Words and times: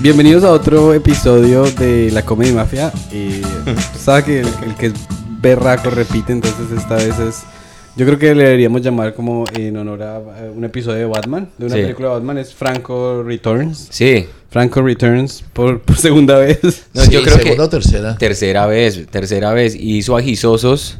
Bienvenidos 0.00 0.44
a 0.44 0.52
otro 0.52 0.92
episodio 0.94 1.64
de 1.64 2.10
La 2.12 2.22
Comedy 2.24 2.52
Mafia. 2.52 2.92
Eh, 3.12 3.40
Sabes 3.98 4.24
que 4.24 4.40
el, 4.40 4.46
el 4.66 4.74
que 4.78 4.86
es 4.86 4.92
berraco 5.40 5.90
repite, 5.90 6.32
entonces 6.32 6.66
esta 6.76 6.96
vez 6.96 7.18
es. 7.18 7.42
Yo 7.96 8.04
creo 8.04 8.18
que 8.18 8.34
le 8.34 8.44
deberíamos 8.44 8.82
llamar 8.82 9.14
como 9.14 9.44
en 9.54 9.74
honor 9.78 10.02
a 10.02 10.18
eh, 10.18 10.50
un 10.54 10.64
episodio 10.64 10.98
de 10.98 11.04
Batman, 11.06 11.48
de 11.56 11.66
una 11.66 11.76
Sí. 11.76 11.80
película 11.82 12.08
de 12.08 12.14
Batman, 12.16 12.38
es 12.38 12.54
Franco 12.54 13.22
Returns. 13.22 13.88
Sí. 13.90 14.26
Franco 14.50 14.82
Returns 14.82 15.42
por, 15.54 15.80
por 15.80 15.96
segunda 15.96 16.38
vez. 16.38 16.58
No, 16.92 17.02
Sí, 17.02 17.10
yo 17.10 17.22
creo 17.22 17.36
que 17.38 17.42
segunda 17.44 17.64
o 17.64 17.68
tercera. 17.70 18.18
tercera 18.18 18.66
vez, 18.66 19.06
tercera 19.10 19.52
vez. 19.54 19.74
Y 19.74 19.96
hizo 19.96 20.14
agisosos 20.16 20.98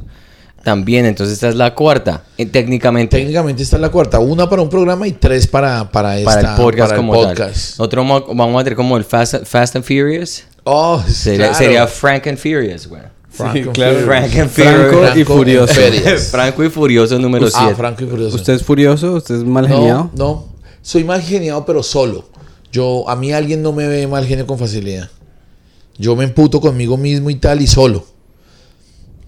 también, 0.66 1.06
entonces 1.06 1.34
esta 1.34 1.48
es 1.48 1.54
la 1.54 1.76
cuarta. 1.76 2.24
eh, 2.36 2.44
técnicamente, 2.44 3.16
Técnicamente 3.18 3.62
esta 3.62 3.76
es 3.76 3.82
la 3.82 3.88
cuarta. 3.88 4.18
Una 4.18 4.50
para 4.50 4.62
un 4.62 4.68
programa 4.68 5.06
y 5.06 5.12
tres 5.12 5.46
para, 5.46 5.92
para, 5.92 6.18
esta, 6.18 6.34
para 6.34 6.50
el 6.50 6.56
podcast 6.60 6.88
para 6.90 7.00
el 7.00 7.06
como 7.06 7.12
podcast. 7.12 7.76
tal. 7.76 7.84
Otro 7.86 8.02
mo- 8.02 8.26
vamos 8.34 8.60
a 8.60 8.64
tener 8.64 8.76
como 8.76 8.96
el 8.96 9.04
Fast, 9.04 9.44
Fast 9.44 9.76
and 9.76 9.84
Furious. 9.84 10.42
Oh, 10.64 11.00
Sería, 11.06 11.50
claro. 11.50 11.54
sería 11.54 11.86
Frank 11.86 12.26
and 12.26 12.36
Furious, 12.38 12.88
güey. 12.88 13.02
Franco 13.30 13.54
Sí, 13.54 13.64
claro. 13.72 13.98
Frank 14.06 14.34
and 14.36 14.50
Franco 14.50 14.90
Furious. 14.96 15.16
y 15.16 15.24
Furioso. 15.24 15.74
Franco 16.32 16.64
y 16.64 16.68
Furioso 16.70 17.18
número 17.20 17.46
Ah, 17.46 17.58
7. 17.60 17.74
Franco 17.76 18.02
y 18.02 18.06
Furioso. 18.08 18.34
¿Usted 18.34 18.54
es 18.54 18.64
furioso? 18.64 19.12
¿Usted 19.14 19.36
es 19.36 19.44
mal 19.44 19.68
geniado? 19.68 20.10
No, 20.14 20.24
no. 20.24 20.44
Soy 20.82 21.04
mal 21.04 21.22
geniado, 21.22 21.64
pero 21.64 21.84
solo. 21.84 22.28
Yo, 22.72 23.08
a 23.08 23.14
mí 23.14 23.32
alguien 23.32 23.62
no 23.62 23.72
me 23.72 23.86
ve 23.86 24.06
mal 24.08 24.26
genio 24.26 24.46
con 24.48 24.58
facilidad. 24.58 25.08
Yo 25.96 26.16
me 26.16 26.24
emputo 26.24 26.60
conmigo 26.60 26.96
mismo 26.96 27.30
y 27.30 27.36
tal, 27.36 27.60
y 27.62 27.66
solo. 27.68 28.04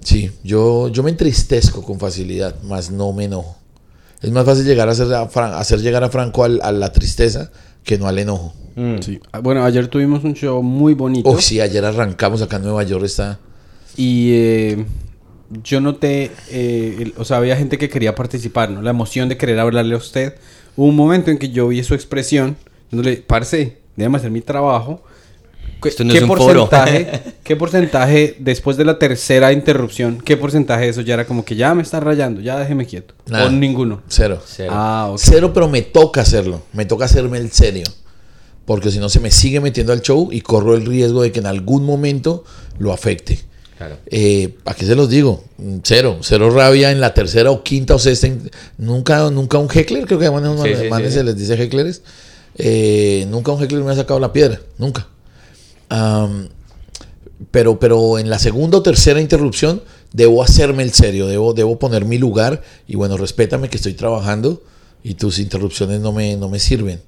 Sí, 0.08 0.30
yo, 0.42 0.88
yo 0.88 1.02
me 1.02 1.10
entristezco 1.10 1.82
con 1.82 1.98
facilidad, 2.00 2.54
más 2.62 2.90
no 2.90 3.12
me 3.12 3.24
enojo. 3.24 3.56
Es 4.22 4.30
más 4.30 4.46
fácil 4.46 4.64
llegar 4.64 4.88
a 4.88 4.92
hacer, 4.92 5.12
a 5.12 5.28
Fran- 5.28 5.52
hacer 5.52 5.80
llegar 5.80 6.02
a 6.02 6.08
Franco 6.08 6.44
al- 6.44 6.60
a 6.62 6.72
la 6.72 6.90
tristeza 6.92 7.50
que 7.84 7.98
no 7.98 8.08
al 8.08 8.18
enojo. 8.18 8.54
Sí. 9.02 9.20
Ah, 9.32 9.40
Bueno, 9.40 9.64
ayer 9.64 9.86
tuvimos 9.88 10.24
un 10.24 10.32
show 10.34 10.62
muy 10.62 10.94
bonito. 10.94 11.28
Oh, 11.28 11.38
sí, 11.40 11.60
ayer 11.60 11.84
arrancamos 11.84 12.40
acá 12.40 12.56
en 12.56 12.62
Nueva 12.62 12.84
York, 12.84 13.04
está... 13.04 13.38
Y 13.98 14.30
eh, 14.32 14.86
yo 15.64 15.80
noté, 15.82 16.30
eh, 16.50 16.96
el- 17.00 17.14
o 17.18 17.24
sea, 17.26 17.36
había 17.36 17.56
gente 17.56 17.76
que 17.76 17.88
quería 17.90 18.14
participar, 18.14 18.70
¿no? 18.70 18.80
La 18.80 18.90
emoción 18.90 19.28
de 19.28 19.36
querer 19.36 19.58
hablarle 19.58 19.94
a 19.94 19.98
usted. 19.98 20.36
Hubo 20.76 20.86
un 20.86 20.96
momento 20.96 21.30
en 21.30 21.36
que 21.38 21.50
yo 21.50 21.68
vi 21.68 21.82
su 21.82 21.92
expresión, 21.94 22.56
donde 22.90 23.10
le, 23.10 23.16
parce, 23.18 23.78
déjame 23.96 24.16
hacer 24.18 24.30
mi 24.30 24.40
trabajo. 24.40 25.02
¿Qué, 25.82 25.88
Esto 25.90 26.04
no 26.04 26.12
qué 26.12 26.18
es 26.18 26.22
un 26.24 26.28
foro. 26.36 26.68
porcentaje, 26.68 27.20
¿Qué 27.44 27.56
porcentaje, 27.56 28.36
después 28.38 28.76
de 28.76 28.84
la 28.84 28.98
tercera 28.98 29.52
interrupción, 29.52 30.20
qué 30.24 30.36
porcentaje 30.36 30.84
de 30.84 30.90
eso 30.90 31.00
ya 31.02 31.14
era 31.14 31.24
como 31.26 31.44
que 31.44 31.54
ya 31.56 31.74
me 31.74 31.82
está 31.82 32.00
rayando, 32.00 32.40
ya 32.40 32.58
déjeme 32.58 32.86
quieto? 32.86 33.14
O 33.30 33.48
ninguno. 33.50 34.02
Cero. 34.08 34.42
Cero. 34.44 34.72
Ah, 34.74 35.08
ok. 35.10 35.18
Cero, 35.22 35.52
pero 35.54 35.68
me 35.68 35.82
toca 35.82 36.22
hacerlo. 36.22 36.62
Me 36.72 36.84
toca 36.84 37.04
hacerme 37.04 37.38
el 37.38 37.50
serio. 37.52 37.84
Porque 38.64 38.90
si 38.90 38.98
no 38.98 39.08
se 39.08 39.20
me 39.20 39.30
sigue 39.30 39.60
metiendo 39.60 39.92
al 39.92 40.02
show 40.02 40.28
y 40.30 40.40
corro 40.42 40.74
el 40.74 40.84
riesgo 40.84 41.22
de 41.22 41.32
que 41.32 41.38
en 41.40 41.46
algún 41.46 41.84
momento 41.86 42.44
lo 42.78 42.92
afecte. 42.92 43.38
Claro. 43.78 43.96
Eh, 44.06 44.56
¿A 44.64 44.74
qué 44.74 44.84
se 44.84 44.96
los 44.96 45.08
digo? 45.08 45.44
Mm, 45.58 45.76
Cero. 45.84 46.18
Cero 46.22 46.50
rabia 46.50 46.90
en 46.90 47.00
la 47.00 47.14
tercera 47.14 47.50
o 47.52 47.62
quinta 47.62 47.94
o 47.94 47.98
sexta. 48.00 48.28
Nunca, 48.76 49.30
nunca 49.30 49.56
un 49.58 49.68
heckler, 49.72 50.04
creo 50.06 50.18
que 50.18 50.24
llaman 50.24 50.44
a 50.44 50.48
los 50.52 50.62
Sí, 50.62 50.74
sí, 50.82 50.88
manes, 50.90 51.12
sí. 51.12 51.18
se 51.18 51.24
les 51.24 51.36
dice 51.38 51.54
hecklers. 51.54 52.02
Eh, 52.56 53.24
nunca 53.30 53.52
un 53.52 53.62
heckler 53.62 53.82
me 53.84 53.92
ha 53.92 53.94
sacado 53.94 54.18
la 54.18 54.32
piedra. 54.32 54.60
Nunca. 54.78 55.06
Am, 55.88 56.48
pero, 57.50 57.78
pero 57.78 58.18
en 58.18 58.28
la 58.30 58.38
segunda 58.38 58.78
o 58.78 58.82
tercera 58.82 59.20
interrupción 59.20 59.82
debo 60.12 60.42
hacerme 60.42 60.82
el 60.82 60.92
serio, 60.92 61.26
debo, 61.26 61.54
debo 61.54 61.78
poner 61.78 62.04
mi 62.04 62.18
lugar 62.18 62.62
y 62.86 62.96
bueno, 62.96 63.16
respétame 63.16 63.68
que 63.68 63.76
estoy 63.76 63.94
trabajando 63.94 64.62
y 65.04 65.14
tus 65.14 65.38
interrupciones 65.38 66.00
no 66.00 66.12
me, 66.12 66.36
no 66.36 66.48
me 66.48 66.58
sirven. 66.58 67.00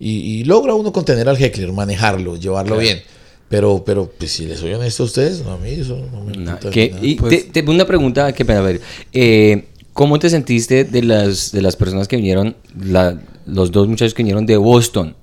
Y, 0.00 0.10
y 0.40 0.44
logra 0.44 0.74
uno 0.74 0.92
contener 0.92 1.28
al 1.28 1.40
heckler, 1.40 1.72
manejarlo, 1.72 2.36
llevarlo 2.36 2.76
Claro. 2.76 2.80
bien. 2.82 3.02
Pero, 3.48 3.84
pero 3.84 4.10
pues, 4.18 4.32
si 4.32 4.46
les 4.46 4.58
soy 4.58 4.72
honesto 4.72 5.02
a 5.04 5.06
ustedes, 5.06 5.42
a 5.46 5.56
mí 5.58 5.70
eso 5.70 5.96
no 6.10 6.24
me 6.24 6.32
No, 6.36 6.58
que- 6.70 6.90
nada. 6.90 7.00
y 7.06 7.14
Pues- 7.16 7.52
te, 7.52 7.62
te- 7.62 7.70
una 7.70 7.86
pregunta, 7.86 8.32
qué 8.32 8.44
pena, 8.44 8.60
a 8.60 8.62
ver. 8.62 8.80
eh, 9.12 9.66
¿Cómo 9.92 10.18
te 10.18 10.28
sentiste 10.28 10.82
de 10.82 11.02
las, 11.04 11.52
de 11.52 11.62
las 11.62 11.76
personas 11.76 12.08
que 12.08 12.16
vinieron, 12.16 12.56
la- 12.80 13.20
los 13.46 13.70
dos 13.70 13.86
muchachos 13.86 14.12
que 14.14 14.24
vinieron 14.24 14.44
de 14.46 14.56
Boston, 14.56 15.14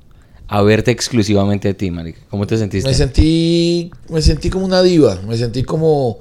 a 0.54 0.62
verte 0.64 0.92
exclusivamente 0.92 1.70
a 1.70 1.74
ti, 1.74 1.90
marica? 1.92 2.20
¿Cómo 2.30 2.46
te 2.46 2.58
sentiste? 2.58 2.90
Me 2.90 2.94
sentí, 2.94 3.90
me 4.10 4.22
sentí 4.22 4.50
como 4.50 4.66
una 4.66 4.84
diva, 4.84 5.18
me 5.26 5.38
sentí 5.38 5.64
como, 5.64 6.20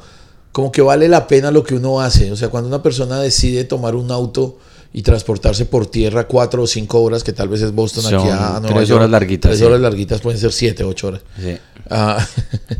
como 0.53 0.71
que 0.71 0.81
vale 0.83 1.09
la 1.09 1.27
pena 1.27 1.51
lo 1.51 1.65
que 1.65 1.75
uno 1.75 2.01
hace. 2.01 2.31
O 2.31 2.37
sea, 2.37 2.49
cuando 2.49 2.69
una 2.69 2.81
persona 2.81 3.19
decide 3.21 3.65
tomar 3.65 3.97
un 3.97 4.13
auto 4.13 4.57
y 4.93 5.03
transportarse 5.03 5.65
por 5.65 5.89
tierra 5.89 6.29
cuatro 6.29 6.63
o 6.63 6.69
cinco 6.69 7.03
horas, 7.03 7.25
que 7.25 7.33
tal 7.33 7.49
vez 7.49 7.61
es 7.63 7.73
Boston 7.75 8.07
aquí 8.07 8.29
a 8.29 8.61
Nueva 8.61 8.69
tres 8.69 8.89
York, 8.89 9.01
horas 9.01 9.11
larguitas, 9.11 9.49
Tres 9.51 9.59
sí. 9.59 9.65
horas 9.65 9.81
larguitas 9.81 10.21
pueden 10.21 10.39
ser 10.39 10.53
siete, 10.53 10.85
ocho 10.85 11.09
horas. 11.09 11.23
Sí. 11.37 11.57
Ah, 11.91 12.25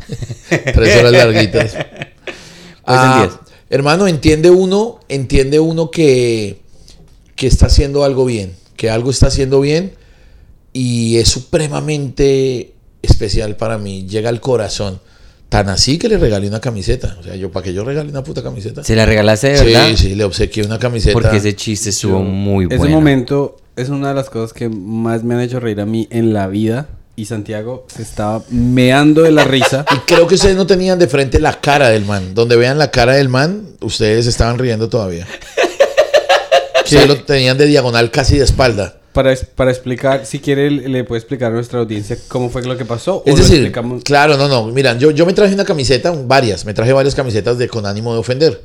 tres 0.73 0.99
horas 0.99 1.11
larguitas. 1.11 1.75
Ah, 2.85 3.23
en 3.23 3.27
diez. 3.29 3.39
hermano, 3.69 4.07
entiende 4.07 4.49
uno, 4.49 5.01
entiende 5.09 5.59
uno 5.59 5.91
que, 5.91 6.61
que 7.35 7.47
está 7.47 7.65
haciendo 7.65 8.05
algo 8.05 8.23
bien, 8.23 8.55
que 8.77 8.89
algo 8.89 9.11
está 9.11 9.27
haciendo 9.27 9.59
bien 9.59 9.99
y 10.73 11.17
es 11.17 11.29
supremamente 11.29 12.73
especial 13.01 13.55
para 13.55 13.77
mí. 13.77 14.07
Llega 14.07 14.29
al 14.29 14.39
corazón. 14.41 14.99
Tan 15.49 15.67
así 15.67 15.97
que 15.97 16.07
le 16.07 16.17
regalé 16.17 16.47
una 16.47 16.61
camiseta. 16.61 17.17
O 17.19 17.23
sea, 17.23 17.35
yo, 17.35 17.51
¿para 17.51 17.65
que 17.65 17.73
yo 17.73 17.83
regale 17.83 18.09
una 18.09 18.23
puta 18.23 18.41
camiseta? 18.41 18.85
¿Se 18.85 18.95
la 18.95 19.05
regalaste 19.05 19.49
de 19.49 19.65
verdad? 19.65 19.87
Sí, 19.89 19.97
sí, 19.97 20.15
le 20.15 20.23
obsequié 20.23 20.63
una 20.63 20.79
camiseta. 20.79 21.11
Porque 21.11 21.37
ese 21.37 21.55
chiste 21.57 21.89
estuvo 21.89 22.21
muy 22.21 22.67
bueno. 22.67 22.81
Ese 22.81 22.93
momento 22.93 23.57
es 23.75 23.89
una 23.89 24.09
de 24.09 24.15
las 24.15 24.29
cosas 24.29 24.53
que 24.53 24.69
más 24.69 25.25
me 25.25 25.35
han 25.35 25.41
hecho 25.41 25.59
reír 25.59 25.81
a 25.81 25.85
mí 25.85 26.07
en 26.09 26.31
la 26.31 26.47
vida. 26.47 26.87
Y 27.17 27.25
Santiago 27.25 27.85
se 27.93 28.01
estaba 28.01 28.41
meando 28.49 29.23
de 29.23 29.31
la 29.31 29.43
risa. 29.43 29.83
Y 29.93 29.97
creo 30.07 30.25
que 30.25 30.35
ustedes 30.35 30.55
no 30.55 30.65
tenían 30.65 30.97
de 30.97 31.07
frente 31.07 31.37
la 31.41 31.59
cara 31.59 31.89
del 31.89 32.05
man. 32.05 32.33
Donde 32.33 32.55
vean 32.55 32.77
la 32.77 32.89
cara 32.89 33.15
del 33.15 33.27
man, 33.27 33.71
ustedes 33.81 34.27
estaban 34.27 34.57
riendo 34.57 34.87
todavía. 34.87 35.27
Ustedes 36.83 37.07
lo 37.07 37.23
tenían 37.23 37.57
de 37.57 37.67
diagonal 37.67 38.11
casi 38.11 38.37
de 38.37 38.43
espalda. 38.43 39.00
Para, 39.13 39.35
para 39.55 39.71
explicar, 39.71 40.25
si 40.25 40.39
quiere, 40.39 40.71
le 40.71 41.03
puede 41.03 41.19
explicar 41.19 41.51
a 41.51 41.55
nuestra 41.55 41.79
audiencia 41.79 42.17
cómo 42.29 42.49
fue 42.49 42.61
lo 42.63 42.77
que 42.77 42.85
pasó. 42.85 43.17
o 43.17 43.23
Es 43.25 43.33
lo 43.37 43.43
decir, 43.43 43.57
explicamos- 43.65 44.03
claro, 44.03 44.37
no, 44.37 44.47
no. 44.47 44.67
Miran, 44.67 44.99
yo, 44.99 45.11
yo 45.11 45.25
me 45.25 45.33
traje 45.33 45.53
una 45.53 45.65
camiseta, 45.65 46.11
varias, 46.25 46.63
me 46.65 46.73
traje 46.73 46.93
varias 46.93 47.13
camisetas 47.13 47.57
de 47.57 47.67
con 47.67 47.85
ánimo 47.85 48.13
de 48.13 48.19
ofender. 48.19 48.61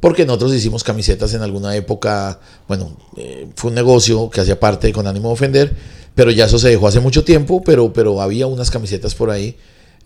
Porque 0.00 0.24
nosotros 0.26 0.54
hicimos 0.54 0.84
camisetas 0.84 1.32
en 1.34 1.42
alguna 1.42 1.74
época, 1.74 2.38
bueno, 2.68 2.96
eh, 3.16 3.46
fue 3.56 3.70
un 3.70 3.74
negocio 3.74 4.30
que 4.30 4.40
hacía 4.42 4.60
parte 4.60 4.86
de 4.88 4.92
con 4.92 5.06
ánimo 5.06 5.28
de 5.28 5.32
ofender, 5.32 5.72
pero 6.14 6.30
ya 6.30 6.44
eso 6.44 6.58
se 6.58 6.68
dejó 6.68 6.86
hace 6.86 7.00
mucho 7.00 7.24
tiempo, 7.24 7.62
pero, 7.64 7.92
pero 7.92 8.20
había 8.20 8.46
unas 8.46 8.70
camisetas 8.70 9.14
por 9.14 9.30
ahí. 9.30 9.56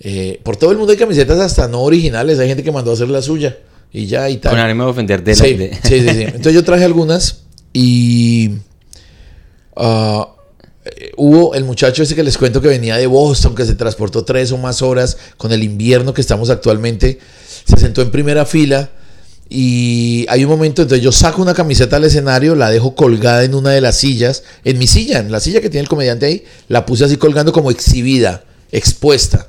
Eh, 0.01 0.41
por 0.45 0.57
todo 0.57 0.71
el 0.71 0.79
mundo 0.79 0.93
hay 0.93 0.99
camisetas 0.99 1.39
hasta 1.41 1.69
no 1.69 1.83
originales, 1.83 2.39
hay 2.39 2.49
gente 2.49 2.63
que 2.63 2.73
mandó 2.73 2.91
a 2.93 2.95
hacer 2.95 3.09
la 3.11 3.21
suya 3.21 3.59
y 3.93 4.07
ya 4.07 4.31
y 4.31 4.39
tal. 4.39 4.53
Con 4.53 4.61
ánimo 4.61 4.85
de 4.85 4.91
ofender 4.91 5.23
de 5.23 5.35
la... 5.37 5.45
Sí, 5.45 5.55
de- 5.55 5.75
sí, 5.83 6.01
sí, 6.01 6.09
sí. 6.09 6.23
Entonces 6.27 6.55
yo 6.55 6.65
traje 6.65 6.85
algunas 6.85 7.43
y 7.75 8.53
eh, 9.77 11.13
hubo 11.17 11.55
el 11.55 11.65
muchacho 11.65 12.03
ese 12.03 12.15
que 12.15 12.23
les 12.23 12.37
cuento 12.37 12.61
que 12.61 12.69
venía 12.69 12.97
de 12.97 13.07
Boston, 13.07 13.55
que 13.55 13.65
se 13.65 13.75
transportó 13.75 14.25
tres 14.25 14.51
o 14.53 14.59
más 14.59 14.83
horas 14.83 15.17
con 15.37 15.53
el 15.53 15.63
invierno 15.63 16.13
que 16.13 16.21
estamos 16.21 16.51
actualmente, 16.51 17.19
se 17.65 17.77
sentó 17.79 18.03
en 18.03 18.11
primera 18.11 18.45
fila 18.45 18.91
y 19.49 20.25
hay 20.29 20.45
un 20.45 20.51
momento, 20.51 20.83
entonces 20.83 21.05
yo 21.05 21.13
saco 21.13 21.43
una 21.43 21.55
camiseta 21.55 21.97
al 21.97 22.05
escenario, 22.05 22.55
la 22.55 22.71
dejo 22.71 22.95
colgada 22.95 23.45
en 23.45 23.55
una 23.55 23.71
de 23.71 23.81
las 23.81 23.97
sillas, 23.99 24.43
en 24.65 24.79
mi 24.79 24.87
silla, 24.87 25.19
en 25.19 25.31
la 25.31 25.41
silla 25.41 25.61
que 25.61 25.69
tiene 25.69 25.83
el 25.83 25.89
comediante 25.89 26.27
ahí, 26.27 26.45
la 26.69 26.87
puse 26.87 27.05
así 27.05 27.17
colgando 27.17 27.53
como 27.53 27.71
exhibida, 27.71 28.45
expuesta. 28.73 29.49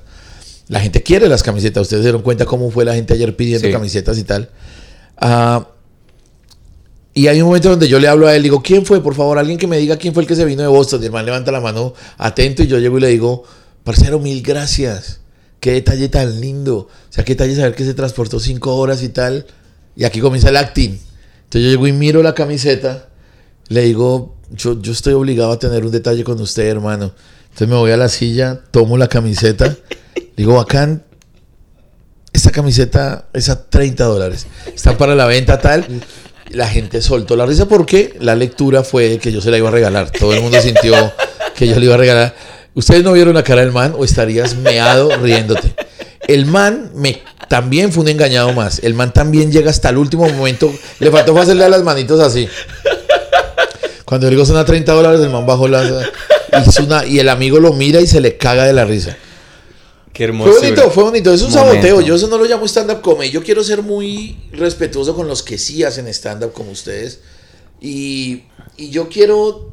La 0.67 0.79
gente 0.81 1.03
quiere 1.03 1.27
las 1.29 1.41
camisetas, 1.41 1.83
ustedes 1.83 2.01
se 2.01 2.05
dieron 2.07 2.21
cuenta 2.21 2.45
cómo 2.45 2.69
fue 2.69 2.85
la 2.85 2.95
gente 2.95 3.13
ayer 3.13 3.35
pidiendo 3.35 3.67
Sí. 3.67 3.71
camisetas 3.73 4.17
y 4.17 4.23
tal. 4.23 4.49
Ah, 5.17 5.67
y 7.13 7.27
hay 7.27 7.41
un 7.41 7.47
momento 7.47 7.69
donde 7.69 7.87
yo 7.87 7.99
le 7.99 8.07
hablo 8.07 8.27
a 8.27 8.35
él, 8.35 8.41
digo, 8.41 8.63
¿quién 8.63 8.85
fue? 8.85 9.01
Por 9.01 9.13
favor, 9.13 9.37
alguien 9.37 9.59
que 9.59 9.67
me 9.67 9.77
diga 9.77 9.97
quién 9.97 10.13
fue 10.13 10.23
el 10.23 10.27
que 10.27 10.35
se 10.35 10.45
vino 10.45 10.63
de 10.63 10.67
Boston. 10.67 11.03
Y 11.03 11.05
el 11.05 11.25
levanta 11.25 11.51
la 11.51 11.61
mano 11.61 11.93
atento 12.17 12.63
y 12.63 12.67
yo 12.67 12.79
llego 12.79 12.97
y 12.97 13.01
le 13.01 13.09
digo, 13.09 13.43
parcero, 13.83 14.19
mil 14.19 14.41
gracias. 14.41 15.19
Qué 15.59 15.73
detalle 15.73 16.09
tan 16.09 16.41
lindo. 16.41 16.77
O 16.77 16.89
sea, 17.09 17.23
qué 17.23 17.33
detalle 17.35 17.55
saber 17.55 17.75
que 17.75 17.85
se 17.85 17.93
transportó 17.93 18.39
cinco 18.39 18.75
horas 18.75 19.03
y 19.03 19.09
tal. 19.09 19.45
Y 19.95 20.05
aquí 20.05 20.19
comienza 20.19 20.49
el 20.49 20.57
acting. 20.57 20.99
Entonces 21.43 21.61
yo 21.61 21.69
llego 21.69 21.87
y 21.87 21.93
miro 21.93 22.23
la 22.23 22.33
camiseta. 22.33 23.09
Le 23.67 23.81
digo, 23.83 24.35
yo, 24.49 24.81
yo 24.81 24.91
estoy 24.91 25.13
obligado 25.13 25.51
a 25.51 25.59
tener 25.59 25.85
un 25.85 25.91
detalle 25.91 26.23
con 26.23 26.41
usted, 26.41 26.67
hermano. 26.67 27.13
Entonces 27.43 27.67
me 27.67 27.75
voy 27.75 27.91
a 27.91 27.97
la 27.97 28.09
silla, 28.09 28.59
tomo 28.71 28.97
la 28.97 29.07
camiseta. 29.07 29.77
Digo, 30.35 30.55
bacán, 30.55 31.03
esta 32.33 32.49
camiseta 32.49 33.27
es 33.33 33.49
a 33.49 33.69
30 33.69 34.03
dólares. 34.03 34.47
Está 34.73 34.97
para 34.97 35.13
la 35.13 35.27
venta 35.27 35.61
tal. 35.61 35.85
La 36.53 36.67
gente 36.67 37.01
soltó 37.01 37.35
la 37.35 37.45
risa 37.45 37.67
porque 37.67 38.15
la 38.19 38.35
lectura 38.35 38.83
fue 38.83 39.17
que 39.17 39.31
yo 39.31 39.41
se 39.41 39.51
la 39.51 39.57
iba 39.57 39.69
a 39.69 39.71
regalar. 39.71 40.11
Todo 40.11 40.33
el 40.33 40.41
mundo 40.41 40.61
sintió 40.61 41.11
que 41.55 41.67
yo 41.67 41.79
le 41.79 41.85
iba 41.85 41.95
a 41.95 41.97
regalar. 41.97 42.35
Ustedes 42.75 43.03
no 43.03 43.11
vieron 43.11 43.33
la 43.33 43.43
cara 43.43 43.61
del 43.61 43.71
man 43.71 43.93
o 43.97 44.05
estarías 44.05 44.55
meado 44.55 45.15
riéndote. 45.17 45.73
El 46.27 46.45
man 46.45 46.91
me 46.95 47.21
también 47.49 47.91
fue 47.91 48.03
un 48.03 48.09
engañado 48.09 48.53
más. 48.53 48.79
El 48.83 48.93
man 48.93 49.13
también 49.13 49.51
llega 49.51 49.69
hasta 49.69 49.89
el 49.89 49.97
último 49.97 50.29
momento. 50.29 50.73
Le 50.99 51.11
faltó 51.11 51.37
hacerle 51.39 51.65
a 51.65 51.69
las 51.69 51.83
manitos 51.83 52.19
así. 52.19 52.47
Cuando 54.05 54.29
digo 54.29 54.45
son 54.45 54.57
a 54.57 54.65
30 54.65 54.91
dólares, 54.93 55.21
el 55.21 55.29
man 55.29 55.45
bajó 55.45 55.67
las. 55.67 55.91
hizo 56.67 56.83
una, 56.83 57.05
y 57.05 57.19
el 57.19 57.29
amigo 57.29 57.59
lo 57.59 57.73
mira 57.73 57.99
y 57.99 58.07
se 58.07 58.21
le 58.21 58.37
caga 58.37 58.65
de 58.65 58.73
la 58.73 58.85
risa. 58.85 59.17
Qué 60.13 60.25
hermoso. 60.25 60.51
Fue 60.51 60.59
bonito, 60.61 60.91
fue 60.91 61.03
bonito. 61.03 61.33
Es 61.33 61.41
un 61.41 61.49
Momento. 61.51 61.71
saboteo. 61.71 62.01
Yo 62.01 62.15
eso 62.15 62.27
no 62.27 62.37
lo 62.37 62.45
llamo 62.45 62.65
stand-up 62.67 63.01
comedy. 63.01 63.31
Yo 63.31 63.43
quiero 63.43 63.63
ser 63.63 63.81
muy 63.81 64.37
respetuoso 64.51 65.15
con 65.15 65.27
los 65.27 65.41
que 65.41 65.57
sí 65.57 65.83
hacen 65.83 66.07
stand-up 66.07 66.53
como 66.53 66.71
ustedes. 66.71 67.19
Y, 67.81 68.43
y 68.77 68.89
yo 68.89 69.09
quiero. 69.09 69.71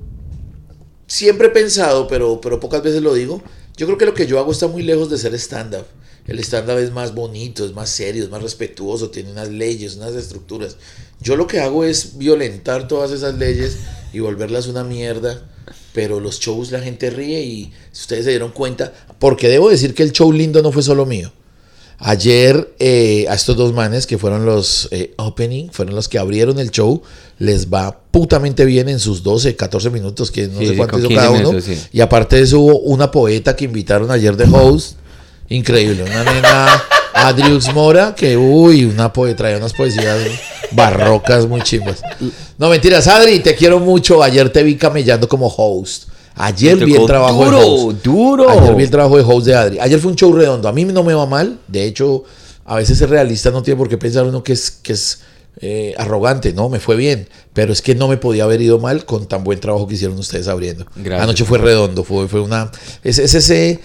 Siempre 1.07 1.49
he 1.49 1.51
pensado, 1.51 2.09
pero, 2.09 2.41
pero 2.41 2.59
pocas 2.59 2.83
veces 2.83 3.03
lo 3.03 3.13
digo. 3.15 3.43
Yo 3.77 3.87
creo 3.87 3.99
que 3.99 4.07
lo 4.07 4.15
que 4.15 4.27
yo 4.27 4.39
hago 4.39 4.53
está 4.53 4.67
muy 4.67 4.83
lejos 4.83 5.11
de 5.11 5.19
ser 5.19 5.35
stand-up. 5.35 5.85
El 6.31 6.39
stand-up 6.39 6.79
es 6.79 6.93
más 6.93 7.13
bonito, 7.15 7.65
es 7.67 7.73
más 7.73 7.91
serio, 7.91 8.23
es 8.23 8.31
más 8.31 8.41
respetuoso, 8.43 9.11
tiene 9.11 9.33
unas 9.33 9.49
leyes, 9.49 9.97
unas 9.97 10.15
estructuras. 10.15 10.77
Yo 11.21 11.35
lo 11.37 11.47
que 11.49 11.59
hago 11.61 11.85
es 11.85 12.17
violentar 12.19 12.87
todas 12.87 13.11
esas 13.11 13.35
leyes 13.35 13.79
y 14.13 14.21
volverlas 14.21 14.69
una 14.69 14.85
mierda. 14.85 15.43
Pero 15.93 16.21
los 16.21 16.39
shows 16.39 16.71
la 16.71 16.79
gente 16.81 17.11
ríe 17.11 17.43
y 17.43 17.73
si 17.91 18.03
ustedes 18.03 18.25
se 18.25 18.31
dieron 18.31 18.53
cuenta, 18.53 18.93
porque 19.19 19.49
debo 19.49 19.71
decir 19.71 19.93
que 19.93 20.05
el 20.05 20.13
show 20.13 20.33
lindo 20.33 20.63
no 20.63 20.71
fue 20.71 20.85
solo 20.85 21.05
mío. 21.05 21.33
Ayer 21.99 22.75
eh, 22.79 23.27
a 23.29 23.35
estos 23.35 23.57
dos 23.57 23.75
manes 23.75 24.07
que 24.07 24.17
fueron 24.17 24.47
los 24.47 24.89
eh, 24.93 25.13
opening, 25.19 25.69
fueron 25.71 25.95
los 25.97 26.09
que 26.09 26.19
abrieron 26.19 26.59
el 26.59 26.71
show, 26.71 27.03
les 27.39 27.71
va 27.71 28.01
putamente 28.11 28.65
bien 28.65 28.89
en 28.89 29.01
sus 29.01 29.23
12, 29.23 29.57
14 29.57 29.91
minutos, 29.91 30.31
que 30.31 30.47
no 30.49 30.61
Sí, 30.61 30.69
sé 30.69 30.77
cuánto 30.77 30.99
hizo 30.99 31.09
15 31.09 31.21
cada 31.21 31.31
uno. 31.33 31.41
minutos, 31.51 31.65
sí. 31.65 31.77
Y 31.93 32.01
aparte 32.01 32.37
de 32.37 32.43
eso 32.43 32.61
hubo 32.61 32.79
una 32.79 33.11
poeta 33.11 33.55
que 33.57 33.65
invitaron 33.67 34.11
ayer 34.13 34.37
de 34.37 34.45
host, 34.51 34.97
increíble, 35.51 36.05
una 36.05 36.25
nena 36.25 36.83
Adriux 37.13 37.73
Mora, 37.75 38.15
que 38.15 38.37
uy, 38.37 38.85
una 38.85 39.13
poeta, 39.13 39.37
traía 39.39 39.59
unas 39.59 39.75
poesías 39.75 40.19
barrocas 40.73 41.47
muy 41.47 41.61
chimbas. 41.63 42.01
No, 42.57 42.69
mentiras, 42.71 43.07
Adri, 43.07 43.41
te 43.41 43.55
quiero 43.55 43.79
mucho, 43.79 44.23
ayer 44.23 44.51
te 44.51 44.63
vi 44.63 44.77
camellando 44.77 45.29
como 45.29 45.47
host. 45.49 46.05
Ayer 46.37 46.77
vi 46.77 46.95
el 46.95 47.07
trabajo 47.07 47.45
duro, 47.45 47.59
de 47.59 47.65
host. 47.67 48.03
duro. 48.03 48.51
Ayer 48.51 48.75
vi 48.75 48.85
el 48.85 48.91
trabajo 48.91 49.17
de 49.19 49.25
host 49.27 49.47
de 49.47 49.55
Adri. 49.55 49.79
Ayer 49.79 49.99
fue 49.99 50.11
un 50.11 50.17
show 50.17 50.33
redondo. 50.33 50.69
A 50.69 50.73
mí 50.73 50.85
no 50.87 51.03
me 51.03 51.13
va 51.13 51.27
mal. 51.27 51.59
De 51.69 51.85
hecho, 51.85 52.25
a 52.65 52.77
veces 52.77 52.97
ser 52.97 53.11
realista 53.11 53.51
no 53.51 53.63
tiene 53.63 53.77
por 53.77 53.89
qué 53.89 53.99
pensar 53.99 54.25
uno 54.25 54.43
que 54.43 54.55
es, 54.55 54.71
que 54.71 54.95
es 54.95 55.21
eh, 55.61 55.95
arrogante. 55.99 56.55
No, 56.55 56.71
me 56.71 56.81
fue 56.81 56.97
bien. 56.97 57.29
Pero 57.53 57.75
es 57.75 57.83
que 57.83 57.95
no 57.95 58.09
me 58.09 58.17
podía 58.17 58.45
haber 58.45 58.63
ido 58.63 58.79
mal 58.79 59.05
con 59.05 59.27
tan 59.27 59.45
buen 59.45 59.61
trabajo 59.61 59.87
que 59.87 59.95
hicieron 59.95 60.19
ustedes 60.19 60.49
abriendo. 60.49 60.87
Gracias. 60.97 61.23
Anoche 61.23 61.45
fue 61.45 61.59
redondo. 61.59 62.05
Fue, 62.05 62.27
fue 62.27 62.41
una. 62.41 62.71
Es, 63.03 63.19
es 63.19 63.35
ese. 63.35 63.81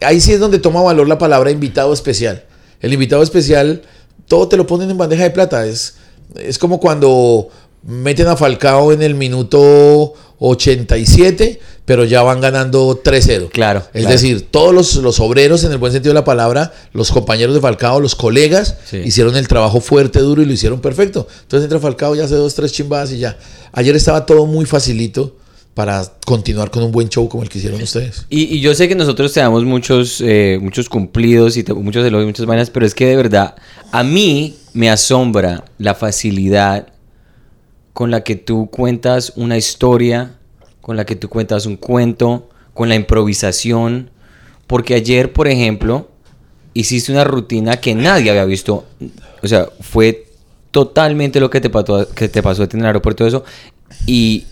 Ahí 0.00 0.20
sí 0.20 0.32
es 0.32 0.40
donde 0.40 0.58
toma 0.58 0.82
valor 0.82 1.08
la 1.08 1.18
palabra 1.18 1.50
invitado 1.50 1.92
especial. 1.92 2.44
El 2.80 2.92
invitado 2.92 3.22
especial, 3.22 3.82
todo 4.26 4.48
te 4.48 4.56
lo 4.56 4.66
ponen 4.66 4.90
en 4.90 4.96
bandeja 4.98 5.24
de 5.24 5.30
plata. 5.30 5.66
Es, 5.66 5.94
es 6.36 6.58
como 6.58 6.80
cuando 6.80 7.48
meten 7.82 8.26
a 8.28 8.36
Falcao 8.36 8.92
en 8.92 9.02
el 9.02 9.14
minuto 9.14 10.14
87, 10.38 11.60
pero 11.84 12.04
ya 12.04 12.22
van 12.22 12.40
ganando 12.40 13.02
3-0. 13.02 13.50
Claro, 13.50 13.80
Es 13.92 14.02
claro. 14.02 14.08
decir, 14.10 14.48
todos 14.50 14.72
los, 14.74 14.94
los 14.96 15.20
obreros, 15.20 15.64
en 15.64 15.72
el 15.72 15.78
buen 15.78 15.92
sentido 15.92 16.12
de 16.14 16.20
la 16.20 16.24
palabra, 16.24 16.72
los 16.92 17.10
compañeros 17.10 17.54
de 17.54 17.60
Falcao, 17.60 18.00
los 18.00 18.14
colegas, 18.14 18.76
Sí. 18.86 18.98
hicieron 19.04 19.36
el 19.36 19.48
trabajo 19.48 19.80
fuerte, 19.80 20.20
duro 20.20 20.42
y 20.42 20.46
lo 20.46 20.52
hicieron 20.52 20.80
perfecto. 20.80 21.26
Entonces 21.42 21.64
entra 21.64 21.78
Falcao 21.80 22.14
y 22.16 22.20
hace 22.20 22.34
dos, 22.36 22.54
tres 22.54 22.72
chimbadas 22.72 23.12
y 23.12 23.18
ya. 23.18 23.36
Ayer 23.72 23.94
estaba 23.96 24.24
todo 24.26 24.46
muy 24.46 24.64
facilito 24.66 25.36
para 25.80 26.02
continuar 26.26 26.70
con 26.70 26.82
un 26.82 26.92
buen 26.92 27.08
show 27.08 27.26
como 27.26 27.42
el 27.42 27.48
que 27.48 27.56
hicieron 27.56 27.80
ustedes. 27.80 28.26
Y, 28.28 28.54
y 28.54 28.60
yo 28.60 28.74
sé 28.74 28.86
que 28.86 28.94
nosotros 28.94 29.32
te 29.32 29.40
damos 29.40 29.64
muchos, 29.64 30.20
eh, 30.20 30.58
muchos 30.60 30.90
cumplidos 30.90 31.56
y 31.56 31.62
te- 31.64 31.72
muchos 31.72 32.04
elogios, 32.04 32.26
muchas 32.26 32.44
vainas, 32.44 32.68
pero 32.68 32.84
es 32.84 32.94
que 32.94 33.06
de 33.06 33.16
verdad, 33.16 33.54
a 33.90 34.02
mí 34.04 34.56
me 34.74 34.90
asombra 34.90 35.64
la 35.78 35.94
facilidad 35.94 36.88
con 37.94 38.10
la 38.10 38.22
que 38.24 38.36
tú 38.36 38.68
cuentas 38.70 39.32
una 39.36 39.56
historia, 39.56 40.34
con 40.82 40.98
la 40.98 41.06
que 41.06 41.16
tú 41.16 41.30
cuentas 41.30 41.64
un 41.64 41.76
cuento, 41.76 42.50
con 42.74 42.90
la 42.90 42.94
improvisación. 42.94 44.10
Porque 44.66 44.92
ayer, 44.94 45.32
por 45.32 45.48
ejemplo, 45.48 46.10
hiciste 46.74 47.10
una 47.10 47.24
rutina 47.24 47.78
que 47.78 47.94
nadie 47.94 48.28
había 48.28 48.44
visto. 48.44 48.84
O 49.42 49.48
sea, 49.48 49.70
fue 49.80 50.26
totalmente 50.72 51.40
lo 51.40 51.48
que 51.48 51.62
te 51.62 51.70
pasó, 51.70 52.06
que 52.14 52.28
te 52.28 52.42
pasó 52.42 52.64
en 52.64 52.80
el 52.80 52.84
aeropuerto, 52.86 53.26
eso. 53.26 53.44
Y 54.06 54.44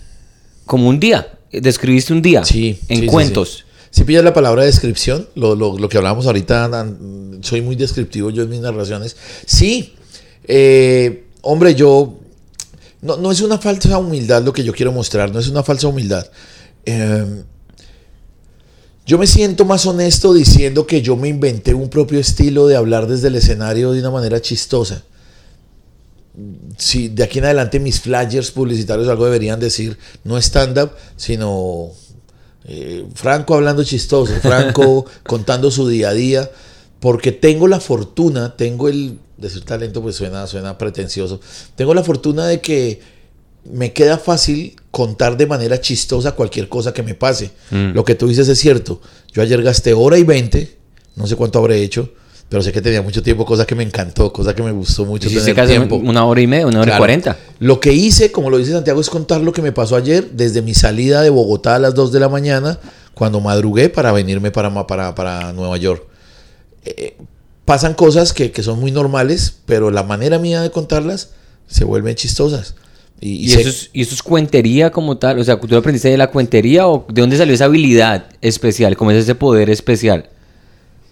como 0.69 0.87
un 0.87 0.99
día, 0.99 1.39
describiste 1.51 2.13
un 2.13 2.21
día 2.21 2.45
Sí. 2.45 2.79
en 2.89 2.97
sí, 2.97 3.01
sí, 3.01 3.07
cuentos. 3.07 3.49
sí. 3.49 3.63
Si 3.89 4.03
pillas 4.03 4.23
la 4.23 4.35
palabra 4.35 4.63
descripción, 4.63 5.27
lo, 5.33 5.55
lo- 5.55 5.79
lo 5.79 5.89
que 5.89 5.97
hablábamos 5.97 6.27
ahorita, 6.27 6.69
soy 7.41 7.61
muy 7.63 7.75
descriptivo 7.75 8.29
yo 8.29 8.43
en 8.43 8.49
mis 8.49 8.59
narraciones. 8.59 9.15
Sí, 9.47 9.95
eh, 10.47 11.23
hombre, 11.41 11.73
yo. 11.73 12.19
No, 13.01 13.17
no 13.17 13.31
es 13.31 13.41
una 13.41 13.57
falsa 13.57 13.97
humildad 13.97 14.43
lo 14.43 14.53
que 14.53 14.63
yo 14.63 14.73
quiero 14.73 14.91
mostrar, 14.91 15.31
no 15.33 15.39
es 15.39 15.47
una 15.47 15.63
falsa 15.63 15.87
humildad. 15.87 16.27
Eh, 16.85 17.41
yo 19.07 19.17
me 19.17 19.25
siento 19.25 19.65
más 19.65 19.87
honesto 19.87 20.35
diciendo 20.35 20.85
que 20.85 21.01
yo 21.01 21.15
me 21.15 21.27
inventé 21.29 21.73
un 21.73 21.89
propio 21.89 22.19
estilo 22.19 22.67
de 22.67 22.75
hablar 22.75 23.07
desde 23.07 23.29
el 23.29 23.35
escenario 23.37 23.91
de 23.91 24.01
una 24.01 24.11
manera 24.11 24.39
chistosa. 24.39 25.01
Si 26.77 27.09
de 27.09 27.23
aquí 27.23 27.39
en 27.39 27.45
adelante 27.45 27.79
mis 27.79 27.99
flyers 27.99 28.51
publicitarios 28.51 29.07
algo 29.07 29.25
deberían 29.25 29.59
decir 29.59 29.97
no 30.23 30.37
stand-up, 30.37 30.91
sino 31.15 31.91
eh, 32.65 33.05
Franco 33.15 33.55
hablando 33.55 33.83
chistoso, 33.83 34.33
Franco 34.41 35.05
contando 35.27 35.71
su 35.71 35.87
día 35.87 36.09
a 36.09 36.13
día, 36.13 36.49
porque 36.99 37.31
tengo 37.31 37.67
la 37.67 37.79
fortuna, 37.79 38.55
tengo 38.55 38.89
el, 38.89 39.19
decir 39.37 39.63
talento 39.63 40.01
pues 40.01 40.15
suena, 40.15 40.45
suena 40.47 40.77
pretencioso, 40.77 41.39
tengo 41.75 41.93
la 41.93 42.03
fortuna 42.03 42.45
de 42.45 42.61
que 42.61 43.01
me 43.65 43.93
queda 43.93 44.17
fácil 44.17 44.75
contar 44.91 45.37
de 45.37 45.45
manera 45.45 45.79
chistosa 45.81 46.33
cualquier 46.33 46.69
cosa 46.69 46.93
que 46.93 47.03
me 47.03 47.13
pase. 47.13 47.51
Mm. 47.71 47.93
Lo 47.93 48.03
que 48.03 48.15
tú 48.15 48.27
dices 48.27 48.47
es 48.47 48.59
cierto. 48.59 49.01
Yo 49.31 49.41
ayer 49.41 49.61
gasté 49.61 49.93
hora 49.93 50.17
y 50.17 50.23
20, 50.23 50.77
no 51.15 51.27
sé 51.27 51.35
cuánto 51.35 51.59
habré 51.59 51.81
hecho, 51.81 52.13
pero 52.49 52.61
sé 52.63 52.71
que 52.71 52.81
tenía 52.81 53.01
mucho 53.03 53.21
tiempo, 53.23 53.45
cosa 53.45 53.65
que 53.65 53.75
me 53.75 53.83
encantó, 53.83 54.33
cosa 54.33 54.53
que 54.55 54.63
me 54.63 54.71
gustó 54.71 55.05
mucho 55.05 55.29
tener 55.29 55.53
casi 55.55 55.73
tiempo. 55.73 55.95
una 55.97 56.25
hora 56.25 56.41
y 56.41 56.47
media, 56.47 56.65
una 56.67 56.79
hora 56.79 56.85
y 56.87 56.89
Claro. 56.89 56.99
cuarenta. 56.99 57.37
Lo 57.59 57.79
que 57.79 57.93
hice, 57.93 58.31
como 58.31 58.49
lo 58.49 58.57
dice 58.57 58.71
Santiago, 58.71 58.99
es 58.99 59.09
contar 59.09 59.41
lo 59.41 59.53
que 59.53 59.61
me 59.61 59.71
pasó 59.71 59.95
ayer 59.95 60.31
desde 60.31 60.61
mi 60.63 60.73
salida 60.73 61.21
de 61.21 61.29
Bogotá 61.29 61.75
a 61.75 61.79
las 61.79 61.93
2 61.93 62.11
de 62.11 62.19
la 62.19 62.27
mañana, 62.27 62.79
cuando 63.13 63.39
madrugué 63.39 63.89
para 63.89 64.11
venirme 64.11 64.49
para, 64.51 64.87
para, 64.87 65.13
para 65.13 65.53
Nueva 65.53 65.77
York. 65.77 66.03
Eh, 66.85 67.17
pasan 67.65 67.93
cosas 67.93 68.33
que, 68.33 68.51
que 68.51 68.63
son 68.63 68.79
muy 68.79 68.91
normales, 68.91 69.57
pero 69.65 69.91
la 69.91 70.03
manera 70.03 70.39
mía 70.39 70.61
de 70.61 70.71
contarlas 70.71 71.29
se 71.67 71.83
vuelven 71.85 72.15
chistosas. 72.15 72.75
Y, 73.21 73.31
y 73.31 73.45
¿Y, 73.45 73.49
sé- 73.49 73.59
eso 73.61 73.69
es, 73.69 73.89
¿Y 73.93 74.01
eso 74.01 74.15
es 74.15 74.23
cuentería 74.23 74.91
como 74.91 75.17
tal? 75.17 75.37
O 75.39 75.43
sea, 75.43 75.59
¿tú 75.59 75.75
aprendiste 75.75 76.09
de 76.09 76.17
la 76.17 76.31
cuentería 76.31 76.87
o 76.87 77.05
de 77.11 77.21
dónde 77.21 77.37
salió 77.37 77.53
esa 77.53 77.65
habilidad 77.65 78.25
especial? 78.41 78.95
¿Cómo 78.97 79.11
es 79.11 79.17
ese 79.23 79.35
poder 79.35 79.69
especial? 79.69 80.29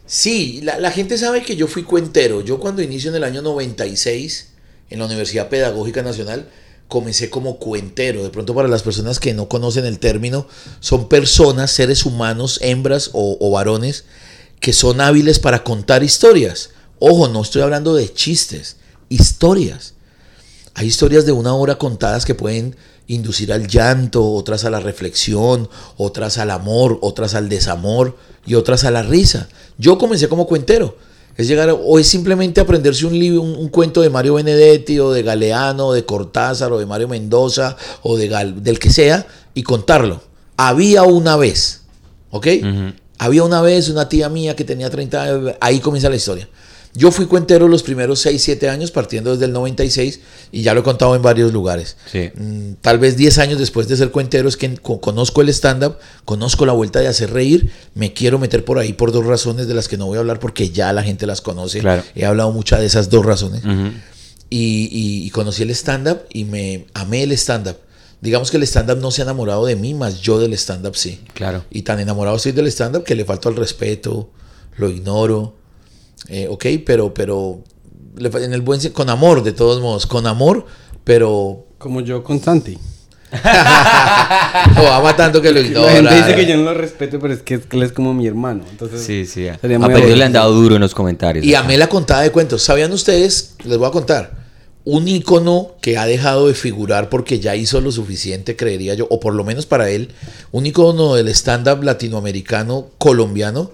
Sí, 0.07 0.61
la, 0.63 0.91
gente 0.91 1.17
sabe 1.17 1.43
que 1.43 1.57
yo 1.57 1.67
fui 1.67 1.83
cuentero. 1.83 2.41
Yo 2.41 2.59
cuando 2.59 2.81
inicio 2.81 3.09
en 3.09 3.17
el 3.17 3.25
año 3.25 3.41
96 3.41 4.47
en 4.89 4.99
la 4.99 5.05
Universidad 5.05 5.49
Pedagógica 5.49 6.01
Nacional, 6.01 6.49
comencé 6.87 7.29
como 7.29 7.57
cuentero. 7.57 8.23
De 8.23 8.29
pronto 8.29 8.55
para 8.55 8.69
las 8.69 8.83
personas 8.83 9.19
que 9.19 9.33
no 9.33 9.49
conocen 9.49 9.85
el 9.85 9.99
término, 9.99 10.47
son 10.79 11.09
personas, 11.09 11.71
seres 11.71 12.05
humanos, 12.05 12.57
hembras 12.61 13.09
o 13.11 13.51
varones, 13.51 14.05
que 14.61 14.71
son 14.71 15.01
hábiles 15.01 15.39
para 15.39 15.65
contar 15.65 16.03
historias. 16.03 16.69
Ojo, 16.99 17.27
no 17.27 17.41
estoy 17.41 17.61
hablando 17.61 17.93
de 17.93 18.11
chistes, 18.11 18.77
historias. 19.09 19.93
Hay 20.73 20.87
historias 20.87 21.25
de 21.25 21.33
una 21.33 21.53
hora 21.53 21.77
contadas 21.77 22.23
que 22.23 22.33
pueden 22.33 22.75
inducir 23.07 23.51
al 23.53 23.67
llanto, 23.67 24.25
otras 24.33 24.65
a 24.65 24.69
la 24.69 24.79
reflexión, 24.79 25.69
otras 25.97 26.37
al 26.37 26.51
amor, 26.51 26.99
otras 27.01 27.33
al 27.35 27.49
desamor 27.49 28.15
y 28.45 28.55
otras 28.55 28.83
a 28.83 28.91
la 28.91 29.03
risa. 29.03 29.47
Yo 29.77 29.97
comencé 29.97 30.27
como 30.27 30.45
cuentero. 30.47 30.97
Es 31.37 31.47
llegar 31.47 31.69
o 31.69 31.99
es 31.99 32.07
simplemente 32.07 32.59
aprenderse 32.59 33.05
un 33.05 33.17
libro, 33.17 33.41
un, 33.43 33.55
un 33.55 33.69
cuento 33.69 34.01
de 34.01 34.09
Mario 34.09 34.33
Benedetti 34.35 34.97
o 34.99 35.11
de 35.11 35.21
Galeano, 35.21 35.87
o 35.87 35.93
de 35.93 36.03
Cortázar 36.03 36.71
o 36.71 36.79
de 36.79 36.87
Mario 36.87 37.07
Mendoza 37.07 37.77
o 38.01 38.17
de 38.17 38.27
Gal- 38.27 38.55
del 38.63 38.79
que 38.79 38.89
sea 38.89 39.27
y 39.53 39.61
contarlo. 39.61 40.21
Había 40.57 41.03
una 41.03 41.35
vez, 41.35 41.81
¿ok? 42.31 42.47
Había 43.19 43.43
una 43.43 43.61
vez 43.61 43.89
una 43.89 44.09
tía 44.09 44.29
mía 44.29 44.55
que 44.55 44.63
tenía 44.63 44.89
30 44.89 45.21
años, 45.23 45.53
ahí 45.61 45.79
comienza 45.79 46.09
la 46.09 46.15
historia. 46.15 46.49
Yo 46.97 47.11
fui 47.11 47.27
cuentero 47.27 47.67
los 47.67 47.83
primeros 47.83 48.19
6, 48.21 48.41
7 48.41 48.69
años, 48.69 48.89
partiendo 48.91 49.31
desde 49.31 49.45
el 49.45 49.51
96, 49.53 50.19
y 50.51 50.63
ya 50.63 50.73
lo 50.73 50.79
he 50.79 50.83
contado 50.83 51.15
en 51.15 51.21
varios 51.21 51.53
lugares. 51.53 51.95
Sí. 52.11 52.31
Mm, 52.35 52.73
Tal 52.81 52.97
vez 52.97 53.15
10 53.17 53.37
años 53.37 53.59
después 53.59 53.87
de 53.87 53.95
ser 53.97 54.09
cuentero 54.11 54.49
es 54.49 54.57
que 54.57 54.75
co- 54.77 54.99
conozco 54.99 55.41
el 55.41 55.49
stand-up, 55.49 55.97
conozco 56.25 56.65
la 56.65 56.73
vuelta 56.73 56.99
de 56.99 57.07
hacer 57.07 57.31
reír, 57.31 57.71
me 57.93 58.13
quiero 58.13 58.39
meter 58.39 58.65
por 58.65 58.79
ahí 58.79 58.93
por 58.93 59.11
dos 59.11 59.25
razones 59.25 59.67
de 59.67 59.75
las 59.75 59.87
que 59.87 59.97
no 59.97 60.07
voy 60.07 60.17
a 60.17 60.21
hablar 60.21 60.39
porque 60.39 60.71
ya 60.71 60.91
la 60.91 61.03
gente 61.03 61.27
las 61.27 61.41
conoce. 61.41 61.79
Claro. 61.79 62.03
He 62.15 62.25
hablado 62.25 62.51
muchas 62.51 62.79
de 62.79 62.87
esas 62.87 63.09
dos 63.11 63.25
razones. 63.25 63.61
Y- 64.49 64.89
y 65.25 65.29
conocí 65.31 65.63
el 65.63 65.71
stand-up 65.71 66.19
y 66.33 66.45
me 66.45 66.85
amé 66.93 67.23
el 67.23 67.31
stand-up. 67.33 67.75
Digamos 68.21 68.49
que 68.49 68.57
el 68.57 68.63
stand-up 68.63 68.97
no 68.99 69.11
se 69.11 69.21
ha 69.21 69.25
enamorado 69.25 69.65
de 69.65 69.75
mí, 69.75 69.93
más 69.93 70.21
yo 70.21 70.39
del 70.39 70.53
stand-up 70.53 70.95
sí. 70.95 71.19
Claro. 71.33 71.63
Y 71.69 71.83
tan 71.83 71.99
enamorado 71.99 72.37
estoy 72.37 72.53
del 72.53 72.67
stand-up 72.67 73.03
que 73.03 73.13
le 73.15 73.25
falto 73.25 73.49
al 73.49 73.55
respeto, 73.55 74.31
lo 74.77 74.89
ignoro. 74.89 75.55
Eh, 76.27 76.47
ok, 76.49 76.65
pero, 76.85 77.13
pero 77.13 77.61
en 78.17 78.53
el 78.53 78.61
buen 78.61 78.81
con 78.91 79.09
amor, 79.09 79.43
de 79.43 79.53
todos 79.53 79.81
modos, 79.81 80.05
con 80.05 80.27
amor, 80.27 80.65
pero 81.03 81.67
Como 81.77 82.01
yo 82.01 82.23
con 82.23 82.39
Santi. 82.41 82.77
lo 84.77 84.93
ama 84.93 85.15
tanto 85.15 85.41
que 85.41 85.51
lo 85.51 85.59
ignora. 85.59 86.01
La 86.01 86.11
gente 86.11 86.15
dice 86.15 86.35
que 86.35 86.45
yo 86.45 86.57
no 86.57 86.63
lo 86.63 86.73
respeto, 86.73 87.19
pero 87.19 87.33
es 87.33 87.41
que, 87.41 87.55
él 87.55 87.83
es 87.83 87.91
como 87.91 88.13
mi 88.13 88.25
hermano. 88.25 88.63
Entonces, 88.69 89.01
Sí, 89.01 89.25
sí. 89.25 89.47
A 89.47 89.57
sería 89.57 89.79
muy 89.79 89.93
Pedro 89.93 90.15
le 90.15 90.23
han 90.23 90.31
dado 90.31 90.53
duro 90.53 90.75
en 90.75 90.81
los 90.81 90.93
comentarios. 90.95 91.45
Y 91.45 91.53
amé 91.53 91.77
la 91.77 91.89
contada 91.89 92.21
de 92.21 92.31
cuentos. 92.31 92.63
¿Sabían 92.63 92.91
ustedes? 92.93 93.55
Les 93.65 93.77
voy 93.77 93.87
a 93.87 93.91
contar. 93.91 94.47
Un 94.85 95.09
ícono 95.09 95.75
que 95.81 95.97
ha 95.97 96.05
dejado 96.05 96.47
de 96.47 96.53
figurar 96.53 97.09
porque 97.09 97.39
ya 97.39 97.57
hizo 97.57 97.81
lo 97.81 97.91
suficiente, 97.91 98.55
creería 98.55 98.93
yo, 98.93 99.07
o 99.09 99.19
por 99.19 99.33
lo 99.33 99.43
menos 99.43 99.65
para 99.65 99.89
él, 99.89 100.13
un 100.51 100.65
ícono 100.65 101.15
del 101.15 101.27
stand-up 101.27 101.83
latinoamericano 101.83 102.87
colombiano 102.97 103.71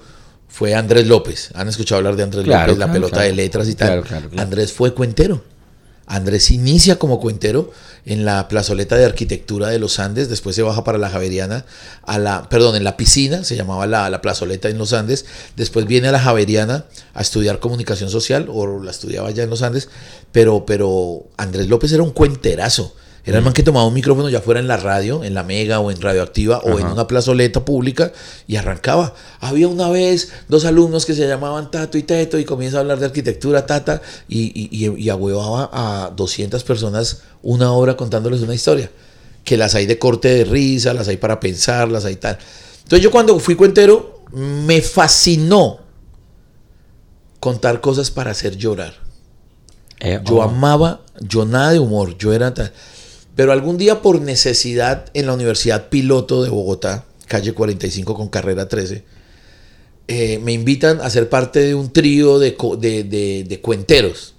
fue 0.53 0.75
Andrés 0.75 1.07
López. 1.07 1.49
¿Han 1.55 1.67
escuchado 1.67 1.97
hablar 1.97 2.15
de 2.15 2.21
Andrés 2.21 2.45
Claro, 2.45 2.73
López, 2.73 2.77
la 2.77 2.93
pelota 2.93 3.13
claro. 3.15 3.27
de 3.27 3.35
letras 3.35 3.67
y 3.67 3.73
tal? 3.73 3.87
Claro, 3.87 4.03
claro, 4.03 4.29
claro. 4.29 4.43
Andrés 4.43 4.71
fue 4.71 4.93
cuentero. 4.93 5.43
Andrés 6.05 6.51
inicia 6.51 6.99
como 6.99 7.19
cuentero 7.19 7.71
en 8.05 8.23
la 8.23 8.47
plazoleta 8.47 8.95
de 8.95 9.05
arquitectura 9.05 9.69
de 9.69 9.79
los 9.79 9.97
Andes, 9.97 10.29
después 10.29 10.55
se 10.55 10.61
baja 10.61 10.83
para 10.83 10.99
la 10.99 11.09
Javeriana, 11.09 11.65
a 12.03 12.19
la, 12.19 12.49
perdón, 12.49 12.75
en 12.75 12.83
la 12.83 12.97
piscina, 12.97 13.43
se 13.43 13.55
llamaba 13.55 13.87
la, 13.87 14.07
la 14.11 14.21
plazoleta 14.21 14.69
en 14.69 14.77
los 14.77 14.93
Andes, 14.93 15.25
después 15.55 15.87
viene 15.87 16.09
a 16.09 16.11
la 16.11 16.19
Javeriana 16.19 16.85
a 17.15 17.21
estudiar 17.21 17.59
comunicación 17.59 18.11
social, 18.11 18.47
o 18.51 18.83
la 18.83 18.91
estudiaba 18.91 19.31
ya 19.31 19.41
en 19.43 19.49
los 19.49 19.63
Andes, 19.63 19.89
pero, 20.31 20.67
pero 20.67 21.25
Andrés 21.35 21.67
López 21.67 21.91
era 21.93 22.03
un 22.03 22.11
cuenterazo. 22.11 22.93
Era 23.25 23.37
el 23.37 23.43
man 23.43 23.53
que 23.53 23.63
tomaba 23.63 23.85
un 23.87 23.93
micrófono 23.93 24.27
ya 24.27 24.41
fuera 24.41 24.59
en 24.59 24.67
la 24.67 24.75
radio, 24.75 25.23
en 25.23 25.33
la 25.33 25.43
Mega 25.43 25.79
o 25.79 25.89
en 25.91 26.01
Radioactiva 26.01 26.57
o 26.59 26.77
en 26.77 26.87
una 26.87 27.07
plazoleta 27.07 27.63
pública 27.63 28.11
y 28.47 28.57
arrancaba. 28.57 29.13
Había 29.39 29.69
una 29.69 29.89
vez 29.89 30.33
dos 30.49 30.65
alumnos 30.65 31.05
que 31.05 31.13
se 31.13 31.25
llamaban 31.25 31.71
Tato 31.71 31.97
y 31.97 32.03
Teto 32.03 32.37
y 32.37 32.43
comienza 32.43 32.77
a 32.77 32.79
hablar 32.81 32.99
de 32.99 33.05
arquitectura, 33.05 33.65
Tata, 33.65 34.01
y, 34.27 34.51
y, 34.53 34.85
y, 34.85 35.03
y 35.03 35.09
ahuevaba 35.09 35.69
a 35.71 36.09
200 36.09 36.61
personas 36.65 37.21
una 37.41 37.71
hora 37.71 37.95
contándoles 37.95 38.41
una 38.41 38.55
historia. 38.55 38.91
Que 39.45 39.55
las 39.55 39.73
hay 39.75 39.85
de 39.85 39.97
corte 39.97 40.27
de 40.27 40.43
risa, 40.43 40.93
las 40.93 41.07
hay 41.07 41.17
para 41.17 41.39
pensar, 41.39 41.87
las 41.87 42.03
hay 42.03 42.17
tal. 42.17 42.37
Entonces 42.83 43.01
yo 43.01 43.09
cuando 43.09 43.39
fui 43.39 43.55
cuentero 43.55 44.23
me 44.33 44.81
fascinó 44.81 45.79
contar 47.39 47.79
cosas 47.79 48.11
para 48.11 48.31
hacer 48.31 48.57
llorar. 48.57 48.95
Eh, 49.99 50.19
Yo 50.25 50.35
oh. 50.35 50.41
amaba, 50.41 51.01
yo 51.21 51.45
nada 51.45 51.71
de 51.71 51.79
humor, 51.79 52.17
yo 52.17 52.33
era 52.33 52.53
tan... 52.53 52.71
Pero 53.35 53.51
algún 53.51 53.77
día 53.77 54.01
por 54.01 54.21
necesidad 54.21 55.05
en 55.13 55.25
la 55.25 55.33
Universidad 55.33 55.89
Piloto 55.89 56.43
de 56.43 56.49
Bogotá, 56.49 57.05
calle 57.27 57.53
45 57.53 58.13
con 58.15 58.29
carrera 58.29 58.67
13, 58.67 59.03
eh, 60.07 60.39
me 60.43 60.51
invitan 60.53 61.01
a 61.01 61.09
ser 61.09 61.29
parte 61.29 61.59
de 61.61 61.75
un 61.75 61.91
trío 61.91 62.37
de, 62.39 62.55
de, 62.79 63.43
de- 63.43 63.59
cuenteros. 63.61 64.33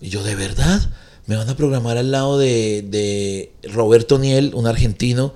Y 0.00 0.08
yo, 0.08 0.22
¿de 0.22 0.34
verdad? 0.34 0.90
Me 1.26 1.36
van 1.36 1.48
a 1.48 1.56
programar 1.56 1.96
al 1.96 2.10
lado 2.10 2.38
de, 2.38 3.52
Roberto 3.72 4.18
Niel, 4.18 4.52
un 4.54 4.66
argentino, 4.66 5.32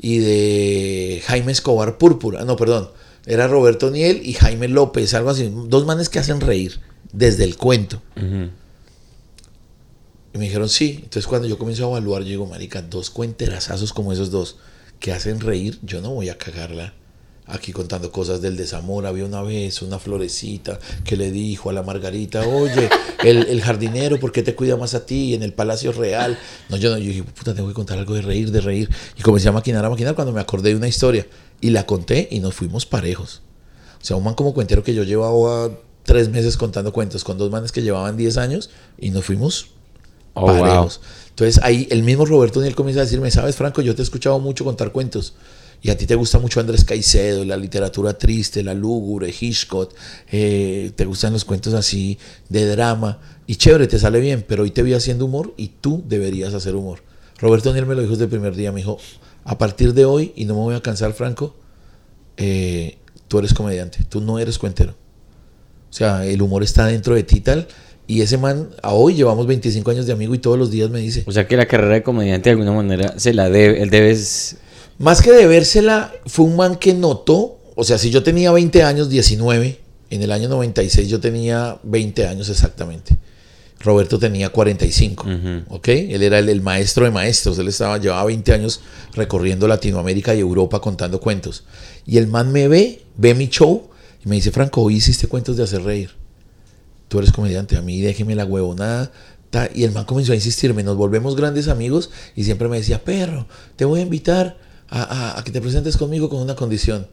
y 0.00 0.18
de 0.18 1.22
Jaime 1.26 1.50
Escobar 1.52 1.98
Púrpura. 1.98 2.44
No, 2.44 2.56
perdón. 2.56 2.90
Era 3.26 3.48
Roberto 3.48 3.90
Niel 3.90 4.20
y 4.24 4.34
Jaime 4.34 4.68
López, 4.68 5.12
algo 5.14 5.30
así. 5.30 5.50
Dos 5.66 5.86
manes 5.86 6.08
que 6.08 6.18
hacen 6.18 6.40
reír 6.40 6.78
desde 7.12 7.44
el 7.44 7.56
cuento. 7.56 8.00
Y 10.32 10.38
me 10.38 10.44
dijeron 10.44 10.68
sí. 10.68 11.00
Entonces 11.02 11.26
cuando 11.26 11.48
yo 11.48 11.58
comienzo 11.58 11.84
a 11.84 11.88
evaluar, 11.88 12.22
yo 12.22 12.28
digo, 12.28 12.46
marica, 12.46 12.82
dos 12.82 13.10
cuenterazazos 13.10 13.92
como 13.92 14.12
esos 14.12 14.30
dos 14.30 14.56
que 15.00 15.12
hacen 15.12 15.40
reír, 15.40 15.78
yo 15.82 16.00
no 16.00 16.10
voy 16.10 16.28
a 16.28 16.38
cagarla. 16.38 16.94
Aquí 17.50 17.72
contando 17.72 18.12
cosas 18.12 18.42
del 18.42 18.58
desamor. 18.58 19.06
Había 19.06 19.24
una 19.24 19.40
vez 19.40 19.80
una 19.80 19.98
florecita 19.98 20.78
que 21.02 21.16
le 21.16 21.30
dijo 21.30 21.70
a 21.70 21.72
la 21.72 21.82
Margarita, 21.82 22.46
oye, 22.46 22.90
el, 23.24 23.46
el 23.48 23.62
jardinero, 23.62 24.20
¿por 24.20 24.32
qué 24.32 24.42
te 24.42 24.54
cuida 24.54 24.76
más 24.76 24.94
a 24.94 25.06
ti 25.06 25.32
en 25.32 25.42
el 25.42 25.54
Palacio 25.54 25.92
Real? 25.92 26.38
No, 26.68 26.76
yo 26.76 26.90
no, 26.90 26.98
yo 26.98 27.06
dije, 27.06 27.22
puta, 27.22 27.54
tengo 27.54 27.68
que 27.68 27.74
contar 27.74 27.98
algo 27.98 28.12
de 28.12 28.20
reír, 28.20 28.50
de 28.50 28.60
reír. 28.60 28.90
Y 29.16 29.22
comencé 29.22 29.48
a 29.48 29.52
maquinar, 29.52 29.82
a 29.82 29.88
maquinar 29.88 30.14
cuando 30.14 30.34
me 30.34 30.42
acordé 30.42 30.70
de 30.70 30.76
una 30.76 30.88
historia. 30.88 31.26
Y 31.62 31.70
la 31.70 31.86
conté 31.86 32.28
y 32.30 32.40
nos 32.40 32.54
fuimos 32.54 32.84
parejos. 32.84 33.40
O 34.00 34.04
sea, 34.04 34.16
un 34.16 34.24
man 34.24 34.34
como 34.34 34.52
cuentero 34.52 34.82
que 34.82 34.94
yo 34.94 35.02
llevaba 35.02 35.70
tres 36.04 36.28
meses 36.28 36.56
contando 36.56 36.92
cuentos 36.92 37.24
con 37.24 37.36
dos 37.36 37.50
manes 37.50 37.72
que 37.72 37.82
llevaban 37.82 38.16
10 38.16 38.38
años 38.38 38.70
y 38.98 39.10
nos 39.10 39.24
fuimos 39.24 39.72
Oh, 40.38 40.46
wow. 40.46 40.60
parejos. 40.60 41.00
Entonces 41.30 41.62
ahí 41.62 41.86
el 41.90 42.02
mismo 42.02 42.26
Roberto 42.26 42.60
Niel 42.60 42.74
comienza 42.74 43.00
a 43.00 43.04
decirme, 43.04 43.30
sabes 43.30 43.56
Franco, 43.56 43.80
yo 43.80 43.94
te 43.94 44.02
he 44.02 44.04
escuchado 44.04 44.38
mucho 44.38 44.64
contar 44.64 44.92
cuentos 44.92 45.34
y 45.80 45.90
a 45.90 45.96
ti 45.96 46.06
te 46.06 46.16
gusta 46.16 46.38
mucho 46.38 46.58
Andrés 46.58 46.84
Caicedo, 46.84 47.44
la 47.44 47.56
literatura 47.56 48.18
triste, 48.18 48.62
la 48.64 48.74
lúgubre, 48.74 49.32
Hitchcock, 49.38 49.94
eh, 50.30 50.90
te 50.96 51.04
gustan 51.04 51.32
los 51.32 51.44
cuentos 51.44 51.74
así 51.74 52.18
de 52.48 52.66
drama 52.66 53.20
y 53.46 53.56
chévere, 53.56 53.86
te 53.86 53.98
sale 53.98 54.20
bien, 54.20 54.44
pero 54.46 54.64
hoy 54.64 54.70
te 54.70 54.82
vi 54.82 54.94
haciendo 54.94 55.26
humor 55.26 55.54
y 55.56 55.68
tú 55.80 56.02
deberías 56.06 56.54
hacer 56.54 56.74
humor. 56.74 57.02
Roberto 57.38 57.72
Niel 57.72 57.86
me 57.86 57.94
lo 57.94 58.00
dijo 58.00 58.12
desde 58.12 58.24
el 58.24 58.30
primer 58.30 58.56
día, 58.56 58.72
me 58.72 58.80
dijo, 58.80 58.98
a 59.44 59.56
partir 59.56 59.94
de 59.94 60.04
hoy, 60.04 60.32
y 60.34 60.44
no 60.44 60.54
me 60.54 60.60
voy 60.60 60.74
a 60.74 60.82
cansar 60.82 61.12
Franco, 61.12 61.54
eh, 62.36 62.98
tú 63.28 63.38
eres 63.38 63.54
comediante, 63.54 64.04
tú 64.08 64.20
no 64.20 64.38
eres 64.38 64.58
cuentero. 64.58 64.94
O 65.90 65.92
sea, 65.92 66.26
el 66.26 66.42
humor 66.42 66.62
está 66.62 66.86
dentro 66.86 67.14
de 67.14 67.22
ti 67.22 67.40
tal. 67.40 67.66
Y 68.08 68.22
ese 68.22 68.38
man, 68.38 68.70
a 68.82 68.94
hoy 68.94 69.14
llevamos 69.14 69.46
25 69.46 69.90
años 69.90 70.06
de 70.06 70.14
amigo 70.14 70.34
y 70.34 70.38
todos 70.38 70.58
los 70.58 70.70
días 70.70 70.88
me 70.90 70.98
dice, 70.98 71.22
O 71.26 71.30
sea 71.32 71.46
que 71.46 71.56
la 71.58 71.66
carrera 71.66 71.94
de 71.94 72.02
comediante 72.02 72.48
de 72.48 72.52
alguna 72.52 72.72
manera 72.72 73.14
se 73.18 73.32
la 73.34 73.50
debe, 73.50 73.82
él 73.82 73.90
debe 73.90 74.10
es- 74.10 74.56
más 74.98 75.20
que 75.22 75.30
de 75.30 75.46
vérsela, 75.46 76.12
fue 76.26 76.46
un 76.46 76.56
man 76.56 76.76
que 76.76 76.94
notó, 76.94 77.60
o 77.76 77.84
sea, 77.84 77.98
si 77.98 78.10
yo 78.10 78.22
tenía 78.24 78.50
20 78.50 78.82
años, 78.82 79.08
19, 79.10 79.78
en 80.10 80.22
el 80.22 80.32
año 80.32 80.48
96 80.48 81.08
yo 81.08 81.20
tenía 81.20 81.78
20 81.84 82.26
años 82.26 82.48
exactamente. 82.48 83.16
Roberto 83.80 84.18
tenía 84.18 84.48
45, 84.48 85.24
Ujú. 85.28 85.76
¿ok? 85.76 85.88
Él 85.88 86.22
era 86.24 86.38
el, 86.40 86.48
el 86.48 86.62
maestro 86.62 87.04
de 87.04 87.12
maestros, 87.12 87.58
él 87.60 87.68
estaba, 87.68 87.98
llevaba 87.98 88.24
20 88.24 88.52
años 88.54 88.80
recorriendo 89.14 89.68
Latinoamérica 89.68 90.34
y 90.34 90.40
Europa 90.40 90.80
contando 90.80 91.20
cuentos. 91.20 91.62
Y 92.06 92.16
el 92.16 92.26
man 92.26 92.50
me 92.50 92.66
ve, 92.66 93.02
ve 93.16 93.34
mi 93.34 93.48
show 93.48 93.88
y 94.24 94.28
me 94.28 94.34
dice, 94.36 94.50
Franco, 94.50 94.82
hoy 94.82 94.96
hiciste 94.96 95.28
cuentos 95.28 95.56
de 95.58 95.62
hacer 95.62 95.82
reír. 95.82 96.10
Tú 97.08 97.18
eres 97.18 97.32
comediante, 97.32 97.76
a 97.76 97.82
mí 97.82 98.00
déjeme 98.00 98.34
la 98.34 98.44
huevonada. 98.44 99.10
ta". 99.50 99.68
Y 99.74 99.84
el 99.84 99.92
man 99.92 100.04
comenzó 100.04 100.32
a 100.32 100.34
insistirme, 100.34 100.82
nos 100.82 100.96
volvemos 100.96 101.36
grandes 101.36 101.68
amigos 101.68 102.10
y 102.36 102.44
siempre 102.44 102.68
me 102.68 102.76
decía, 102.78 103.02
perro, 103.04 103.46
te 103.76 103.84
voy 103.84 104.00
a 104.00 104.02
invitar 104.02 104.58
a, 104.90 105.40
que 105.44 105.50
te 105.52 105.60
presentes 105.60 105.96
conmigo 105.96 106.28
con 106.28 106.40
una 106.40 106.54
condición. 106.54 107.06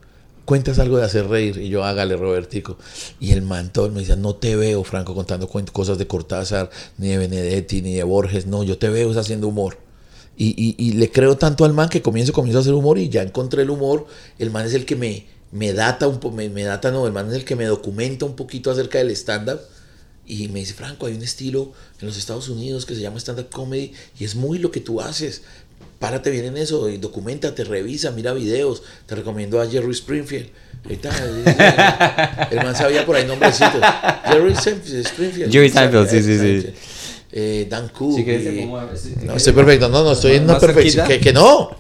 Cuentas 0.46 0.78
algo 0.80 0.98
de 0.98 1.06
hacer 1.06 1.28
reír. 1.28 1.58
Y 1.58 1.70
yo, 1.70 1.84
hágale, 1.84 2.16
Robertico. 2.18 2.78
Y 3.20 3.32
el 3.32 3.42
man 3.42 3.72
todo 3.74 3.90
me 3.90 4.02
decía, 4.02 4.16
no 4.16 4.36
te 4.36 4.56
veo, 4.56 4.84
Franco, 4.84 5.16
contando 5.16 5.48
cosas 5.48 5.98
de 5.98 6.08
Cortázar, 6.08 6.70
ni 6.98 7.08
de 7.10 7.18
Benedetti, 7.18 7.82
ni 7.82 7.96
de 7.96 8.04
Borges. 8.04 8.46
No, 8.46 8.64
yo 8.64 8.78
te 8.78 8.90
veo 8.90 9.18
haciendo 9.20 9.48
humor. 9.48 9.78
Y, 10.38 10.50
y- 10.58 10.76
y 10.78 10.94
le 10.94 11.10
creo 11.12 11.38
tanto 11.38 11.66
al 11.66 11.74
man 11.74 11.90
que 11.90 12.02
comienzo, 12.02 12.34
comienzo 12.34 12.60
a 12.60 12.62
hacer 12.62 12.74
humor 12.74 12.98
y 13.00 13.10
ya 13.10 13.24
encontré 13.24 13.64
el 13.64 13.70
humor. 13.72 14.06
El 14.38 14.52
man 14.52 14.66
es 14.66 14.74
el 14.74 14.86
que 14.86 14.96
me, 14.96 15.26
me 15.52 15.74
data 15.74 16.08
un 16.08 16.20
po- 16.20 16.32
me, 16.32 16.50
me 16.50 16.64
data, 16.64 16.92
no, 16.92 17.08
el 17.08 17.14
man 17.14 17.28
es 17.30 17.34
el 17.36 17.46
que 17.46 17.56
me 17.56 17.66
documenta 17.66 18.26
un 18.26 18.36
poquito 18.36 18.70
acerca 18.70 18.98
del 19.00 19.12
stand-up. 19.12 19.60
Y 20.28 20.48
me 20.48 20.60
dice, 20.60 20.74
Franco, 20.74 21.06
hay 21.06 21.14
un 21.14 21.22
estilo 21.22 21.72
en 22.02 22.08
los 22.08 22.18
Estados 22.18 22.50
Unidos 22.50 22.86
que 22.86 22.96
se 22.96 23.02
llama 23.02 23.20
stand-up 23.20 23.50
comedy 23.52 23.92
y 24.20 24.26
es 24.26 24.36
muy 24.36 24.58
lo 24.60 24.72
que 24.72 24.80
tú 24.80 25.00
haces. 25.02 25.44
Párate 26.00 26.30
bien 26.30 26.46
en 26.46 26.58
eso 26.58 26.90
y 26.90 26.98
documentate, 26.98 27.64
revisa, 27.64 28.12
mira 28.12 28.34
videos. 28.34 28.84
Te 29.06 29.16
recomiendo 29.16 29.62
a 29.62 29.68
Jerry 29.68 29.92
Springfield. 29.92 30.50
Ahí 30.88 30.94
está, 31.02 32.48
El 32.52 32.58
man 32.58 32.76
sabía 32.76 33.06
por 33.06 33.16
ahí 33.16 33.26
nombrecitos. 33.26 33.82
Jerry 34.26 34.54
Springfield. 34.54 35.52
Jerry 35.52 35.70
Seinfeld, 35.70 36.10
sí, 36.10 36.22
sí, 36.22 36.62
sí. 36.62 36.68
Eh, 37.32 37.68
Dan 37.70 37.90
Cook. 37.90 38.18
A- 38.20 38.96
si- 38.98 39.14
no, 39.26 39.36
estoy 39.36 39.54
perfecto. 39.54 39.90
No, 39.90 40.04
no, 40.04 40.12
estoy 40.14 40.36
en 40.36 40.44
una 40.44 40.54
¿Más 40.54 40.62
perfección. 40.62 41.08
Que 41.08 41.34
no. 41.34 41.72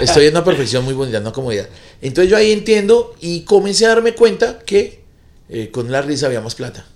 Estoy 0.00 0.26
en 0.26 0.32
una 0.32 0.44
perfección 0.44 0.84
muy 0.84 0.94
bonita, 0.94 1.20
no 1.20 1.32
comodidad. 1.32 1.68
Entonces 2.00 2.30
yo 2.30 2.36
ahí 2.36 2.52
entiendo 2.52 3.14
y 3.20 3.40
comencé 3.42 3.84
a 3.86 3.88
darme 3.90 4.14
cuenta 4.14 4.60
que 4.60 5.02
eh, 5.48 5.70
con 5.70 5.90
la 5.92 6.00
risa 6.02 6.26
había 6.26 6.40
más 6.40 6.54
plata. 6.54 6.86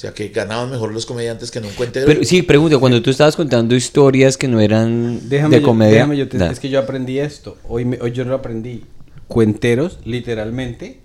O 0.00 0.02
sea, 0.02 0.14
que 0.14 0.28
ganaban 0.28 0.70
mejor 0.70 0.94
los 0.94 1.04
comediantes 1.04 1.50
que 1.50 1.58
en 1.58 1.66
un 1.66 1.72
cuentero. 1.72 2.06
Pero 2.06 2.24
sí, 2.24 2.40
pregunto, 2.40 2.80
cuando 2.80 3.02
tú 3.02 3.10
estabas 3.10 3.36
contando 3.36 3.74
historias 3.76 4.38
que 4.38 4.48
no 4.48 4.58
eran 4.58 5.28
Déjame, 5.28 5.56
de 5.56 5.60
yo- 5.60 5.66
comedia. 5.68 5.92
déjame 5.96 6.16
yo 6.16 6.26
te- 6.26 6.42
es 6.46 6.58
que 6.58 6.70
yo 6.70 6.78
aprendí 6.78 7.18
esto. 7.18 7.58
Hoy, 7.68 7.84
me- 7.84 7.98
hoy 8.00 8.10
yo 8.12 8.24
lo 8.24 8.34
aprendí. 8.34 8.84
Cuenteros, 9.28 9.98
literalmente, 10.06 11.00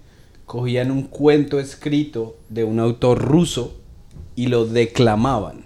cogían 0.45 0.91
un 0.91 1.03
cuento 1.07 1.59
escrito 1.59 2.37
de 2.47 2.63
un 2.63 2.79
autor 2.79 3.21
ruso 3.21 3.75
y 4.33 4.47
lo 4.47 4.65
declamaban. 4.65 5.63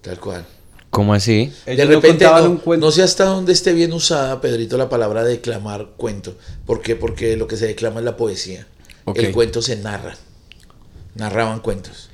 Tal 0.00 0.18
cual. 0.18 0.44
¿Cómo 0.90 1.14
así? 1.14 1.52
De 1.64 1.74
Ellos 1.74 1.86
no 1.88 1.94
repente, 2.00 2.24
no, 2.24 2.50
un 2.50 2.56
cuento. 2.56 2.86
no 2.86 2.90
sé 2.90 3.04
hasta 3.04 3.26
dónde 3.26 3.52
esté 3.52 3.74
bien 3.74 3.92
usada, 3.92 4.40
Pedrito, 4.40 4.76
la 4.76 4.88
palabra 4.88 5.22
declamar 5.22 5.90
cuento. 5.96 6.34
¿Por 6.66 6.82
qué? 6.82 6.96
Porque 6.96 7.36
lo 7.36 7.46
que 7.46 7.56
se 7.56 7.68
declama 7.68 8.00
es 8.00 8.04
la 8.06 8.16
poesía. 8.16 8.66
El 9.14 9.30
cuento 9.30 9.62
se 9.62 9.76
narra. 9.76 10.16
Narraban 11.14 11.60
cuentos. 11.60 12.08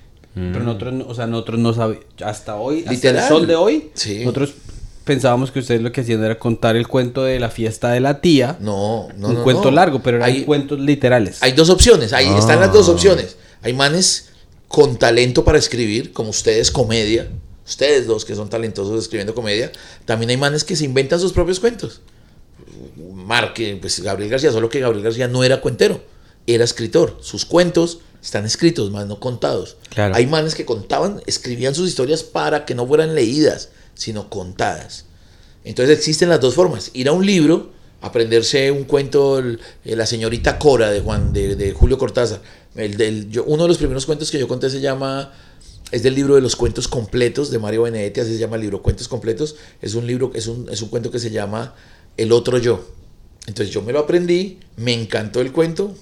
Pero 0.52 0.64
nosotros, 0.64 0.94
no- 0.94 1.06
o 1.08 1.14
sea, 1.14 1.26
nosotros 1.26 1.58
no 1.58 1.72
sabíamos, 1.74 2.06
hasta 2.24 2.56
hoy, 2.56 2.80
hasta 2.80 2.90
Literal. 2.92 3.22
el 3.22 3.28
sol 3.28 3.46
de 3.46 3.56
hoy, 3.56 3.90
Sí. 3.94 4.20
nosotros 4.20 4.52
pensábamos 5.04 5.50
que 5.50 5.58
ustedes 5.60 5.80
lo 5.80 5.90
que 5.90 6.02
hacían 6.02 6.22
era 6.22 6.38
contar 6.38 6.76
el 6.76 6.86
cuento 6.86 7.24
de 7.24 7.40
la 7.40 7.48
fiesta 7.50 7.90
de 7.90 8.00
la 8.00 8.20
tía. 8.20 8.56
No, 8.60 9.08
no, 9.16 9.28
un 9.28 9.34
no, 9.36 9.42
cuento 9.42 9.64
no. 9.64 9.70
largo, 9.72 10.00
pero 10.02 10.18
eran 10.18 10.28
Hay- 10.30 10.44
cuentos 10.44 10.78
literales. 10.78 11.38
Hay 11.42 11.52
dos 11.52 11.70
opciones, 11.70 12.12
ahí 12.12 12.28
están 12.38 12.60
las 12.60 12.72
dos 12.72 12.88
Ah. 12.88 12.92
opciones. 12.92 13.36
Hay 13.62 13.72
manes 13.72 14.28
con 14.68 14.98
talento 14.98 15.44
para 15.44 15.58
escribir, 15.58 16.12
como 16.12 16.30
ustedes, 16.30 16.70
comedia. 16.70 17.28
ustedes 17.66 18.06
dos 18.06 18.24
que 18.24 18.34
son 18.34 18.48
talentosos 18.48 18.98
escribiendo 19.02 19.34
comedia, 19.34 19.70
también 20.06 20.30
hay 20.30 20.38
manes 20.38 20.64
que 20.64 20.74
se 20.74 20.86
inventan 20.86 21.20
sus 21.20 21.34
propios 21.34 21.60
cuentos. 21.60 22.00
Marque, 23.14 23.76
pues 23.80 24.00
Gabriel 24.00 24.30
García, 24.30 24.52
solo 24.52 24.68
que 24.68 24.80
Gabriel 24.80 25.04
García 25.04 25.28
no 25.28 25.44
era 25.44 25.60
cuentero, 25.60 26.00
era 26.46 26.64
escritor. 26.64 27.18
Sus 27.20 27.44
cuentos 27.44 28.00
están 28.22 28.44
escritos, 28.44 28.90
más 28.90 29.06
no 29.06 29.20
contados. 29.20 29.76
Claro. 29.90 30.14
Hay 30.14 30.26
manes 30.26 30.54
que 30.54 30.64
contaban, 30.64 31.22
escribían 31.26 31.74
sus 31.74 31.88
historias 31.88 32.22
para 32.22 32.64
que 32.64 32.74
no 32.74 32.86
fueran 32.86 33.14
leídas, 33.14 33.70
sino 33.94 34.28
contadas. 34.30 35.04
Entonces 35.64 35.96
existen 35.98 36.28
las 36.28 36.40
dos 36.40 36.54
formas. 36.54 36.90
Ir 36.94 37.08
a 37.08 37.12
un 37.12 37.24
libro, 37.26 37.70
aprenderse 38.00 38.70
un 38.70 38.84
cuento, 38.84 39.38
el- 39.38 39.60
eh, 39.84 39.96
La 39.96 40.06
señorita 40.06 40.58
Cora 40.58 40.90
de, 40.90 41.00
Juan, 41.00 41.32
de, 41.32 41.56
de 41.56 41.72
Julio 41.72 41.98
Cortázar. 41.98 42.40
El 42.74 42.96
del, 42.96 43.28
yo- 43.30 43.44
uno 43.44 43.64
de 43.64 43.68
los 43.68 43.78
primeros 43.78 44.06
cuentos 44.06 44.30
que 44.30 44.38
yo 44.38 44.46
conté 44.48 44.70
se 44.70 44.80
llama, 44.80 45.32
es 45.90 46.02
del 46.02 46.14
libro 46.14 46.34
de 46.36 46.40
los 46.40 46.54
cuentos 46.54 46.86
completos 46.86 47.50
de 47.50 47.58
Mario 47.58 47.82
Benedetti, 47.82 48.20
así 48.20 48.32
se 48.34 48.38
llama 48.38 48.56
el 48.56 48.62
libro, 48.62 48.82
Cuentos 48.82 49.08
Completos. 49.08 49.56
Es 49.82 49.94
un 49.94 50.06
libro, 50.06 50.30
es 50.34 50.46
un, 50.46 50.68
es 50.70 50.80
un 50.82 50.88
cuento 50.90 51.10
que 51.10 51.18
se 51.18 51.30
llama 51.30 51.74
El 52.16 52.30
otro 52.32 52.58
yo. 52.58 52.84
Entonces 53.46 53.74
yo 53.74 53.80
me 53.82 53.92
lo 53.92 54.00
aprendí, 54.00 54.58
me 54.76 54.92
encantó 54.92 55.40
el 55.40 55.50
cuento, 55.52 55.94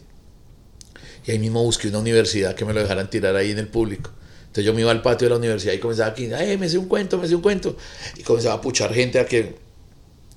y 1.26 1.30
ahí 1.32 1.38
mismo 1.38 1.62
busqué 1.62 1.88
una 1.88 1.98
universidad 1.98 2.54
que 2.54 2.64
me 2.64 2.72
lo 2.72 2.80
dejaran 2.80 3.10
tirar 3.10 3.34
ahí 3.36 3.50
en 3.50 3.58
el 3.58 3.68
público. 3.68 4.10
Entonces 4.46 4.64
yo 4.64 4.72
me 4.74 4.80
iba 4.82 4.90
al 4.90 5.02
patio 5.02 5.26
de 5.26 5.30
la 5.30 5.38
universidad 5.38 5.72
y 5.74 5.78
comenzaba 5.78 6.10
aquí, 6.10 6.32
ay, 6.32 6.56
me 6.56 6.68
sé 6.68 6.78
un 6.78 6.86
cuento, 6.86 7.18
me 7.18 7.28
sé 7.28 7.34
un 7.34 7.42
cuento. 7.42 7.76
Y 8.16 8.22
comenzaba 8.22 8.54
a 8.54 8.60
puchar 8.60 8.92
gente 8.94 9.18
a 9.18 9.26
que 9.26 9.54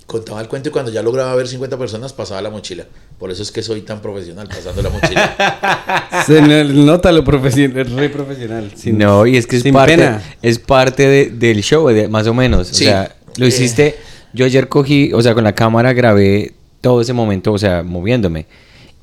contaba 0.06 0.42
el 0.42 0.48
cuento 0.48 0.70
y 0.70 0.72
cuando 0.72 0.92
ya 0.92 1.04
lograba 1.04 1.36
ver 1.36 1.48
50 1.48 1.78
personas 1.78 2.12
pasaba 2.14 2.42
la 2.42 2.50
mochila. 2.50 2.86
Por 3.20 3.30
eso 3.32 3.44
es 3.44 3.52
que 3.52 3.62
soy 3.62 3.82
tan 3.82 4.02
profesional, 4.02 4.48
pasando 4.48 4.82
la 4.82 4.90
mochila. 4.90 6.20
Se 6.26 6.42
nota 6.42 7.12
lo 7.12 7.24
profesional, 7.24 7.78
es 7.86 7.92
re 7.92 8.10
profesional. 8.10 8.72
sin- 8.76 8.98
no, 8.98 9.28
y 9.28 9.38
es 9.38 9.46
que 9.46 9.58
es 9.58 9.64
parte, 9.72 9.96
pena. 9.98 10.24
es 10.42 10.58
parte 10.60 11.08
de- 11.08 11.30
del 11.30 11.62
show, 11.62 11.88
de- 11.90 12.08
más 12.08 12.26
o 12.28 12.34
menos. 12.34 12.68
Sí. 12.70 12.86
O 12.86 12.88
sea, 12.88 13.16
lo 13.38 13.46
Eh. 13.46 13.50
hiciste. 13.50 13.96
Yo 14.34 14.46
ayer 14.46 14.68
cogí, 14.68 15.12
o 15.14 15.22
sea, 15.22 15.34
con 15.34 15.44
la 15.44 15.54
cámara 15.54 15.94
grabé 15.94 16.54
todo 16.82 17.02
ese 17.02 17.14
momento, 17.14 17.54
o 17.54 17.58
sea, 17.58 17.84
moviéndome. 17.84 18.48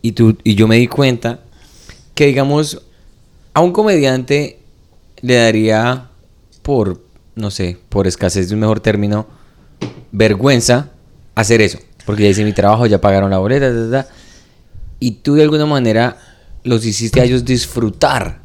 Y, 0.03 0.13
tú, 0.13 0.37
y 0.45 0.55
yo 0.57 0.67
me 0.69 0.77
di 0.77 0.89
cuenta 0.89 1.41
que, 2.17 2.27
digamos, 2.27 2.83
a 3.55 3.61
un 3.61 3.73
comediante 3.73 4.59
le 5.21 5.37
daría 5.37 6.09
por, 6.63 7.05
no 7.37 7.51
sé, 7.53 7.79
por 7.89 8.07
escasez 8.09 8.49
de 8.49 8.55
un 8.55 8.61
mejor 8.61 8.81
término, 8.81 9.27
vergüenza 10.11 10.91
hacer 11.35 11.61
eso. 11.61 11.79
Porque 12.05 12.25
ya 12.25 12.29
hice 12.31 12.45
mi 12.45 12.53
trabajo, 12.53 12.87
ya 12.87 13.01
pagaron 13.01 13.31
la 13.31 13.39
boleta, 13.39 13.69
ta, 13.69 13.91
ta, 13.91 14.03
ta. 14.09 14.15
y 14.99 15.11
tú 15.13 15.35
de 15.35 15.43
alguna 15.43 15.67
manera 15.67 16.17
los 16.65 16.85
hiciste 16.85 17.21
a 17.21 17.25
ellos 17.25 17.45
disfrutar 17.45 18.41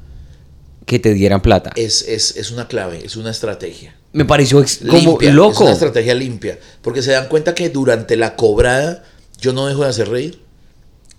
que 0.85 0.99
te 0.99 1.13
dieran 1.13 1.41
plata. 1.41 1.71
es, 1.75 2.01
es, 2.07 2.35
es 2.37 2.51
una 2.51 2.67
clave, 2.67 3.05
es 3.05 3.15
una 3.15 3.31
estrategia. 3.31 3.95
Me 4.13 4.25
pareció 4.25 4.63
como 4.87 4.97
Limpia, 4.99 5.29
Es 5.29 5.35
loco. 5.35 5.63
una 5.63 5.71
estrategia 5.73 6.13
limpia. 6.13 6.59
Porque 6.81 7.01
se 7.01 7.11
dan 7.11 7.29
cuenta 7.29 7.55
que 7.55 7.69
durante 7.69 8.17
la 8.17 8.35
cobrada 8.35 9.03
yo 9.39 9.53
no 9.53 9.67
dejo 9.67 9.83
de 9.83 9.89
hacer 9.89 10.09
reír. 10.09 10.41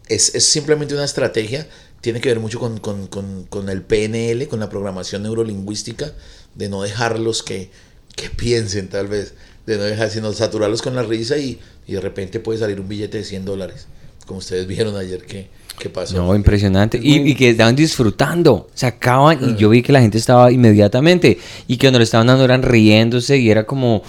Es, 0.09 0.35
es 0.35 0.45
simplemente 0.45 0.93
una 0.93 1.05
estrategia. 1.05 1.67
Tiene 2.03 2.21
que 2.21 2.29
ver 2.29 2.41
mucho 2.41 2.61
con, 2.61 2.79
con- 2.79 3.07
con- 3.07 3.45
con 3.49 3.69
el 3.71 3.81
PNL, 3.83 4.47
con 4.49 4.61
la 4.61 4.69
programación 4.69 5.23
neurolingüística, 5.23 6.13
de 6.55 6.69
no 6.69 6.83
dejarlos 6.83 7.43
que, 7.43 7.71
que 8.17 8.29
piensen 8.29 8.89
tal 8.89 9.07
vez, 9.09 9.33
de 9.67 9.79
no 9.79 9.85
dejar, 9.85 10.11
sino 10.11 10.31
saturarlos 10.35 10.83
con 10.83 10.95
la 10.95 11.03
risa 11.05 11.39
y, 11.39 11.59
y 11.87 11.93
de 11.95 12.01
repente 12.01 12.39
puede 12.41 12.59
salir 12.59 12.79
un 12.81 12.89
billete 12.89 13.17
de 13.19 13.25
100 13.25 13.45
dólares. 13.47 13.87
Como 14.27 14.39
ustedes 14.41 14.67
vieron 14.75 14.97
ayer 14.97 15.25
que, 15.25 15.49
que 15.79 15.89
pasó. 15.89 16.17
No, 16.17 16.35
impresionante. 16.35 17.01
Y, 17.03 17.19
y 17.31 17.35
que 17.35 17.51
estaban 17.51 17.75
disfrutando. 17.77 18.69
Se 18.75 18.87
acaban 18.87 19.39
y 19.51 19.57
yo 19.57 19.69
vi 19.71 19.81
que 19.83 19.93
la 19.93 20.01
gente 20.01 20.19
estaba 20.19 20.53
inmediatamente. 20.53 21.39
Y 21.69 21.77
que 21.79 21.87
cuando 21.87 21.99
le 22.01 22.05
estaban 22.05 22.27
dando 22.27 22.45
eran 22.45 22.63
riéndose 22.63 23.39
y 23.39 23.49
era 23.51 23.65
como... 23.65 24.03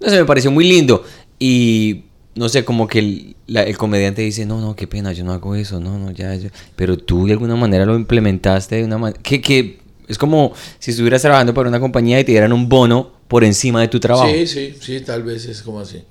No 0.00 0.08
sé, 0.08 0.16
me 0.16 0.24
pareció 0.24 0.50
muy 0.50 0.64
lindo. 0.68 1.04
Y 1.38 2.04
no 2.34 2.48
sé, 2.48 2.64
como 2.64 2.86
que 2.86 2.98
el, 3.00 3.36
la- 3.46 3.62
el 3.64 3.76
comediante 3.76 4.22
dice, 4.22 4.46
no, 4.46 4.60
no, 4.60 4.76
qué 4.76 4.86
pena, 4.86 5.12
yo 5.12 5.24
no 5.24 5.32
hago 5.32 5.54
eso, 5.54 5.80
no, 5.80 5.98
no, 5.98 6.10
ya, 6.10 6.34
ya". 6.34 6.50
Pero 6.76 6.96
tú 6.96 7.26
de 7.26 7.32
alguna 7.32 7.56
manera 7.56 7.84
lo 7.84 7.96
implementaste 7.96 8.76
de 8.76 8.84
una 8.84 8.98
manera... 8.98 9.20
Que, 9.22 9.40
que 9.40 9.80
es 10.08 10.18
como 10.18 10.52
si 10.78 10.90
estuvieras 10.92 11.22
trabajando 11.22 11.54
para 11.54 11.68
una 11.68 11.80
compañía 11.80 12.18
y 12.20 12.24
te 12.24 12.32
dieran 12.32 12.52
un 12.52 12.68
bono 12.68 13.12
por 13.28 13.44
encima 13.44 13.80
de 13.80 13.88
tu 13.88 14.00
trabajo. 14.00 14.28
Sí, 14.32 14.46
sí, 14.46 14.74
sí, 14.80 15.00
tal 15.00 15.22
vez 15.22 15.44
es 15.46 15.62
como 15.62 15.80
así. 15.80 16.02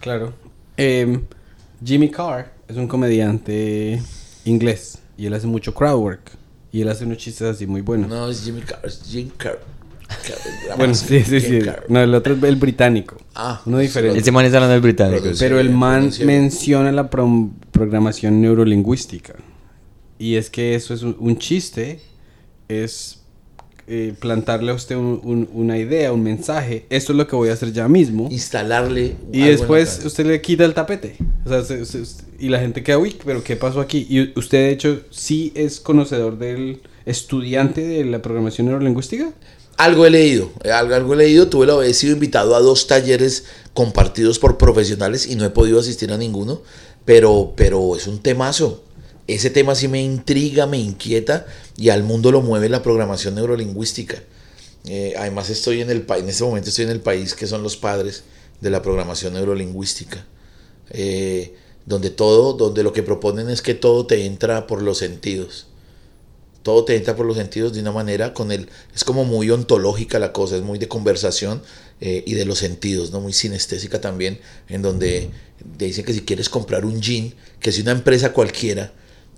Claro. 0.00 0.32
Em, 0.76 1.22
Jimmy 1.84 2.08
Carr 2.10 2.52
es 2.68 2.76
un 2.76 2.86
comediante 2.86 4.00
inglés 4.44 4.98
y 5.16 5.26
él 5.26 5.34
hace 5.34 5.46
mucho 5.46 5.74
crowd 5.74 5.98
work. 6.00 6.30
Y 6.72 6.80
él 6.82 6.88
hace 6.88 7.04
unos 7.04 7.18
chistes 7.18 7.46
así 7.46 7.66
muy 7.66 7.80
buenos. 7.80 8.08
No, 8.08 8.28
es 8.28 8.42
Jimmy 8.44 8.60
Carr, 8.60 8.80
es 8.84 9.00
Jim 9.04 9.30
Carr. 9.36 9.60
Bueno, 10.76 10.94
sí, 10.94 11.22
sí, 11.24 11.40
sí. 11.40 11.58
Carr. 11.60 11.84
No, 11.88 12.00
el 12.00 12.14
otro 12.14 12.34
es 12.34 12.42
el 12.42 12.56
británico. 12.56 13.16
Ah, 13.34 13.60
Uno 13.66 13.78
diferente. 13.78 14.18
Ese 14.18 14.32
man 14.32 14.44
está 14.44 14.58
hablando 14.58 14.72
del 14.72 14.80
británico. 14.82 15.24
Pero 15.38 15.60
el 15.60 15.70
man 15.70 16.10
menciona 16.24 16.90
la 16.92 17.10
pro- 17.10 17.50
programación 17.70 18.40
neurolingüística. 18.40 19.34
Y 20.18 20.36
es 20.36 20.50
que 20.50 20.74
eso 20.74 20.94
es 20.94 21.02
un, 21.02 21.16
un 21.18 21.38
chiste, 21.38 22.00
es 22.68 23.20
eh, 23.86 24.14
plantarle 24.18 24.72
a 24.72 24.74
usted 24.74 24.96
un- 24.96 25.20
un- 25.22 25.48
una 25.52 25.76
idea, 25.76 26.10
un 26.12 26.22
mensaje. 26.22 26.86
Esto 26.88 27.12
es 27.12 27.18
lo 27.18 27.26
que 27.26 27.36
voy 27.36 27.50
a 27.50 27.52
hacer 27.52 27.70
ya 27.72 27.86
mismo. 27.86 28.28
Instalarle. 28.30 29.14
Y 29.32 29.40
después 29.42 30.00
usted 30.06 30.24
le 30.26 30.40
quita 30.40 30.64
el 30.64 30.72
tapete. 30.72 31.16
O 31.44 31.48
sea, 31.50 31.62
se- 31.62 31.84
se- 31.84 32.02
y 32.38 32.48
la 32.48 32.58
gente 32.60 32.82
queda, 32.82 32.96
uy, 32.98 33.14
pero 33.24 33.44
¿qué 33.44 33.56
pasó 33.56 33.80
aquí? 33.80 34.06
Y 34.08 34.38
usted, 34.38 34.58
de 34.58 34.70
hecho, 34.70 35.00
sí 35.10 35.52
es 35.54 35.80
conocedor 35.80 36.38
del 36.38 36.80
estudiante 37.04 37.82
de 37.82 38.04
la 38.06 38.22
programación 38.22 38.68
neurolingüística. 38.68 39.28
Algo 39.76 40.06
he 40.06 40.10
leído, 40.10 40.52
eh, 40.62 40.70
algo, 40.70 40.94
algo 40.94 41.14
he 41.14 41.16
leído. 41.16 41.48
Tuve 41.48 41.66
la, 41.66 41.84
he 41.84 41.94
sido 41.94 42.12
invitado 42.12 42.54
a 42.54 42.60
dos 42.60 42.86
talleres 42.86 43.44
compartidos 43.72 44.38
por 44.38 44.56
profesionales 44.56 45.26
y 45.26 45.36
no 45.36 45.44
he 45.44 45.50
podido 45.50 45.80
asistir 45.80 46.12
a 46.12 46.18
ninguno. 46.18 46.62
Pero, 47.04 47.52
pero 47.56 47.96
es 47.96 48.06
un 48.06 48.20
temazo. 48.22 48.82
Ese 49.26 49.50
tema 49.50 49.74
sí 49.74 49.88
me 49.88 50.02
intriga, 50.02 50.66
me 50.66 50.78
inquieta 50.78 51.46
y 51.76 51.88
al 51.88 52.02
mundo 52.02 52.30
lo 52.30 52.40
mueve 52.40 52.68
la 52.68 52.82
programación 52.82 53.34
neurolingüística. 53.34 54.22
Eh, 54.86 55.14
además 55.16 55.50
estoy 55.50 55.80
en 55.80 55.90
el 55.90 56.02
país, 56.02 56.22
en 56.22 56.28
este 56.28 56.44
momento 56.44 56.68
estoy 56.68 56.84
en 56.84 56.90
el 56.90 57.00
país 57.00 57.34
que 57.34 57.46
son 57.46 57.62
los 57.62 57.76
padres 57.76 58.24
de 58.60 58.70
la 58.70 58.82
programación 58.82 59.32
neurolingüística. 59.34 60.24
Eh, 60.90 61.54
donde 61.86 62.10
todo, 62.10 62.52
donde 62.52 62.82
lo 62.82 62.92
que 62.92 63.02
proponen 63.02 63.50
es 63.50 63.60
que 63.60 63.74
todo 63.74 64.06
te 64.06 64.24
entra 64.26 64.66
por 64.66 64.82
los 64.82 64.98
sentidos 64.98 65.66
todo 66.64 66.84
te 66.84 66.96
entra 66.96 67.14
por 67.14 67.26
los 67.26 67.36
sentidos 67.36 67.74
de 67.74 67.80
una 67.80 67.92
manera 67.92 68.34
con 68.34 68.50
el 68.50 68.68
es 68.94 69.04
como 69.04 69.24
muy 69.24 69.50
ontológica 69.50 70.18
la 70.18 70.32
cosa 70.32 70.56
es 70.56 70.62
muy 70.62 70.78
de 70.78 70.88
conversación 70.88 71.62
eh, 72.00 72.24
y 72.26 72.34
de 72.34 72.44
los 72.46 72.58
sentidos 72.58 73.12
no 73.12 73.20
muy 73.20 73.32
sinestésica 73.32 74.00
también 74.00 74.40
en 74.68 74.82
donde 74.82 75.30
te 75.76 75.84
dicen 75.84 76.04
que 76.04 76.14
si 76.14 76.22
quieres 76.22 76.48
comprar 76.48 76.84
un 76.84 77.00
jean 77.00 77.34
que 77.60 77.70
si 77.70 77.82
una 77.82 77.92
empresa 77.92 78.32
cualquiera 78.32 78.92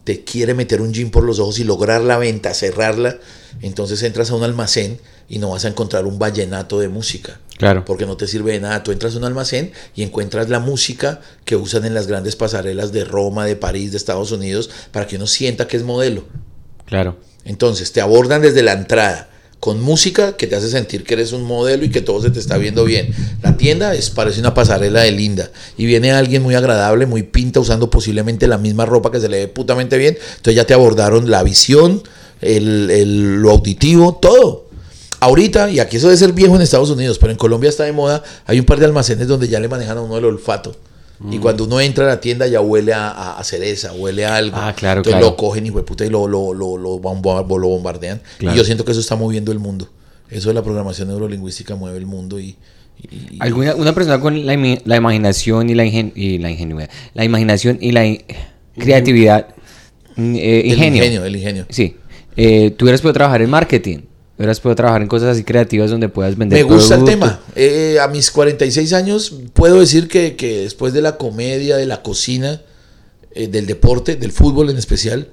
te 0.05 0.23
quiere 0.23 0.55
meter 0.55 0.81
un 0.81 0.95
jean 0.95 1.11
por 1.11 1.25
los 1.25 1.41
ojos 1.41 1.59
y 1.59 1.65
lograr 1.65 2.01
la 2.01 2.17
venta 2.17 2.55
cerrarla 2.55 3.19
entonces 3.61 4.03
entras 4.05 4.31
a 4.31 4.37
un 4.37 4.45
almacén 4.45 5.01
y 5.29 5.39
no 5.41 5.51
vas 5.51 5.65
a 5.65 5.69
encontrar 5.69 6.07
un 6.07 6.19
vallenato 6.19 6.79
de 6.79 6.89
música 6.89 7.41
Claro. 7.59 7.87
porque 7.87 8.05
no 8.05 8.19
te 8.19 8.27
sirve 8.27 8.53
de 8.53 8.61
nada. 8.61 8.83
Tú 8.83 8.93
entras 8.93 9.15
a 9.15 9.17
un 9.19 9.25
almacén 9.25 9.73
y 9.95 10.03
encuentras 10.03 10.51
la 10.51 10.61
música 10.61 11.23
que 11.47 11.57
usan 11.57 11.87
en 11.87 11.95
las 11.95 12.07
grandes 12.07 12.37
pasarelas 12.37 12.93
de 12.93 13.07
Roma, 13.07 13.47
de 13.47 13.57
París, 13.57 13.93
de 13.93 13.97
Estados 13.97 14.31
Unidos, 14.31 14.69
para 14.93 15.07
que 15.07 15.17
uno 15.17 15.27
sienta 15.27 15.67
que 15.67 15.79
es 15.79 15.83
modelo. 15.83 16.27
Claro. 16.87 17.17
Entonces 17.45 17.93
te 17.93 18.01
abordan 18.01 18.43
desde 18.43 18.63
la 18.63 18.73
entrada 18.73 19.29
con 19.61 19.81
música 19.81 20.37
que 20.37 20.47
te 20.47 20.55
hace 20.55 20.69
sentir 20.69 21.03
que 21.05 21.15
eres 21.15 21.33
un 21.33 21.43
modelo 21.43 21.85
y 21.85 21.91
que 21.91 22.01
todo 22.03 22.21
se 22.23 22.31
te 22.31 22.39
está 22.39 22.57
viendo 22.59 22.85
bien. 22.85 23.13
La 23.43 23.57
tienda 23.57 23.95
es 23.95 24.11
parece 24.11 24.41
una 24.41 24.55
pasarela 24.55 25.01
de 25.01 25.13
linda 25.13 25.51
y 25.77 25.87
viene 25.87 26.13
alguien 26.13 26.43
muy 26.43 26.55
agradable, 26.55 27.07
muy 27.07 27.23
pinta, 27.23 27.59
usando 27.61 27.89
posiblemente 27.91 28.47
la 28.47 28.59
misma 28.59 28.85
ropa 28.87 29.11
que 29.11 29.21
se 29.21 29.29
le 29.29 29.39
ve 29.39 29.49
putamente 29.49 29.97
bien. 29.99 30.17
Entonces 30.37 30.55
ya 30.55 30.65
te 30.67 30.75
abordaron 30.75 31.31
la 31.31 31.43
visión, 31.43 32.03
el, 32.41 32.91
el- 32.91 33.37
lo 33.37 33.51
auditivo, 33.51 34.19
todo. 34.21 34.67
Ahorita, 35.19 35.71
y 35.71 35.81
aquí 35.81 35.97
eso 35.97 36.09
debe 36.09 36.19
ser 36.19 36.33
viejo 36.33 36.55
en 36.57 36.63
Estados 36.63 36.91
Unidos, 36.91 37.19
pero 37.19 37.33
en 37.33 37.39
Colombia 37.39 37.71
está 37.71 37.85
de 37.85 37.93
moda, 37.93 38.23
hay 38.45 38.61
un 38.61 38.67
par 38.67 38.79
de 38.79 38.85
almacenes 38.85 39.27
donde 39.27 39.49
ya 39.49 39.59
le 39.59 39.69
manejan 39.69 39.97
a 39.97 40.03
uno 40.03 40.19
el 40.19 40.25
olfato. 40.27 40.77
Mm. 41.19 41.33
Y 41.33 41.39
cuando 41.39 41.65
uno 41.65 41.81
entra 41.81 42.05
a 42.05 42.09
la 42.09 42.21
tienda 42.21 42.47
ya 42.47 42.61
huele 42.61 42.93
a, 42.93 43.09
a- 43.11 43.39
a 43.39 43.45
cereza, 43.45 43.93
huele 43.93 44.27
a 44.27 44.37
algo. 44.37 44.57
Ah, 44.59 44.75
claro, 44.77 44.99
Entonces 45.01 45.19
claro. 45.21 45.31
lo 45.33 45.37
cogen 45.37 45.67
y 45.67 45.71
puta 45.71 46.05
y 46.05 46.11
lo, 46.11 46.29
lo, 46.29 46.53
lo, 46.53 46.77
lo, 46.77 46.99
bomba- 46.99 47.43
lo 47.47 47.69
bombardean. 47.69 48.21
Claro. 48.39 48.55
Y 48.55 48.59
yo 48.59 48.65
siento 48.65 48.85
que 48.85 48.93
eso 48.93 49.01
está 49.01 49.17
moviendo 49.17 49.51
el 49.53 49.59
mundo. 49.59 49.89
Eso 50.31 50.49
de 50.49 50.55
la 50.55 50.63
programación 50.63 51.09
neurolingüística 51.09 51.75
mueve 51.77 51.99
el 51.99 52.07
mundo 52.07 52.39
y... 52.41 52.57
y- 53.01 53.15
y- 53.35 53.37
Alguna, 53.41 53.75
una 53.77 53.95
persona 53.95 54.21
con 54.21 54.45
la, 54.45 54.57
la 54.85 54.97
imaginación 54.97 55.71
y 55.71 55.75
la, 55.75 55.85
ingen- 55.85 56.13
y 56.15 56.39
la 56.39 56.51
ingenuidad, 56.51 56.91
la 57.15 57.25
imaginación 57.25 57.79
y 57.81 57.93
la 57.93 58.05
in- 58.07 58.23
creatividad, 58.77 59.49
eh, 60.17 60.63
el 60.65 60.73
ingenio. 60.73 61.03
ingenio, 61.05 61.25
el 61.25 61.37
ingenio. 61.37 61.67
Sí. 61.71 61.97
Eh, 62.37 62.73
tú 62.73 62.85
hubieras 62.85 63.01
podido 63.01 63.15
trabajar 63.15 63.41
en 63.43 63.51
marketing, 63.51 63.99
hubieras 64.39 64.61
podido 64.61 64.77
trabajar 64.77 65.03
en 65.03 65.09
cosas 65.09 65.31
así 65.31 65.45
creativas 65.45 65.91
donde 65.91 66.09
puedas 66.09 66.37
vender. 66.37 66.59
Me 66.59 66.75
gusta 66.75 66.97
el 66.97 67.05
tema. 67.05 67.41
Eh, 67.55 67.99
a 68.01 68.09
mis 68.09 68.31
46 68.31 68.93
años 68.93 69.35
puedo 69.53 69.81
decir 69.81 70.09
que, 70.09 70.37
que 70.37 70.63
después 70.63 70.93
de 70.93 71.03
la 71.03 71.17
comedia, 71.17 71.77
de 71.77 71.87
la 71.87 72.03
cocina, 72.03 72.63
eh, 73.33 73.49
del 73.49 73.67
deporte, 73.67 74.17
del 74.17 74.33
fútbol 74.33 74.71
en 74.71 74.77
especial, 74.77 75.29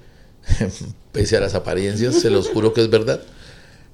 pese 1.11 1.37
a 1.37 1.39
las 1.39 1.53
apariencias, 1.53 2.15
se 2.15 2.29
los 2.29 2.49
juro 2.49 2.73
que 2.73 2.81
es 2.81 2.89
verdad, 2.89 3.21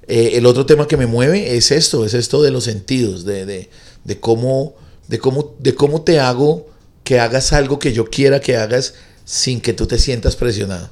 Eh, 0.08 0.38
el 0.38 0.46
otro 0.46 0.66
tema 0.66 0.88
que 0.88 0.96
me 0.96 1.06
mueve 1.06 1.56
es 1.56 1.70
esto, 1.70 2.04
es 2.04 2.14
esto 2.14 2.42
de 2.42 2.50
los 2.50 2.64
sentidos, 2.64 3.24
de, 3.24 3.46
de, 3.46 3.68
de 4.02 4.18
cómo, 4.18 4.74
de, 5.06 5.18
cómo, 5.18 5.54
de 5.60 5.74
cómo 5.74 6.02
te 6.02 6.18
hago 6.18 6.66
que 7.04 7.20
hagas 7.20 7.52
algo 7.52 7.78
que 7.78 7.92
yo 7.92 8.06
quiera 8.06 8.40
que 8.40 8.56
hagas 8.56 8.94
sin 9.24 9.60
que 9.60 9.72
tú 9.72 9.86
te 9.86 9.98
sientas 9.98 10.34
presionado. 10.34 10.90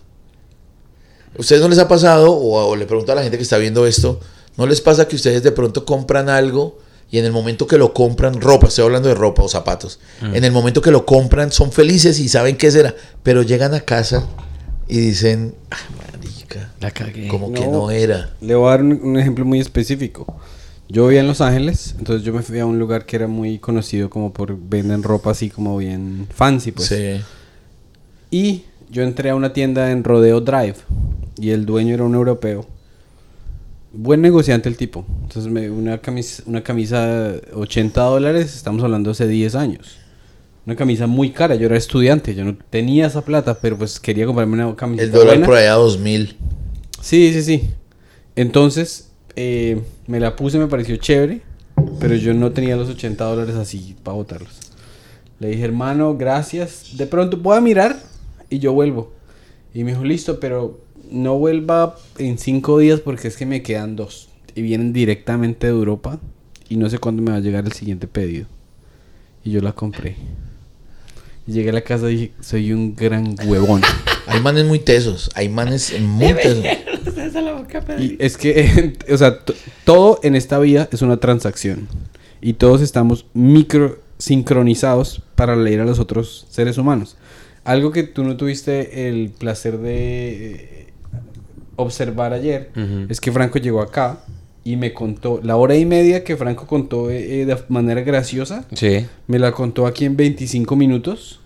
¿Ustedes 1.38 1.62
no 1.62 1.68
les 1.68 1.78
ha 1.78 1.88
pasado, 1.88 2.30
o, 2.32 2.66
o 2.68 2.76
le 2.76 2.84
pregunto 2.86 3.12
a 3.12 3.14
la 3.14 3.22
gente 3.22 3.36
que 3.38 3.42
está 3.44 3.56
viendo 3.58 3.86
esto, 3.86 4.20
no 4.56 4.66
les 4.66 4.80
pasa 4.80 5.08
que 5.08 5.16
ustedes 5.16 5.42
de 5.42 5.52
pronto 5.52 5.84
compran 5.84 6.28
algo 6.28 6.78
y 7.10 7.18
en 7.18 7.24
el 7.24 7.32
momento 7.32 7.66
que 7.66 7.78
lo 7.78 7.94
compran, 7.94 8.40
ropa, 8.40 8.66
estoy 8.68 8.84
hablando 8.84 9.08
de 9.08 9.14
ropa 9.14 9.42
o 9.42 9.48
zapatos, 9.48 9.98
en 10.20 10.44
el 10.44 10.52
momento 10.52 10.82
que 10.82 10.90
lo 10.90 11.06
compran 11.06 11.50
son 11.52 11.72
felices 11.72 12.18
y 12.18 12.28
saben 12.28 12.56
qué 12.56 12.70
será, 12.70 12.94
pero 13.22 13.42
llegan 13.42 13.72
a 13.72 13.80
casa 13.80 14.26
y 14.88 14.98
dicen, 14.98 15.54
ah, 15.70 15.76
marica, 15.96 16.72
La 16.80 16.90
cagué. 16.90 17.28
como 17.28 17.52
que 17.52 17.64
No. 17.66 17.72
no 17.72 17.90
era. 17.90 18.34
Le 18.40 18.54
voy 18.56 18.66
a 18.68 18.70
dar 18.72 18.82
un, 18.82 19.00
un 19.02 19.18
ejemplo 19.18 19.44
muy 19.44 19.60
específico. 19.60 20.26
Yo 20.90 21.06
vivía 21.06 21.20
en 21.20 21.28
Los 21.28 21.40
Ángeles, 21.42 21.94
entonces 21.98 22.24
yo 22.24 22.32
me 22.32 22.42
fui 22.42 22.58
a 22.58 22.64
un 22.66 22.78
lugar 22.78 23.04
que 23.06 23.16
era 23.16 23.26
muy 23.28 23.58
conocido 23.58 24.08
como 24.10 24.32
por 24.32 24.56
venden 24.58 25.02
ropa 25.02 25.30
así 25.30 25.50
como 25.50 25.76
bien 25.76 26.26
fancy, 26.34 26.72
pues. 26.72 26.88
Sí. 26.88 27.20
Y 28.30 28.64
yo 28.90 29.02
entré 29.02 29.30
a 29.30 29.34
una 29.34 29.52
tienda 29.52 29.90
en 29.90 30.04
Rodeo 30.04 30.40
Drive 30.40 30.76
y 31.38 31.50
el 31.50 31.66
dueño 31.66 31.94
era 31.94 32.04
un 32.04 32.14
europeo. 32.14 32.66
Buen 33.92 34.20
negociante 34.20 34.68
el 34.68 34.76
tipo. 34.76 35.04
Entonces 35.22 35.50
me 35.50 35.70
una 35.70 35.98
camisa, 35.98 36.42
una 36.46 36.62
camisa 36.62 37.06
de 37.06 37.42
80 37.54 38.00
dólares, 38.02 38.54
estamos 38.54 38.82
hablando 38.82 39.10
hace 39.10 39.26
10 39.26 39.54
años. 39.54 39.98
Una 40.66 40.76
camisa 40.76 41.06
muy 41.06 41.30
cara, 41.30 41.54
yo 41.54 41.66
era 41.66 41.76
estudiante, 41.76 42.34
yo 42.34 42.44
no 42.44 42.56
tenía 42.70 43.06
esa 43.06 43.22
plata, 43.22 43.58
pero 43.60 43.78
pues 43.78 43.98
quería 43.98 44.26
comprarme 44.26 44.62
una 44.62 44.76
camisa 44.76 45.02
El 45.04 45.12
dólar 45.12 45.28
buena. 45.28 45.46
por 45.46 45.56
allá 45.56 45.72
2000. 45.74 46.36
Sí, 47.00 47.32
sí, 47.32 47.42
sí. 47.42 47.70
Entonces, 48.36 49.10
eh, 49.36 49.80
me 50.06 50.20
la 50.20 50.36
puse, 50.36 50.58
me 50.58 50.66
pareció 50.66 50.96
chévere, 50.96 51.40
pero 51.98 52.14
yo 52.16 52.34
no 52.34 52.52
tenía 52.52 52.76
los 52.76 52.90
80 52.90 53.24
dólares 53.24 53.54
así 53.56 53.96
para 54.02 54.16
botarlos. 54.16 54.58
Le 55.40 55.48
dije, 55.48 55.64
hermano, 55.64 56.16
gracias. 56.16 56.96
De 56.96 57.06
pronto 57.06 57.38
voy 57.38 57.56
a 57.56 57.60
mirar 57.60 57.96
y 58.50 58.58
yo 58.58 58.72
vuelvo. 58.72 59.12
Y 59.74 59.84
me 59.84 59.92
dijo, 59.92 60.04
listo, 60.04 60.40
pero 60.40 60.80
no 61.10 61.38
vuelva 61.38 61.96
en 62.18 62.38
cinco 62.38 62.78
días 62.78 63.00
porque 63.00 63.28
es 63.28 63.36
que 63.36 63.46
me 63.46 63.62
quedan 63.62 63.96
dos. 63.96 64.28
Y 64.54 64.62
vienen 64.62 64.92
directamente 64.92 65.66
de 65.66 65.72
Europa 65.72 66.18
y 66.68 66.76
no 66.76 66.90
sé 66.90 66.98
cuándo 66.98 67.22
me 67.22 67.30
va 67.30 67.36
a 67.38 67.40
llegar 67.40 67.64
el 67.64 67.72
siguiente 67.72 68.06
pedido. 68.06 68.46
Y 69.44 69.50
yo 69.50 69.60
la 69.60 69.72
compré. 69.72 70.16
Y 71.46 71.52
llegué 71.52 71.70
a 71.70 71.74
la 71.74 71.82
casa 71.82 72.10
y 72.10 72.14
dije, 72.14 72.32
soy 72.40 72.72
un 72.72 72.94
gran 72.94 73.36
huevón. 73.46 73.82
Hay 74.26 74.40
manes 74.42 74.66
muy 74.66 74.78
tesos, 74.78 75.30
hay 75.34 75.48
manes 75.48 75.98
muy 75.98 76.34
tesos. 76.34 76.62
Y 77.98 78.16
es 78.18 78.36
que, 78.36 78.92
o 79.10 79.16
sea, 79.16 79.38
todo 79.84 80.20
en 80.22 80.34
esta 80.34 80.58
vida 80.58 80.86
es 80.92 81.00
una 81.00 81.16
transacción. 81.16 81.88
Y 82.42 82.52
todos 82.52 82.82
estamos 82.82 83.24
micro 83.32 84.02
sincronizados 84.18 85.22
para 85.34 85.56
leer 85.56 85.80
a 85.80 85.86
los 85.86 85.98
otros 85.98 86.46
seres 86.50 86.76
humanos. 86.76 87.16
Algo 87.68 87.92
que 87.92 88.02
tú 88.02 88.24
no 88.24 88.36
tuviste 88.36 89.08
el 89.08 89.28
placer 89.28 89.76
de 89.78 90.54
eh, 90.54 90.86
observar 91.76 92.32
ayer 92.32 92.70
es 93.10 93.20
que 93.20 93.30
Franco 93.30 93.58
llegó 93.58 93.82
acá 93.82 94.20
y 94.64 94.76
me 94.76 94.94
contó 94.94 95.40
la 95.42 95.56
hora 95.56 95.74
y 95.76 95.84
media 95.84 96.24
que 96.24 96.36
Franco 96.36 96.66
contó 96.66 97.10
eh, 97.10 97.42
eh, 97.42 97.44
de 97.44 97.56
manera 97.68 98.00
graciosa. 98.00 98.64
Sí. 98.74 99.06
Me 99.26 99.38
la 99.38 99.52
contó 99.52 99.86
aquí 99.86 100.04
en 100.06 100.16
25 100.16 100.76
minutos 100.76 101.40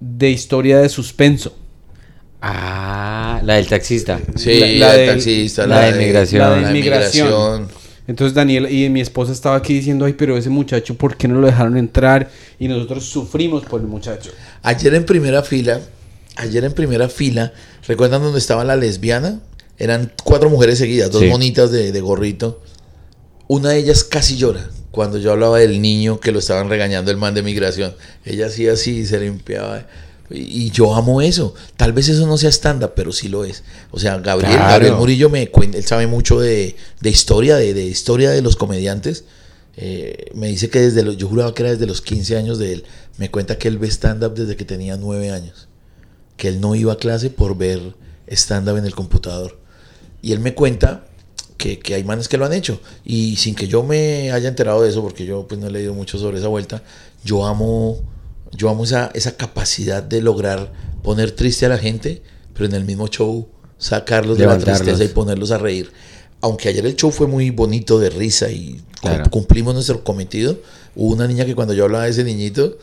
de 0.00 0.30
historia 0.30 0.78
de 0.78 0.88
suspenso. 0.88 1.56
Ah, 2.40 3.40
la 3.44 3.54
del 3.54 3.66
taxista. 3.66 4.20
Sí, 4.36 4.60
La- 4.60 4.66
la, 4.66 4.86
la 4.86 4.92
del 4.92 5.08
taxista, 5.10 5.66
la 5.66 5.76
de 5.76 5.80
la 5.80 5.86
de 5.86 5.90
la 5.92 5.98
inmigración. 6.02 6.68
inmigración. 6.68 7.68
Entonces 8.08 8.34
Daniel 8.34 8.68
y 8.72 8.88
mi 8.88 9.00
esposa 9.00 9.30
estaba 9.32 9.54
aquí 9.54 9.74
diciendo, 9.74 10.04
ay, 10.06 10.14
pero 10.14 10.36
ese 10.36 10.48
muchacho, 10.50 10.94
¿por 10.96 11.16
qué 11.16 11.28
no 11.28 11.38
lo 11.40 11.46
dejaron 11.46 11.76
entrar? 11.76 12.30
Y 12.58 12.66
nosotros 12.66 13.04
sufrimos 13.04 13.64
por 13.66 13.80
el 13.80 13.86
muchacho. 13.86 14.30
Ayer 14.62 14.94
en 14.94 15.04
primera 15.04 15.42
fila, 15.44 15.80
ayer 16.36 16.64
en 16.64 16.72
primera 16.72 17.08
fila, 17.08 17.52
¿recuerdan 17.86 18.22
dónde 18.22 18.38
estaba 18.40 18.64
la 18.64 18.74
lesbiana? 18.76 19.40
Eran 19.76 20.10
cuatro 20.24 20.50
mujeres 20.50 20.78
seguidas, 20.78 21.10
dos 21.12 21.22
Sí. 21.22 21.28
monitas 21.28 21.70
de, 21.70 21.92
de 21.92 22.00
gorrito. 22.00 22.60
Una 23.46 23.70
de 23.70 23.78
ellas 23.78 24.02
casi 24.04 24.36
llora 24.36 24.68
cuando 24.90 25.18
yo 25.18 25.30
hablaba 25.32 25.58
del 25.58 25.80
niño 25.80 26.18
que 26.18 26.32
lo 26.32 26.38
estaban 26.40 26.68
regañando 26.68 27.10
el 27.10 27.18
man 27.18 27.34
de 27.34 27.42
migración. 27.42 27.94
Ella 28.24 28.46
hacía 28.46 28.72
así, 28.72 29.06
se 29.06 29.20
limpiaba. 29.20 29.86
Y, 30.30 30.70
yo 30.70 30.94
amo 30.94 31.20
eso. 31.22 31.54
Tal 31.76 31.92
vez 31.92 32.08
eso 32.08 32.26
no 32.26 32.36
sea 32.36 32.50
estándar, 32.50 32.92
pero 32.94 33.12
sí 33.12 33.28
lo 33.28 33.44
es. 33.44 33.62
O 33.90 33.98
sea, 33.98 34.18
Gabriel, 34.18 34.52
Claro. 34.52 34.70
Gabriel 34.70 34.94
Murillo 34.94 35.30
me 35.30 35.48
cuenta, 35.50 35.78
él 35.78 35.84
sabe 35.84 36.06
mucho 36.06 36.40
de, 36.40 36.76
de 37.00 37.10
historia, 37.10 37.56
de, 37.56 37.74
de 37.74 37.84
historia 37.86 38.30
de 38.30 38.42
los 38.42 38.56
comediantes. 38.56 39.24
Eh, 39.76 40.30
me 40.34 40.48
dice 40.48 40.68
que 40.70 40.80
desde 40.80 41.04
los, 41.04 41.16
yo 41.16 41.28
juraba 41.28 41.54
que 41.54 41.62
era 41.62 41.70
desde 41.70 41.86
los 41.86 42.02
15 42.02 42.36
años 42.36 42.58
de 42.58 42.72
él. 42.74 42.84
Me 43.16 43.30
cuenta 43.30 43.58
que 43.58 43.68
él 43.68 43.78
ve 43.78 43.86
stand-up 43.88 44.34
desde 44.34 44.56
que 44.56 44.64
tenía 44.64 44.96
9 44.96 45.30
años. 45.30 45.68
Que 46.36 46.48
él 46.48 46.60
no 46.60 46.74
iba 46.74 46.92
a 46.92 46.96
clase 46.96 47.30
por 47.30 47.56
ver 47.56 47.94
stand-up 48.26 48.76
en 48.76 48.84
el 48.84 48.94
computador. 48.94 49.58
Y 50.20 50.32
él 50.32 50.40
me 50.40 50.54
cuenta 50.54 51.04
que, 51.56 51.78
que 51.78 51.94
hay 51.94 52.04
manes 52.04 52.28
que 52.28 52.36
lo 52.36 52.44
han 52.44 52.52
hecho. 52.52 52.80
Y 53.04 53.36
sin 53.36 53.54
que 53.54 53.68
yo 53.68 53.82
me 53.82 54.32
haya 54.32 54.48
enterado 54.48 54.82
de 54.82 54.90
eso, 54.90 55.02
porque 55.02 55.24
yo 55.24 55.46
pues 55.46 55.60
no 55.60 55.68
he 55.68 55.70
leído 55.70 55.94
mucho 55.94 56.18
sobre 56.18 56.38
esa 56.38 56.48
vuelta, 56.48 56.82
yo 57.24 57.46
amo, 57.46 57.98
yo 58.52 58.68
amo 58.70 58.84
esa, 58.84 59.10
esa 59.14 59.36
capacidad 59.36 60.02
de 60.02 60.20
lograr 60.22 60.72
poner 61.02 61.30
triste 61.32 61.66
a 61.66 61.68
la 61.68 61.78
gente, 61.78 62.22
pero 62.54 62.66
en 62.66 62.74
el 62.74 62.84
mismo 62.84 63.08
show 63.08 63.48
sacarlos 63.78 64.38
de 64.38 64.46
la 64.46 64.58
tristeza 64.58 65.04
y 65.04 65.08
ponerlos 65.08 65.50
a 65.50 65.58
reír. 65.58 65.90
Aunque 66.40 66.68
ayer 66.68 66.84
el 66.86 66.96
show 66.96 67.10
fue 67.10 67.26
muy 67.26 67.50
bonito 67.50 67.98
de 67.98 68.10
risa 68.10 68.50
y 68.50 68.80
Claro. 69.00 69.30
cumplimos 69.30 69.74
nuestro 69.74 70.02
cometido, 70.02 70.58
hubo 70.96 71.14
una 71.14 71.28
niña 71.28 71.44
que 71.44 71.54
cuando 71.54 71.72
yo 71.72 71.84
hablaba 71.84 72.04
de 72.04 72.10
ese 72.10 72.24
niñito, 72.24 72.78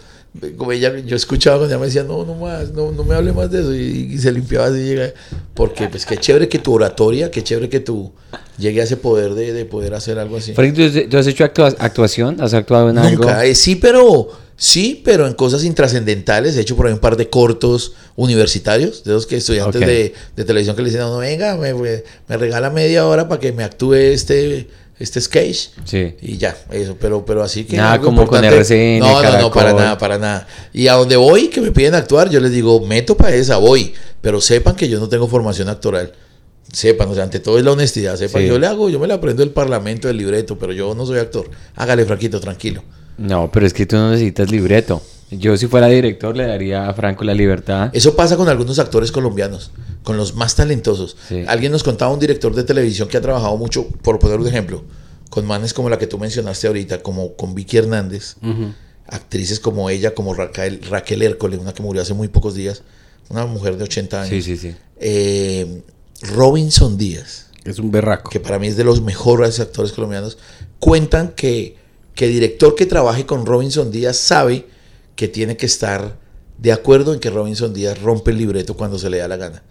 como 0.58 0.72
ella, 0.72 0.98
yo 1.00 1.16
escuchaba 1.18 1.58
cuando 1.58 1.74
ella 1.76 1.80
me 1.80 1.86
decía, 1.88 2.04
no, 2.04 2.24
no 2.26 2.36
más, 2.36 2.72
no, 2.72 2.92
no 2.94 3.04
me 3.04 3.16
hable 3.16 3.34
más 3.34 3.52
de 3.52 3.60
eso, 3.60 3.76
y, 3.76 4.14
y 4.14 4.18
se 4.18 4.32
limpiaba 4.32 4.68
así, 4.68 4.78
llega, 4.78 5.12
porque 5.54 5.90
pues 5.90 6.06
qué 6.06 6.16
chévere 6.18 6.48
que 6.48 6.60
tu 6.60 6.72
oratoria, 6.74 7.30
qué 7.32 7.44
chévere 7.44 7.68
que 7.68 7.82
tú 7.82 8.14
llegue 8.58 8.80
a 8.80 8.86
ese 8.86 8.96
poder 8.96 9.34
de, 9.34 9.52
de 9.52 9.66
poder 9.66 9.94
hacer 9.94 10.18
algo 10.18 10.38
así. 10.38 10.54
Frank, 10.54 10.74
¿tú, 11.10 11.18
has 11.18 11.28
hecho 11.28 11.44
actua- 11.44 11.76
actuación? 11.80 12.40
¿Has 12.40 12.54
actuado 12.54 12.90
en 12.90 12.98
algo? 12.98 13.30
Eh, 13.30 13.54
sí, 13.54 13.76
pero 13.76 14.30
sí, 14.58 15.02
pero 15.04 15.28
en 15.28 15.34
cosas 15.34 15.64
intrascendentales. 15.64 16.56
He 16.58 16.62
hecho 16.62 16.76
por 16.76 16.88
ahí 16.88 16.94
un 16.94 17.00
par 17.00 17.18
de 17.18 17.30
cortos 17.30 17.94
universitarios, 18.16 19.04
de 19.04 19.12
esos 19.12 19.26
que 19.28 19.38
estudiantes 19.38 19.82
de, 19.82 20.14
de 20.36 20.44
televisión 20.46 20.76
que 20.76 20.82
le 20.82 20.90
dicen 20.90 21.02
a 21.02 21.08
uno, 21.10 21.18
venga, 21.20 21.56
me, 21.58 21.74
me 21.74 22.38
regala 22.38 22.70
media 22.70 23.06
hora 23.06 23.28
para 23.28 23.40
que 23.40 23.52
me 23.52 23.64
actúe 23.64 23.94
este, 23.96 24.68
este 25.00 25.20
sketch. 25.22 25.70
Sí. 25.84 26.16
Y 26.22 26.38
ya, 26.38 26.56
eso, 26.72 26.96
pero, 27.00 27.26
pero 27.26 27.44
así 27.44 27.66
que. 27.66 27.78
Nada 27.78 27.94
algo 27.94 28.06
como 28.06 28.26
con 28.28 28.44
importante- 28.44 28.58
RCN, 28.76 29.00
No, 29.00 29.22
no, 29.22 29.40
no, 29.42 29.52
para 29.52 29.74
nada, 29.74 29.98
para 29.98 30.18
nada. 30.18 30.48
Y 30.74 30.88
a 30.88 30.94
donde 30.94 31.16
voy, 31.18 31.48
que 31.50 31.62
me 31.62 31.72
piden 31.72 31.96
actuar, 31.96 32.30
yo 32.30 32.40
les 32.40 32.52
digo, 32.52 32.80
meto 32.82 33.16
para 33.18 33.36
esa, 33.36 33.58
voy. 33.58 33.94
Pero 34.22 34.42
sepan 34.42 34.76
que 34.76 34.88
yo 34.90 35.00
no 35.00 35.10
tengo 35.10 35.28
formación 35.28 35.70
actoral. 35.70 36.14
Sepan, 36.72 37.10
o 37.10 37.14
sea, 37.14 37.24
ante 37.24 37.40
todo 37.40 37.60
es 37.60 37.64
la 37.64 37.72
honestidad. 37.74 38.16
Sepan, 38.18 38.42
Sí. 38.42 38.48
yo 38.48 38.58
le 38.58 38.68
hago, 38.68 38.90
yo 38.90 39.00
me 39.00 39.08
la 39.08 39.16
aprendo 39.16 39.44
el 39.44 39.52
parlamento, 39.52 40.10
el 40.10 40.18
libreto, 40.18 40.58
pero 40.58 40.74
yo 40.74 40.96
no 40.96 41.06
soy 41.06 41.20
actor. 41.20 41.50
Hágale, 41.76 42.06
Franquito, 42.06 42.40
tranquilo. 42.40 42.84
No, 43.18 43.50
pero 43.52 43.66
es 43.66 43.74
que 43.74 43.86
tú 43.86 43.96
no 43.96 44.12
necesitas 44.12 44.52
libreto. 44.52 45.02
Yo 45.32 45.58
si 45.58 45.68
fuera 45.68 45.88
director 45.88 46.36
le 46.38 46.46
daría 46.46 46.88
a 46.88 46.94
Franco 46.94 47.24
la 47.24 47.34
libertad. 47.34 47.90
Eso 47.94 48.16
pasa 48.16 48.38
con 48.38 48.48
algunos 48.48 48.78
actores 48.78 49.12
colombianos, 49.12 49.72
con 50.04 50.18
los 50.18 50.36
más 50.36 50.56
talentosos. 50.56 51.18
Sí. 51.28 51.44
Alguien 51.48 51.72
nos 51.72 51.84
contaba 51.84 52.14
un 52.14 52.20
director 52.20 52.54
de 52.54 52.64
televisión 52.64 53.08
que 53.08 53.18
ha 53.18 53.22
trabajado 53.22 53.58
mucho, 53.58 53.88
por 54.04 54.20
poner 54.20 54.40
un 54.40 54.48
ejemplo, 54.48 54.84
con 55.30 55.46
manes 55.46 55.74
como 55.74 55.90
la 55.90 55.98
que 55.98 56.08
tú 56.08 56.20
mencionaste 56.20 56.68
ahorita, 56.68 57.02
como 57.02 57.36
con 57.36 57.56
Vicky 57.56 57.78
Hernández, 57.78 58.36
actrices 59.08 59.60
como 59.60 59.90
ella, 59.90 60.14
como 60.14 60.34
Raquel, 60.34 60.82
Raquel 60.90 61.22
Hércole, 61.24 61.58
una 61.58 61.74
que 61.74 61.82
murió 61.84 62.02
hace 62.04 62.14
muy 62.14 62.28
pocos 62.28 62.54
días, 62.54 62.84
una 63.30 63.46
mujer 63.48 63.78
de 63.78 63.84
80 63.86 64.22
años. 64.22 64.30
Sí, 64.30 64.42
sí, 64.42 64.58
sí. 64.58 64.76
Eh, 64.98 65.82
Robinson 66.22 66.98
Díaz, 66.98 67.48
Es 67.64 67.80
un 67.80 67.92
berraco. 67.92 68.30
que 68.30 68.40
para 68.40 68.60
mí 68.60 68.68
es 68.68 68.78
de 68.78 68.84
los 68.84 69.02
mejores 69.02 69.60
actores 69.60 69.92
colombianos, 69.92 70.38
cuentan 70.80 71.30
que, 71.30 71.78
que 72.16 72.28
director 72.28 72.76
que 72.76 72.86
trabaje 72.86 73.26
con 73.26 73.46
Robinson 73.46 73.92
Díaz 73.92 74.18
sabe 74.18 74.66
que 75.16 75.28
tiene 75.28 75.58
que 75.58 75.66
estar 75.66 76.18
de 76.58 76.72
acuerdo 76.72 77.14
en 77.14 77.20
que 77.20 77.30
Robinson 77.30 77.74
Díaz 77.74 78.02
rompe 78.02 78.32
el 78.32 78.38
libreto 78.38 78.76
cuando 78.76 78.98
se 78.98 79.10
le 79.10 79.18
da 79.18 79.28
la 79.28 79.38
gana. 79.38 79.64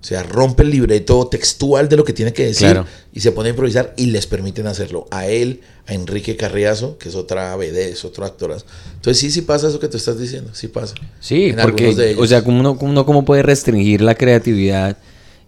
O 0.00 0.02
sea, 0.04 0.22
rompe 0.22 0.62
el 0.62 0.70
libreto 0.70 1.26
textual 1.26 1.90
de 1.90 1.96
lo 1.98 2.04
que 2.04 2.14
tiene 2.14 2.32
que 2.32 2.46
decir 2.46 2.68
Claro. 2.70 2.86
y 3.12 3.20
se 3.20 3.32
pone 3.32 3.48
a 3.48 3.50
improvisar 3.50 3.92
y 3.98 4.06
les 4.06 4.26
permiten 4.26 4.66
hacerlo. 4.66 5.06
A 5.10 5.26
él, 5.26 5.60
a 5.86 5.92
Enrique 5.92 6.36
Carriazo, 6.38 6.96
que 6.96 7.10
es 7.10 7.14
otra 7.14 7.54
BD, 7.56 7.90
es 7.90 8.02
otro 8.06 8.24
actorazo. 8.24 8.64
Entonces 8.94 9.18
sí, 9.20 9.30
sí 9.30 9.42
pasa 9.42 9.68
eso 9.68 9.78
que 9.78 9.88
tú 9.88 9.98
estás 9.98 10.18
diciendo, 10.18 10.52
sí 10.54 10.68
pasa. 10.68 10.94
Sí, 11.20 11.50
En 11.50 11.56
porque, 11.56 11.84
algunos 11.84 11.96
de 11.98 12.10
ellos. 12.12 12.24
o 12.24 12.26
sea, 12.26 12.42
uno, 12.46 12.78
uno 12.80 13.04
cómo 13.04 13.26
puede 13.26 13.42
restringir 13.42 14.00
la 14.00 14.14
creatividad 14.14 14.96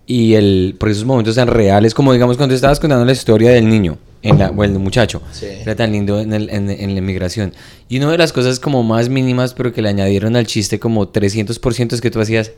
y 0.07 0.35
el, 0.35 0.75
por 0.79 0.89
esos 0.91 1.05
momentos 1.05 1.37
tan 1.37 1.49
reales, 1.49 1.95
como 1.95 2.13
digamos 2.13 2.37
cuando 2.37 2.55
estabas 2.55 2.81
contando 2.81 3.05
la 3.05 3.13
historia 3.13 3.51
del 3.51 3.69
niño, 3.69 3.99
en 4.23 4.39
la, 4.39 4.51
o 4.51 4.63
el 4.65 4.73
muchacho, 4.79 5.21
Sí. 5.33 5.47
era 5.47 5.75
tan 5.77 5.93
lindo 5.93 6.21
en, 6.21 6.33
el- 6.33 6.51
en- 6.51 6.71
en 6.71 6.93
la 6.93 6.99
inmigración. 6.99 7.53
Y 7.89 7.99
una 7.99 8.11
de 8.11 8.19
las 8.19 8.33
cosas 8.33 8.61
como 8.61 8.83
más 8.83 9.09
mínimas, 9.09 9.55
pero 9.55 9.73
que 9.73 9.83
le 9.83 9.89
añadieron 9.89 10.37
al 10.37 10.47
chiste 10.47 10.79
como 10.79 11.09
300% 11.11 11.93
es 11.95 12.01
que 12.01 12.11
tú 12.11 12.21
hacías, 12.21 12.53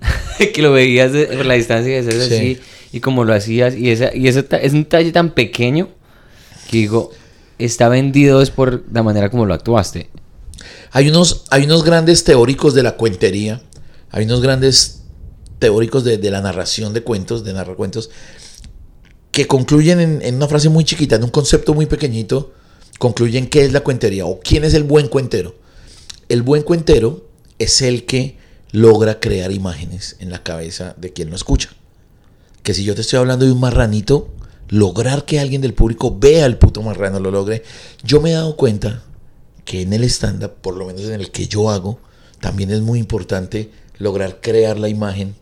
que 0.54 0.62
lo 0.62 0.72
veías 0.72 1.12
de- 1.12 1.26
por 1.26 1.46
la 1.46 1.54
distancia 1.54 1.98
y 1.98 2.02
decías 2.02 2.28
Sí. 2.28 2.34
así, 2.34 2.58
y 2.92 3.00
como 3.00 3.24
lo 3.24 3.34
hacías, 3.34 3.74
y, 3.74 3.90
esa, 3.90 4.14
y 4.14 4.28
ese 4.28 4.44
es 4.62 4.72
un 4.72 4.82
detalle 4.84 5.12
tan 5.12 5.30
pequeño 5.30 5.88
que 6.70 6.78
digo, 6.78 7.10
está 7.58 7.88
vendido 7.88 8.42
es 8.42 8.50
por 8.50 8.84
la 8.92 9.02
manera 9.02 9.30
como 9.30 9.46
lo 9.46 9.54
actuaste. 9.54 10.08
Hay 10.92 11.08
unos, 11.08 11.44
hay 11.50 11.64
unos 11.64 11.84
grandes 11.84 12.24
teóricos 12.24 12.74
de 12.74 12.82
la 12.82 12.96
cuentería, 12.96 13.62
hay 14.10 14.24
unos 14.24 14.42
grandes 14.42 15.01
teóricos 15.62 16.02
de, 16.02 16.18
la 16.28 16.40
narración 16.40 16.92
de 16.92 17.04
cuentos, 17.04 17.44
de 17.44 17.52
narrar 17.52 17.76
cuentos, 17.76 18.10
que 19.30 19.46
concluyen 19.46 20.20
en, 20.20 20.34
una 20.34 20.48
frase 20.48 20.68
muy 20.68 20.82
chiquita, 20.82 21.14
en 21.14 21.22
un 21.22 21.30
concepto 21.30 21.72
muy 21.72 21.86
pequeñito, 21.86 22.52
concluyen 22.98 23.46
qué 23.46 23.64
es 23.64 23.72
la 23.72 23.84
cuentería 23.84 24.26
o 24.26 24.40
quién 24.40 24.64
es 24.64 24.74
el 24.74 24.82
buen 24.82 25.06
cuentero. 25.06 25.54
El 26.28 26.42
buen 26.42 26.64
cuentero 26.64 27.28
es 27.60 27.80
el 27.80 28.06
que 28.06 28.38
logra 28.72 29.20
crear 29.20 29.52
imágenes 29.52 30.16
en 30.18 30.30
la 30.30 30.42
cabeza 30.42 30.96
de 30.98 31.12
quien 31.12 31.30
lo 31.30 31.36
escucha. 31.36 31.70
Que 32.64 32.74
si 32.74 32.82
yo 32.82 32.96
te 32.96 33.02
estoy 33.02 33.20
hablando 33.20 33.44
de 33.46 33.52
un 33.52 33.60
marranito, 33.60 34.34
lograr 34.68 35.24
que 35.26 35.38
alguien 35.38 35.62
del 35.62 35.74
público 35.74 36.18
vea 36.18 36.44
el 36.44 36.58
puto 36.58 36.82
marrano, 36.82 37.20
lo 37.20 37.30
logre. 37.30 37.62
Yo 38.02 38.20
me 38.20 38.30
he 38.30 38.34
dado 38.34 38.56
cuenta 38.56 39.04
que 39.64 39.82
en 39.82 39.92
el 39.92 40.02
stand-up, 40.02 40.54
por 40.60 40.74
lo 40.76 40.86
menos 40.86 41.02
en 41.02 41.20
el 41.20 41.30
que 41.30 41.46
yo 41.46 41.70
hago, 41.70 42.00
también 42.40 42.72
es 42.72 42.80
muy 42.80 42.98
importante 42.98 43.70
lograr 43.98 44.40
crear 44.40 44.80
la 44.80 44.88
imagen 44.88 45.36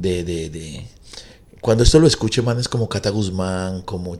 de... 0.00 0.24
de- 0.24 0.50
de- 0.50 0.86
Cuando 1.60 1.84
esto 1.84 1.98
lo 2.00 2.06
escuche 2.06 2.42
manes 2.42 2.68
como 2.68 2.88
Cata 2.88 3.10
Guzmán, 3.10 3.82
como, 3.82 4.16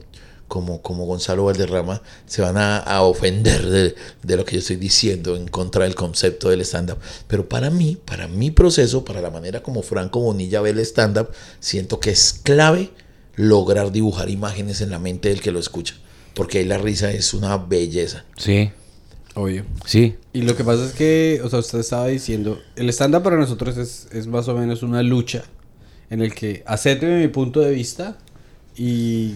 como, 0.47 0.81
como 0.81 1.05
Gonzalo 1.05 1.45
Valderrama, 1.45 2.01
se 2.27 2.41
van 2.43 2.57
a, 2.57 2.77
a 2.77 3.01
ofender 3.01 3.65
de, 3.65 3.95
de 4.21 4.35
lo 4.37 4.45
que 4.45 4.53
yo 4.55 4.59
estoy 4.59 4.75
diciendo 4.75 5.35
en 5.35 5.47
contra 5.47 5.85
del 5.85 5.95
concepto 5.95 6.49
del 6.49 6.61
stand-up. 6.61 6.97
Pero 7.27 7.49
para 7.49 7.69
mí, 7.71 7.97
para 8.05 8.27
mi 8.27 8.51
proceso, 8.51 9.03
para 9.03 9.21
la 9.21 9.31
manera 9.31 9.63
como 9.63 9.81
Franco 9.81 10.19
Bonilla 10.19 10.61
ve 10.61 10.69
el 10.69 10.79
stand-up, 10.79 11.29
siento 11.59 11.99
que 11.99 12.11
es 12.11 12.33
clave 12.43 12.91
lograr 13.35 13.91
dibujar 13.91 14.29
imágenes 14.29 14.81
en 14.81 14.91
la 14.91 14.99
mente 14.99 15.29
del 15.29 15.41
que 15.41 15.51
lo 15.51 15.59
escucha. 15.59 15.95
Porque 16.35 16.59
ahí 16.59 16.65
la 16.65 16.77
risa 16.77 17.11
es 17.11 17.33
una 17.33 17.57
belleza. 17.57 18.23
Sí, 18.37 18.69
Obvio. 19.33 19.65
sí. 19.85 20.15
Y 20.33 20.43
lo 20.43 20.55
que 20.55 20.63
pasa 20.63 20.85
es 20.85 20.91
que, 20.93 21.41
o 21.43 21.49
sea, 21.49 21.59
usted 21.59 21.79
estaba 21.79 22.07
diciendo, 22.07 22.59
el 22.75 22.87
stand-up 22.89 23.23
para 23.23 23.37
nosotros 23.37 23.77
es, 23.77 24.07
es 24.11 24.27
más 24.27 24.47
o 24.47 24.53
menos 24.53 24.83
una 24.83 25.01
lucha 25.01 25.43
en 26.11 26.21
el 26.21 26.35
que 26.35 26.61
acepte 26.67 27.07
mi 27.07 27.27
punto 27.29 27.61
de 27.61 27.71
vista 27.71 28.17
y 28.77 29.35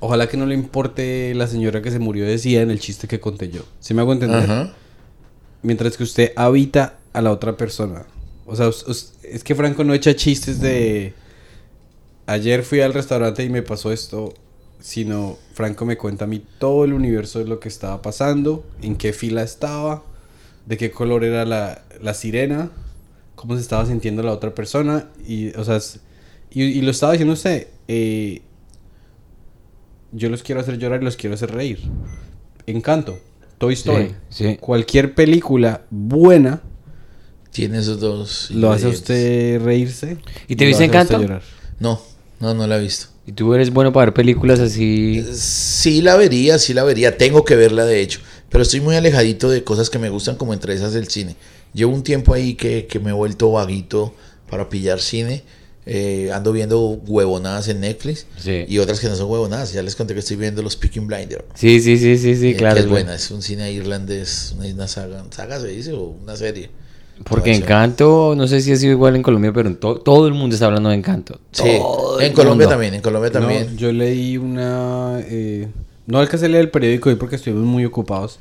ojalá 0.00 0.28
que 0.28 0.36
no 0.36 0.44
le 0.44 0.54
importe 0.54 1.34
la 1.34 1.46
señora 1.46 1.80
que 1.80 1.90
se 1.90 1.98
murió 1.98 2.26
de 2.26 2.36
SIDA 2.36 2.60
en 2.60 2.70
el 2.70 2.78
chiste 2.80 3.08
que 3.08 3.18
conté 3.20 3.48
yo. 3.48 3.62
¿Sí 3.80 3.94
me 3.94 4.02
hago 4.02 4.12
entender? 4.12 4.42
Ajá. 4.42 4.74
Mientras 5.62 5.96
que 5.96 6.02
usted 6.02 6.32
habita 6.36 6.98
a 7.14 7.22
la 7.22 7.32
otra 7.32 7.56
persona. 7.56 8.04
O 8.44 8.54
sea, 8.54 8.68
es 8.68 9.42
que 9.42 9.54
Franco 9.54 9.82
no 9.84 9.94
echa 9.94 10.14
chistes 10.14 10.60
de... 10.60 11.14
Ayer 12.26 12.62
fui 12.64 12.80
al 12.80 12.92
restaurante 12.92 13.44
y 13.44 13.48
me 13.48 13.62
pasó 13.62 13.92
esto, 13.92 14.34
sino 14.80 15.38
Franco 15.54 15.84
me 15.86 15.96
cuenta 15.96 16.24
a 16.24 16.28
mí 16.28 16.44
todo 16.58 16.84
el 16.84 16.92
universo 16.92 17.38
de 17.38 17.44
lo 17.44 17.60
que 17.60 17.68
estaba 17.68 18.02
pasando, 18.02 18.64
en 18.82 18.96
qué 18.96 19.12
fila 19.12 19.42
estaba, 19.42 20.02
de 20.66 20.76
qué 20.76 20.90
color 20.90 21.22
era 21.24 21.44
la, 21.44 21.82
la 22.02 22.14
sirena, 22.14 22.70
cómo 23.36 23.54
se 23.54 23.62
estaba 23.62 23.86
sintiendo 23.86 24.22
la 24.24 24.32
otra 24.32 24.54
persona, 24.54 25.08
y, 25.26 25.54
o 25.56 25.64
sea, 25.64 25.76
es- 25.76 26.00
y, 26.62 26.78
y 26.78 26.80
lo 26.82 26.90
estaba 26.90 27.12
diciendo 27.12 27.34
usted, 27.34 27.68
eh, 27.88 28.42
yo 30.12 30.28
los 30.30 30.42
quiero 30.42 30.60
hacer 30.60 30.78
llorar 30.78 31.02
y 31.02 31.04
los 31.04 31.16
quiero 31.16 31.34
hacer 31.34 31.52
reír. 31.52 31.80
Encanto, 32.66 33.18
Toy 33.58 33.74
Story, 33.74 34.14
sí. 34.28 34.56
cualquier 34.60 35.14
película 35.14 35.82
buena 35.90 36.62
Tiene 37.52 37.78
esos 37.78 38.00
dos. 38.00 38.50
lo 38.50 38.72
hace 38.72 38.88
usted 38.88 39.60
reírse. 39.62 40.16
¿Y 40.48 40.56
te 40.56 40.66
viste 40.66 40.84
Encanto? 40.84 41.20
llorar. 41.20 41.42
No, 41.78 42.00
no, 42.40 42.54
no 42.54 42.66
la 42.66 42.78
he 42.78 42.80
visto. 42.82 43.06
¿Y 43.26 43.32
tú 43.32 43.54
eres 43.54 43.70
bueno 43.72 43.92
para 43.92 44.06
ver 44.06 44.14
películas 44.14 44.60
así? 44.60 45.24
Sí 45.32 46.00
la 46.00 46.16
vería, 46.16 46.58
sí 46.58 46.74
la 46.74 46.84
vería. 46.84 47.18
Tengo 47.18 47.44
que 47.44 47.56
verla, 47.56 47.84
de 47.84 48.00
hecho. 48.00 48.20
Pero 48.50 48.62
estoy 48.62 48.80
muy 48.80 48.94
alejadito 48.94 49.50
de 49.50 49.64
cosas 49.64 49.90
que 49.90 49.98
me 49.98 50.10
gustan, 50.10 50.36
como 50.36 50.54
entre 50.54 50.74
esas 50.74 50.94
el 50.94 51.08
cine. 51.08 51.34
Llevo 51.74 51.92
un 51.92 52.02
tiempo 52.04 52.32
ahí 52.34 52.54
que, 52.54 52.86
que 52.86 53.00
me 53.00 53.10
he 53.10 53.12
vuelto 53.12 53.50
vaguito 53.50 54.14
para 54.48 54.68
pillar 54.68 55.00
cine. 55.00 55.42
Eh, 55.88 56.32
ando 56.32 56.50
viendo 56.50 56.80
huevonadas 57.06 57.68
en 57.68 57.78
Netflix 57.80 58.26
Sí. 58.38 58.64
y 58.66 58.78
otras 58.78 58.98
que 58.98 59.08
no 59.08 59.14
son 59.14 59.30
huevonadas. 59.30 59.72
Ya 59.72 59.82
les 59.82 59.94
conté 59.94 60.14
que 60.14 60.20
estoy 60.20 60.36
viendo 60.36 60.60
los 60.62 60.74
Peaking 60.76 61.06
Blinder. 61.06 61.44
Sí, 61.54 61.80
sí, 61.80 61.96
sí, 61.96 62.18
sí, 62.18 62.34
sí, 62.34 62.48
eh, 62.50 62.56
claro. 62.56 62.74
que 62.74 62.80
es 62.80 62.88
buena, 62.88 63.14
es 63.14 63.30
un 63.30 63.40
cine 63.40 63.70
irlandés, 63.72 64.56
una, 64.58 64.88
saga. 64.88 65.24
¿Saga 65.30 65.60
se 65.60 65.68
dice 65.68 65.92
o 65.92 66.14
una 66.22 66.36
serie? 66.36 66.70
Porque 67.24 67.54
Encanto, 67.54 68.34
no 68.36 68.46
sé 68.48 68.60
si 68.60 68.72
ha 68.72 68.76
sido 68.76 68.92
igual 68.92 69.14
en 69.16 69.22
Colombia, 69.22 69.52
pero 69.52 69.68
en 69.68 69.76
to- 69.76 70.00
todo 70.00 70.26
el 70.26 70.34
mundo 70.34 70.54
está 70.54 70.66
hablando 70.66 70.88
de 70.90 70.96
Encanto. 70.96 71.38
Sí, 71.52 71.62
en 72.20 72.32
Colombia 72.34 72.66
mundo. 72.66 72.68
también, 72.68 72.94
en 72.94 73.00
Colombia 73.00 73.30
también. 73.30 73.66
No, 73.72 73.76
yo 73.78 73.92
leí 73.92 74.36
una... 74.36 75.20
eh, 75.22 75.68
no 76.06 76.18
alcancé 76.18 76.46
a 76.46 76.48
leer 76.48 76.64
el 76.64 76.70
periódico 76.70 77.08
hoy 77.08 77.14
porque 77.14 77.36
estuvimos 77.36 77.64
muy 77.64 77.84
ocupados. 77.84 78.38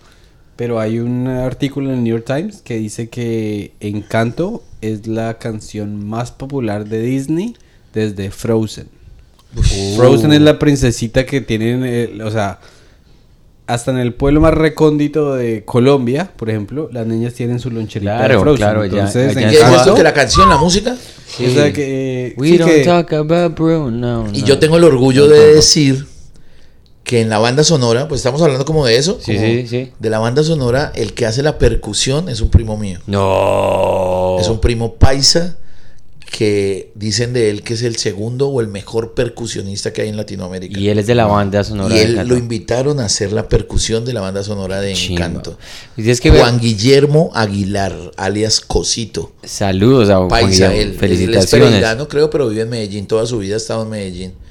Pero 0.56 0.80
hay 0.80 1.00
un 1.00 1.28
artículo 1.28 1.89
en 1.89 1.98
el 1.98 2.04
New 2.04 2.15
York 2.18 2.26
Times 2.26 2.62
que 2.62 2.78
dice 2.78 3.10
que 3.10 3.74
Encanto 3.82 4.63
es 4.82 5.06
la 5.08 5.38
canción 5.38 6.06
más 6.08 6.32
popular 6.32 6.86
de 6.86 7.02
Disney 7.02 7.56
desde 7.94 8.32
Frozen. 8.32 8.88
Frozen 9.96 10.34
es 10.34 10.41
la 10.41 10.60
princesita 10.60 11.26
que 11.26 11.41
tienen, 11.41 11.84
eh, 11.86 12.22
o 12.24 12.32
sea, 12.32 12.60
hasta 13.68 13.91
en 13.91 13.98
el 13.98 14.13
pueblo 14.13 14.41
más 14.41 14.54
recóndito 14.54 15.34
de 15.36 15.63
Colombia, 15.65 16.32
por 16.36 16.50
ejemplo, 16.50 16.89
las 16.91 17.08
niñas 17.08 17.34
tienen 17.34 17.60
su 17.60 17.72
loncherita 17.72 18.18
Claro, 18.18 18.34
de 18.36 18.39
Frozen. 18.41 18.58
claro, 18.58 18.84
Entonces, 18.84 19.36
allá 19.36 19.52
¿Y 19.52 19.56
es 19.56 19.91
que 19.96 20.04
la 20.04 20.13
canción, 20.13 20.50
la 20.50 20.58
música? 20.58 20.94
o 20.96 21.50
sea 21.54 21.74
que, 21.74 22.34
We 22.38 22.50
sí 22.50 22.58
don't 22.58 22.72
que- 22.72 22.84
talk 22.84 23.12
about 23.13 23.56
Bruno. 23.58 24.28
Y 24.34 24.41
no. 24.41 24.46
yo 24.48 24.60
tengo 24.60 24.78
el 24.78 24.84
orgullo 24.84 25.28
de 25.28 25.56
decir 25.56 26.06
que 27.06 27.22
en 27.22 27.30
la 27.30 27.38
banda 27.38 27.63
sonora, 27.63 28.08
pues 28.08 28.20
estamos 28.20 28.41
hablando 28.41 28.65
como 28.65 28.84
de 28.86 28.98
eso. 28.98 29.20
Sí, 29.22 29.36
como 29.36 29.46
sí, 29.46 29.68
sí. 29.68 29.91
De 30.00 30.10
la 30.10 30.18
banda 30.18 30.44
sonora, 30.44 30.91
el 30.96 31.13
que 31.13 31.28
hace 31.28 31.44
la 31.44 31.60
percusión 31.60 32.28
es 32.30 32.41
un 32.41 32.50
primo 32.50 32.78
mío. 32.78 33.00
No. 33.06 34.38
Es 34.39 34.48
un 34.50 34.60
primo 34.60 34.96
paisa 34.96 35.56
que 36.32 36.91
dicen 36.96 37.32
de 37.32 37.52
él 37.52 37.62
que 37.62 37.76
es 37.76 37.84
el 37.84 37.96
segundo 37.98 38.50
o 38.50 38.60
el 38.60 38.68
mejor 38.68 39.13
percusionista 39.13 39.94
que 39.94 40.02
hay 40.02 40.10
en 40.10 40.18
Latinoamérica. 40.18 40.80
Y 40.80 40.89
él 40.89 40.98
es 40.98 41.06
de 41.06 41.13
la 41.13 41.28
banda 41.28 41.63
sonora. 41.63 41.96
Y 41.96 42.00
él 42.00 42.28
lo 42.28 42.36
invitaron 42.38 43.00
a 43.00 43.06
hacer 43.06 43.32
la 43.32 43.48
percusión 43.48 44.04
de 44.04 44.12
la 44.12 44.22
banda 44.22 44.41
sonora 44.41 44.82
de. 44.82 44.94
Encanto. 44.94 45.60
Y 45.96 46.10
es 46.10 46.20
que 46.20 46.32
Juan 46.32 46.60
Guillermo 46.60 47.30
Aguilar, 47.36 47.96
alias 48.18 48.62
Cosito. 48.62 49.32
Saludos 49.44 50.10
a 50.10 50.18
Juan 50.18 50.30
Paisa, 50.30 50.70
Guillermo. 50.70 50.74
él, 50.74 50.82
él 50.82 50.94
es 50.94 50.98
Felicitaciones. 50.98 52.08
creo, 52.10 52.32
pero 52.32 52.50
vive 52.50 52.63
en 52.63 52.70
Medellín. 52.70 53.06
Toda 53.06 53.28
su 53.28 53.38
vida 53.38 53.54
ha 53.54 53.58
estado 53.58 53.84
en 53.84 53.89
Medellín. 53.89 54.45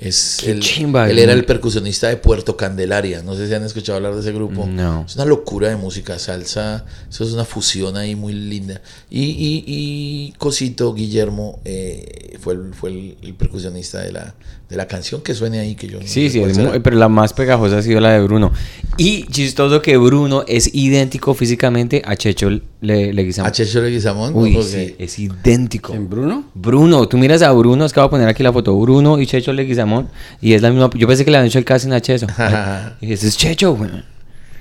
Es 0.00 0.42
el- 0.44 0.60
chimba, 0.60 1.10
él 1.10 1.18
era 1.18 1.34
el 1.34 1.44
percusionista 1.44 2.08
de 2.08 2.16
Puerto 2.16 2.56
Candelaria. 2.56 3.22
No 3.22 3.34
sé 3.36 3.46
si 3.46 3.54
han 3.54 3.64
escuchado 3.64 3.96
hablar 3.96 4.14
de 4.14 4.20
ese 4.20 4.32
grupo. 4.32 4.66
No. 4.66 5.04
Es 5.06 5.14
una 5.16 5.26
locura 5.26 5.68
de 5.68 5.76
música, 5.76 6.18
salsa. 6.18 6.86
Eso 7.10 7.22
es 7.22 7.32
una 7.32 7.44
fusión 7.44 7.98
ahí 7.98 8.16
muy 8.16 8.32
linda. 8.32 8.80
Y, 9.10 9.24
y, 9.24 9.64
y 9.66 10.32
Cosito 10.38 10.94
Guillermo 10.94 11.60
eh, 11.66 12.38
fue, 12.40 12.54
el, 12.54 12.72
fue 12.72 12.90
el, 12.90 13.16
el 13.20 13.34
percusionista 13.34 14.00
de 14.00 14.12
la, 14.12 14.34
de 14.70 14.76
la 14.76 14.86
canción 14.86 15.20
que 15.20 15.34
suene 15.34 15.58
ahí. 15.58 15.74
que 15.74 15.88
yo 15.88 15.98
no 16.00 16.06
Sí, 16.06 16.30
sé 16.30 16.54
sí, 16.54 16.60
muy- 16.60 16.78
pero 16.80 16.96
la 16.96 17.08
más 17.08 17.32
pegajosa 17.32 17.78
ha 17.78 17.82
sido 17.82 18.00
la 18.00 18.12
de 18.12 18.20
Bruno. 18.22 18.52
Y 18.96 19.24
chistoso 19.26 19.82
que 19.82 19.96
Bruno 19.96 20.44
es 20.46 20.70
idéntico 20.74 21.34
físicamente 21.34 22.02
a 22.04 22.14
Checho 22.16 22.48
Le- 22.80 23.12
Leguizamón. 23.12 23.48
A 23.48 23.52
Checho 23.52 23.80
Leguizamón. 23.82 24.32
Uy, 24.34 24.52
porque- 24.54 24.68
sí, 24.68 24.94
es 24.98 25.18
idéntico. 25.18 25.92
¿En 25.92 26.08
Bruno? 26.08 26.44
Bruno, 26.54 27.06
tú 27.08 27.18
miras 27.18 27.42
a 27.42 27.50
Bruno, 27.52 27.84
es 27.84 27.92
que 27.92 28.00
voy 28.00 28.06
a 28.06 28.10
poner 28.10 28.28
aquí 28.28 28.42
la 28.42 28.52
foto, 28.52 28.78
Bruno 28.78 29.20
y 29.20 29.26
Checho 29.26 29.52
Leguizamón, 29.52 30.08
y 30.40 30.52
es 30.54 30.62
la 30.62 30.70
misma, 30.70 30.88
yo 30.94 31.06
pensé 31.08 31.24
que 31.24 31.30
le 31.32 31.38
habían 31.38 31.48
hecho 31.48 31.58
el 31.58 31.64
casting 31.64 31.90
a 31.92 32.00
Checho. 32.00 32.26
y 33.00 33.12
ese 33.12 33.26
es 33.28 33.36
Checho, 33.36 33.74
güey. 33.74 33.90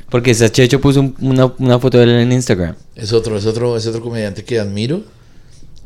Porque 0.10 0.32
ese 0.32 0.50
Checho 0.52 0.82
puso 0.82 1.02
un- 1.02 1.16
una, 1.22 1.54
una 1.60 1.78
foto 1.78 2.00
de 2.00 2.06
él 2.06 2.10
en 2.10 2.32
Instagram. 2.32 2.74
Es 2.96 3.14
otro, 3.14 3.38
es 3.38 3.46
otro, 3.46 3.78
es 3.78 3.86
otro 3.86 4.02
comediante 4.02 4.44
que 4.44 4.60
admiro. 4.60 5.04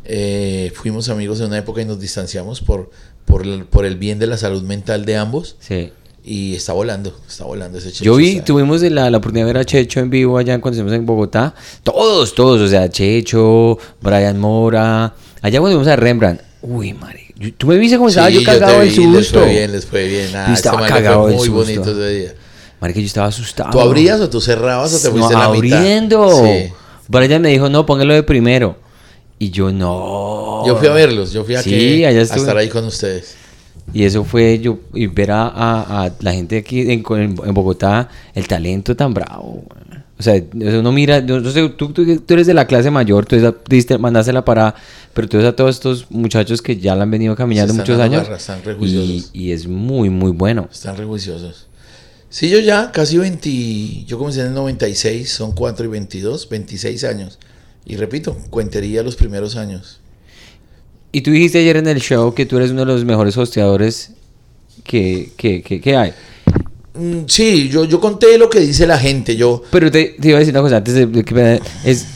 Eh, 0.06 0.72
fuimos 0.76 1.10
amigos 1.10 1.40
en 1.40 1.48
una 1.48 1.58
época 1.58 1.82
y 1.82 1.86
nos 1.86 2.00
distanciamos 2.00 2.62
por, 2.62 2.90
por, 3.26 3.44
el, 3.46 3.66
por 3.66 3.86
el 3.86 3.96
bien 3.98 4.20
de 4.20 4.28
la 4.28 4.38
salud 4.38 4.64
mental 4.64 5.06
de 5.06 5.16
ambos. 5.18 5.56
Sí. 5.60 5.92
Y 6.26 6.56
está 6.56 6.72
volando, 6.74 7.14
está 7.28 7.44
volando 7.44 7.78
ese 7.78 7.92
Checho. 7.92 8.06
Yo 8.06 8.16
vi, 8.16 8.30
está- 8.34 8.46
tuvimos 8.46 8.82
la, 8.82 9.10
la 9.10 9.18
oportunidad 9.18 9.46
de 9.48 9.54
ver 9.54 9.62
a 9.62 9.66
Checho 9.66 10.00
en 10.00 10.10
vivo 10.10 10.38
allá 10.38 10.60
cuando 10.62 10.78
estuvimos 10.78 10.98
en 10.98 11.06
Bogotá. 11.06 11.54
Todos, 11.84 12.34
todos, 12.34 12.62
o 12.62 12.68
sea, 12.68 12.90
Checho, 12.90 13.78
Brian 14.02 14.40
Mora. 14.40 15.14
Allá 15.42 15.60
cuando 15.60 15.78
fuimos 15.78 15.88
a 15.92 15.96
Rembrandt. 15.98 16.42
Uy, 16.62 16.94
madre. 16.94 17.22
Tú 17.58 17.68
me 17.68 17.78
viste 17.78 17.98
cómo 17.98 18.08
estaba 18.08 18.30
Sí, 18.30 18.36
yo 18.36 18.44
cagado 18.46 18.80
del 18.80 18.90
vi, 18.90 19.06
Les 19.08 19.26
susto. 19.26 19.40
fue 19.42 19.50
bien, 19.50 19.72
les 19.74 19.86
fue 19.86 20.08
bien. 20.08 20.30
Ah, 20.34 20.44
este 20.44 20.54
estaba 20.54 20.80
fue 20.80 20.88
cagado 20.88 21.28
del 21.28 21.36
muy 21.36 21.46
susto. 21.48 21.62
bonito 21.66 21.92
ese 21.92 22.10
día. 22.14 22.34
Marica, 22.80 23.00
yo 23.02 23.06
estaba 23.06 23.28
asustado. 23.28 23.70
¿Tú 23.72 23.82
abrías 23.82 24.20
o 24.22 24.30
tú 24.30 24.40
cerrabas 24.40 24.94
o 24.94 25.00
te 25.00 25.08
No, 25.10 25.12
fuiste 25.16 25.36
a 25.36 25.40
la 25.40 25.50
mitad? 25.50 25.78
abriendo. 25.80 26.30
Sí. 26.46 26.72
Brian 27.10 27.42
me 27.42 27.50
dijo, 27.50 27.68
no, 27.68 27.86
póngalo 27.86 28.14
de 28.14 28.24
primero. 28.24 28.78
Y 29.44 29.50
yo, 29.50 29.72
no. 29.74 30.66
Yo 30.66 30.78
fui 30.78 30.88
a 30.88 30.94
verlos, 30.94 31.34
yo 31.34 31.44
fui 31.44 31.56
a, 31.56 31.62
Sí, 31.62 31.70
que- 31.72 32.08
allá 32.08 32.20
a 32.20 32.24
estar 32.24 32.56
ahí 32.58 32.70
con 32.70 32.86
ustedes. 32.86 33.36
Y 33.94 34.04
eso 34.04 34.24
fue 34.24 34.60
yo, 34.60 34.80
y 34.94 35.08
ver 35.08 35.32
a, 35.32 35.48
a- 35.48 36.06
a 36.06 36.12
la 36.22 36.32
gente 36.34 36.58
aquí 36.60 36.90
en, 36.90 37.04
Bogotá, 37.54 38.10
el 38.34 38.48
talento 38.48 38.96
tan 38.96 39.14
bravo. 39.14 39.66
O 40.18 40.24
sea, 40.24 40.42
uno 40.54 40.92
mira, 40.94 41.20
yo 41.26 41.42
no 41.42 41.52
sé, 41.52 41.68
tú, 41.70 41.92
tú- 41.92 42.20
tú 42.22 42.34
eres 42.34 42.48
de 42.48 42.54
la 42.54 42.66
clase 42.66 42.90
mayor, 42.90 43.26
tú 43.26 43.36
diste, 43.68 43.98
mandaste 43.98 44.32
la 44.32 44.46
parada, 44.46 44.76
pero 45.14 45.28
tú 45.28 45.36
ves 45.38 45.46
a 45.48 45.54
todos 45.56 45.76
estos 45.76 46.10
muchachos 46.10 46.62
que 46.62 46.78
ya 46.78 46.96
la 46.96 47.04
han 47.04 47.12
venido 47.12 47.36
caminando 47.36 47.74
muchos 47.74 48.00
años 48.00 48.24
garra, 48.24 48.38
están 48.38 48.62
y, 49.34 49.52
es 49.52 49.68
muy, 49.68 50.10
muy 50.10 50.32
bueno. 50.32 50.70
Están 50.72 50.96
re 50.96 51.04
juiciosos. 51.04 51.68
Sí, 52.30 52.50
yo 52.50 52.60
ya 52.60 52.92
casi 52.94 53.18
20, 53.18 54.06
yo 54.06 54.18
comencé 54.18 54.40
en 54.42 54.48
el 54.48 54.54
96, 54.54 55.30
son 55.30 55.52
4 55.52 55.86
y 55.86 55.90
22, 55.90 56.48
26 56.48 57.04
años. 57.04 57.38
Y 57.86 57.96
repito, 57.98 58.38
cuentería 58.50 59.04
los 59.04 59.16
primeros 59.16 59.56
años. 59.56 60.00
Y 61.12 61.22
tú 61.22 61.32
dijiste 61.32 61.60
ayer 61.60 61.78
en 61.78 61.88
el 61.88 62.00
show 62.02 62.34
que 62.34 62.46
tú 62.46 62.58
eres 62.58 62.72
uno 62.72 62.82
de 62.82 62.86
los 62.88 63.06
mejores 63.06 63.38
hosteadores 63.38 64.12
que, 64.84 65.32
que, 65.38 65.62
que, 65.62 65.80
que 65.80 65.96
hay. 65.96 66.14
Mm, 66.96 67.26
sí, 67.28 67.70
yo, 67.70 67.86
yo 67.86 68.00
conté 68.00 68.38
lo 68.38 68.50
que 68.50 68.60
dice 68.60 68.88
la 68.88 68.98
gente, 68.98 69.36
yo... 69.36 69.62
Pero 69.72 69.92
te, 69.92 70.16
te 70.20 70.30
iba 70.30 70.38
a 70.38 70.40
decir 70.40 70.54
una 70.54 70.62
cosa 70.62 70.78
antes 70.78 70.94
de, 70.94 71.06
de 71.08 71.24
que 71.24 71.62
es 71.84 72.08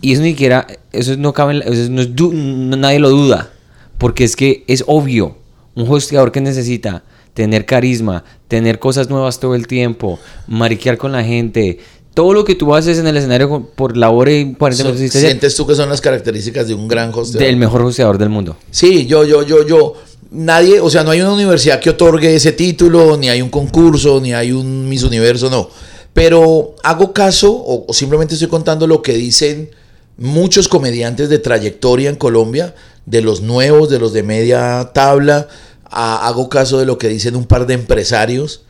y 0.00 0.12
eso 0.12 0.22
ni 0.22 0.30
siquiera 0.30 0.64
eso 0.92 1.16
no 1.16 1.32
cabe 1.32 1.58
eso 1.58 1.90
no 1.90 2.00
es 2.02 2.10
no- 2.10 2.76
nadie 2.76 3.00
lo 3.00 3.10
duda 3.10 3.50
porque 3.98 4.22
es 4.22 4.36
que 4.36 4.62
es 4.68 4.84
obvio 4.86 5.36
un 5.74 5.90
hosteador 5.90 6.30
que 6.30 6.40
necesita 6.40 7.02
tener 7.34 7.66
carisma 7.66 8.22
tener 8.46 8.78
cosas 8.78 9.10
nuevas 9.10 9.40
todo 9.40 9.56
el 9.56 9.66
tiempo 9.66 10.20
mariquear 10.46 10.98
con 10.98 11.10
la 11.10 11.24
gente 11.24 11.80
todo 12.18 12.32
lo 12.32 12.44
que 12.44 12.56
tú 12.56 12.74
haces 12.74 12.98
en 12.98 13.06
el 13.06 13.16
escenario 13.16 13.68
por 13.76 13.96
la 13.96 14.10
hora 14.10 14.32
y 14.32 14.52
40 14.54 14.76
Son- 14.82 14.86
minutos 14.86 15.00
asistencia, 15.02 15.28
¿Sientes 15.28 15.54
tú 15.54 15.64
que 15.68 15.76
son 15.76 15.88
las 15.88 16.00
características 16.00 16.66
de 16.66 16.74
un 16.74 16.88
gran 16.88 17.10
hosteador? 17.14 17.46
del 17.46 17.56
mejor 17.56 17.82
hosteador 17.82 18.18
del 18.18 18.28
mundo 18.28 18.56
Sí, 18.72 19.06
yo, 19.06 19.24
yo, 19.24 19.44
yo, 19.44 19.64
yo. 19.64 19.92
Nadie, 20.32 20.80
o 20.80 20.90
sea, 20.90 21.04
no 21.04 21.12
hay 21.12 21.20
una 21.20 21.32
universidad 21.32 21.78
que 21.78 21.90
otorgue 21.90 22.34
ese 22.34 22.50
título, 22.50 23.16
ni 23.16 23.28
hay 23.28 23.40
un 23.40 23.50
concurso, 23.50 24.20
ni 24.20 24.32
hay 24.34 24.50
un 24.50 24.88
Miss 24.88 25.04
Universo, 25.04 25.48
no. 25.48 25.70
Pero 26.12 26.74
hago 26.82 27.12
caso, 27.12 27.52
o, 27.52 27.84
o 27.86 27.92
simplemente 27.92 28.34
estoy 28.34 28.48
contando 28.48 28.88
lo 28.88 29.00
que 29.00 29.12
dicen 29.12 29.70
muchos 30.16 30.66
comediantes 30.66 31.28
de 31.28 31.38
trayectoria 31.38 32.10
en 32.10 32.16
Colombia, 32.16 32.74
de 33.06 33.22
los 33.22 33.42
nuevos, 33.42 33.88
de 33.90 34.00
los 34.00 34.12
de 34.12 34.24
media 34.24 34.90
tabla. 34.92 35.46
A- 35.84 36.26
hago 36.26 36.48
caso 36.48 36.78
de 36.80 36.84
lo 36.86 36.98
que 36.98 37.06
dicen 37.08 37.36
un 37.36 37.46
par 37.46 37.66
de 37.68 37.74
empresarios. 37.74 38.62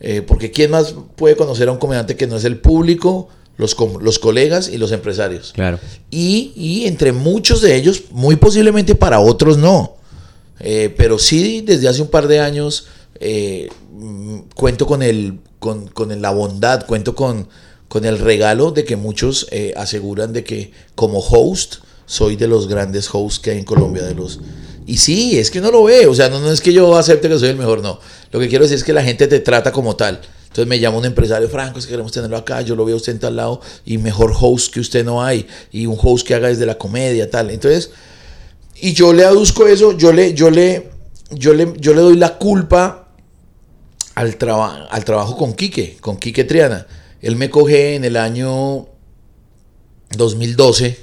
Eh, 0.00 0.22
porque 0.22 0.50
¿quién 0.50 0.70
más 0.70 0.94
puede 1.16 1.36
conocer 1.36 1.68
a 1.68 1.72
un 1.72 1.78
comediante 1.78 2.16
que 2.16 2.26
no 2.26 2.36
es 2.36 2.44
el 2.44 2.58
público, 2.58 3.28
los, 3.56 3.74
com- 3.74 3.98
los 4.00 4.18
colegas 4.18 4.68
y 4.68 4.78
los 4.78 4.92
empresarios? 4.92 5.52
claro 5.54 5.78
Y, 6.10 6.52
y 6.54 6.86
entre 6.86 7.12
muchos 7.12 7.60
de 7.60 7.74
ellos, 7.76 8.04
muy 8.10 8.36
posiblemente 8.36 8.94
para 8.94 9.20
otros 9.20 9.58
no. 9.58 9.96
Eh, 10.60 10.92
pero 10.96 11.18
sí, 11.18 11.60
desde 11.60 11.88
hace 11.88 12.02
un 12.02 12.08
par 12.08 12.26
de 12.28 12.40
años 12.40 12.86
eh, 13.20 13.68
mm, 13.92 14.38
cuento 14.54 14.86
con, 14.86 15.02
el, 15.02 15.38
con, 15.58 15.86
con 15.88 16.10
el- 16.12 16.22
la 16.22 16.30
bondad, 16.30 16.84
cuento 16.86 17.14
con, 17.14 17.48
con 17.88 18.04
el 18.04 18.18
regalo 18.18 18.70
de 18.72 18.84
que 18.84 18.96
muchos 18.96 19.46
eh, 19.50 19.72
aseguran 19.76 20.32
de 20.32 20.44
que 20.44 20.72
como 20.94 21.18
host 21.20 21.76
soy 22.06 22.36
de 22.36 22.46
los 22.48 22.68
grandes 22.68 23.08
hosts 23.12 23.38
que 23.38 23.50
hay 23.50 23.58
en 23.58 23.64
Colombia. 23.64 24.02
De 24.04 24.14
los, 24.14 24.40
y 24.88 24.96
sí, 24.96 25.38
es 25.38 25.50
que 25.50 25.60
uno 25.60 25.70
lo 25.70 25.84
ve, 25.84 26.06
o 26.06 26.14
sea, 26.14 26.28
no, 26.28 26.40
no 26.40 26.50
es 26.50 26.60
que 26.60 26.72
yo 26.72 26.96
acepte 26.96 27.28
que 27.28 27.38
soy 27.38 27.50
el 27.50 27.56
mejor, 27.56 27.80
no. 27.82 28.00
Lo 28.32 28.40
que 28.40 28.48
quiero 28.48 28.64
decir 28.64 28.76
es 28.78 28.84
que 28.84 28.92
la 28.92 29.04
gente 29.04 29.26
te 29.28 29.38
trata 29.40 29.70
como 29.70 29.94
tal. 29.96 30.20
Entonces 30.44 30.66
me 30.66 30.78
llama 30.80 30.96
un 30.98 31.04
empresario, 31.04 31.48
Franco, 31.48 31.78
es 31.78 31.84
que 31.86 31.90
queremos 31.90 32.10
tenerlo 32.10 32.36
acá, 32.36 32.62
yo 32.62 32.74
lo 32.74 32.84
veo 32.84 32.94
a 32.94 32.96
usted 32.96 33.12
en 33.12 33.18
tal 33.20 33.36
lado 33.36 33.60
y 33.84 33.98
mejor 33.98 34.32
host 34.38 34.72
que 34.72 34.80
usted 34.80 35.04
no 35.04 35.22
hay 35.22 35.46
y 35.70 35.86
un 35.86 35.96
host 36.02 36.26
que 36.26 36.34
haga 36.34 36.48
desde 36.48 36.64
la 36.66 36.78
comedia, 36.78 37.30
tal. 37.30 37.50
Entonces, 37.50 37.90
y 38.80 38.94
yo 38.94 39.12
le 39.12 39.24
aduzco 39.24 39.66
eso, 39.66 39.96
yo 39.96 40.10
le, 40.12 40.32
yo 40.34 40.50
le, 40.50 40.88
yo 41.30 41.52
le, 41.52 41.74
yo 41.78 41.92
le 41.94 42.00
doy 42.00 42.16
la 42.16 42.38
culpa 42.38 43.08
al, 44.14 44.36
traba- 44.38 44.86
al 44.90 45.04
trabajo 45.04 45.36
con 45.36 45.52
Quique, 45.52 45.98
con 46.00 46.16
Quique 46.16 46.44
Triana. 46.44 46.86
Él 47.20 47.36
me 47.36 47.50
coge 47.50 47.94
en 47.96 48.04
el 48.04 48.16
año 48.16 48.86
2012, 50.16 50.90
do- 50.90 50.98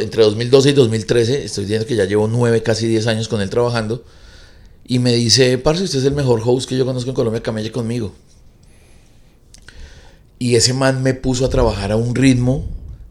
entre 0.00 0.22
2012 0.22 0.70
y 0.70 0.72
2013, 0.72 1.44
estoy 1.44 1.64
diciendo 1.64 1.86
que 1.86 1.96
ya 1.96 2.04
llevo 2.04 2.28
nueve, 2.28 2.62
casi 2.62 2.86
10 2.86 3.06
años 3.08 3.28
con 3.28 3.40
él 3.40 3.50
trabajando, 3.50 4.04
y 4.86 4.98
me 4.98 5.12
dice, 5.12 5.58
parce, 5.58 5.84
usted 5.84 6.00
es 6.00 6.04
el 6.04 6.14
mejor 6.14 6.42
host 6.44 6.68
que 6.68 6.76
yo 6.76 6.84
conozco 6.84 7.10
en 7.10 7.16
Colombia, 7.16 7.42
camelle 7.42 7.72
conmigo. 7.72 8.12
Y 10.38 10.56
ese 10.56 10.72
man 10.72 11.02
me 11.02 11.14
puso 11.14 11.44
a 11.44 11.48
trabajar 11.48 11.92
a 11.92 11.96
un 11.96 12.14
ritmo 12.14 12.64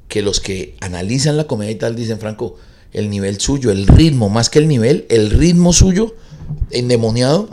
que 0.08 0.22
los 0.22 0.42
que 0.42 0.76
analizan 0.82 1.38
la 1.38 1.46
comedia 1.46 1.72
y 1.72 1.76
tal 1.76 1.96
dicen, 1.96 2.20
Franco, 2.20 2.58
el 2.92 3.10
nivel 3.10 3.40
suyo, 3.40 3.72
el 3.72 3.88
ritmo, 3.88 4.30
más 4.30 4.50
que 4.50 4.60
el 4.60 4.68
nivel, 4.68 5.06
el 5.10 5.30
ritmo 5.30 5.72
suyo, 5.72 6.16
endemoniado, 6.72 7.50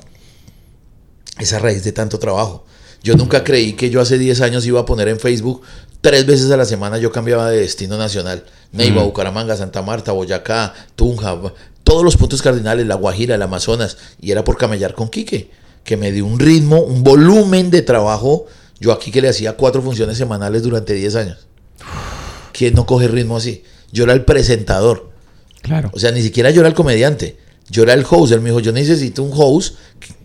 es 1.39 1.53
a 1.53 1.61
raíz 1.61 1.85
de 1.85 1.93
tanto 1.93 2.19
trabajo. 2.19 2.65
Yo 3.05 3.15
nunca 3.15 3.45
creí 3.45 3.75
que 3.75 3.91
yo 3.91 4.01
hace 4.01 4.19
10 4.19 4.41
años 4.41 4.67
iba 4.67 4.81
a 4.81 4.85
poner 4.85 5.07
en 5.07 5.21
Facebook 5.21 5.63
tres 6.01 6.27
veces 6.27 6.51
a 6.51 6.57
la 6.57 6.65
semana 6.65 6.99
yo 6.99 7.13
cambiaba 7.13 7.51
de 7.51 7.61
destino 7.61 7.97
nacional. 7.97 8.45
Neiva, 8.73 9.03
Bucaramanga, 9.03 9.57
Santa 9.57 9.83
Marta, 9.83 10.13
Boyacá, 10.13 10.75
Tunja, 10.95 11.37
todos 11.85 12.05
los 12.05 12.17
puntos 12.17 12.43
cardinales, 12.43 12.87
La 12.87 12.97
Guajira, 12.97 13.35
el 13.35 13.43
Amazonas, 13.43 13.97
y 14.21 14.31
era 14.31 14.45
por 14.45 14.59
camellar 14.59 14.95
con 14.95 15.09
Quique, 15.09 15.51
que 15.85 15.97
me 15.97 16.13
dio 16.13 16.27
un 16.27 16.39
ritmo, 16.39 16.81
un 16.81 17.03
volumen 17.03 17.71
de 17.71 17.83
trabajo. 17.83 18.47
Yo 18.79 18.93
aquí 18.93 19.11
que 19.11 19.23
le 19.23 19.29
hacía 19.29 19.55
cuatro 19.55 19.83
funciones 19.83 20.19
semanales 20.19 20.63
durante 20.63 20.93
10 20.93 21.17
años. 21.17 21.47
¿Quién 22.53 22.75
no 22.75 22.87
coge 22.87 23.09
ritmo 23.09 23.37
así? 23.39 23.65
Yo 23.91 24.05
era 24.05 24.13
el 24.13 24.25
presentador. 24.25 25.11
claro 25.63 25.91
O 25.95 25.99
sea, 25.99 26.13
ni 26.13 26.23
siquiera 26.23 26.51
yo 26.51 26.61
era 26.61 26.69
el 26.69 26.75
comediante. 26.75 27.39
Yo 27.71 27.83
era 27.83 27.95
el 27.95 28.05
host. 28.09 28.33
Él 28.33 28.41
me 28.41 28.51
dijo, 28.51 28.61
yo 28.61 28.73
necesito 28.73 29.23
un 29.23 29.31
host. 29.35 29.77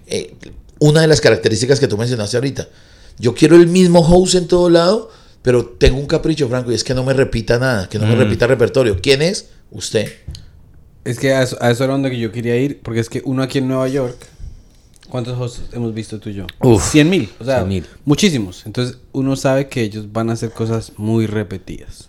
eh, 0.07 0.35
una 0.79 0.99
de 0.99 1.07
las 1.07 1.21
características 1.21 1.79
que 1.79 1.87
tú 1.87 1.97
mencionaste 1.97 2.35
ahorita. 2.35 2.67
Yo 3.17 3.33
quiero 3.33 3.55
el 3.55 3.67
mismo 3.67 4.01
host 4.01 4.35
en 4.35 4.47
todo 4.47 4.69
lado, 4.69 5.09
pero 5.43 5.63
tengo 5.65 5.99
un 5.99 6.07
capricho, 6.07 6.49
Franco, 6.49 6.71
y 6.71 6.75
es 6.75 6.83
que 6.83 6.95
no 6.95 7.03
me 7.03 7.13
repita 7.13 7.59
nada, 7.59 7.87
que 7.87 7.99
no 7.99 8.07
me 8.07 8.15
Mm. 8.15 8.19
repita 8.19 8.47
repertorio. 8.47 8.97
¿Quién 8.99 9.21
es? 9.21 9.49
Usted. 9.69 10.11
Es 11.05 11.19
que 11.19 11.33
a 11.33 11.43
eso, 11.43 11.57
a 11.61 11.69
eso 11.69 11.83
era 11.83 11.93
donde 11.93 12.17
yo 12.17 12.31
quería 12.31 12.55
ir, 12.57 12.79
porque 12.81 12.99
es 13.01 13.09
que 13.09 13.21
uno 13.25 13.43
aquí 13.43 13.57
en 13.59 13.67
Nueva 13.67 13.87
York, 13.89 14.15
¿cuántos 15.09 15.37
hosts 15.39 15.61
hemos 15.73 15.93
visto 15.93 16.17
tú 16.19 16.29
y 16.29 16.33
yo? 16.35 16.47
Uf, 16.61 16.81
100 16.91 17.09
mil, 17.09 17.29
o 17.39 17.43
sea, 17.45 17.57
100,000. 17.57 17.85
muchísimos. 18.05 18.65
Entonces 18.65 18.97
uno 19.11 19.35
sabe 19.35 19.67
que 19.67 19.81
ellos 19.81 20.11
van 20.13 20.29
a 20.29 20.33
hacer 20.33 20.51
cosas 20.51 20.93
muy 20.97 21.27
repetidas. 21.27 22.07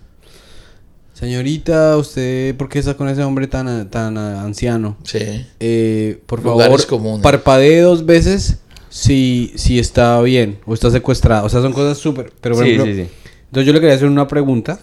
Señorita, 1.13 1.97
¿usted 1.97 2.57
por 2.57 2.69
qué 2.69 2.81
está 2.81 2.95
con 2.95 3.09
ese 3.09 3.23
hombre 3.23 3.47
tan, 3.47 3.89
tan 3.89 4.19
anciano? 4.19 4.97
Sí. 5.05 5.45
Eh, 5.61 6.21
por 6.27 6.43
Lugares 6.43 6.65
favor, 6.67 6.87
comunes. 6.87 7.23
parpadee 7.23 7.81
dos 7.81 8.05
veces 8.05 8.59
si, 8.91 9.53
si 9.55 9.79
está 9.79 10.21
bien 10.23 10.59
o 10.67 10.75
está 10.75 10.91
secuestrado. 10.91 11.47
O 11.47 11.49
sea, 11.49 11.63
son 11.63 11.73
cosas 11.73 11.99
súper... 11.99 12.33
Pero, 12.41 12.57
por 12.57 12.65
Sí, 12.65 12.71
ejemplo, 12.73 12.93
sí, 12.95 13.03
sí. 13.05 13.09
Entonces 13.55 13.69
yo 13.69 13.73
le 13.73 13.79
quería 13.79 13.95
hacer 13.95 14.09
una 14.09 14.27
pregunta. 14.27 14.81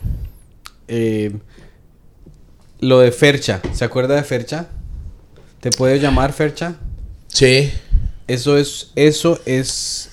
Eh, 0.87 1.29
lo 2.79 3.01
de 3.01 3.11
Fercha, 3.11 3.59
¿se 3.73 3.83
acuerda 3.83 4.15
de 4.15 4.23
Fercha? 4.23 4.67
¿Te 5.59 5.71
puedo 5.71 5.93
llamar 5.97 6.31
Fercha? 6.31 6.75
Sí. 7.27 7.69
Eso 8.29 8.57
es, 8.57 8.91
eso 8.95 9.41
es, 9.45 10.09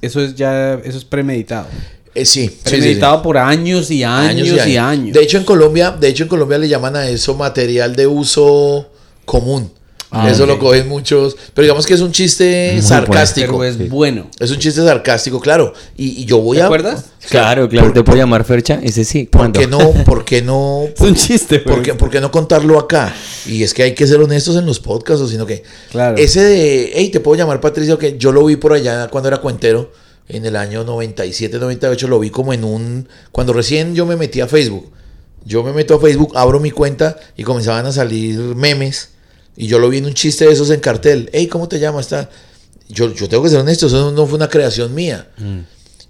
eso 0.00 0.22
es 0.22 0.34
ya, 0.34 0.72
eso 0.82 0.96
es 0.96 1.04
premeditado. 1.04 1.66
Eh, 2.14 2.24
sí. 2.24 2.44
sí, 2.44 2.48
sí, 2.48 2.54
sí. 2.54 2.70
Premeditado 2.70 3.20
por 3.20 3.36
años 3.36 3.90
y 3.90 4.02
años, 4.02 4.66
y 4.66 4.78
años. 4.78 5.12
De 5.12 5.22
hecho, 5.22 5.36
en 5.36 5.44
Colombia, 5.44 5.90
de 5.90 6.08
hecho, 6.08 6.22
en 6.22 6.30
Colombia 6.30 6.56
le 6.56 6.68
llaman 6.68 6.96
a 6.96 7.06
eso 7.06 7.34
material 7.34 7.94
de 7.94 8.06
uso 8.06 8.90
común. 9.26 9.70
Ah, 10.14 10.30
eso 10.30 10.44
lo 10.44 10.58
cogen 10.58 10.88
muchos. 10.88 11.36
Pero 11.54 11.62
digamos 11.64 11.86
que 11.86 11.94
es 11.94 12.00
un 12.00 12.12
chiste 12.12 12.70
Muy 12.74 12.82
sarcástico. 12.82 13.58
pero 13.58 13.64
es 13.64 13.76
Sí. 13.76 13.84
bueno. 13.84 14.28
Es 14.38 14.50
un 14.50 14.58
chiste 14.58 14.82
sarcástico, 14.84 15.40
claro. 15.40 15.72
Y, 15.96 16.20
y 16.22 16.24
yo 16.26 16.38
voy 16.38 16.58
¿Te 16.58 16.62
a. 16.62 16.66
acuerdas? 16.66 17.06
claro 17.28 17.68
claro 17.68 17.92
te 17.92 18.02
puedo 18.02 18.18
llamar 18.18 18.42
Fercha 18.42 18.80
ese 18.82 19.04
sí 19.04 19.24
¿Por 19.30 19.42
¿cuándo? 19.42 19.60
qué 19.60 19.68
no? 19.68 19.78
¿Por 20.04 20.24
qué 20.24 20.42
no? 20.42 20.86
Es 20.94 21.00
un 21.00 21.14
chiste, 21.14 21.60
¿Por 21.60 21.80
qué, 21.80 21.94
por 21.94 22.10
qué 22.10 22.20
no 22.20 22.30
contarlo 22.32 22.78
acá? 22.80 23.14
Y 23.46 23.62
es 23.62 23.72
que 23.72 23.84
hay 23.84 23.94
que 23.94 24.06
ser 24.06 24.20
honestos 24.20 24.56
en 24.56 24.66
los 24.66 24.80
podcasts, 24.80 25.22
o 25.22 25.28
sino 25.28 25.46
que. 25.46 25.62
Claro. 25.90 26.16
Ese 26.18 26.40
de. 26.42 26.92
Hey, 26.94 27.08
te 27.10 27.20
puedo 27.20 27.38
llamar 27.38 27.60
Patricio, 27.60 27.96
que 27.98 28.18
yo 28.18 28.32
lo 28.32 28.44
vi 28.44 28.56
por 28.56 28.72
allá 28.74 29.08
cuando 29.08 29.28
era 29.28 29.38
cuentero. 29.38 29.90
En 30.28 30.44
el 30.46 30.56
año 30.56 30.84
97, 30.84 31.58
98, 31.58 32.06
lo 32.08 32.18
vi 32.20 32.30
como 32.30 32.52
en 32.52 32.64
un. 32.64 33.08
Cuando 33.32 33.52
recién 33.52 33.94
yo 33.94 34.04
me 34.06 34.16
metí 34.16 34.40
a 34.40 34.46
Facebook. 34.46 34.90
Yo 35.44 35.62
me 35.64 35.72
meto 35.72 35.94
a 35.96 36.00
Facebook, 36.00 36.32
abro 36.36 36.60
mi 36.60 36.70
cuenta 36.70 37.16
y 37.36 37.42
comenzaban 37.42 37.86
a 37.86 37.92
salir 37.92 38.38
memes. 38.38 39.08
Y 39.56 39.66
yo 39.66 39.78
lo 39.78 39.88
vi 39.88 39.98
en 39.98 40.06
un 40.06 40.14
chiste 40.14 40.46
de 40.46 40.52
esos 40.52 40.70
en 40.70 40.80
cartel. 40.80 41.28
Hey, 41.32 41.46
¿cómo 41.46 41.68
te 41.68 41.78
llamas? 41.78 42.08
Tal. 42.08 42.28
Yo, 42.88 43.12
yo 43.14 43.28
tengo 43.28 43.42
que 43.42 43.48
ser 43.50 43.58
honesto, 43.60 43.86
eso 43.86 44.10
no 44.12 44.26
fue 44.26 44.36
una 44.36 44.48
creación 44.48 44.94
mía. 44.94 45.28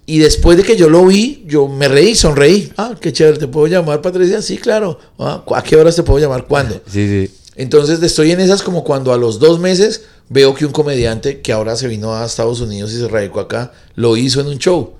Y 0.05 0.19
después 0.19 0.57
de 0.57 0.63
que 0.63 0.75
yo 0.75 0.89
lo 0.89 1.05
vi, 1.05 1.43
yo 1.47 1.67
me 1.67 1.87
reí, 1.87 2.13
sonreí. 2.15 2.71
Ah, 2.77 2.93
qué 2.99 3.13
chévere, 3.13 3.37
¿te 3.37 3.47
puedo 3.47 3.67
llamar, 3.67 4.01
Patricia? 4.01 4.41
Sí, 4.41 4.57
claro. 4.57 4.99
Ah, 5.17 5.43
¿A 5.55 5.63
qué 5.63 5.75
horas 5.77 5.95
te 5.95 6.03
puedo 6.03 6.19
llamar? 6.19 6.45
¿Cuándo? 6.45 6.81
sí 6.91 7.07
sí 7.27 7.33
Entonces 7.55 8.01
estoy 8.03 8.31
en 8.31 8.41
esas 8.41 8.61
como 8.63 8.83
cuando 8.83 9.13
a 9.13 9.17
los 9.17 9.39
dos 9.39 9.59
meses 9.59 10.01
veo 10.29 10.53
que 10.55 10.65
un 10.65 10.71
comediante 10.73 11.39
que 11.41 11.53
ahora 11.53 11.75
se 11.77 11.87
vino 11.87 12.13
a 12.15 12.25
Estados 12.25 12.59
Unidos 12.59 12.91
y 12.91 12.97
se 12.97 13.07
radicó 13.07 13.39
acá, 13.39 13.71
lo 13.95 14.17
hizo 14.17 14.41
en 14.41 14.47
un 14.47 14.57
show. 14.57 14.93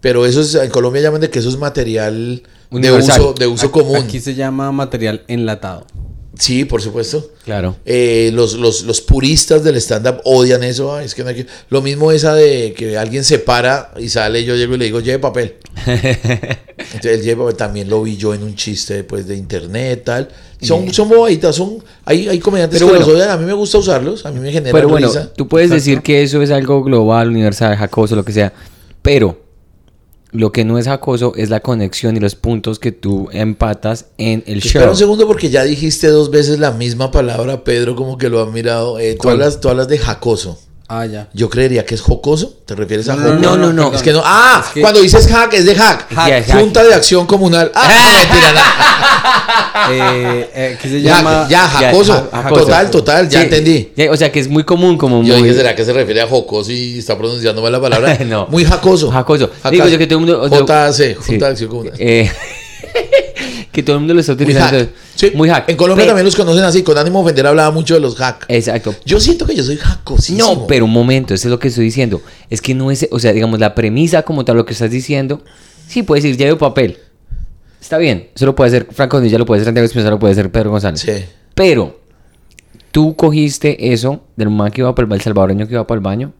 Pero 0.00 0.24
eso 0.26 0.40
es, 0.40 0.54
en 0.54 0.70
Colombia 0.70 1.02
llaman 1.02 1.20
de 1.20 1.30
que 1.30 1.38
eso 1.40 1.48
es 1.50 1.58
material 1.58 2.42
de 2.70 2.76
Universal. 2.76 3.20
uso, 3.20 3.34
de 3.34 3.46
uso 3.46 3.66
Aquí- 3.66 3.72
común. 3.80 3.96
Aquí 3.96 4.18
se 4.20 4.34
llama 4.34 4.72
material 4.72 5.24
enlatado. 5.28 5.86
Sí, 6.38 6.64
por 6.64 6.80
supuesto. 6.80 7.30
Claro. 7.44 7.76
Eh, 7.84 8.30
los, 8.32 8.54
los, 8.54 8.84
los 8.84 9.00
puristas 9.02 9.62
del 9.64 9.76
stand-up 9.76 10.22
odian 10.24 10.64
eso. 10.64 10.94
Ay, 10.96 11.04
es 11.04 11.14
que 11.14 11.22
no 11.22 11.28
hay 11.28 11.34
que- 11.36 11.46
Lo 11.68 11.82
mismo 11.82 12.10
esa 12.10 12.34
de 12.34 12.72
que 12.76 12.96
alguien 12.96 13.22
se 13.22 13.38
para 13.38 13.92
y 13.98 14.08
sale, 14.08 14.42
yo 14.44 14.56
llego 14.56 14.74
y 14.74 14.78
le 14.78 14.84
digo, 14.86 15.00
lleve 15.00 15.18
papel. 15.18 15.56
Entonces, 15.86 17.18
el 17.18 17.22
lleve 17.22 17.36
papel 17.42 17.56
también 17.56 17.88
lo 17.90 18.02
vi 18.02 18.16
yo 18.16 18.32
en 18.34 18.42
un 18.42 18.54
chiste 18.54 19.04
pues, 19.04 19.26
de 19.26 19.36
internet, 19.36 20.02
tal. 20.04 20.28
Son, 20.60 20.92
son 20.92 21.08
bobaditas, 21.08 21.54
son, 21.56 21.82
hay, 22.04 22.28
hay 22.28 22.38
comediantes 22.38 22.78
Pero 22.78 22.86
que 22.92 22.98
bueno. 22.98 23.06
los 23.06 23.16
odian, 23.16 23.30
a 23.30 23.36
mí 23.36 23.44
me 23.44 23.52
gusta 23.52 23.78
usarlos, 23.78 24.24
a 24.24 24.30
mí 24.30 24.38
me 24.40 24.52
genera 24.52 24.72
Pero 24.72 24.88
bueno, 24.88 25.08
risa. 25.08 25.32
tú 25.34 25.48
puedes 25.48 25.70
decir 25.70 26.02
que 26.02 26.22
eso 26.22 26.40
es 26.40 26.50
algo 26.50 26.82
global, 26.84 27.28
universal, 27.28 27.76
jacoso, 27.76 28.14
lo 28.16 28.24
que 28.24 28.32
sea. 28.32 28.52
Pero 29.02 29.41
lo 30.32 30.50
que 30.50 30.64
no 30.64 30.78
es 30.78 30.86
jacoso 30.86 31.34
es 31.36 31.50
la 31.50 31.60
conexión 31.60 32.16
y 32.16 32.20
los 32.20 32.34
puntos 32.34 32.78
que 32.78 32.90
tú 32.90 33.28
empatas 33.32 34.06
en 34.16 34.42
el 34.46 34.58
Espera 34.58 34.86
show. 34.86 34.92
un 34.92 34.96
segundo 34.98 35.26
porque 35.26 35.50
ya 35.50 35.62
dijiste 35.62 36.08
dos 36.08 36.30
veces 36.30 36.58
la 36.58 36.72
misma 36.72 37.10
palabra, 37.10 37.64
Pedro, 37.64 37.94
como 37.94 38.16
que 38.16 38.30
lo 38.30 38.42
han 38.42 38.52
mirado. 38.52 38.98
Eh, 38.98 39.12
tú, 39.12 39.18
¿Cuál? 39.18 39.34
hablas, 39.34 39.60
tú 39.60 39.68
hablas 39.68 39.88
de 39.88 39.98
jacoso. 39.98 40.58
Ah, 40.94 41.06
ya. 41.06 41.28
Yo 41.32 41.48
creería 41.48 41.86
que 41.86 41.94
es 41.94 42.02
jocoso. 42.02 42.52
¿Te 42.66 42.74
refieres 42.74 43.08
a 43.08 43.14
jocoso? 43.14 43.34
no, 43.36 43.56
no, 43.56 43.72
no. 43.72 43.94
Es 43.94 44.02
que 44.02 44.12
no. 44.12 44.20
Ah, 44.24 44.62
Es 44.62 44.72
que- 44.72 44.80
cuando 44.82 45.00
dices 45.00 45.26
hack 45.26 45.54
es 45.54 45.64
de 45.64 45.74
hack. 45.74 46.06
Hack, 46.14 46.46
hack. 46.46 46.58
Junta 46.60 46.84
de 46.84 46.92
Acción 46.94 47.26
Comunal. 47.26 47.72
Ah, 47.74 47.88
no, 47.88 48.18
mentira, 48.18 48.52
no. 48.52 48.60
Eh, 49.94 50.50
eh, 50.54 50.78
¿Qué 50.80 50.88
se 50.88 51.00
Ya, 51.02 51.16
llama? 51.16 51.46
ya, 51.48 51.66
jacoso. 51.68 52.28
ja- 52.30 52.42
jacoso. 52.42 52.64
Total, 52.64 52.90
total, 52.90 53.28
ya 53.28 53.38
Sí, 53.40 53.44
entendí. 53.44 53.92
ya, 53.96 54.10
o 54.10 54.16
sea 54.16 54.30
que 54.30 54.40
es 54.40 54.48
muy 54.48 54.64
común 54.64 54.96
como 54.98 55.22
Yo 55.22 55.34
muy... 55.38 55.42
dije, 55.48 55.56
¿será 55.56 55.74
que 55.74 55.84
se 55.84 55.92
refiere 55.92 56.20
a 56.20 56.26
jocoso 56.28 56.70
y 56.70 56.98
está 56.98 57.16
pronunciando 57.16 57.62
mal 57.62 57.72
la 57.72 57.80
palabra? 57.80 58.18
No. 58.26 58.46
Muy 58.50 58.64
jacoso. 58.64 59.10
Jacoso. 59.10 59.48
Jaca- 59.62 59.70
Digo 59.70 59.88
yo 59.88 59.98
que 59.98 60.06
todo 60.06 60.18
el 60.20 60.26
mundo- 60.26 60.66
JAC, 60.66 60.92
Sí. 60.92 61.14
Junta 61.14 61.46
de 61.46 61.52
Acción 61.52 61.70
Comunal. 61.70 61.94
Eh, 61.98 62.30
que 63.72 63.82
todo 63.82 63.96
el 63.96 64.00
mundo 64.00 64.14
lo 64.14 64.20
está 64.20 64.34
Muy 64.34 64.42
utilizando. 64.42 64.78
hack. 64.78 64.90
Sí, 65.14 65.32
Muy 65.34 65.48
hack. 65.48 65.68
En 65.68 65.76
Colombia 65.76 66.06
también 66.06 66.26
los 66.26 66.36
conocen 66.36 66.62
así. 66.64 66.82
Con 66.82 66.98
ánimo 66.98 67.20
de 67.20 67.24
ofender 67.24 67.46
hablaba 67.46 67.70
mucho 67.70 67.94
de 67.94 68.00
los 68.00 68.16
hack. 68.16 68.44
Exacto. 68.48 68.94
Yo 69.04 69.18
siento 69.18 69.46
que 69.46 69.54
yo 69.54 69.64
soy 69.64 69.76
jacosísimo. 69.76 70.46
No, 70.46 70.66
pero 70.66 70.84
un 70.84 70.92
momento, 70.92 71.32
eso 71.32 71.48
es 71.48 71.50
lo 71.50 71.58
que 71.58 71.68
estoy 71.68 71.86
diciendo. 71.86 72.20
Es 72.50 72.60
que 72.60 72.74
no 72.74 72.90
es, 72.90 73.08
o 73.10 73.18
sea, 73.18 73.32
digamos, 73.32 73.58
la 73.58 73.74
premisa 73.74 74.22
como 74.22 74.44
tal, 74.44 74.56
lo 74.56 74.66
que 74.66 74.74
estás 74.74 74.90
diciendo, 74.90 75.42
sí, 75.88 76.02
puedes 76.02 76.22
decir, 76.22 76.38
ya 76.38 76.46
veo 76.46 76.58
papel. 76.58 76.98
Está 77.80 77.98
bien, 77.98 78.28
eso 78.34 78.46
lo 78.46 78.54
puede 78.54 78.68
hacer 78.68 78.88
Franco 78.92 79.20
ya 79.24 79.38
lo 79.38 79.44
puede 79.44 79.58
hacer 79.58 79.66
Santiago 79.66 79.86
Espinosa, 79.86 80.10
lo 80.10 80.18
puede 80.18 80.32
hacer 80.32 80.52
Pedro 80.52 80.70
González. 80.70 81.00
Sí. 81.00 81.24
Pero, 81.54 82.00
tú 82.92 83.16
cogiste 83.16 83.92
eso 83.92 84.22
del 84.36 84.50
man 84.50 84.70
que 84.70 84.82
iba 84.82 84.94
para 84.94 85.06
el, 85.06 85.12
el 85.14 85.20
salvadoreño 85.20 85.66
que 85.66 85.72
iba 85.74 85.86
para 85.86 85.96
el 85.96 86.02
baño 86.02 86.32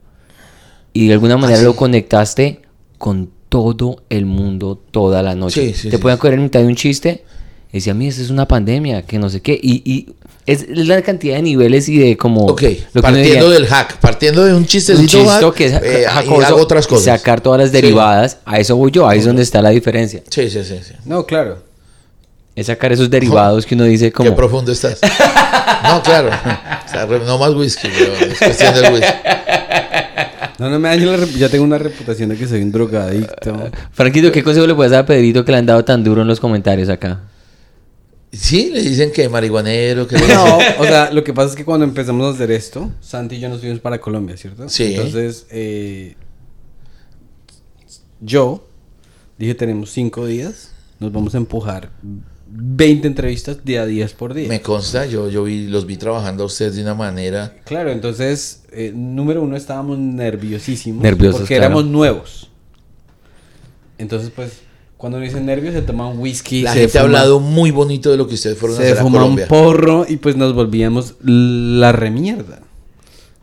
y 0.93 1.07
de 1.07 1.13
alguna 1.13 1.35
manera 1.37 1.59
sí. 1.59 1.65
lo 1.65 1.75
conectaste 1.75 2.61
con 2.97 3.31
todo 3.53 3.97
el 4.09 4.25
mundo 4.25 4.81
toda 4.89 5.21
la 5.21 5.35
noche. 5.35 5.67
Sí, 5.67 5.73
sí, 5.75 5.89
Te 5.91 5.97
sí. 5.97 6.01
podían 6.01 6.17
coger 6.17 6.33
en 6.33 6.43
mitad 6.43 6.59
de 6.59 6.65
un 6.65 6.75
chiste 6.75 7.23
y 7.71 7.73
decía, 7.77 7.93
mira, 7.93 8.09
esta 8.09 8.23
es 8.23 8.31
una 8.31 8.47
pandemia, 8.47 9.03
que 9.03 9.19
no 9.19 9.29
sé 9.29 9.41
qué. 9.43 9.53
Y, 9.61 9.83
y 9.85 10.15
es, 10.47 10.65
la 10.69 10.99
cantidad 11.03 11.35
de 11.35 11.43
niveles 11.43 11.87
y 11.87 11.99
de 11.99 12.17
como... 12.17 12.45
Ok, 12.47 12.63
lo 12.93 13.01
partiendo 13.03 13.45
diría- 13.47 13.59
del 13.59 13.67
hack, 13.67 13.97
partiendo 13.99 14.43
de 14.43 14.53
un 14.53 14.57
un 14.59 14.65
chistecito 14.65 15.05
chisto 15.19 15.27
hack, 15.49 15.53
que 15.53 15.65
es 15.65 15.73
eh, 15.73 16.01
y 16.01 16.09
jacoso, 16.09 16.45
hago 16.47 16.57
otras 16.61 16.87
cosas. 16.87 17.05
sacar 17.19 17.41
todas 17.41 17.59
las 17.61 17.69
Sí. 17.69 17.75
derivadas, 17.75 18.39
a 18.43 18.57
eso 18.59 18.75
voy 18.75 18.89
yo, 18.89 19.07
ahí 19.07 19.19
es 19.19 19.25
donde 19.25 19.43
está 19.43 19.61
la 19.61 19.69
diferencia. 19.69 20.23
Sí, 20.31 20.49
sí, 20.49 20.63
sí. 20.63 20.79
sí. 20.83 20.93
No, 21.05 21.27
claro. 21.27 21.59
Es 22.55 22.65
sacar 22.67 22.91
esos 22.91 23.09
derivados 23.09 23.67
que 23.67 23.75
uno 23.75 23.83
dice 23.83 24.05
Qué 24.07 24.11
como... 24.13 24.35
profundo 24.35 24.71
estás. 24.71 24.99
no, 25.83 26.01
claro. 26.01 26.29
O 26.29 26.89
sea, 26.89 27.05
no 27.05 27.37
más 27.37 27.53
whisky, 27.53 27.87
weón, 27.87 28.31
es 28.31 28.37
cuestión 28.39 28.73
del 28.75 28.93
whisky. 28.93 29.13
No, 30.59 30.69
no 30.69 30.79
me 30.79 30.89
daño 30.89 31.15
la 31.15 31.25
Ya 31.25 31.49
tengo 31.49 31.63
una 31.63 31.77
reputación 31.77 32.29
de 32.29 32.37
que 32.37 32.47
soy 32.47 32.61
un 32.61 32.71
drogadicto. 32.71 33.71
Franquito, 33.91 34.31
¿qué 34.31 34.43
consejo 34.43 34.67
le 34.67 34.75
puedes 34.75 34.91
dar 34.91 35.03
a 35.03 35.05
Pedrito 35.05 35.43
que 35.43 35.51
le 35.51 35.57
han 35.57 35.65
dado 35.65 35.83
tan 35.83 36.03
duro 36.03 36.21
en 36.21 36.27
los 36.27 36.39
comentarios 36.39 36.89
acá? 36.89 37.21
Sí, 38.31 38.71
le 38.73 38.81
dicen 38.81 39.11
que 39.11 39.29
marihuanero, 39.29 40.07
que... 40.07 40.17
No, 40.27 40.57
o 40.79 40.83
sea, 40.83 41.11
lo 41.11 41.23
que 41.23 41.33
pasa 41.33 41.51
es 41.51 41.55
que 41.55 41.63
cuando 41.63 41.85
empezamos 41.85 42.25
a 42.25 42.35
hacer 42.35 42.51
esto, 42.51 42.91
Santi 42.99 43.35
y 43.35 43.39
yo 43.39 43.49
nos 43.49 43.59
fuimos 43.59 43.79
para 43.79 43.99
Colombia, 43.99 44.35
¿cierto? 44.37 44.67
Sí. 44.69 44.95
Entonces, 44.95 45.45
eh, 45.51 46.15
yo 48.19 48.67
dije, 49.37 49.53
tenemos 49.53 49.91
cinco 49.91 50.25
días, 50.25 50.71
nos 50.99 51.11
vamos 51.11 51.35
a 51.35 51.37
empujar 51.37 51.91
20 52.55 53.07
entrevistas 53.07 53.65
día 53.65 53.81
a 53.81 53.85
10 53.87 54.13
por 54.13 54.33
día. 54.35 54.47
Me 54.47 54.61
consta, 54.61 55.07
yo, 55.07 55.29
yo 55.29 55.43
vi, 55.43 55.67
los 55.67 55.87
vi 55.87 55.97
trabajando 55.97 56.43
a 56.43 56.45
ustedes 56.45 56.75
de 56.75 56.83
una 56.83 56.93
manera... 56.93 57.55
Claro, 57.65 57.91
entonces, 57.91 58.63
eh, 58.71 58.91
número 58.95 59.41
uno, 59.41 59.55
estábamos 59.55 59.97
nerviosísimos. 59.97 61.01
Nerviosos, 61.01 61.41
Porque 61.41 61.55
claro. 61.55 61.65
éramos 61.65 61.85
nuevos. 61.85 62.49
Entonces, 63.97 64.31
pues, 64.35 64.59
cuando 64.97 65.17
uno 65.17 65.25
dice 65.25 65.41
nervios, 65.41 65.73
se 65.73 65.81
toma 65.81 66.07
un 66.07 66.19
whisky. 66.19 66.61
La 66.61 66.73
se 66.73 66.81
gente 66.81 66.99
ha 66.99 67.01
hablado 67.01 67.39
muy 67.39 67.71
bonito 67.71 68.11
de 68.11 68.17
lo 68.17 68.27
que 68.27 68.35
ustedes 68.35 68.57
fueron 68.57 68.77
a 68.77 68.81
se 68.81 68.85
hacer 68.87 68.99
a 68.99 69.01
fuma 69.01 69.17
un 69.17 69.23
Colombia. 69.23 69.47
porro 69.47 70.05
y 70.07 70.17
pues 70.17 70.35
nos 70.35 70.53
volvíamos 70.53 71.15
la 71.23 71.91
remierda. 71.91 72.59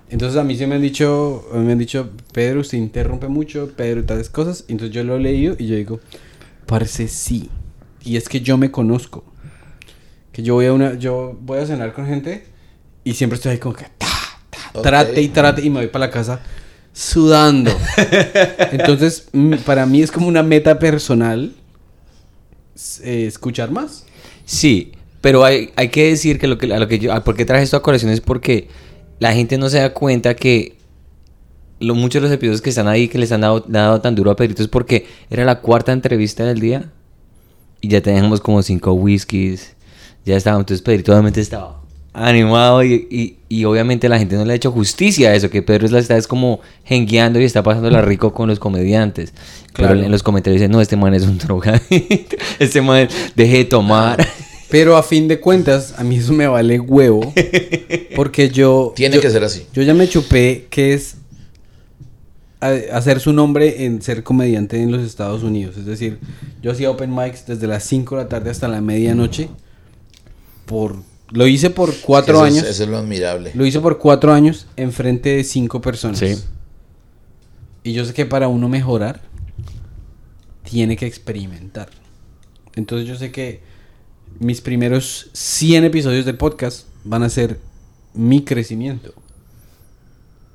Entonces 0.09 0.39
a 0.39 0.45
mí 0.45 0.57
se 0.57 0.67
me 0.67 0.77
han 0.77 0.83
dicho, 0.83 1.45
me 1.53 1.73
han 1.73 1.79
dicho, 1.79 2.11
Pedro, 2.33 2.61
usted 2.61 2.79
interrumpe 2.79 3.29
mucho, 3.29 3.71
Pedro, 3.77 4.01
y 4.01 4.05
tales 4.05 4.31
cosas. 4.31 4.65
Entonces 4.69 4.95
yo 4.95 5.03
lo 5.05 5.17
he 5.17 5.21
leído 5.21 5.57
y 5.59 5.67
yo 5.67 5.77
digo, 5.77 6.01
parece 6.67 7.09
sí. 7.09 7.49
Y 8.03 8.17
es 8.17 8.29
que 8.29 8.41
yo 8.41 8.57
me 8.57 8.71
conozco. 8.71 9.25
Que 10.33 10.43
yo 10.43 10.55
voy 10.55 10.67
a 10.67 10.73
una, 10.73 10.95
yo 10.95 11.37
voy 11.41 11.59
a 11.59 11.67
cenar 11.67 11.93
con 11.93 12.07
gente 12.07 12.47
y 13.05 13.15
siempre 13.15 13.37
estoy 13.37 13.53
ahí 13.53 13.59
como 13.59 13.75
que 13.75 13.87
ta, 13.99 14.07
ta, 14.51 14.83
trate 14.83 15.21
y 15.21 15.29
trate 15.29 15.63
y 15.63 15.71
me 15.71 15.81
voy 15.81 15.89
para 15.89 16.07
la 16.07 16.13
casa 16.13 16.41
sudando. 16.93 17.71
Entonces, 18.73 19.29
para 19.65 19.87
mí 19.87 20.03
es 20.03 20.11
como 20.11 20.29
una 20.29 20.43
meta 20.43 20.79
personal 20.79 21.53
eh, 23.03 23.27
escuchar 23.27 23.71
más. 23.71 24.07
Sí, 24.45 24.93
pero 25.21 25.45
hay, 25.45 25.71
hay 25.77 25.89
que 25.89 26.09
decir 26.09 26.39
que 26.39 26.47
lo 26.47 26.59
que, 26.59 26.73
a 26.73 26.79
lo 26.79 26.89
que 26.89 26.99
yo, 26.99 27.13
a 27.13 27.23
por 27.25 27.37
qué 27.37 27.45
traje 27.45 27.65
esto 27.65 27.77
a 27.77 27.83
colación 27.83 28.11
es 28.11 28.21
porque 28.21 28.69
la 29.19 29.33
gente 29.33 29.59
no 29.59 29.69
se 29.69 29.79
da 29.79 29.93
cuenta 29.93 30.35
que 30.35 30.77
lo, 31.79 31.95
muchos 31.95 32.23
de 32.23 32.29
los 32.29 32.35
episodios 32.35 32.63
que 32.63 32.71
están 32.71 32.89
ahí 32.89 33.09
que 33.09 33.19
les 33.19 33.33
han 33.33 33.43
dado, 33.43 33.61
dado 33.67 34.01
tan 34.01 34.15
duro 34.15 34.31
a 34.31 34.37
Pedrito 34.37 34.63
es 34.63 34.69
porque 34.69 35.07
era 35.31 35.45
la 35.45 35.61
cuarta 35.61 35.93
entrevista 35.93 36.45
del 36.45 36.61
día 36.61 36.91
y 37.81 37.89
ya 37.89 38.01
teníamos 38.01 38.41
como 38.41 38.63
cinco 38.63 38.93
whiskies, 38.93 39.75
ya 40.25 40.37
estábamos, 40.37 40.63
entonces 40.63 40.83
Pedrito 40.83 41.13
obviamente 41.13 41.41
estaba 41.41 41.81
animado 42.13 42.83
y, 42.83 43.07
y- 43.11 43.37
y 43.49 43.65
obviamente 43.65 44.09
la 44.09 44.19
gente 44.19 44.37
no 44.37 44.45
le 44.45 44.53
ha 44.53 44.57
hecho 44.57 44.71
justicia 44.73 45.31
a 45.31 45.35
eso, 45.35 45.49
que 45.51 45.63
Pedro 45.63 45.87
es 45.87 45.93
la 45.93 45.99
está 46.01 46.17
es 46.17 46.27
como 46.27 46.61
jengueando 46.85 47.41
y 47.41 47.45
está 47.45 47.63
pasándola 47.63 48.03
rico 48.03 48.33
con 48.35 48.49
los 48.49 48.59
comediantes. 48.59 49.33
Claro. 49.73 49.95
Pero 49.95 50.05
en 50.07 50.11
los 50.13 50.23
comentarios 50.23 50.61
dicen, 50.61 50.71
no, 50.73 50.81
este 50.81 50.97
man 50.97 51.15
es 51.15 51.23
un 51.25 51.39
drogadicto, 51.39 52.37
este 52.59 52.81
man 52.81 53.09
deje 53.35 53.59
de 53.59 53.65
tomar. 53.65 54.25
Pero 54.69 54.97
a 54.97 55.03
fin 55.03 55.27
de 55.27 55.41
cuentas, 55.41 55.95
a 55.99 56.05
mí 56.05 56.17
eso 56.17 56.33
me 56.33 56.47
vale 56.47 56.79
huevo. 56.79 57.33
Porque 58.15 58.51
yo. 58.51 58.93
Tiene 58.97 59.17
yo- 59.17 59.21
que 59.23 59.31
ser 59.31 59.43
así. 59.43 59.67
Yo 59.73 59.83
ya 59.83 59.95
me 59.95 60.09
chupé 60.09 60.67
que 60.71 60.93
es 60.95 61.17
hacer 62.93 63.21
su 63.21 63.33
nombre 63.33 63.85
en 63.87 64.03
ser 64.03 64.23
comediante 64.23 64.81
en 64.83 64.93
los 64.93 65.03
Estados 65.03 65.43
Unidos. 65.43 65.77
Es 65.79 65.87
decir, 65.87 66.19
yo 66.63 66.73
hacía 66.73 66.91
open 66.91 67.15
mics 67.15 67.47
desde 67.47 67.67
las 67.67 67.85
5 67.85 68.17
de 68.17 68.23
la 68.25 68.29
tarde 68.29 68.51
hasta 68.51 68.69
la 68.69 68.81
medianoche. 68.81 69.49
Por, 70.67 70.97
lo 71.31 71.47
hice 71.47 71.71
por 71.71 71.95
cuatro 72.01 72.35
Eso 72.37 72.47
es- 72.47 72.53
años. 72.55 72.67
Eso 72.69 72.83
es 72.85 72.89
lo 72.89 72.99
admirable. 72.99 73.51
Lo 73.55 73.67
hice 73.67 73.81
por 73.81 73.99
cuatro 73.99 74.33
años 74.33 74.67
en 74.77 74.93
frente 74.93 75.37
de 75.37 75.45
cinco 75.45 75.81
personas. 75.81 76.19
Sí. 76.19 76.37
Y 77.83 77.93
yo 77.93 78.05
sé 78.05 78.13
que 78.13 78.27
para 78.27 78.49
uno 78.49 78.69
mejorar, 78.69 79.23
tiene 80.63 80.97
que 80.97 81.07
experimentar. 81.07 81.89
Entonces 82.77 83.09
yo 83.09 83.17
sé 83.17 83.33
que 83.33 83.63
mis 84.39 84.61
primeros 84.61 85.31
100 85.33 85.85
episodios 85.85 86.25
del 86.25 86.37
podcast 86.37 86.87
van 87.05 87.23
a 87.23 87.29
ser 87.31 87.59
mi 88.15 88.45
crecimiento. 88.45 89.15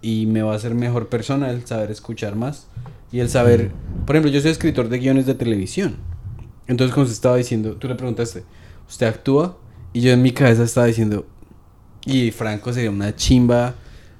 Y 0.01 0.27
me 0.27 0.43
va 0.43 0.53
a 0.53 0.55
hacer 0.55 0.75
mejor 0.75 1.09
persona 1.09 1.49
el 1.49 1.65
saber 1.65 1.89
escuchar 1.91 2.35
más. 2.35 2.67
Y 3.11 3.19
el 3.19 3.29
saber... 3.29 3.71
Por 4.05 4.15
ejemplo, 4.15 4.31
yo 4.31 4.41
soy 4.41 4.51
escritor 4.51 4.89
de 4.89 4.99
guiones 4.99 5.25
de 5.25 5.33
televisión. 5.35 5.95
Entonces, 6.67 6.93
como 6.93 7.05
se 7.07 7.13
estaba 7.13 7.37
diciendo, 7.37 7.73
tú 7.77 7.87
le 7.87 7.95
preguntaste, 7.95 8.43
¿usted 8.89 9.05
actúa? 9.07 9.57
Y 9.93 10.01
yo 10.01 10.11
en 10.11 10.21
mi 10.21 10.31
cabeza 10.31 10.63
estaba 10.63 10.87
diciendo, 10.87 11.25
y 12.05 12.31
Franco 12.31 12.73
sería 12.73 12.91
una 12.91 13.15
chimba 13.15 13.75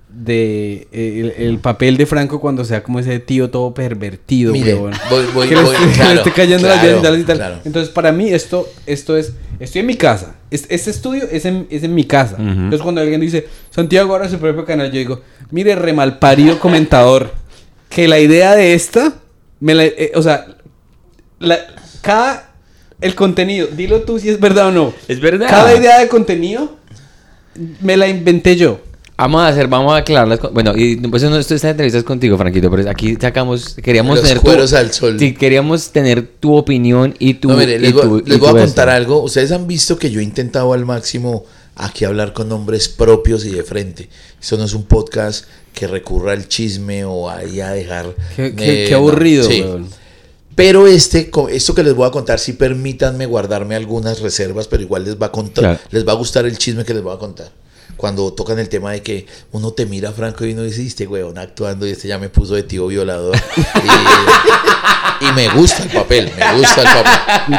de 0.09 0.87
eh, 0.93 1.33
el, 1.37 1.45
el 1.47 1.59
papel 1.59 1.97
de 1.97 2.05
Franco 2.05 2.39
cuando 2.39 2.63
sea 2.63 2.81
como 2.83 2.99
ese 2.99 3.19
tío 3.19 3.49
todo 3.49 3.73
pervertido, 3.73 4.53
Mire, 4.53 4.75
huevón. 4.75 4.93
voy- 5.09 5.25
voy- 5.33 5.49
que 5.49 5.55
le 5.55 5.61
voy- 5.63 5.75
esté, 5.75 5.83
que 5.83 5.89
le 5.91 5.95
claro, 5.97 6.17
esté 6.19 6.31
cayendo 6.31 6.67
las 6.67 6.79
claro, 6.79 7.03
yalas 7.03 7.19
y 7.19 7.23
tal. 7.23 7.37
claro. 7.37 7.59
Entonces, 7.65 7.89
para 7.93 8.11
mí 8.13 8.29
esto 8.29 8.65
esto 8.85 9.17
es 9.17 9.33
estoy 9.59 9.81
en 9.81 9.87
mi 9.87 9.95
casa. 9.95 10.35
Es- 10.49 10.67
Este 10.69 10.89
estudio 10.91 11.23
es 11.29 11.43
en, 11.45 11.67
es 11.69 11.83
en 11.83 11.93
mi 11.93 12.05
casa. 12.05 12.37
Entonces, 12.39 12.81
cuando 12.81 13.01
alguien 13.01 13.19
dice, 13.19 13.47
"Santiago 13.71 14.13
ahora 14.13 14.29
su 14.29 14.37
propio 14.37 14.63
canal", 14.63 14.87
yo 14.91 14.99
digo, 14.99 15.21
"Mire, 15.51 15.75
remalparido 15.75 16.59
comentador, 16.59 17.33
que 17.95 18.09
la 18.09 18.19
idea 18.19 18.55
de 18.57 18.73
esta 18.73 19.13
me 19.61 19.73
la, 19.73 19.85
eh, 19.85 20.11
o 20.15 20.21
sea, 20.21 20.47
la, 21.39 21.57
cada 22.01 22.51
el 22.99 23.15
contenido, 23.15 23.67
dilo 23.71 24.01
tú 24.01 24.19
si 24.19 24.27
es 24.27 24.37
verdad 24.37 24.67
o 24.67 24.71
no. 24.71 24.93
Es 25.07 25.21
verdad. 25.21 25.47
Cada 25.49 25.73
idea 25.73 25.99
de 26.01 26.09
contenido 26.09 26.75
me 27.79 27.95
la 27.95 28.09
inventé 28.09 28.57
yo. 28.57 28.81
Vamos 29.17 29.41
a 29.43 29.47
hacer, 29.47 29.69
vamos 29.69 29.93
a 29.93 29.97
aclarar 29.99 30.27
las 30.27 30.39
cosas. 30.39 30.53
Bueno, 30.53 30.73
y 30.75 30.97
pues 30.97 31.23
no, 31.23 31.37
esto, 31.37 31.55
esta 31.55 31.69
entrevista 31.69 31.97
es 31.99 32.03
contigo, 32.03 32.37
Franquito, 32.37 32.69
pero 32.69 32.89
aquí 32.89 33.15
sacamos, 33.15 33.75
queríamos 33.75 34.17
Los 34.17 34.27
tener 34.27 34.43
cueros 34.43 34.73
al 34.73 34.91
sol. 34.91 35.17
Sí, 35.17 35.33
queríamos 35.33 35.91
tener 35.93 36.21
tu 36.27 36.53
opinión 36.53 37.15
y 37.17 37.35
tu... 37.35 37.47
No, 37.47 37.55
mire, 37.55 37.75
y 37.75 37.79
les, 37.79 37.93
voy- 37.93 38.01
tu- 38.01 38.27
les 38.27 38.35
y 38.35 38.39
voy 38.41 38.49
a 38.49 38.51
tu 38.51 38.57
contar 38.57 38.89
esto. 38.89 38.97
algo. 38.97 39.23
Ustedes 39.23 39.53
han 39.53 39.67
visto 39.67 39.97
que 39.97 40.11
yo 40.11 40.19
he 40.19 40.23
intentado 40.23 40.73
al 40.73 40.85
máximo 40.85 41.45
aquí 41.77 42.03
hablar 42.03 42.33
con 42.33 42.49
nombres 42.49 42.89
propios 42.89 43.45
y 43.45 43.51
de 43.51 43.63
frente. 43.63 44.09
Esto 44.41 44.57
no 44.57 44.65
es 44.65 44.73
un 44.73 44.83
podcast 44.83 45.45
que 45.75 45.85
recurra 45.87 46.31
al 46.31 46.47
chisme 46.47 47.05
o 47.05 47.29
ahí 47.29 47.59
a 47.61 47.69
dejar... 47.71 48.15
Qué, 48.35 48.47
eh, 48.47 48.55
qué- 48.55 48.85
qué 48.85 48.91
no, 48.91 48.97
aburrido, 48.97 49.47
sí. 49.47 49.61
weón. 49.61 49.87
Pero 50.55 50.87
este, 50.87 51.29
esto 51.51 51.75
que 51.75 51.83
les 51.83 51.93
voy 51.93 52.07
a 52.07 52.11
contar, 52.11 52.39
sí 52.39 52.53
permítanme 52.53 53.25
guardarme 53.25 53.75
algunas 53.75 54.21
reservas, 54.21 54.67
pero 54.67 54.81
igual 54.83 55.03
les 55.03 55.21
va 55.21 55.25
a 55.27 55.31
contar, 55.31 55.61
Claro. 55.63 55.79
les 55.91 56.07
va 56.07 56.13
a 56.13 56.15
gustar 56.15 56.45
el 56.45 56.57
chisme 56.57 56.85
que 56.85 56.93
les 56.93 57.03
voy 57.03 57.13
a 57.13 57.19
contar. 57.19 57.51
Cuando 57.97 58.31
tocan 58.33 58.57
el 58.59 58.69
tema 58.69 58.91
de 58.93 59.01
que 59.01 59.25
uno 59.51 59.71
te 59.71 59.85
mira 59.85 60.11
Franco 60.13 60.45
y 60.45 60.53
uno 60.53 60.63
dice, 60.63 60.85
este 60.85 61.07
weón 61.07 61.37
actuando 61.37 61.85
y 61.85 61.91
este 61.91 62.07
ya 62.07 62.17
me 62.17 62.29
puso 62.29 62.55
de 62.55 62.63
tío 62.63 62.87
violador. 62.87 63.35
y, 65.21 65.25
y 65.25 65.31
me 65.33 65.49
gusta 65.49 65.83
el 65.83 65.89
papel, 65.89 66.31
me 66.37 66.57
gusta 66.57 66.81
el 66.81 66.87
papel. 67.03 67.57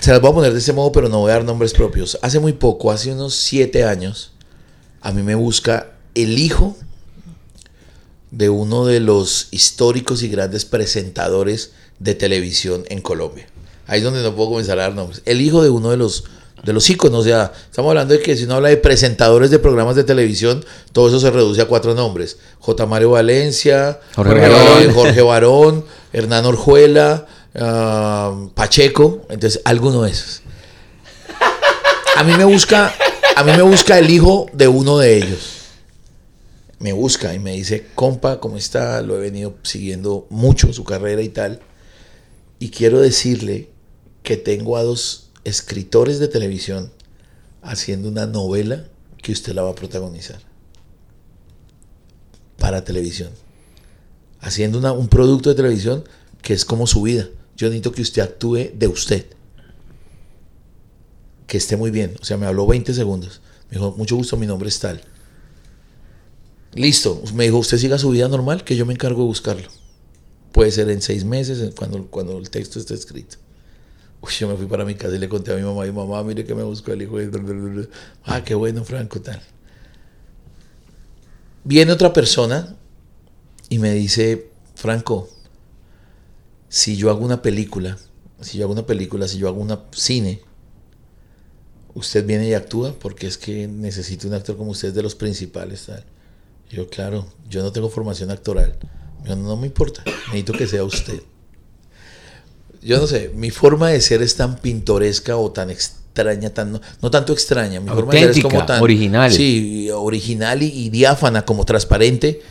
Se 0.00 0.10
las 0.12 0.20
voy 0.20 0.30
a 0.30 0.34
poner 0.34 0.52
de 0.52 0.58
este 0.58 0.72
modo, 0.72 0.92
pero 0.92 1.08
no 1.08 1.20
voy 1.20 1.30
a 1.30 1.34
dar 1.34 1.44
nombres 1.44 1.72
propios. 1.72 2.18
Hace 2.22 2.38
muy 2.38 2.52
poco, 2.52 2.90
hace 2.92 3.10
unos 3.12 3.34
siete 3.34 3.84
años, 3.84 4.32
a 5.00 5.10
mí 5.12 5.22
me 5.22 5.34
busca 5.34 5.93
el 6.14 6.38
hijo 6.38 6.76
de 8.30 8.48
uno 8.48 8.84
de 8.84 9.00
los 9.00 9.48
históricos 9.52 10.22
y 10.22 10.28
grandes 10.28 10.64
presentadores 10.64 11.72
de 11.98 12.14
televisión 12.14 12.84
en 12.88 13.00
Colombia. 13.00 13.46
Ahí 13.86 13.98
es 13.98 14.04
donde 14.04 14.22
no 14.22 14.34
puedo 14.34 14.50
comenzar 14.50 14.78
a 14.78 14.82
dar 14.82 14.94
nombres. 14.94 15.22
El 15.24 15.40
hijo 15.40 15.62
de 15.62 15.70
uno 15.70 15.90
de 15.90 15.96
los 15.96 16.24
de 16.64 16.72
los 16.72 16.88
íconos, 16.88 17.20
o 17.20 17.24
sea, 17.24 17.52
estamos 17.70 17.90
hablando 17.90 18.14
de 18.14 18.20
que 18.20 18.34
si 18.36 18.44
uno 18.44 18.54
habla 18.54 18.70
de 18.70 18.78
presentadores 18.78 19.50
de 19.50 19.58
programas 19.58 19.96
de 19.96 20.04
televisión, 20.04 20.64
todo 20.92 21.08
eso 21.08 21.20
se 21.20 21.30
reduce 21.30 21.60
a 21.60 21.66
cuatro 21.66 21.94
nombres. 21.94 22.38
J. 22.58 22.86
Mario 22.86 23.10
Valencia, 23.10 24.00
Jorge 24.16 24.48
Barón. 24.48 24.94
Jorge 24.94 25.20
Barón, 25.20 25.84
Hernán 26.14 26.46
Orjuela, 26.46 27.26
ah, 27.54 28.34
Pacheco, 28.54 29.26
entonces 29.28 29.60
alguno 29.66 30.02
de 30.04 30.12
esos. 30.12 30.40
A 32.16 32.24
mí 32.24 32.32
me 32.32 32.46
busca, 32.46 32.94
a 33.36 33.44
mí 33.44 33.52
me 33.52 33.62
busca 33.62 33.98
el 33.98 34.08
hijo 34.08 34.46
de 34.54 34.66
uno 34.66 34.98
de 34.98 35.18
ellos 35.18 35.63
me 36.78 36.92
busca 36.92 37.34
y 37.34 37.38
me 37.38 37.52
dice, 37.52 37.86
compa, 37.94 38.40
¿cómo 38.40 38.56
está? 38.56 39.00
Lo 39.02 39.16
he 39.16 39.20
venido 39.20 39.56
siguiendo 39.62 40.26
mucho 40.30 40.72
su 40.72 40.84
carrera 40.84 41.22
y 41.22 41.28
tal. 41.28 41.60
Y 42.58 42.70
quiero 42.70 43.00
decirle 43.00 43.70
que 44.22 44.36
tengo 44.36 44.76
a 44.76 44.82
dos 44.82 45.30
escritores 45.44 46.18
de 46.18 46.28
televisión 46.28 46.90
haciendo 47.62 48.08
una 48.08 48.26
novela 48.26 48.86
que 49.22 49.32
usted 49.32 49.54
la 49.54 49.62
va 49.62 49.70
a 49.70 49.74
protagonizar. 49.74 50.40
Para 52.58 52.84
televisión. 52.84 53.30
Haciendo 54.40 54.78
una- 54.78 54.92
un 54.92 55.08
producto 55.08 55.48
de 55.50 55.54
televisión 55.56 56.04
que 56.42 56.54
es 56.54 56.64
como 56.64 56.86
su 56.86 57.02
vida. 57.02 57.28
Yo 57.56 57.68
necesito 57.68 57.92
que 57.92 58.02
usted 58.02 58.22
actúe 58.22 58.70
de 58.74 58.88
usted. 58.88 59.26
Que 61.46 61.56
esté 61.58 61.76
muy 61.76 61.90
bien. 61.90 62.16
O 62.20 62.24
sea, 62.24 62.36
me 62.36 62.46
habló 62.46 62.66
20 62.66 62.92
segundos. 62.94 63.40
Me 63.70 63.76
dijo, 63.78 63.94
mucho 63.96 64.16
gusto, 64.16 64.36
mi 64.36 64.46
nombre 64.46 64.68
es 64.68 64.78
tal. 64.78 65.00
Listo. 66.74 67.22
Me 67.34 67.44
dijo, 67.44 67.58
usted 67.58 67.78
siga 67.78 67.98
su 67.98 68.10
vida 68.10 68.28
normal, 68.28 68.64
que 68.64 68.76
yo 68.76 68.84
me 68.86 68.92
encargo 68.92 69.22
de 69.22 69.26
buscarlo. 69.26 69.68
Puede 70.52 70.70
ser 70.70 70.90
en 70.90 71.02
seis 71.02 71.24
meses, 71.24 71.74
cuando, 71.74 72.06
cuando 72.08 72.38
el 72.38 72.50
texto 72.50 72.78
esté 72.78 72.94
escrito. 72.94 73.36
Uy, 74.20 74.32
yo 74.38 74.48
me 74.48 74.56
fui 74.56 74.66
para 74.66 74.84
mi 74.84 74.94
casa 74.94 75.14
y 75.14 75.18
le 75.18 75.28
conté 75.28 75.52
a 75.52 75.56
mi 75.56 75.62
mamá, 75.62 75.86
y 75.86 75.92
mamá, 75.92 76.22
mire 76.22 76.44
que 76.44 76.54
me 76.54 76.62
buscó 76.62 76.92
el 76.92 77.02
hijo. 77.02 77.16
Ah, 78.24 78.42
qué 78.44 78.54
bueno, 78.54 78.84
Franco, 78.84 79.20
tal. 79.20 79.40
Viene 81.64 81.92
otra 81.92 82.12
persona 82.12 82.76
y 83.68 83.78
me 83.78 83.92
dice, 83.92 84.50
Franco, 84.74 85.28
si 86.68 86.96
yo 86.96 87.10
hago 87.10 87.24
una 87.24 87.42
película, 87.42 87.98
si 88.40 88.58
yo 88.58 88.64
hago 88.64 88.72
una 88.72 88.86
película, 88.86 89.28
si 89.28 89.38
yo 89.38 89.48
hago 89.48 89.60
una 89.60 89.84
cine, 89.92 90.42
usted 91.94 92.26
viene 92.26 92.48
y 92.48 92.54
actúa 92.54 92.94
porque 92.98 93.26
es 93.26 93.38
que 93.38 93.66
necesito 93.66 94.28
un 94.28 94.34
actor 94.34 94.56
como 94.56 94.72
usted 94.72 94.92
de 94.92 95.02
los 95.02 95.14
principales, 95.14 95.86
tal. 95.86 96.04
Yo, 96.74 96.88
claro, 96.88 97.26
yo 97.48 97.62
no 97.62 97.72
tengo 97.72 97.88
formación 97.88 98.30
actoral. 98.30 98.76
Yo, 99.24 99.36
no 99.36 99.56
me 99.56 99.66
importa, 99.66 100.02
necesito 100.26 100.52
que 100.52 100.66
sea 100.66 100.84
usted. 100.84 101.20
Yo 102.82 102.98
no 102.98 103.06
sé, 103.06 103.30
mi 103.34 103.50
forma 103.50 103.90
de 103.90 104.00
ser 104.00 104.22
es 104.22 104.36
tan 104.36 104.58
pintoresca 104.58 105.36
o 105.36 105.50
tan 105.52 105.70
extraña, 105.70 106.50
tan 106.50 106.72
no, 106.72 106.80
no 107.00 107.10
tanto 107.10 107.32
extraña, 107.32 107.80
mi 107.80 107.88
forma 107.88 108.12
de 108.12 108.20
ser 108.20 108.30
es 108.30 108.42
como 108.42 108.66
tan 108.66 108.82
original. 108.82 109.32
Sí, 109.32 109.88
original 109.90 110.62
y, 110.62 110.66
y 110.66 110.90
diáfana, 110.90 111.44
como 111.44 111.64
transparente, 111.64 112.42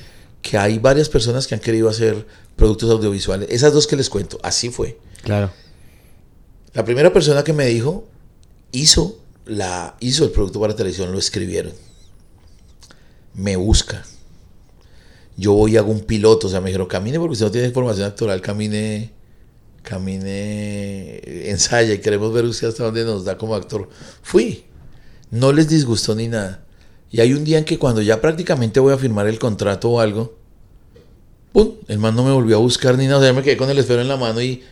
que 0.41 0.57
hay 0.57 0.79
varias 0.79 1.09
personas 1.09 1.45
que 1.45 1.55
han 1.55 1.61
querido 1.61 1.89
hacer 1.89 2.25
productos 2.55 2.89
audiovisuales. 2.89 3.49
Esas 3.51 3.73
dos 3.73 3.85
que 3.85 3.95
les 3.95 4.09
cuento, 4.09 4.39
así 4.41 4.69
fue. 4.69 4.97
Claro. 5.23 5.51
La 6.73 6.83
primera 6.83 7.13
persona 7.13 7.43
que 7.43 7.53
me 7.53 7.65
dijo 7.67 8.07
hizo 8.71 9.19
la 9.45 9.95
hizo 9.99 10.23
el 10.23 10.31
producto 10.31 10.59
para 10.59 10.75
televisión, 10.75 11.11
lo 11.11 11.19
escribieron. 11.19 11.73
Me 13.35 13.55
busca. 13.55 14.03
Yo 15.35 15.53
voy 15.53 15.73
y 15.73 15.77
hago 15.77 15.91
un 15.91 16.01
piloto, 16.01 16.47
o 16.47 16.49
sea, 16.49 16.61
me 16.61 16.67
dijeron, 16.67 16.87
camine 16.87 17.19
porque 17.19 17.33
usted 17.33 17.45
no 17.45 17.51
tiene 17.51 17.71
formación 17.71 18.07
actoral, 18.07 18.39
camine, 18.41 19.11
camine, 19.81 21.49
ensaya 21.49 21.93
y 21.93 21.99
queremos 21.99 22.31
ver 22.33 22.45
usted 22.45 22.67
hasta 22.67 22.83
dónde 22.83 23.03
nos 23.03 23.25
da 23.25 23.37
como 23.37 23.55
actor. 23.55 23.89
Fui. 24.21 24.65
No 25.31 25.51
les 25.51 25.67
disgustó 25.67 26.13
ni 26.13 26.27
nada. 26.27 26.63
Y 27.09 27.21
hay 27.21 27.33
un 27.33 27.43
día 27.43 27.57
en 27.57 27.65
que 27.65 27.79
cuando 27.79 28.01
ya 28.01 28.21
prácticamente 28.21 28.79
voy 28.79 28.93
a 28.93 28.97
firmar 28.97 29.27
el 29.27 29.39
contrato 29.39 29.89
o 29.89 29.99
algo, 29.99 30.35
¡pum! 31.51 31.73
El 31.87 31.99
man 31.99 32.15
no 32.15 32.23
me 32.23 32.31
volvió 32.31 32.57
a 32.57 32.59
buscar 32.59 32.97
ni 32.97 33.05
nada. 33.05 33.17
O 33.17 33.21
sea, 33.21 33.29
yo 33.29 33.35
me 33.35 33.43
quedé 33.43 33.57
con 33.57 33.69
el 33.69 33.77
esfero 33.77 34.01
en 34.01 34.07
la 34.07 34.17
mano 34.17 34.41
y 34.41 34.63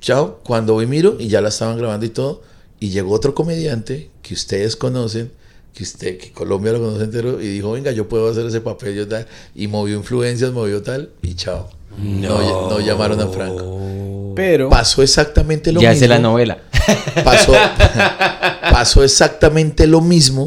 chao. 0.00 0.40
Cuando 0.44 0.74
voy 0.74 0.86
miro 0.86 1.16
y 1.18 1.28
ya 1.28 1.40
la 1.40 1.48
estaban 1.48 1.76
grabando 1.76 2.06
y 2.06 2.10
todo. 2.10 2.42
Y 2.78 2.90
llegó 2.90 3.12
otro 3.12 3.34
comediante 3.34 4.10
que 4.22 4.34
ustedes 4.34 4.74
conocen, 4.76 5.32
que 5.74 5.82
usted, 5.82 6.18
que 6.18 6.32
Colombia 6.32 6.72
lo 6.72 6.80
conoce 6.80 7.04
entero, 7.04 7.40
y 7.40 7.48
dijo, 7.48 7.72
venga, 7.72 7.92
yo 7.92 8.08
puedo 8.08 8.30
hacer 8.30 8.46
ese 8.46 8.60
papel, 8.60 8.94
yo 8.94 9.08
tal. 9.08 9.26
Y 9.54 9.68
movió 9.68 9.96
influencias, 9.96 10.52
movió 10.52 10.82
tal, 10.82 11.10
y 11.22 11.34
chao. 11.34 11.70
No, 11.98 12.70
no 12.70 12.80
llamaron 12.80 13.20
a 13.20 13.26
Franco. 13.28 14.32
Pero. 14.36 14.68
Pasó 14.68 15.02
exactamente 15.02 15.72
lo 15.72 15.80
ya 15.80 15.90
mismo. 15.90 16.00
sé 16.00 16.08
la 16.08 16.18
novela. 16.18 16.58
Pasó, 17.24 17.52
pasó 18.70 19.04
exactamente 19.04 19.86
lo 19.86 20.00
mismo 20.00 20.46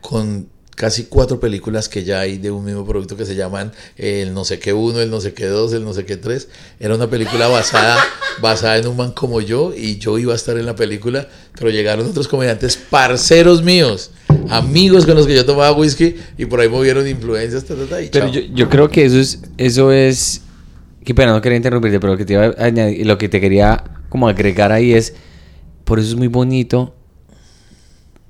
con 0.00 0.48
casi 0.78 1.06
cuatro 1.06 1.40
películas 1.40 1.88
que 1.88 2.04
ya 2.04 2.20
hay 2.20 2.38
de 2.38 2.52
un 2.52 2.64
mismo 2.64 2.86
producto 2.86 3.16
que 3.16 3.26
se 3.26 3.34
llaman 3.34 3.72
el 3.96 4.32
no 4.32 4.44
sé 4.44 4.60
qué 4.60 4.72
uno, 4.72 5.00
el 5.00 5.10
no 5.10 5.20
sé 5.20 5.34
qué 5.34 5.46
dos, 5.46 5.72
el 5.72 5.84
no 5.84 5.92
sé 5.92 6.04
qué 6.04 6.16
tres. 6.16 6.48
Era 6.78 6.94
una 6.94 7.10
película 7.10 7.48
basada, 7.48 7.98
basada 8.40 8.78
en 8.78 8.86
un 8.86 8.96
man 8.96 9.10
como 9.10 9.40
yo 9.40 9.74
y 9.76 9.98
yo 9.98 10.18
iba 10.18 10.32
a 10.32 10.36
estar 10.36 10.56
en 10.56 10.66
la 10.66 10.76
película, 10.76 11.28
pero 11.58 11.70
llegaron 11.70 12.06
otros 12.06 12.28
comediantes, 12.28 12.76
parceros 12.76 13.60
míos, 13.64 14.12
amigos 14.50 15.04
con 15.04 15.16
los 15.16 15.26
que 15.26 15.34
yo 15.34 15.44
tomaba 15.44 15.72
whisky 15.76 16.14
y 16.38 16.46
por 16.46 16.60
ahí 16.60 16.68
movieron 16.68 17.08
influencias, 17.08 17.64
ta, 17.64 17.74
ta, 17.74 17.84
ta, 17.86 18.00
y 18.00 18.08
Pero 18.10 18.28
yo, 18.28 18.40
yo 18.40 18.68
creo 18.68 18.88
que 18.88 19.04
eso 19.04 19.18
es, 19.18 19.40
eso 19.58 19.90
es, 19.90 20.42
qué 21.04 21.12
pena, 21.12 21.32
no 21.32 21.40
quería 21.40 21.56
interrumpirte, 21.56 21.98
pero 21.98 22.12
lo 22.12 22.18
que 22.18 22.24
te 22.24 22.34
iba 22.34 22.54
a 22.56 22.64
añadir, 22.64 23.04
lo 23.04 23.18
que 23.18 23.28
te 23.28 23.40
quería 23.40 23.82
como 24.08 24.28
agregar 24.28 24.70
ahí 24.70 24.94
es, 24.94 25.12
por 25.84 25.98
eso 25.98 26.10
es 26.10 26.14
muy 26.14 26.28
bonito 26.28 26.94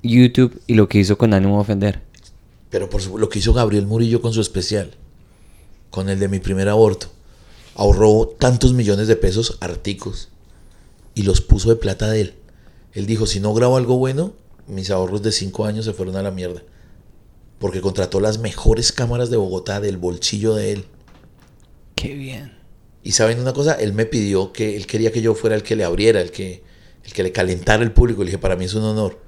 YouTube 0.01 0.59
y 0.65 0.73
lo 0.73 0.89
que 0.89 0.97
hizo 0.97 1.15
con 1.15 1.35
ánimo 1.35 1.57
de 1.57 1.61
ofender. 1.61 2.08
Pero 2.69 2.89
por 2.89 3.05
lo 3.19 3.29
que 3.29 3.39
hizo 3.39 3.53
Gabriel 3.53 3.87
Murillo 3.87 4.21
con 4.21 4.33
su 4.33 4.41
especial, 4.41 4.91
con 5.89 6.09
el 6.09 6.19
de 6.19 6.27
mi 6.27 6.39
primer 6.39 6.69
aborto, 6.69 7.07
ahorró 7.75 8.35
tantos 8.39 8.73
millones 8.73 9.07
de 9.07 9.15
pesos 9.15 9.57
articos 9.61 10.29
y 11.15 11.23
los 11.23 11.41
puso 11.41 11.69
de 11.69 11.75
plata 11.75 12.09
de 12.09 12.21
él. 12.21 12.33
Él 12.93 13.05
dijo, 13.05 13.25
si 13.25 13.39
no 13.39 13.53
grabo 13.53 13.77
algo 13.77 13.97
bueno, 13.97 14.33
mis 14.67 14.91
ahorros 14.91 15.21
de 15.21 15.31
cinco 15.31 15.65
años 15.65 15.85
se 15.85 15.93
fueron 15.93 16.15
a 16.15 16.23
la 16.23 16.31
mierda. 16.31 16.61
Porque 17.59 17.81
contrató 17.81 18.19
las 18.19 18.39
mejores 18.39 18.91
cámaras 18.91 19.29
de 19.29 19.37
Bogotá 19.37 19.81
del 19.81 19.97
bolsillo 19.97 20.55
de 20.55 20.73
él. 20.73 20.85
Qué 21.95 22.13
bien. 22.13 22.57
Y 23.03 23.11
saben 23.13 23.39
una 23.39 23.53
cosa, 23.53 23.73
él 23.73 23.93
me 23.93 24.05
pidió 24.05 24.53
que 24.53 24.75
él 24.75 24.85
quería 24.85 25.11
que 25.11 25.21
yo 25.21 25.33
fuera 25.35 25.55
el 25.55 25.63
que 25.63 25.75
le 25.75 25.83
abriera, 25.83 26.21
el 26.21 26.31
que, 26.31 26.63
el 27.03 27.13
que 27.13 27.23
le 27.23 27.31
calentara 27.31 27.83
el 27.83 27.91
público. 27.91 28.23
Le 28.23 28.27
dije, 28.27 28.37
para 28.37 28.55
mí 28.55 28.65
es 28.65 28.73
un 28.73 28.83
honor. 28.83 29.19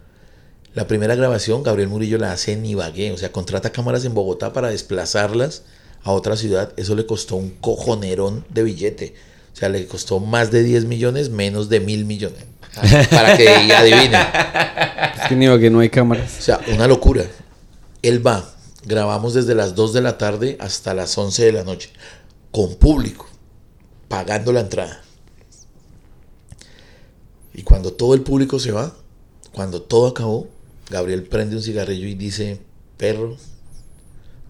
La 0.74 0.88
primera 0.88 1.16
grabación, 1.16 1.64
Gabriel 1.64 1.90
Murillo 1.90 2.18
la 2.18 2.32
hace 2.32 2.54
en 2.54 2.66
Ibagué, 2.66 3.12
o 3.12 3.18
sea, 3.18 3.32
contrata 3.32 3.72
cámaras 3.72 4.06
en 4.06 4.14
Bogotá 4.14 4.54
para 4.54 4.70
desplazarlas 4.70 5.64
a 6.04 6.12
otra 6.12 6.38
ciudad. 6.38 6.72
Eso 6.78 6.96
le 6.96 7.06
costó 7.06 7.36
un 7.36 7.50
cojonerón 7.50 8.46
de 8.50 8.64
billete. 8.64 9.14
O 9.54 9.56
sea, 9.56 9.68
le 9.68 9.86
costó 9.86 10.20
más 10.20 10.50
de 10.50 10.64
10 10.64 10.86
millones, 10.86 11.30
menos 11.30 11.68
de 11.68 11.82
mil 11.82 12.06
millones. 12.06 12.46
Para 13.10 13.36
que 13.36 13.50
adivinen. 13.50 14.22
Es 15.22 15.28
que 15.28 15.36
ni 15.36 15.60
que 15.60 15.70
no 15.70 15.80
hay 15.80 15.90
cámaras. 15.90 16.38
O 16.40 16.42
sea, 16.42 16.62
una 16.74 16.88
locura. 16.88 17.26
Él 18.02 18.26
va, 18.26 18.50
grabamos 18.86 19.34
desde 19.34 19.56
las 19.56 19.76
2 19.76 19.92
de 19.92 20.02
la 20.02 20.18
tarde 20.18 20.58
hasta 20.60 20.94
las 20.94 21.18
11 21.18 21.46
de 21.46 21.52
la 21.52 21.64
noche, 21.66 21.90
con 22.52 22.76
público, 22.76 23.28
pagando 24.08 24.54
la 24.54 24.62
entrada. 24.62 25.02
Y 27.54 27.64
cuando 27.64 27.92
todo 27.92 28.14
el 28.14 28.22
público 28.22 28.58
se 28.58 28.72
va, 28.72 28.96
cuando 29.52 29.82
todo 29.82 30.08
acabó, 30.08 30.48
Gabriel 30.92 31.24
prende 31.24 31.56
un 31.56 31.64
cigarrillo 31.64 32.06
y 32.06 32.16
dice, 32.16 32.60
perro, 32.98 33.38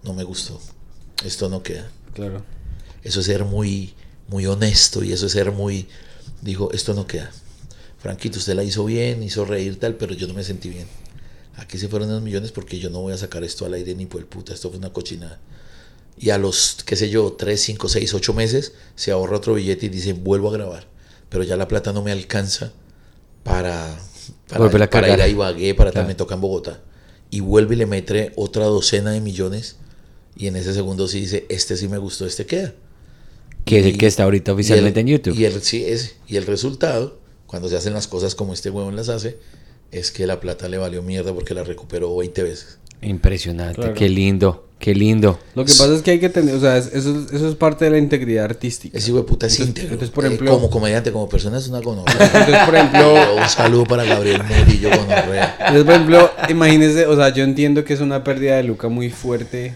no 0.02 0.12
me 0.12 0.24
gustó, 0.24 0.60
esto 1.24 1.48
no 1.48 1.62
queda. 1.62 1.88
Claro. 2.14 2.44
Eso 3.04 3.20
es 3.20 3.26
ser 3.26 3.44
muy, 3.44 3.94
muy 4.28 4.46
honesto 4.46 5.04
y 5.04 5.12
eso 5.12 5.26
es 5.26 5.32
ser 5.32 5.52
muy... 5.52 5.86
Dijo, 6.42 6.72
esto 6.72 6.94
no 6.94 7.06
queda. 7.06 7.30
Franquito, 7.98 8.40
usted 8.40 8.54
la 8.54 8.64
hizo 8.64 8.84
bien, 8.84 9.22
hizo 9.22 9.44
reír 9.44 9.78
tal, 9.78 9.94
pero 9.94 10.14
yo 10.14 10.26
no 10.26 10.34
me 10.34 10.42
sentí 10.42 10.68
bien. 10.68 10.88
aquí 11.54 11.78
se 11.78 11.88
fueron 11.88 12.08
unos 12.08 12.22
millones 12.22 12.50
porque 12.50 12.80
yo 12.80 12.90
no 12.90 13.00
voy 13.00 13.12
a 13.12 13.18
sacar 13.18 13.44
esto 13.44 13.64
al 13.64 13.74
aire 13.74 13.94
ni 13.94 14.06
por 14.06 14.20
el 14.20 14.26
puta, 14.26 14.52
esto 14.52 14.68
fue 14.68 14.78
una 14.78 14.92
cochinada. 14.92 15.38
Y 16.18 16.30
a 16.30 16.38
los, 16.38 16.78
qué 16.84 16.96
sé 16.96 17.08
yo, 17.08 17.34
3, 17.34 17.60
5, 17.60 17.88
6, 17.88 18.14
8 18.14 18.34
meses, 18.34 18.72
se 18.96 19.12
ahorra 19.12 19.36
otro 19.36 19.54
billete 19.54 19.86
y 19.86 19.90
dice, 19.90 20.12
vuelvo 20.12 20.50
a 20.50 20.52
grabar. 20.52 20.88
Pero 21.28 21.44
ya 21.44 21.56
la 21.56 21.68
plata 21.68 21.92
no 21.92 22.02
me 22.02 22.10
alcanza 22.10 22.72
para, 23.44 23.96
para, 24.58 24.88
cargar. 24.88 25.18
ir 25.18 25.22
a 25.22 25.28
Ibagué, 25.28 25.74
para 25.74 25.90
Claro. 25.90 26.02
también 26.02 26.16
tocar 26.16 26.36
en 26.36 26.42
Bogotá. 26.42 26.80
Y 27.30 27.40
vuelve 27.40 27.74
y 27.74 27.78
le 27.78 27.86
mete 27.86 28.32
otra 28.36 28.64
docena 28.66 29.10
de 29.12 29.20
millones. 29.20 29.76
Y 30.36 30.46
en 30.46 30.56
ese 30.56 30.72
segundo 30.74 31.08
sí 31.08 31.20
dice, 31.20 31.46
este 31.48 31.76
sí 31.76 31.88
me 31.88 31.98
gustó, 31.98 32.26
este 32.26 32.46
queda. 32.46 32.72
Que 33.64 33.78
es 33.80 33.86
el 33.86 33.96
que 33.98 34.06
está 34.06 34.24
ahorita 34.24 34.50
y 34.50 34.54
oficialmente 34.54 35.00
el- 35.00 35.08
en 35.08 35.12
YouTube. 35.14 35.34
Y 35.38 35.44
el, 35.44 35.62
sí, 35.62 35.84
ese. 35.84 36.14
y 36.26 36.36
el 36.36 36.46
resultado, 36.46 37.18
cuando 37.46 37.68
se 37.68 37.76
hacen 37.76 37.92
las 37.94 38.08
cosas 38.08 38.34
como 38.34 38.52
este 38.54 38.70
huevón 38.70 38.96
las 38.96 39.08
hace, 39.08 39.38
es 39.92 40.10
que 40.10 40.26
la 40.26 40.40
plata 40.40 40.68
le 40.68 40.78
valió 40.78 41.02
mierda 41.02 41.32
porque 41.34 41.54
la 41.54 41.62
recuperó 41.64 42.16
20 42.16 42.42
veces. 42.42 42.78
Impresionante, 43.02 43.74
Claro. 43.80 43.94
qué 43.94 44.08
lindo, 44.08 44.68
qué 44.82 44.94
lindo. 44.96 45.38
Lo 45.54 45.64
que 45.64 45.70
pasa 45.72 45.94
es 45.94 46.02
que 46.02 46.10
hay 46.10 46.18
que 46.18 46.28
tener, 46.28 46.54
o 46.56 46.60
sea, 46.60 46.76
es- 46.76 46.92
eso, 46.92 47.24
eso 47.32 47.48
es 47.48 47.54
parte 47.54 47.84
de 47.84 47.92
la 47.92 47.98
integridad 47.98 48.44
artística. 48.46 48.98
Ese 48.98 49.10
hijo 49.10 49.18
de 49.18 49.24
puta 49.24 49.46
es 49.46 49.52
Entonces- 49.54 49.68
íntegro. 49.68 49.92
entonces, 49.94 50.12
por 50.14 50.24
Eh, 50.24 50.26
ejemplo- 50.26 50.50
como 50.52 50.68
comediante, 50.70 51.12
como 51.12 51.28
persona 51.28 51.58
es 51.58 51.68
una 51.68 51.78
gonorrea. 51.80 52.14
Entonces, 52.20 52.58
por 52.66 52.74
ejemplo, 52.74 53.14
un 53.42 53.48
saludo 53.48 53.84
para 53.86 54.02
Gabriel 54.04 54.42
Murillo 54.42 54.90
gonorrea. 54.90 55.54
entonces, 55.60 55.84
por 55.84 55.94
ejemplo, 55.94 56.30
imagínese, 56.48 57.06
o 57.06 57.14
sea, 57.16 57.28
yo 57.30 57.44
entiendo 57.44 57.84
que 57.84 57.94
es 57.94 58.00
una 58.00 58.24
pérdida 58.24 58.56
de 58.56 58.64
Luca 58.64 58.88
muy 58.88 59.08
fuerte 59.10 59.74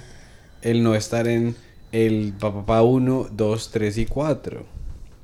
el 0.63 0.83
no 0.83 0.95
estar 0.97 1.29
en 1.29 1.55
el 1.93 2.35
Papá 2.39 2.83
1, 2.83 3.29
2, 3.33 3.71
3 3.71 3.97
y 3.99 4.07
4. 4.07 4.67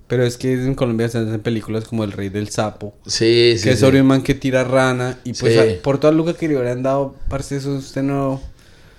Pero 0.06 0.24
es 0.24 0.36
que 0.36 0.52
en 0.52 0.74
Colombia 0.74 1.08
se 1.08 1.18
hacen 1.18 1.40
películas 1.40 1.84
como 1.84 2.04
El 2.04 2.12
Rey 2.12 2.28
del 2.28 2.48
Sapo. 2.50 2.94
Sí, 3.06 3.54
sí. 3.56 3.64
que 3.64 3.70
es 3.70 3.78
sí. 3.78 3.84
sobre 3.84 4.00
un 4.00 4.06
man 4.06 4.22
que 4.22 4.34
tira 4.34 4.62
rana. 4.62 5.18
Y 5.24 5.32
pues 5.32 5.54
Sí. 5.54 5.58
a- 5.58 5.82
por 5.82 5.98
toda 5.98 6.12
Luca 6.12 6.34
que 6.34 6.46
le 6.48 6.56
hubieran 6.56 6.82
dado, 6.82 7.14
parce, 7.28 7.56
eso 7.56 7.72
usted 7.74 8.02
no... 8.02 8.40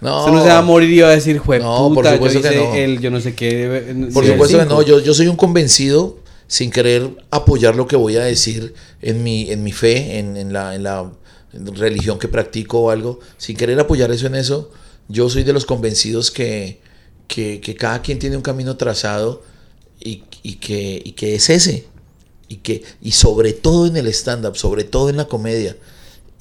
No, 0.04 0.20
Usted 0.20 0.32
no 0.34 0.44
se 0.44 0.50
va 0.50 0.58
a 0.60 0.62
morir 0.62 0.90
y 0.92 1.00
va 1.02 1.10
a 1.10 1.16
decir, 1.16 1.38
jue 1.40 1.60
No, 1.60 1.92
por 1.94 2.04
yo 2.06 2.12
supuesto 2.14 2.42
que 2.42 2.56
no. 2.56 2.76
el 2.76 3.00
yo 3.00 3.10
no 3.12 3.20
sé 3.22 3.34
qué. 3.36 3.64
eh, 3.66 4.10
Por 4.14 4.24
sí, 4.24 4.30
el 4.30 4.34
supuesto 4.36 4.58
que 4.60 4.66
no, 4.66 4.82
yo, 4.82 5.00
yo 5.00 5.14
soy 5.14 5.28
un 5.28 5.36
convencido 5.36 6.20
sin 6.48 6.70
querer 6.72 7.10
apoyar 7.32 7.76
lo 7.76 7.88
que 7.88 7.96
voy 7.96 8.18
a 8.18 8.24
decir 8.24 8.74
en 9.02 9.24
mi, 9.24 9.50
en 9.52 9.64
mi 9.64 9.72
fe, 9.72 10.20
en, 10.20 10.38
en 10.38 10.54
la, 10.54 10.76
en 10.76 10.84
la 10.84 11.12
religión 11.54 12.20
que 12.20 12.28
practico 12.28 12.80
o 12.82 12.90
algo, 12.90 13.20
sin 13.38 13.56
querer 13.58 13.80
apoyar 13.80 14.12
eso 14.12 14.28
en 14.28 14.36
eso, 14.36 14.70
yo 15.08 15.30
soy 15.30 15.44
de 15.44 15.54
los 15.54 15.66
convencidos 15.66 16.32
que, 16.32 16.80
que, 17.28 17.60
que 17.62 17.76
cada 17.76 18.02
quien 18.02 18.20
tiene 18.20 18.36
un 18.36 18.42
camino 18.44 18.76
trazado 18.78 19.42
y, 20.00 20.24
y 20.44 20.56
que, 20.56 21.02
y 21.04 21.14
que 21.14 21.36
es 21.36 21.50
ese. 21.50 21.86
Y, 22.50 22.58
que, 22.58 22.84
y 23.02 23.12
sobre 23.14 23.54
todo 23.54 23.88
en 23.88 23.96
el 23.98 24.08
stand-up, 24.08 24.58
sobre 24.58 24.84
todo 24.84 25.10
en 25.10 25.18
la 25.18 25.28
comedia, 25.28 25.76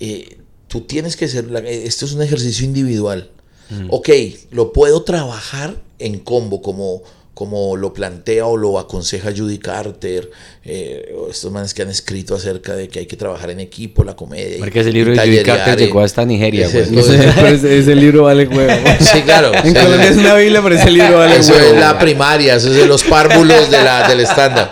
eh, 0.00 0.38
tú 0.68 0.82
tienes 0.82 1.16
que 1.16 1.28
ser, 1.28 1.50
la- 1.50 1.60
eh, 1.60 1.84
esto 1.86 2.04
es 2.04 2.12
un 2.12 2.22
ejercicio 2.22 2.64
individual. 2.66 3.30
Ok, 3.90 4.08
lo 4.50 4.72
puedo 4.72 5.02
trabajar 5.02 5.74
en 5.98 6.18
combo, 6.18 6.60
como, 6.62 7.02
como 7.34 7.76
lo 7.76 7.92
plantea 7.94 8.46
o 8.46 8.56
lo 8.56 8.78
aconseja 8.78 9.30
Judy 9.36 9.58
Carter, 9.58 10.30
eh, 10.64 11.14
estos 11.30 11.50
manes 11.50 11.72
que 11.74 11.82
han 11.82 11.88
escrito 11.90 12.34
acerca 12.34 12.74
de 12.74 12.88
que 12.88 12.98
hay 13.00 13.06
que 13.06 13.16
trabajar 13.16 13.50
en 13.50 13.60
equipo, 13.60 14.04
la 14.04 14.14
comedia. 14.16 14.56
y- 14.56 14.60
Porque 14.60 14.80
ese 14.80 14.92
libro 14.92 15.12
de 15.12 15.18
Judy 15.18 15.42
Carter 15.42 15.78
llegó 15.78 16.00
hasta 16.00 16.24
Nigeria, 16.24 16.66
Ese 16.66 16.84
güey. 16.84 17.00
ese, 17.54 17.78
ese 17.78 17.94
libro 17.94 18.24
vale 18.24 18.46
huevo. 18.46 18.72
Sí, 19.00 19.22
claro. 19.22 19.52
En 19.54 19.72
sí, 19.74 19.74
Colombia 19.74 20.08
es 20.10 20.16
una 20.16 20.34
biblia, 20.34 20.60
pero 20.62 20.74
ese 20.74 20.90
libro 20.90 21.18
vale 21.18 21.36
Eso 21.36 21.52
huevo. 21.54 21.74
es 21.74 21.80
la 21.80 21.98
primaria, 21.98 22.56
eso 22.56 22.68
es 22.68 22.74
de 22.76 22.86
los 22.86 23.02
párvulos 23.04 23.70
de 23.70 23.82
la, 23.82 24.08
del 24.08 24.20
stand-up. 24.20 24.68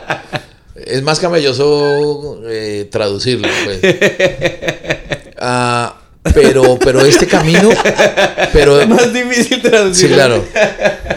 Es 0.86 1.02
más 1.02 1.20
camelloso 1.20 2.40
eh, 2.48 2.88
traducirlo, 2.90 3.48
pues. 3.64 3.80
Ah, 5.42 5.99
pero, 6.22 6.78
pero 6.78 7.00
este 7.00 7.26
camino, 7.26 7.70
pero 8.52 8.80
Es 8.80 8.88
más 8.88 9.12
difícil 9.12 9.62
traducir. 9.62 10.08
sí, 10.08 10.14
claro. 10.14 10.44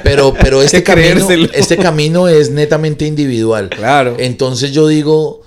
Pero, 0.03 0.33
pero 0.33 0.61
este 0.61 0.81
camino, 0.83 1.07
creérselo. 1.09 1.49
este 1.53 1.77
camino 1.77 2.27
es 2.27 2.49
netamente 2.49 3.05
individual. 3.05 3.69
Claro. 3.69 4.15
Entonces 4.19 4.71
yo 4.71 4.87
digo, 4.87 5.41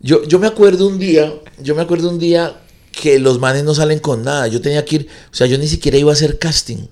yo, 0.00 0.24
yo 0.24 0.38
me 0.38 0.46
acuerdo 0.46 0.86
un 0.86 0.98
día, 0.98 1.32
yo 1.62 1.74
me 1.74 1.82
acuerdo 1.82 2.08
un 2.08 2.18
día 2.18 2.60
que 2.92 3.18
los 3.18 3.38
manes 3.38 3.64
no 3.64 3.74
salen 3.74 3.98
con 3.98 4.22
nada. 4.22 4.46
Yo 4.48 4.60
tenía 4.60 4.84
que 4.84 4.96
ir, 4.96 5.08
o 5.30 5.34
sea, 5.34 5.46
yo 5.46 5.58
ni 5.58 5.68
siquiera 5.68 5.98
iba 5.98 6.10
a 6.10 6.14
hacer 6.14 6.38
casting. 6.38 6.86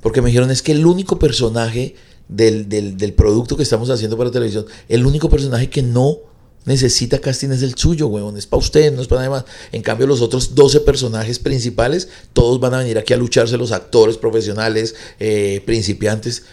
Porque 0.00 0.20
me 0.20 0.28
dijeron, 0.28 0.50
es 0.50 0.60
que 0.60 0.72
el 0.72 0.84
único 0.84 1.18
personaje 1.18 1.94
del, 2.28 2.68
del, 2.68 2.96
del 2.98 3.12
producto 3.14 3.56
que 3.56 3.62
estamos 3.62 3.88
haciendo 3.88 4.18
para 4.18 4.30
televisión, 4.30 4.66
el 4.88 5.06
único 5.06 5.30
personaje 5.30 5.70
que 5.70 5.82
no 5.82 6.18
necesita 6.64 7.18
casting 7.18 7.50
es 7.50 7.62
el 7.62 7.76
suyo, 7.76 8.06
weón. 8.06 8.36
Es 8.36 8.46
para 8.46 8.60
usted, 8.60 8.92
no 8.92 9.02
es 9.02 9.08
para 9.08 9.22
nadie 9.22 9.30
más. 9.30 9.44
En 9.72 9.82
cambio, 9.82 10.06
los 10.06 10.20
otros 10.20 10.54
12 10.54 10.80
personajes 10.80 11.38
principales, 11.38 12.08
todos 12.32 12.60
van 12.60 12.74
a 12.74 12.78
venir 12.78 12.98
aquí 12.98 13.12
a 13.12 13.16
lucharse, 13.16 13.56
los 13.56 13.72
actores 13.72 14.16
profesionales, 14.16 14.94
eh, 15.20 15.62
principiantes. 15.66 16.44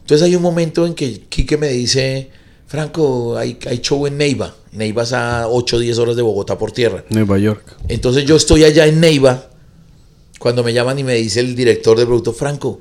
Entonces 0.00 0.26
hay 0.26 0.34
un 0.34 0.42
momento 0.42 0.86
en 0.86 0.94
que 0.94 1.20
Quique 1.28 1.56
me 1.56 1.68
dice, 1.68 2.30
Franco, 2.66 3.36
hay, 3.36 3.58
hay 3.66 3.78
show 3.78 4.06
en 4.06 4.18
Neiva. 4.18 4.56
Neiva 4.72 5.02
es 5.02 5.12
a 5.12 5.48
8 5.48 5.76
o 5.76 5.78
10 5.78 5.98
horas 5.98 6.16
de 6.16 6.22
Bogotá 6.22 6.58
por 6.58 6.72
tierra. 6.72 7.04
Nueva 7.10 7.38
York. 7.38 7.76
Entonces 7.88 8.24
yo 8.24 8.36
estoy 8.36 8.64
allá 8.64 8.86
en 8.86 9.00
Neiva, 9.00 9.50
cuando 10.38 10.64
me 10.64 10.72
llaman 10.72 10.98
y 10.98 11.04
me 11.04 11.14
dice 11.14 11.40
el 11.40 11.54
director 11.54 11.98
de 11.98 12.06
producto, 12.06 12.32
Franco, 12.32 12.80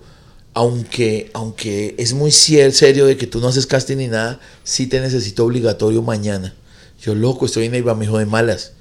aunque, 0.54 1.30
aunque 1.34 1.94
es 1.98 2.14
muy 2.14 2.32
serio 2.32 3.06
de 3.06 3.18
que 3.18 3.28
tú 3.28 3.40
no 3.40 3.48
haces 3.50 3.68
casting 3.68 3.98
ni 3.98 4.08
nada, 4.08 4.40
sí 4.64 4.88
te 4.88 5.00
necesito 5.00 5.46
obligatorio 5.46 6.02
mañana. 6.02 6.56
Yo, 7.02 7.16
loco, 7.16 7.46
estoy 7.46 7.66
en 7.66 7.72
Neiva, 7.74 7.96
me 7.96 8.06
dijo 8.06 8.18
de 8.18 8.26
malas. 8.26 8.74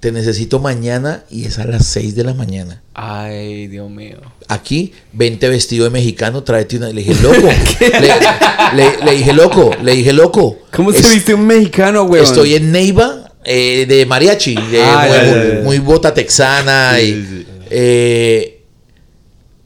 Te 0.00 0.12
necesito 0.12 0.60
mañana 0.60 1.24
y 1.30 1.44
es 1.44 1.58
a 1.58 1.66
las 1.66 1.86
6 1.86 2.14
de 2.14 2.24
la 2.24 2.32
mañana. 2.32 2.80
Ay, 2.94 3.66
Dios 3.68 3.90
mío. 3.90 4.16
Aquí, 4.48 4.92
vente 5.12 5.46
vestido 5.50 5.84
de 5.84 5.90
mexicano, 5.90 6.42
tráete 6.42 6.78
una. 6.78 6.88
Le 6.88 7.02
dije, 7.02 7.14
loco. 7.22 7.36
le, 7.42 8.76
le- 8.76 9.04
le 9.04 9.12
dije, 9.12 9.32
loco, 9.34 9.70
le 9.82 9.92
dije, 9.94 10.12
loco. 10.14 10.58
¿Cómo 10.72 10.90
se 10.92 11.06
viste 11.12 11.34
un 11.34 11.46
mexicano, 11.46 12.06
güey? 12.06 12.22
Estoy 12.22 12.54
en 12.54 12.72
Neiva 12.72 13.32
eh, 13.44 13.84
de 13.86 14.06
mariachi, 14.06 14.54
de 14.54 14.80
Ah, 14.82 15.60
muy, 15.64 15.78
bota 15.80 16.14
texana. 16.14 16.94
Sí, 16.96 17.02
y, 17.04 17.12
sí, 17.12 17.28
sí. 17.28 17.46
eh, 17.70 18.62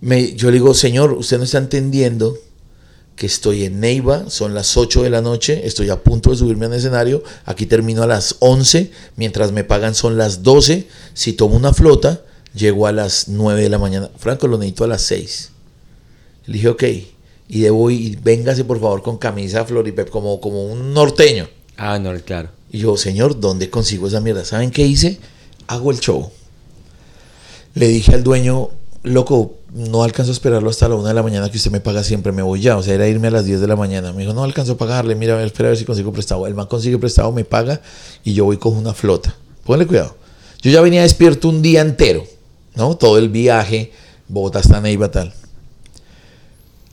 me- 0.00 0.34
yo 0.34 0.48
le 0.50 0.54
digo, 0.54 0.74
señor, 0.74 1.12
usted 1.12 1.38
no 1.38 1.44
está 1.44 1.58
entendiendo 1.58 2.36
que 3.16 3.26
estoy 3.26 3.64
en 3.64 3.80
Neiva, 3.80 4.28
son 4.28 4.54
las 4.54 4.76
8 4.76 5.02
de 5.02 5.10
la 5.10 5.20
noche, 5.20 5.66
estoy 5.66 5.90
a 5.90 6.02
punto 6.02 6.30
de 6.30 6.36
subirme 6.36 6.66
al 6.66 6.74
escenario, 6.74 7.22
aquí 7.44 7.66
termino 7.66 8.02
a 8.02 8.06
las 8.06 8.36
11, 8.40 8.90
mientras 9.16 9.52
me 9.52 9.64
pagan 9.64 9.94
son 9.94 10.18
las 10.18 10.42
12, 10.42 10.88
si 11.12 11.32
tomo 11.32 11.56
una 11.56 11.72
flota, 11.72 12.22
llego 12.54 12.86
a 12.86 12.92
las 12.92 13.28
9 13.28 13.62
de 13.62 13.68
la 13.68 13.78
mañana. 13.78 14.10
Franco, 14.18 14.48
lo 14.48 14.58
necesito 14.58 14.84
a 14.84 14.88
las 14.88 15.02
6. 15.02 15.50
Le 16.46 16.54
dije, 16.54 16.68
ok, 16.68 16.82
y 17.48 17.60
debo 17.60 17.90
ir, 17.90 18.20
véngase 18.20 18.64
por 18.64 18.80
favor 18.80 19.02
con 19.02 19.18
camisa 19.18 19.64
Floripep, 19.64 20.10
como, 20.10 20.40
como 20.40 20.64
un 20.64 20.92
norteño. 20.92 21.48
Ah, 21.76 21.98
no, 21.98 22.12
claro. 22.20 22.50
Y 22.70 22.78
yo, 22.78 22.96
señor, 22.96 23.38
¿dónde 23.38 23.70
consigo 23.70 24.08
esa 24.08 24.20
mierda? 24.20 24.44
¿Saben 24.44 24.70
qué 24.70 24.84
hice? 24.86 25.18
Hago 25.68 25.90
el 25.90 26.00
show. 26.00 26.30
Le 27.74 27.88
dije 27.88 28.14
al 28.14 28.24
dueño, 28.24 28.70
loco, 29.02 29.58
no 29.74 30.04
alcanzo 30.04 30.30
a 30.30 30.34
esperarlo 30.34 30.70
hasta 30.70 30.88
la 30.88 30.94
una 30.94 31.08
de 31.08 31.14
la 31.14 31.22
mañana 31.24 31.50
que 31.50 31.56
usted 31.56 31.72
me 31.72 31.80
paga 31.80 32.04
siempre, 32.04 32.30
me 32.30 32.42
voy 32.42 32.60
ya. 32.60 32.76
O 32.76 32.82
sea, 32.82 32.94
era 32.94 33.08
irme 33.08 33.26
a 33.26 33.32
las 33.32 33.44
10 33.44 33.60
de 33.60 33.66
la 33.66 33.74
mañana. 33.74 34.12
Me 34.12 34.22
dijo, 34.22 34.32
no 34.32 34.44
alcanzo 34.44 34.72
a 34.74 34.76
pagarle, 34.76 35.16
mira, 35.16 35.42
espera 35.42 35.68
a 35.68 35.70
ver 35.70 35.78
si 35.78 35.84
consigo 35.84 36.12
prestado. 36.12 36.46
El 36.46 36.54
man 36.54 36.66
consigue 36.66 36.96
prestado, 36.96 37.32
me 37.32 37.44
paga 37.44 37.80
y 38.22 38.34
yo 38.34 38.44
voy 38.44 38.56
con 38.56 38.76
una 38.76 38.94
flota. 38.94 39.34
Póngale 39.64 39.86
cuidado. 39.88 40.16
Yo 40.62 40.70
ya 40.70 40.80
venía 40.80 41.02
despierto 41.02 41.48
un 41.48 41.60
día 41.60 41.80
entero, 41.80 42.24
¿no? 42.76 42.96
Todo 42.96 43.18
el 43.18 43.28
viaje, 43.30 43.90
Bogotá 44.28 44.60
hasta 44.60 44.80
Neiva, 44.80 45.10
tal. 45.10 45.34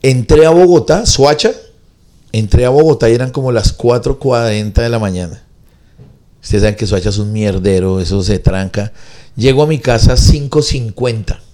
Entré 0.02 0.48
a 0.48 0.50
Bogotá, 0.50 1.06
Suacha, 1.06 1.52
entré 2.32 2.66
a 2.66 2.70
Bogotá 2.70 3.12
y 3.12 3.14
eran 3.14 3.30
como 3.30 3.52
las 3.52 3.78
4.40 3.78 4.74
de 4.74 4.90
la 4.90 4.98
mañana. 4.98 5.44
Ustedes 6.42 6.64
saben 6.64 6.76
que 6.76 6.88
Soacha 6.88 7.10
es 7.10 7.20
un 7.20 7.32
mierdero, 7.32 8.00
eso 8.00 8.24
se 8.24 8.40
tranca. 8.40 8.92
Llego 9.36 9.62
a 9.62 9.68
mi 9.68 9.78
casa 9.78 10.16
5.50 10.16 11.51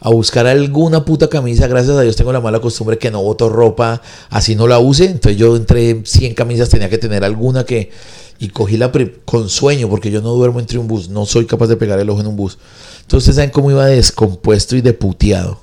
a 0.00 0.10
buscar 0.10 0.46
alguna 0.46 1.04
puta 1.04 1.28
camisa. 1.28 1.66
Gracias 1.66 1.96
a 1.96 2.02
Dios 2.02 2.16
tengo 2.16 2.32
la 2.32 2.40
mala 2.40 2.60
costumbre 2.60 2.98
que 2.98 3.10
no 3.10 3.22
boto 3.22 3.48
ropa, 3.48 4.02
así 4.30 4.54
no 4.54 4.66
la 4.66 4.78
use. 4.78 5.06
Entonces 5.06 5.38
yo 5.38 5.56
entre 5.56 6.02
100 6.04 6.34
camisas 6.34 6.68
tenía 6.68 6.88
que 6.88 6.98
tener 6.98 7.24
alguna 7.24 7.64
que... 7.64 7.90
Y 8.38 8.48
cogí 8.48 8.76
la 8.76 8.92
con 9.24 9.48
sueño, 9.48 9.88
porque 9.88 10.10
yo 10.10 10.20
no 10.20 10.28
duermo 10.32 10.60
entre 10.60 10.78
un 10.78 10.86
bus, 10.86 11.08
no 11.08 11.24
soy 11.24 11.46
capaz 11.46 11.68
de 11.68 11.78
pegar 11.78 11.98
el 12.00 12.10
ojo 12.10 12.20
en 12.20 12.26
un 12.26 12.36
bus. 12.36 12.58
Entonces 13.00 13.34
saben 13.34 13.48
cómo 13.48 13.70
iba 13.70 13.86
descompuesto 13.86 14.76
y 14.76 14.82
deputeado. 14.82 15.58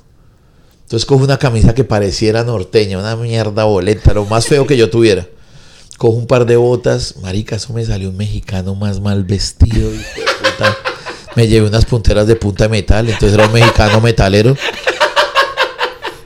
Entonces 0.82 1.06
cojo 1.06 1.24
una 1.24 1.38
camisa 1.38 1.76
que 1.76 1.84
pareciera 1.84 2.44
norteña, 2.44 2.98
una 2.98 3.16
mierda 3.16 3.64
boleta, 3.66 4.14
lo 4.14 4.26
más 4.26 4.48
feo 4.48 4.66
que 4.66 4.78
yo 4.78 4.90
tuviera. 4.90 5.28
Cojo 5.98 6.18
un 6.18 6.26
par 6.26 6.46
de 6.46 6.56
botas, 6.56 7.16
marica, 7.22 7.56
eso 7.58 7.74
me 7.74 7.86
salió 7.86 8.10
un 8.10 8.18
mexicano 8.18 8.76
más 8.76 9.00
mal 9.00 9.24
vestido. 9.24 9.90
puta. 9.90 10.93
Me 11.36 11.48
llevé 11.48 11.68
unas 11.68 11.86
punteras 11.86 12.28
de 12.28 12.36
punta 12.36 12.66
de 12.66 12.70
metal, 12.70 13.08
entonces 13.10 13.34
era 13.34 13.48
un 13.48 13.54
mexicano 13.54 14.00
metalero. 14.02 14.56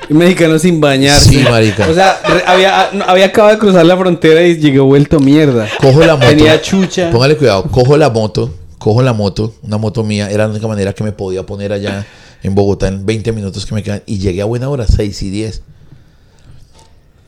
Un 0.09 0.17
mexicano 0.17 0.57
sin 0.57 0.79
bañarse. 0.79 1.29
Sí, 1.29 1.37
marica. 1.49 1.87
O 1.89 1.93
sea, 1.93 2.21
re- 2.25 2.43
había, 2.45 2.81
ah, 2.81 2.89
había 3.07 3.25
acabado 3.25 3.53
de 3.55 3.59
cruzar 3.59 3.85
la 3.85 3.97
frontera 3.97 4.41
y 4.41 4.57
llegó 4.57 4.85
vuelto 4.85 5.19
mierda. 5.19 5.67
Cojo 5.81 5.99
la 6.05 6.15
moto. 6.15 6.27
Tenía 6.29 6.61
chucha. 6.61 7.09
Póngale 7.11 7.35
cuidado, 7.35 7.63
cojo 7.63 7.97
la 7.97 8.09
moto, 8.09 8.53
cojo 8.77 9.01
la 9.01 9.11
moto, 9.13 9.53
una 9.63 9.77
moto 9.77 10.03
mía, 10.03 10.29
era 10.31 10.45
la 10.45 10.51
única 10.51 10.67
manera 10.67 10.93
que 10.93 11.03
me 11.03 11.11
podía 11.11 11.45
poner 11.45 11.73
allá 11.73 12.05
en 12.41 12.55
Bogotá 12.55 12.87
en 12.87 13.05
20 13.05 13.31
minutos 13.33 13.65
que 13.65 13.75
me 13.75 13.83
quedan. 13.83 14.01
Y 14.05 14.19
llegué 14.19 14.41
a 14.41 14.45
buena 14.45 14.69
hora, 14.69 14.85
6 14.87 15.21
y 15.23 15.29
10. 15.29 15.61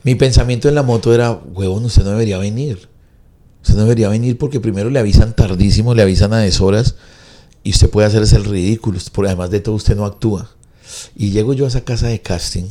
Mi 0.02 0.14
pensamiento 0.14 0.66
en 0.68 0.74
la 0.74 0.82
moto 0.82 1.12
era, 1.14 1.32
huevón, 1.32 1.84
usted 1.84 2.02
no 2.04 2.10
debería 2.12 2.38
venir. 2.38 2.88
Usted 3.62 3.74
no 3.74 3.82
debería 3.82 4.08
venir 4.08 4.38
porque 4.38 4.58
primero 4.58 4.88
le 4.88 4.98
avisan 4.98 5.34
tardísimo, 5.34 5.94
le 5.94 6.00
avisan 6.00 6.32
a 6.32 6.38
deshoras 6.38 6.94
y 7.62 7.70
usted 7.70 7.90
puede 7.90 8.06
hacerse 8.06 8.36
el 8.36 8.44
ridículo. 8.44 8.98
Porque 9.12 9.28
además 9.28 9.50
de 9.50 9.60
todo 9.60 9.74
usted 9.74 9.96
no 9.96 10.04
actúa. 10.04 10.50
Y 11.16 11.30
llego 11.30 11.52
yo 11.52 11.64
a 11.64 11.68
esa 11.68 11.82
casa 11.82 12.08
de 12.08 12.20
casting 12.20 12.66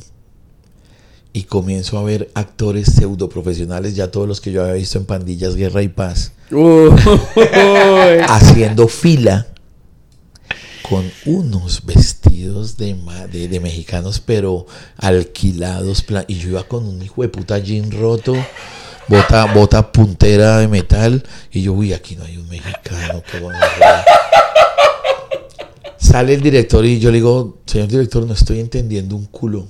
y 1.31 1.43
comienzo 1.43 1.97
a 1.97 2.03
ver 2.03 2.31
actores 2.33 2.91
pseudo 2.91 3.29
profesionales, 3.29 3.95
ya 3.95 4.11
todos 4.11 4.27
los 4.27 4.41
que 4.41 4.51
yo 4.51 4.61
había 4.61 4.73
visto 4.73 4.97
en 4.97 5.05
Pandillas, 5.05 5.55
Guerra 5.55 5.83
y 5.83 5.89
Paz, 5.89 6.33
haciendo 8.27 8.87
fila 8.87 9.47
con 10.89 11.09
unos 11.25 11.85
vestidos 11.85 12.77
de, 12.77 12.97
de, 13.31 13.47
de 13.47 13.59
mexicanos, 13.59 14.19
pero 14.19 14.65
alquilados. 14.97 16.03
Y 16.27 16.35
yo 16.35 16.49
iba 16.49 16.63
con 16.63 16.87
un 16.87 17.01
hijo 17.01 17.21
de 17.21 17.29
puta 17.29 17.59
jean 17.59 17.91
roto, 17.91 18.33
bota, 19.09 19.45
bota 19.53 19.91
puntera 19.91 20.59
de 20.59 20.67
metal. 20.67 21.23
Y 21.51 21.63
yo, 21.63 21.73
uy, 21.73 21.93
aquí 21.93 22.15
no 22.15 22.23
hay 22.23 22.37
un 22.37 22.47
mexicano, 22.47 23.21
qué 23.29 23.39
gonorrea". 23.39 24.05
Sale 25.97 26.33
el 26.33 26.41
director 26.41 26.85
y 26.85 26.99
yo 26.99 27.11
le 27.11 27.17
digo, 27.17 27.57
señor 27.65 27.89
director, 27.89 28.25
no 28.25 28.33
estoy 28.33 28.59
entendiendo 28.59 29.15
un 29.15 29.25
culo. 29.25 29.67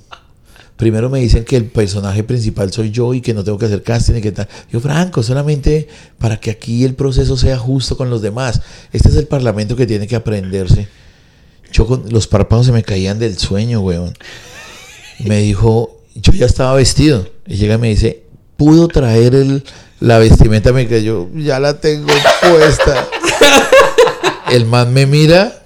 Primero 0.77 1.09
me 1.09 1.19
dicen 1.19 1.43
que 1.43 1.57
el 1.57 1.65
personaje 1.65 2.23
principal 2.23 2.71
soy 2.71 2.91
yo 2.91 3.13
y 3.13 3.19
que 3.19 3.33
no 3.33 3.43
tengo 3.43 3.57
que 3.57 3.65
hacer 3.65 3.83
casting 3.83 4.15
y 4.15 4.21
que 4.21 4.31
tal. 4.31 4.47
Yo, 4.71 4.79
Franco, 4.79 5.21
solamente 5.23 5.89
para 6.17 6.39
que 6.39 6.51
aquí 6.51 6.85
el 6.85 6.95
proceso 6.95 7.35
sea 7.35 7.57
justo 7.57 7.97
con 7.97 8.09
los 8.09 8.21
demás. 8.21 8.61
Este 8.93 9.09
es 9.09 9.15
el 9.17 9.27
parlamento 9.27 9.75
que 9.75 9.85
tiene 9.85 10.07
que 10.07 10.15
aprenderse. 10.15 10.87
Yo 11.73 11.85
con 11.85 12.05
los 12.09 12.27
párpados 12.27 12.67
se 12.67 12.71
me 12.71 12.83
caían 12.83 13.19
del 13.19 13.37
sueño, 13.37 13.81
weón. 13.81 14.13
Me 15.19 15.39
dijo, 15.41 15.99
yo 16.15 16.31
ya 16.31 16.45
estaba 16.45 16.73
vestido. 16.75 17.27
Y 17.45 17.57
llega 17.57 17.75
y 17.75 17.79
me 17.79 17.89
dice, 17.89 18.23
¿pudo 18.59 18.87
traer 18.89 19.33
el, 19.33 19.63
la 20.01 20.19
vestimenta? 20.19 20.71
Me 20.73 20.85
yo 21.01 21.29
ya 21.33 21.59
la 21.59 21.79
tengo 21.79 22.13
puesta. 22.41 23.07
El 24.51 24.65
man 24.65 24.93
me 24.93 25.05
mira, 25.05 25.63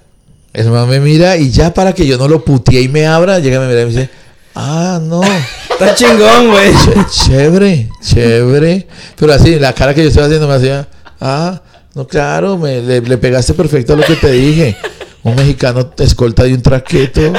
el 0.52 0.70
man 0.70 0.88
me 0.88 1.00
mira 1.00 1.36
y 1.36 1.50
ya 1.50 1.74
para 1.74 1.92
que 1.92 2.06
yo 2.06 2.16
no 2.16 2.28
lo 2.28 2.44
putee 2.44 2.82
y 2.82 2.88
me 2.88 3.06
abra, 3.06 3.40
llega 3.40 3.60
me 3.60 3.66
mira 3.66 3.82
y 3.82 3.84
me 3.86 3.90
dice, 3.90 4.10
ah, 4.54 5.00
no. 5.02 5.22
Está 5.22 5.94
chingón, 5.94 6.50
güey. 6.50 6.72
Ch- 6.72 7.10
chévere, 7.10 7.88
chévere. 8.00 8.86
Pero 9.18 9.32
así, 9.32 9.58
la 9.58 9.72
cara 9.72 9.92
que 9.94 10.02
yo 10.02 10.08
estoy 10.08 10.22
haciendo 10.24 10.46
me 10.46 10.54
hacía, 10.54 10.86
ah, 11.20 11.60
no, 11.94 12.06
claro, 12.06 12.56
me, 12.58 12.80
le, 12.80 13.00
le 13.00 13.18
pegaste 13.18 13.54
perfecto 13.54 13.94
a 13.94 13.96
lo 13.96 14.04
que 14.04 14.16
te 14.16 14.30
dije. 14.30 14.76
Un 15.22 15.34
mexicano 15.34 15.90
escolta 15.98 16.42
de 16.44 16.52
un 16.54 16.60
traqueto, 16.62 17.32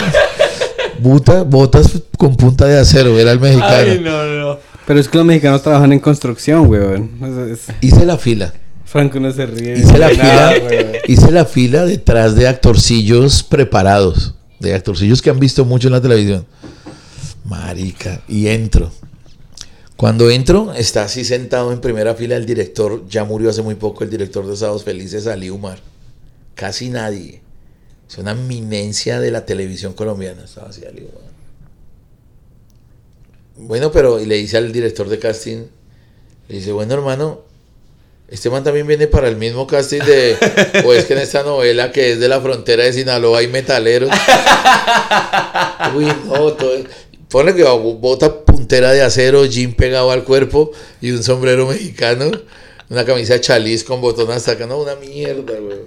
buta, 1.00 1.44
botas 1.44 1.92
con 2.18 2.36
punta 2.36 2.66
de 2.66 2.80
acero, 2.80 3.18
era 3.20 3.32
el 3.32 3.40
mexicano. 3.40 3.94
no, 4.02 4.24
no. 4.26 4.75
Pero 4.88 5.00
es 5.00 5.08
que 5.10 5.18
los 5.18 5.26
mexicanos 5.26 5.64
trabajan 5.64 5.92
en 5.94 6.00
construcción, 6.00 6.68
weón. 6.68 7.12
Es- 7.52 7.60
es- 7.70 7.76
Hice 7.82 8.06
la 8.06 8.18
fila, 8.18 8.54
Franco 8.86 9.20
no 9.20 9.32
se 9.32 9.46
ríe. 9.48 9.78
hice 9.80 9.98
la 9.98 10.12
nada, 10.14 10.52
fila, 10.54 10.92
hice 11.08 11.32
la 11.32 11.46
fila 11.46 11.86
detrás 11.86 12.36
de 12.36 12.48
actorcillos 12.48 13.42
preparados, 13.44 14.36
de 14.60 14.74
actorcillos 14.76 15.22
que 15.22 15.30
han 15.32 15.40
visto 15.40 15.66
mucho 15.66 15.88
en 15.88 15.94
la 15.94 16.02
televisión. 16.02 16.46
Marica, 17.44 18.22
y 18.28 18.48
entro. 18.48 18.92
Cuando 19.98 20.30
entro, 20.30 20.74
está 20.74 21.04
así 21.04 21.24
sentado 21.24 21.72
en 21.72 21.80
primera 21.80 22.16
fila 22.16 22.36
el 22.36 22.46
director, 22.46 23.08
ya 23.08 23.24
murió 23.24 23.50
hace 23.50 23.62
muy 23.62 23.76
poco 23.76 24.04
el 24.04 24.10
director 24.10 24.46
de 24.46 24.56
Sábados 24.56 24.84
Felices, 24.84 25.26
Ali 25.28 25.50
Umar. 25.50 25.80
Casi 26.54 26.90
nadie. 26.90 27.42
Es 28.10 28.18
una 28.18 28.32
eminencia 28.32 29.20
de 29.20 29.32
la 29.32 29.46
televisión 29.46 29.94
colombiana. 29.94 30.44
Estaba 30.44 30.70
así 30.70 30.82
Ali 30.86 31.02
Umar. 31.02 31.25
Bueno, 33.58 33.92
pero 33.92 34.20
y 34.20 34.26
le 34.26 34.36
dice 34.36 34.58
al 34.58 34.72
director 34.72 35.08
de 35.08 35.20
casting, 35.20 35.66
le 36.48 36.56
dice, 36.56 36.72
bueno 36.72 36.94
hermano, 36.94 37.42
este 38.28 38.50
man 38.50 38.64
también 38.64 38.88
viene 38.88 39.08
para 39.08 39.28
el 39.28 39.38
mismo 39.38 39.68
casting 39.68 40.00
de, 40.00 40.36
o 40.86 40.94
es 40.94 41.06
que 41.06 41.14
en 41.14 41.20
esta 41.20 41.44
novela 41.44 41.92
que 41.92 42.14
es 42.14 42.20
de 42.20 42.28
la 42.28 42.42
frontera 42.42 42.84
de 42.84 42.94
Sinaloa 42.94 43.40
hay 43.40 43.48
metaleros. 43.48 44.10
Uy, 45.96 46.06
no, 46.26 46.54
todo, 46.54 46.72
ponle 47.30 47.56
que 47.56 47.64
bota 47.64 48.44
puntera 48.44 48.92
de 48.92 49.04
acero, 49.04 49.46
jean 49.46 49.74
pegado 49.74 50.12
al 50.12 50.24
cuerpo 50.24 50.72
y 51.02 51.12
un 51.12 51.24
sombrero 51.24 51.68
mexicano, 51.68 52.32
una 52.90 53.06
camisa 53.06 53.40
chaliz 53.40 53.84
con 53.84 54.02
botón 54.02 54.32
hasta 54.32 54.54
acá, 54.54 54.66
no, 54.66 54.80
una 54.80 54.96
mierda, 54.96 55.54
güey. 55.60 55.80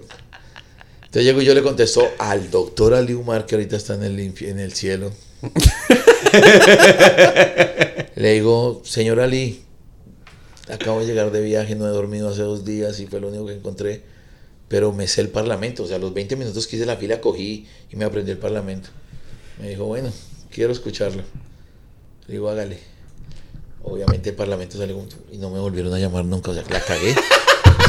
Entonces 0.97 1.25
llego 1.25 1.41
y 1.41 1.45
yo 1.45 1.55
le 1.55 1.63
contesto 1.63 2.07
al 2.19 2.51
doctor 2.51 2.95
Ali 2.95 3.15
Umar, 3.15 3.47
que 3.47 3.55
ahorita 3.55 3.77
está 3.77 3.95
en 3.95 4.05
el, 4.05 4.19
en 4.21 4.59
el 4.59 4.75
cielo. 4.75 5.11
le 8.17 8.33
digo, 8.35 8.83
señor 8.85 9.21
Ali, 9.21 9.63
acabo 10.73 11.01
de 11.01 11.07
llegar 11.07 11.31
de 11.31 11.41
viaje, 11.41 11.75
no 11.75 11.87
he 11.87 11.91
dormido 11.91 12.29
hace 12.29 12.43
dos 12.43 12.65
días 12.65 13.01
y 13.01 13.07
fue 13.07 13.21
lo 13.21 13.29
único 13.29 13.47
que 13.47 13.55
encontré. 13.55 14.03
Pero 14.69 14.93
me 14.93 15.07
sé 15.09 15.23
el 15.23 15.29
parlamento, 15.31 15.85
o 15.85 15.87
sea, 15.87 15.99
los 15.99 16.13
20 16.13 16.37
minutos 16.37 16.67
que 16.67 16.77
hice 16.77 16.85
la 16.85 16.97
fila 16.97 17.21
cogí 17.21 17.67
y 17.91 17.97
me 17.97 18.05
aprendí 18.05 18.33
el 18.33 18.39
parlamento. 18.39 18.91
Me 19.61 19.71
dijo, 19.71 19.85
bueno, 19.87 20.11
quiero 20.51 20.73
escucharlo. 20.73 21.23
Le 22.27 22.33
digo, 22.35 22.51
hágale. 22.51 22.79
Obviamente 23.83 24.31
el 24.31 24.37
parlamento 24.37 24.77
como- 24.79 25.07
y 25.33 25.39
no 25.39 25.49
me 25.49 25.59
volvieron 25.59 25.95
a 25.95 25.99
llamar 25.99 26.25
nunca, 26.27 26.51
o 26.51 26.55
sea, 26.55 26.65
la 26.69 26.81
cagué. 26.81 27.15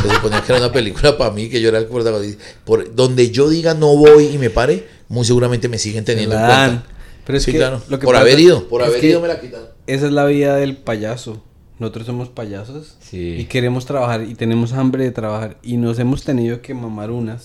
Se 0.01 0.09
suponía 0.09 0.41
que 0.41 0.53
era 0.53 0.61
una 0.61 0.71
película 0.71 1.17
para 1.17 1.31
mí, 1.31 1.49
que 1.49 1.59
yo 1.59 1.67
era 1.67 1.79
el 1.79 1.87
protagonista. 1.87 2.41
Por 2.63 2.95
donde 2.95 3.31
yo 3.31 3.49
diga 3.49 3.73
no 3.73 3.97
voy 3.97 4.27
y 4.27 4.37
me 4.37 4.49
pare, 4.49 4.87
muy 5.09 5.25
seguramente 5.25 5.67
me 5.67 5.77
siguen 5.77 6.05
teniendo 6.05 6.35
en 6.35 6.41
cuenta. 6.77 6.98
Pero 7.29 7.37
es 7.37 7.43
sí, 7.43 7.51
que 7.51 7.59
claro. 7.59 7.79
lo 7.89 7.99
que 7.99 8.05
por 8.07 8.15
haber 8.15 8.39
ido, 8.39 8.67
por 8.67 8.81
haber 8.81 9.03
ido 9.05 9.21
me 9.21 9.27
la 9.27 9.39
quitan. 9.39 9.61
Esa 9.85 10.07
es 10.07 10.11
la 10.11 10.25
vida 10.25 10.55
del 10.55 10.77
payaso. 10.77 11.43
Nosotros 11.77 12.07
somos 12.07 12.27
payasos 12.29 12.95
Sí. 13.01 13.35
y 13.37 13.45
queremos 13.45 13.85
trabajar 13.85 14.23
y 14.23 14.33
tenemos 14.33 14.73
hambre 14.73 15.03
de 15.03 15.11
trabajar 15.11 15.59
y 15.61 15.77
nos 15.77 15.99
hemos 15.99 16.23
tenido 16.23 16.63
que 16.63 16.73
mamar 16.73 17.11
unas. 17.11 17.43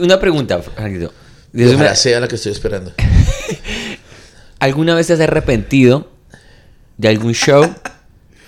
Una 0.00 0.18
pregunta, 0.18 0.58
eso 0.58 1.74
ojalá 1.76 1.94
sea 1.94 2.18
la 2.18 2.26
que 2.26 2.34
estoy 2.34 2.50
esperando. 2.50 2.92
¿Alguna 4.58 4.96
vez 4.96 5.06
te 5.06 5.12
has 5.12 5.20
arrepentido 5.20 6.08
de 6.98 7.06
algún 7.10 7.32
show 7.32 7.72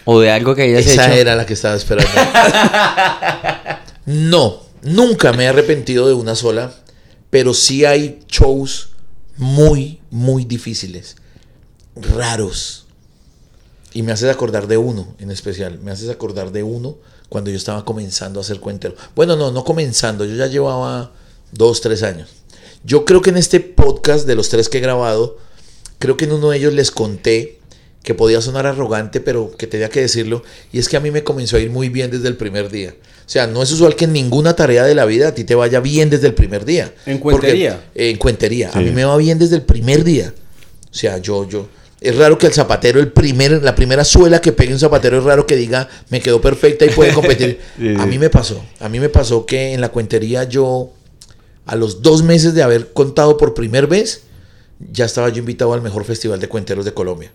o 0.06 0.18
de 0.18 0.32
algo 0.32 0.56
que 0.56 0.62
hayas 0.62 0.84
Esa 0.88 1.04
hecho? 1.06 1.20
era 1.20 1.36
la 1.36 1.46
que 1.46 1.52
estaba 1.52 1.76
esperando. 1.76 2.10
no, 4.06 4.60
nunca 4.82 5.32
me 5.32 5.44
he 5.44 5.46
arrepentido 5.46 6.08
de 6.08 6.14
una 6.14 6.34
sola, 6.34 6.74
pero 7.30 7.54
sí 7.54 7.84
hay 7.84 8.18
shows 8.26 8.95
muy, 9.36 10.00
muy 10.10 10.44
difíciles, 10.44 11.16
raros. 11.94 12.86
Y 13.92 14.02
me 14.02 14.12
haces 14.12 14.30
acordar 14.30 14.66
de 14.66 14.76
uno 14.76 15.14
en 15.18 15.30
especial. 15.30 15.78
Me 15.80 15.90
haces 15.90 16.10
acordar 16.10 16.52
de 16.52 16.62
uno 16.62 16.96
cuando 17.28 17.50
yo 17.50 17.56
estaba 17.56 17.84
comenzando 17.84 18.40
a 18.40 18.42
hacer 18.42 18.60
cuentero. 18.60 18.94
Bueno, 19.14 19.36
no, 19.36 19.50
no 19.50 19.64
comenzando. 19.64 20.24
Yo 20.24 20.34
ya 20.34 20.46
llevaba 20.46 21.12
dos, 21.52 21.80
tres 21.80 22.02
años. 22.02 22.28
Yo 22.84 23.04
creo 23.04 23.22
que 23.22 23.30
en 23.30 23.36
este 23.36 23.60
podcast 23.60 24.26
de 24.26 24.34
los 24.34 24.48
tres 24.48 24.68
que 24.68 24.78
he 24.78 24.82
grabado, 24.82 25.38
creo 25.98 26.16
que 26.16 26.26
en 26.26 26.32
uno 26.32 26.50
de 26.50 26.58
ellos 26.58 26.72
les 26.72 26.90
conté 26.90 27.55
que 28.06 28.14
podía 28.14 28.40
sonar 28.40 28.68
arrogante, 28.68 29.20
pero 29.20 29.50
que 29.58 29.66
tenía 29.66 29.88
que 29.88 30.00
decirlo. 30.00 30.44
Y 30.72 30.78
es 30.78 30.88
que 30.88 30.96
a 30.96 31.00
mí 31.00 31.10
me 31.10 31.24
comenzó 31.24 31.56
a 31.56 31.60
ir 31.60 31.70
muy 31.70 31.88
bien 31.88 32.08
desde 32.08 32.28
el 32.28 32.36
primer 32.36 32.70
día. 32.70 32.94
O 33.00 33.28
sea, 33.28 33.48
no 33.48 33.64
es 33.64 33.72
usual 33.72 33.96
que 33.96 34.04
en 34.04 34.12
ninguna 34.12 34.54
tarea 34.54 34.84
de 34.84 34.94
la 34.94 35.04
vida 35.06 35.26
a 35.26 35.34
ti 35.34 35.42
te 35.42 35.56
vaya 35.56 35.80
bien 35.80 36.08
desde 36.08 36.28
el 36.28 36.34
primer 36.34 36.64
día. 36.64 36.94
¿En 37.04 37.18
Porque- 37.18 37.38
cuentería? 37.40 37.84
eh, 37.96 38.10
en 38.10 38.16
cuentería. 38.16 38.70
A 38.72 38.78
mí 38.80 38.90
me 38.92 39.04
va 39.04 39.16
bien 39.16 39.40
desde 39.40 39.56
el 39.56 39.62
primer 39.62 40.04
día. 40.04 40.32
O 40.88 40.94
sea, 40.94 41.18
yo, 41.18 41.48
yo. 41.48 41.66
Es 42.00 42.16
raro 42.16 42.38
que 42.38 42.46
el 42.46 42.52
zapatero, 42.52 43.00
el 43.00 43.10
primer, 43.10 43.60
la 43.64 43.74
primera 43.74 44.04
suela 44.04 44.40
que 44.40 44.52
pegue 44.52 44.72
un 44.72 44.78
zapatero, 44.78 45.18
es 45.18 45.24
raro 45.24 45.44
que 45.44 45.56
diga, 45.56 45.88
me 46.08 46.20
quedó 46.20 46.40
perfecta 46.40 46.84
y 46.86 46.90
puede 46.90 47.12
competir. 47.12 47.58
Sí, 47.76 47.88
A 47.98 48.04
sí. 48.04 48.08
mí 48.08 48.18
me 48.20 48.30
pasó. 48.30 48.64
A 48.78 48.88
mí 48.88 49.00
me 49.00 49.08
pasó 49.08 49.44
que 49.46 49.72
en 49.72 49.80
la 49.80 49.88
cuentería 49.88 50.44
yo, 50.44 50.92
a 51.64 51.74
los 51.74 52.02
dos 52.02 52.22
meses 52.22 52.54
de 52.54 52.62
haber 52.62 52.92
contado 52.92 53.36
por 53.36 53.52
primera 53.52 53.88
vez, 53.88 54.20
ya 54.92 55.06
estaba 55.06 55.28
yo 55.30 55.38
invitado 55.40 55.72
al 55.74 55.82
mejor 55.82 56.04
festival 56.04 56.38
de 56.38 56.46
cuenteros 56.48 56.84
de 56.84 56.94
Colombia. 56.94 57.32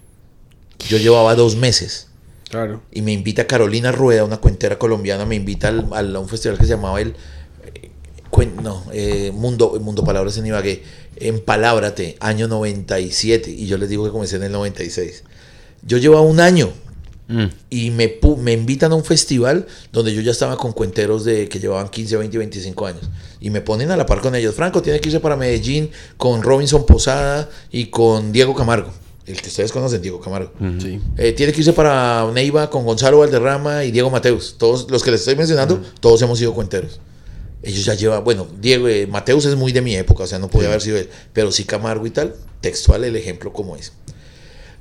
Yo 0.88 0.98
llevaba 0.98 1.36
dos 1.36 1.56
meses 1.56 2.08
Claro. 2.50 2.82
y 2.92 3.02
me 3.02 3.14
invita 3.14 3.48
Carolina 3.48 3.92
Rueda, 3.92 4.24
una 4.26 4.38
cuentera 4.38 4.78
colombiana, 4.78 5.26
me 5.26 5.36
invita 5.36 5.70
al, 5.70 5.88
al- 5.94 6.16
a 6.16 6.20
un 6.20 6.28
festival 6.28 6.58
que 6.58 6.66
se 6.66 6.72
llamaba 6.72 7.00
el 7.02 7.16
eh, 7.74 7.92
no, 8.62 8.84
eh, 8.92 9.32
Mundo, 9.34 9.78
Mundo 9.82 10.04
Palabras 10.04 10.38
en 10.38 10.46
Ibagué, 10.48 10.84
Empalabráte, 11.18 12.18
año 12.20 12.48
97, 12.48 13.52
y 13.52 13.68
yo 13.68 13.78
les 13.78 13.90
digo 13.90 14.04
que 14.06 14.12
comencé 14.12 14.38
en 14.38 14.44
el 14.44 14.52
96. 14.52 15.24
Yo 15.84 15.98
llevaba 15.98 16.22
un 16.22 16.40
año 16.40 16.72
Mm. 17.28 17.46
y 17.70 17.92
me, 17.92 18.20
me 18.40 18.52
invitan 18.52 18.92
a 18.92 18.96
un 18.96 19.06
festival 19.06 19.66
donde 19.94 20.14
yo 20.14 20.20
ya 20.20 20.32
estaba 20.32 20.58
con 20.58 20.74
cuenteros 20.74 21.24
de 21.24 21.48
que 21.48 21.60
llevaban 21.62 21.88
15, 21.88 22.18
20, 22.18 22.38
25 22.38 22.86
años. 22.88 23.10
Y 23.40 23.50
me 23.52 23.62
ponen 23.62 23.90
a 23.92 23.96
la 23.96 24.06
par 24.06 24.20
con 24.20 24.36
ellos. 24.36 24.54
Franco 24.54 24.82
tiene 24.82 25.00
que 25.00 25.08
irse 25.08 25.22
para 25.22 25.38
Medellín 25.38 25.92
con 26.18 26.42
Robinson 26.44 26.86
Posada 26.86 27.50
y 27.72 27.86
con 27.86 28.34
Diego 28.34 28.54
Camargo. 28.54 28.92
El 29.26 29.40
que 29.40 29.50
ustedes 29.50 29.72
conocen, 29.72 30.02
Diego 30.02 30.20
Camargo. 30.20 30.52
Sí. 30.80 31.00
Eh, 31.18 31.32
tiene 31.34 31.54
que 31.54 31.60
irse 31.60 31.74
para 31.74 32.30
Neiva 32.34 32.70
con 32.70 32.84
Gonzalo 32.84 33.20
Valderrama 33.20 33.84
y 33.84 33.92
Diego 33.92 34.10
Mateus. 34.10 34.56
Todos 34.58 34.90
los 34.90 35.04
que 35.04 35.12
les 35.12 35.22
estoy 35.22 35.36
mencionando, 35.36 35.82
todos 36.00 36.22
hemos 36.22 36.40
sido 36.40 36.54
cuenteros. 36.54 37.00
Ellos 37.64 37.86
ya 37.86 37.94
llevan, 37.94 38.24
bueno, 38.24 38.48
Diego, 38.60 38.88
eh, 38.88 39.06
Mateus 39.06 39.46
es 39.46 39.56
muy 39.56 39.72
de 39.72 39.82
mi 39.82 39.96
época, 39.96 40.24
o 40.24 40.28
sea, 40.28 40.40
no 40.40 40.50
podía 40.50 40.70
haber 40.70 40.82
sido 40.82 40.98
él, 40.98 41.10
pero 41.32 41.52
sí 41.52 41.64
Camargo 41.64 42.08
y 42.08 42.10
tal, 42.10 42.36
textual 42.60 43.04
el 43.04 43.16
ejemplo 43.16 43.54
como 43.54 43.76
es. 43.76 43.94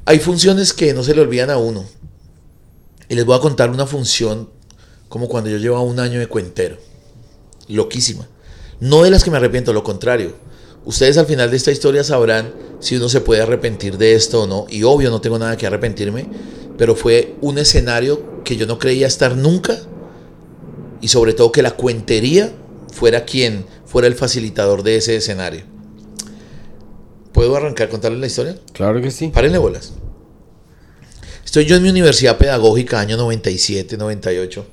Hay 0.06 0.18
funciones 0.18 0.72
que 0.72 0.94
no 0.94 1.02
se 1.02 1.14
le 1.14 1.20
olvidan 1.20 1.50
a 1.50 1.58
uno. 1.58 1.84
Y 3.08 3.16
les 3.16 3.24
voy 3.24 3.36
a 3.36 3.40
contar 3.40 3.70
una 3.70 3.86
función 3.86 4.48
como 5.08 5.28
cuando 5.28 5.50
yo 5.50 5.58
llevaba 5.58 5.82
un 5.82 6.00
año 6.00 6.18
de 6.18 6.28
cuentero. 6.28 6.78
Loquísima. 7.68 8.26
No 8.78 9.02
de 9.02 9.10
las 9.10 9.24
que 9.24 9.30
me 9.30 9.36
arrepiento, 9.36 9.72
lo 9.72 9.84
contrario. 9.84 10.34
Ustedes 10.84 11.18
al 11.18 11.26
final 11.26 11.50
de 11.50 11.56
esta 11.56 11.70
historia 11.70 12.04
sabrán 12.04 12.54
si 12.80 12.96
uno 12.96 13.08
se 13.08 13.20
puede 13.20 13.42
arrepentir 13.42 13.98
de 13.98 14.14
esto 14.14 14.42
o 14.42 14.46
no. 14.46 14.66
Y 14.70 14.82
obvio 14.82 15.10
no 15.10 15.20
tengo 15.20 15.38
nada 15.38 15.56
que 15.56 15.66
arrepentirme, 15.66 16.26
pero 16.78 16.96
fue 16.96 17.34
un 17.40 17.58
escenario 17.58 18.42
que 18.44 18.56
yo 18.56 18.66
no 18.66 18.78
creía 18.78 19.06
estar 19.06 19.36
nunca. 19.36 19.78
Y 21.00 21.08
sobre 21.08 21.34
todo 21.34 21.52
que 21.52 21.62
la 21.62 21.72
cuentería 21.72 22.52
fuera 22.92 23.24
quien 23.24 23.66
fuera 23.84 24.08
el 24.08 24.14
facilitador 24.14 24.82
de 24.82 24.96
ese 24.96 25.16
escenario. 25.16 25.62
¿Puedo 27.32 27.56
arrancar 27.56 27.88
contarles 27.88 28.20
la 28.20 28.26
historia? 28.26 28.56
Claro 28.72 29.00
que 29.00 29.10
sí. 29.10 29.28
Párenle 29.28 29.58
bolas. 29.58 29.92
Estoy 31.44 31.64
yo 31.64 31.76
en 31.76 31.82
mi 31.82 31.90
universidad 31.90 32.38
pedagógica, 32.38 33.00
año 33.00 33.16
97, 33.16 33.96
98, 33.96 34.66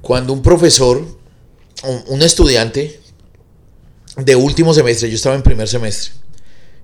cuando 0.00 0.32
un 0.32 0.42
profesor, 0.42 1.04
un, 1.84 2.02
un 2.08 2.22
estudiante 2.22 3.00
de 4.16 4.36
último 4.36 4.72
semestre, 4.72 5.08
yo 5.08 5.16
estaba 5.16 5.34
en 5.34 5.42
primer 5.42 5.68
semestre, 5.68 6.12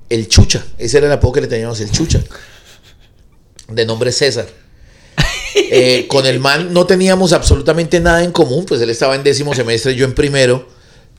el 0.09 0.29
Chucha, 0.29 0.65
ese 0.79 0.99
era 0.99 1.07
el 1.07 1.13
apodo 1.13 1.33
que 1.33 1.41
le 1.43 1.47
teníamos, 1.47 1.81
el 1.81 1.91
Chucha, 1.91 2.23
de 3.69 3.87
nombre 3.87 4.13
César. 4.13 4.47
Eh, 5.55 6.07
con 6.09 6.25
el 6.25 6.39
man 6.39 6.73
no 6.73 6.87
teníamos 6.87 7.35
absolutamente 7.35 8.01
nada 8.01 8.25
en 8.25 8.33
común, 8.33 8.65
pues 8.65 8.81
él 8.81 8.89
estaba 8.89 9.15
en 9.17 9.23
décimo 9.23 9.55
semestre, 9.55 9.95
yo 9.95 10.07
en 10.07 10.15
primero, 10.15 10.67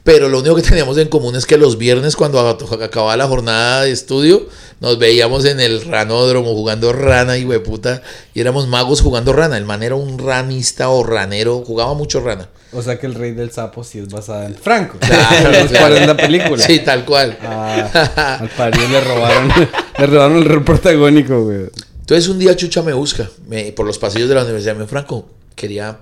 pero 0.04 0.28
lo 0.30 0.40
único 0.40 0.56
que 0.56 0.62
teníamos 0.70 0.98
en 0.98 1.08
común 1.08 1.36
es 1.36 1.46
que 1.46 1.58
los 1.58 1.78
viernes 1.78 2.16
cuando 2.16 2.40
acababa 2.40 3.16
la 3.18 3.28
jornada 3.28 3.84
de 3.84 3.92
estudio, 3.92 4.48
nos 4.80 4.98
veíamos 5.00 5.46
en 5.46 5.60
el 5.60 5.82
ranódromo 5.86 6.54
jugando 6.54 6.92
rana 6.94 7.38
y 7.38 7.46
hueputa, 7.46 8.02
y 8.34 8.42
éramos 8.42 8.68
magos 8.68 9.02
jugando 9.02 9.32
rana. 9.34 9.58
El 9.58 9.66
man 9.66 9.82
era 9.84 9.96
un 9.96 10.20
ranista 10.20 10.90
o 10.90 11.04
ranero, 11.04 11.64
jugaba 11.66 11.94
mucho 11.94 12.20
rana. 12.20 12.50
O 12.74 12.82
sea 12.82 13.00
que 13.00 13.06
el 13.06 13.14
rey 13.14 13.32
del 13.34 13.52
sapo 13.52 13.84
sí 13.84 14.00
es 14.00 14.10
basada 14.10 14.46
en 14.46 14.56
Franco. 14.56 14.98
Claro, 15.00 15.24
¿Sabes 15.44 15.68
claro. 15.72 15.86
¿Cuál 15.88 15.98
es 16.02 16.08
la 16.08 16.18
película? 16.18 16.66
Sí, 16.66 16.80
tal 16.80 17.06
cual. 17.06 17.38
Ah, 17.44 18.40
al 18.42 18.50
parido 18.50 18.90
le 18.90 19.00
robaron, 19.02 19.50
le 20.00 20.06
robaron 20.08 20.38
el 20.38 20.46
rol 20.46 20.64
protagónico, 20.66 21.44
güey. 21.44 21.68
Entonces 22.00 22.28
un 22.28 22.40
día 22.40 22.56
Chucha 22.56 22.82
me 22.82 22.92
busca 22.94 23.30
me- 23.48 23.72
por 23.72 23.86
los 23.86 23.98
pasillos 24.00 24.28
de 24.28 24.36
la 24.36 24.44
universidad. 24.44 24.74
Me 24.74 24.80
dijo, 24.80 24.90
Franco, 24.90 25.30
quería 25.56 26.00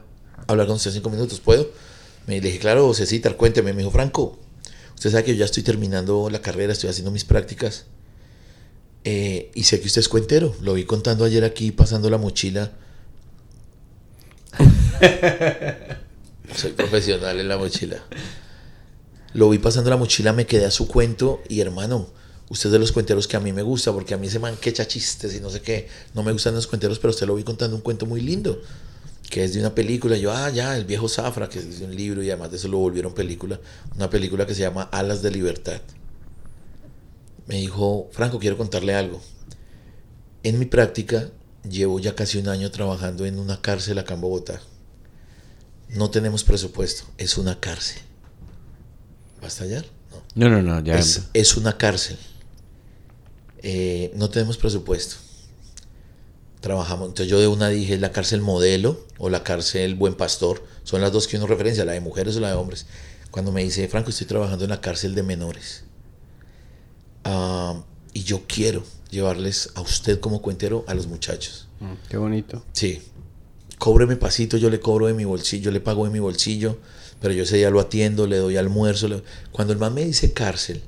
hablar 0.48 0.66
con 0.66 0.78
usted 0.78 0.92
cinco 0.92 1.10
minutos, 1.12 1.40
¿puedo? 1.40 1.68
Me 2.28 2.36
le 2.36 2.42
dije, 2.48 2.60
claro, 2.60 2.94
Cecitar, 2.94 3.36
cuénteme. 3.38 3.74
Me 3.74 3.80
dijo, 3.80 3.92
Franco, 3.92 4.40
usted 4.96 5.12
sabe 5.12 5.24
que 5.26 5.32
yo 5.34 5.40
ya 5.40 5.46
estoy 5.46 5.64
terminando 5.64 6.30
la 6.30 6.42
carrera, 6.42 6.74
estoy 6.74 6.90
haciendo 6.90 7.12
mis 7.12 7.26
prácticas. 7.26 7.86
eh, 9.04 9.52
y 9.56 9.64
sé 9.64 9.80
que 9.82 9.88
usted 9.88 10.02
es 10.02 10.10
cuentero. 10.10 10.56
Lo 10.62 10.74
vi 10.76 10.86
contando 10.86 11.26
ayer 11.26 11.44
aquí, 11.44 11.72
pasando 11.72 12.10
la 12.10 12.18
mochila. 12.18 12.72
Soy 16.56 16.72
profesional 16.74 17.40
en 17.40 17.48
la 17.48 17.58
mochila. 17.58 18.04
Lo 19.34 19.50
vi 19.50 19.60
pasando 19.60 19.90
la 19.90 19.98
mochila, 19.98 20.34
me 20.34 20.46
quedé 20.46 20.66
a 20.66 20.72
su 20.72 20.88
cuento 20.88 21.42
y 21.48 21.62
hermano, 21.62 22.08
usted 22.50 22.68
es 22.68 22.74
de 22.74 22.80
los 22.80 22.92
cuenteros 22.92 23.28
que 23.28 23.38
a 23.38 23.40
mí 23.40 23.54
me 23.54 23.62
gusta, 23.62 23.94
porque 23.94 24.14
a 24.14 24.18
mí 24.18 24.28
ese 24.28 24.40
man 24.40 24.58
que 24.60 24.70
echa 24.70 24.86
chistes 24.88 25.34
y 25.36 25.40
no 25.40 25.50
sé 25.50 25.62
qué, 25.62 25.88
no 26.14 26.24
me 26.24 26.34
gustan 26.34 26.54
los 26.54 26.68
cuenteros, 26.68 27.00
pero 27.00 27.12
usted 27.12 27.28
lo 27.28 27.36
vi 27.36 27.44
contando 27.44 27.76
un 27.78 27.82
cuento 27.82 28.06
muy 28.06 28.20
lindo, 28.22 28.62
que 29.32 29.46
es 29.46 29.54
de 29.54 29.62
una 29.62 29.74
película. 29.74 30.18
Yo, 30.18 30.32
ah, 30.32 30.50
ya, 30.52 30.78
El 30.78 30.86
viejo 30.86 31.08
Zafra, 31.08 31.50
que 31.50 31.58
es 31.58 31.80
de 31.80 31.86
un 31.86 31.96
libro 31.96 32.22
y 32.22 32.30
además 32.30 32.52
de 32.52 32.58
eso 32.58 32.68
lo 32.68 32.78
volvieron 32.78 33.14
película, 33.16 33.60
una 33.96 34.10
película 34.10 34.46
que 34.46 34.54
se 34.54 34.62
llama 34.62 34.84
Alas 34.92 35.24
de 35.24 35.32
Libertad. 35.32 35.82
Me 37.48 37.56
dijo, 37.56 38.10
Franco, 38.12 38.38
quiero 38.38 38.58
contarle 38.58 38.94
algo. 38.94 39.22
En 40.44 40.60
mi 40.60 40.66
práctica 40.66 41.30
llevo 41.68 42.00
ya 42.00 42.14
casi 42.14 42.40
un 42.40 42.50
año 42.50 42.70
trabajando 42.72 43.26
en 43.26 43.40
una 43.40 43.62
cárcel 43.62 44.00
acá 44.00 44.16
en 44.16 44.22
Bogotá. 44.22 44.62
No 45.90 46.10
tenemos 46.10 46.44
presupuesto, 46.44 47.06
es 47.18 47.38
una 47.38 47.60
cárcel. 47.60 48.02
¿Va 49.42 49.46
a 49.46 49.48
estallar? 49.48 49.86
No. 50.36 50.50
No, 50.50 50.50
no, 50.50 50.62
no, 50.62 50.84
ya. 50.84 51.00
Es, 51.00 51.30
es 51.34 51.56
una 51.56 51.78
cárcel. 51.78 52.18
Eh, 53.64 54.12
no 54.16 54.30
tenemos 54.30 54.58
presupuesto. 54.58 55.16
Trabajamos. 56.62 57.10
Entonces 57.10 57.30
yo 57.30 57.40
de 57.40 57.48
una 57.48 57.70
dije 57.70 57.98
la 57.98 58.12
cárcel 58.12 58.42
modelo 58.42 59.06
o 59.18 59.30
la 59.30 59.44
cárcel 59.44 59.96
buen 59.96 60.14
pastor. 60.16 60.64
Son 60.84 61.02
las 61.02 61.12
dos 61.12 61.28
que 61.28 61.38
uno 61.38 61.48
referencia, 61.48 61.84
la 61.86 61.92
de 61.94 62.00
mujeres 62.02 62.38
o 62.38 62.40
la 62.40 62.50
de 62.50 62.56
hombres. 62.56 62.86
Cuando 63.32 63.52
me 63.52 63.64
dice, 63.64 63.88
Franco, 63.88 64.10
estoy 64.12 64.28
trabajando 64.28 64.64
en 64.66 64.70
la 64.70 64.80
cárcel 64.82 65.16
de 65.16 65.24
menores. 65.24 65.84
Ah, 67.24 67.84
y 68.14 68.24
yo 68.24 68.42
quiero 68.48 68.84
llevarles 69.10 69.70
a 69.76 69.82
usted 69.82 70.20
como 70.20 70.42
cuentero 70.42 70.84
a 70.88 70.94
los 70.94 71.08
muchachos. 71.08 71.68
Mm, 71.80 71.94
Qué 72.10 72.18
bonito. 72.18 72.64
Sí. 72.74 73.02
Cóbreme 73.78 74.16
pasito, 74.16 74.58
yo 74.58 74.70
le 74.70 74.80
cobro 74.80 75.08
de 75.08 75.14
mi 75.14 75.26
bolsillo, 75.26 75.66
yo 75.66 75.72
le 75.72 75.80
pago 75.82 76.06
de 76.06 76.12
mi 76.12 76.20
bolsillo, 76.20 76.78
pero 77.20 77.34
yo 77.34 77.44
ese 77.44 77.58
día 77.58 77.70
lo 77.72 77.80
atiendo, 77.80 78.28
le 78.28 78.38
doy 78.38 78.58
almuerzo. 78.58 79.08
le- 79.08 79.24
Cuando 79.52 79.74
el 79.74 79.80
man 79.80 79.94
me 79.94 80.06
dice 80.06 80.34
cárcel, 80.34 80.84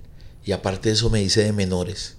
y 0.46 0.52
aparte 0.52 0.90
de 0.90 0.96
eso 0.96 1.10
me 1.10 1.20
dice 1.20 1.44
de 1.44 1.54
menores, 1.54 2.18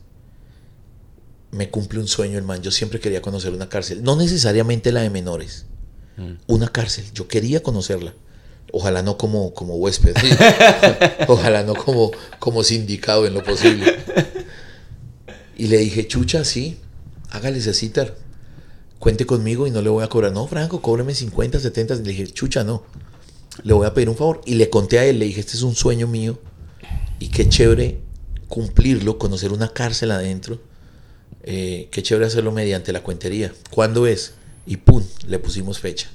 me 1.54 1.70
cumple 1.70 2.00
un 2.00 2.08
sueño 2.08 2.38
el 2.38 2.44
man. 2.44 2.62
Yo 2.62 2.70
siempre 2.70 3.00
quería 3.00 3.22
conocer 3.22 3.52
una 3.52 3.68
cárcel, 3.68 4.02
no 4.02 4.16
necesariamente 4.16 4.92
la 4.92 5.02
de 5.02 5.10
menores, 5.10 5.66
una 6.46 6.68
cárcel. 6.68 7.04
Yo 7.14 7.28
quería 7.28 7.62
conocerla. 7.62 8.14
Ojalá 8.72 9.02
no 9.02 9.16
como, 9.16 9.54
como 9.54 9.76
huésped, 9.76 10.16
¿sí? 10.20 10.28
ojalá 11.28 11.62
no 11.62 11.74
como, 11.74 12.10
como 12.40 12.64
sindicado 12.64 13.26
en 13.26 13.34
lo 13.34 13.44
posible. 13.44 13.96
Y 15.56 15.68
le 15.68 15.78
dije, 15.78 16.08
chucha, 16.08 16.44
sí, 16.44 16.78
hágale 17.30 17.58
ese 17.58 17.72
citar 17.72 18.16
cuente 19.04 19.26
conmigo 19.26 19.66
y 19.66 19.70
no 19.70 19.82
le 19.82 19.90
voy 19.90 20.02
a 20.02 20.08
cobrar. 20.08 20.32
No, 20.32 20.46
Franco, 20.46 20.80
cóbreme 20.80 21.14
50, 21.14 21.60
70. 21.60 21.96
Le 21.96 22.02
dije, 22.04 22.26
chucha, 22.28 22.64
no. 22.64 22.84
Le 23.62 23.74
voy 23.74 23.86
a 23.86 23.92
pedir 23.92 24.08
un 24.08 24.16
favor. 24.16 24.40
Y 24.46 24.54
le 24.54 24.70
conté 24.70 24.98
a 24.98 25.04
él, 25.04 25.18
le 25.18 25.26
dije, 25.26 25.40
este 25.40 25.58
es 25.58 25.62
un 25.62 25.74
sueño 25.74 26.06
mío. 26.06 26.38
Y 27.18 27.28
qué 27.28 27.46
chévere 27.46 28.00
cumplirlo, 28.48 29.18
conocer 29.18 29.52
una 29.52 29.68
cárcel 29.68 30.10
adentro. 30.10 30.58
Eh, 31.44 31.88
qué 31.90 32.02
chévere 32.02 32.26
hacerlo 32.26 32.52
mediante 32.52 32.92
la 32.92 33.02
cuentería. 33.02 33.52
¿Cuándo 33.70 34.06
es? 34.06 34.34
Y 34.66 34.78
pum, 34.78 35.04
le 35.26 35.38
pusimos 35.38 35.78
fecha. 35.78 36.10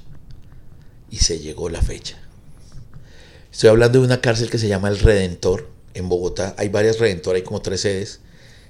Y 1.10 1.18
se 1.18 1.38
llegó 1.38 1.68
la 1.68 1.80
fecha. 1.80 2.18
Estoy 3.52 3.70
hablando 3.70 4.00
de 4.00 4.06
una 4.06 4.20
cárcel 4.20 4.50
que 4.50 4.58
se 4.58 4.68
llama 4.68 4.88
El 4.88 4.98
Redentor 4.98 5.68
en 5.94 6.08
Bogotá. 6.08 6.54
Hay 6.58 6.68
varias 6.68 6.98
Redentor, 6.98 7.36
hay 7.36 7.42
como 7.42 7.62
tres 7.62 7.80
sedes. 7.80 8.20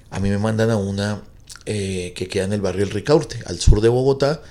A 0.09 0.19
mí 0.19 0.29
me 0.29 0.37
mandan 0.37 0.69
a 0.69 0.77
una 0.77 1.23
eh, 1.65 2.13
que 2.15 2.27
queda 2.27 2.45
en 2.45 2.53
el 2.53 2.61
barrio 2.61 2.83
El 2.83 2.91
Ricaurte, 2.91 3.39
al 3.45 3.59
sur 3.59 3.81
de 3.81 3.89
Bogotá, 3.89 4.41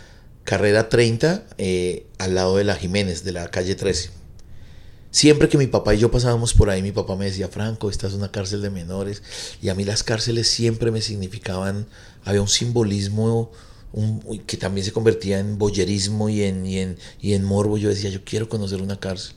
carrera 0.44 0.88
30, 0.88 1.44
eh, 1.58 2.06
al 2.18 2.34
lado 2.34 2.56
de 2.56 2.64
la 2.64 2.76
Jiménez, 2.76 3.24
de 3.24 3.32
la 3.32 3.50
calle 3.50 3.74
13. 3.74 4.19
Siempre 5.10 5.48
que 5.48 5.58
mi 5.58 5.66
papá 5.66 5.94
y 5.94 5.98
yo 5.98 6.10
pasábamos 6.10 6.54
por 6.54 6.70
ahí, 6.70 6.82
mi 6.82 6.92
papá 6.92 7.16
me 7.16 7.24
decía, 7.24 7.48
Franco, 7.48 7.90
esta 7.90 8.06
es 8.06 8.14
una 8.14 8.30
cárcel 8.30 8.62
de 8.62 8.70
menores. 8.70 9.22
Y 9.60 9.68
a 9.68 9.74
mí 9.74 9.84
las 9.84 10.04
cárceles 10.04 10.48
siempre 10.48 10.92
me 10.92 11.02
significaban, 11.02 11.86
había 12.24 12.40
un 12.40 12.48
simbolismo 12.48 13.50
que 14.46 14.56
también 14.56 14.84
se 14.84 14.92
convertía 14.92 15.40
en 15.40 15.58
boyerismo 15.58 16.28
y 16.28 16.42
en, 16.42 16.64
y, 17.20 17.32
en, 17.34 17.44
morbo. 17.44 17.76
Yo 17.76 17.88
decía, 17.88 18.08
yo 18.10 18.24
quiero 18.24 18.48
conocer 18.48 18.80
una 18.82 19.00
cárcel. 19.00 19.34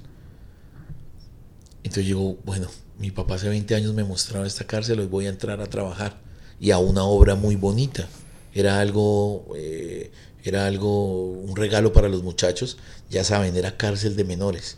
Entonces 1.78 2.06
digo, 2.06 2.38
bueno, 2.46 2.68
mi 3.00 3.10
papá 3.10 3.36
hace 3.36 3.50
20 3.50 3.74
años 3.74 3.96
me 3.96 4.04
mostraba 4.04 4.46
esta 4.46 4.66
cárcel, 4.66 5.00
hoy 5.00 5.08
voy 5.08 5.26
a 5.26 5.30
entrar 5.30 5.60
a 5.60 5.66
trabajar. 5.66 6.22
Y 6.60 6.70
a 6.70 6.78
una 6.78 7.04
obra 7.04 7.34
muy 7.34 7.56
bonita. 7.56 8.08
Era 8.54 8.80
algo, 8.80 9.48
eh, 9.58 10.12
era 10.44 10.68
algo, 10.68 11.32
un 11.32 11.56
regalo 11.56 11.92
para 11.94 12.10
los 12.10 12.22
muchachos. 12.22 12.78
Ya 13.10 13.24
saben, 13.24 13.58
era 13.58 13.76
cárcel 13.76 14.16
de 14.16 14.24
menores. 14.24 14.78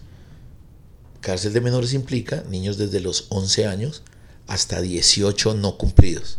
Cárcel 1.25 1.53
de 1.53 1.61
menores 1.61 1.93
implica 1.93 2.43
niños 2.51 2.77
desde 2.77 2.99
los 2.99 3.25
11 3.29 3.65
años 3.65 4.03
hasta 4.45 4.79
18 4.79 5.55
no 5.55 5.75
cumplidos, 5.75 6.37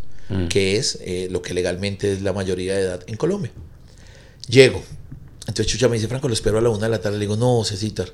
que 0.48 0.76
es 0.76 1.00
eh, 1.00 1.26
lo 1.28 1.42
que 1.42 1.54
legalmente 1.54 2.12
es 2.12 2.22
la 2.22 2.32
mayoría 2.32 2.76
de 2.76 2.82
edad 2.82 3.04
en 3.08 3.16
Colombia. 3.16 3.50
Llego. 4.46 4.80
Entonces 5.40 5.66
Chucha 5.66 5.88
me 5.88 5.96
dice, 5.96 6.06
Franco, 6.06 6.28
lo 6.28 6.34
espero 6.34 6.58
a 6.58 6.60
la 6.60 6.68
una 6.68 6.84
de 6.84 6.90
la 6.90 7.00
tarde. 7.00 7.18
Le 7.18 7.24
digo, 7.24 7.36
no, 7.36 7.64
Cecitar. 7.64 8.12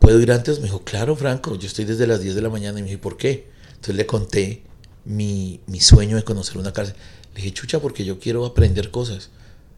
¿Puedo 0.00 0.20
ir 0.20 0.30
antes? 0.32 0.58
Me 0.58 0.64
dijo, 0.64 0.84
claro, 0.84 1.16
Franco, 1.16 1.58
yo 1.58 1.66
estoy 1.66 1.86
desde 1.86 2.06
las 2.06 2.20
10 2.20 2.34
de 2.34 2.42
la 2.42 2.50
mañana. 2.50 2.78
Y 2.78 2.82
me 2.82 2.90
dijo, 2.90 3.00
¿por 3.00 3.16
qué? 3.16 3.48
Entonces 3.68 3.94
le 3.94 4.04
conté 4.04 4.64
mi, 5.06 5.60
mi 5.66 5.80
sueño 5.80 6.16
de 6.16 6.24
conocer 6.24 6.58
una 6.58 6.74
cárcel. 6.74 6.94
Le 7.34 7.40
dije, 7.40 7.54
chucha, 7.54 7.80
porque 7.80 8.04
yo 8.04 8.18
quiero 8.18 8.44
aprender 8.44 8.90
cosas. 8.90 9.30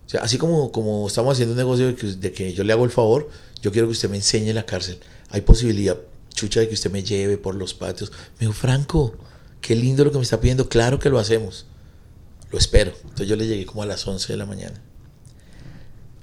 O 0.05 0.11
sea, 0.11 0.22
así 0.22 0.36
como, 0.36 0.72
como 0.72 1.07
estamos 1.07 1.34
haciendo 1.34 1.52
un 1.52 1.59
negocio 1.59 1.86
de 1.86 1.94
que, 1.94 2.07
de 2.09 2.32
que 2.32 2.52
yo 2.55 2.64
le 2.64 2.72
hago 2.72 2.84
el 2.84 2.90
favor, 2.90 3.30
yo 3.62 3.70
quiero 3.70 3.86
que 3.86 3.92
usted 3.92 4.11
me 4.11 4.16
enseñe 4.16 4.52
la 4.52 4.66
cárcel. 4.66 4.98
Hay 5.35 5.41
posibilidad, 5.41 5.99
chucha, 6.32 6.61
de 6.61 6.68
que 6.68 6.74
usted 6.74 6.93
me 6.93 7.03
lleve 7.03 7.39
por 7.39 7.57
los 7.57 7.74
patios. 7.74 8.12
Me 8.39 8.47
dijo, 8.47 8.53
Franco, 8.53 9.14
qué 9.61 9.74
lindo 9.74 10.05
lo 10.05 10.12
que 10.12 10.18
me 10.18 10.22
está 10.22 10.41
pidiendo. 10.41 10.68
Claro 10.68 11.01
que 11.01 11.11
lo 11.11 11.18
hacemos. 11.18 11.66
Lo 12.53 12.59
espero. 12.59 12.93
Entonces 13.03 13.26
yo 13.26 13.35
le 13.35 13.49
llegué 13.49 13.66
como 13.66 13.82
a 13.82 13.87
las 13.87 14.07
11 14.07 14.32
de 14.32 14.37
la 14.37 14.47
mañana. 14.47 14.80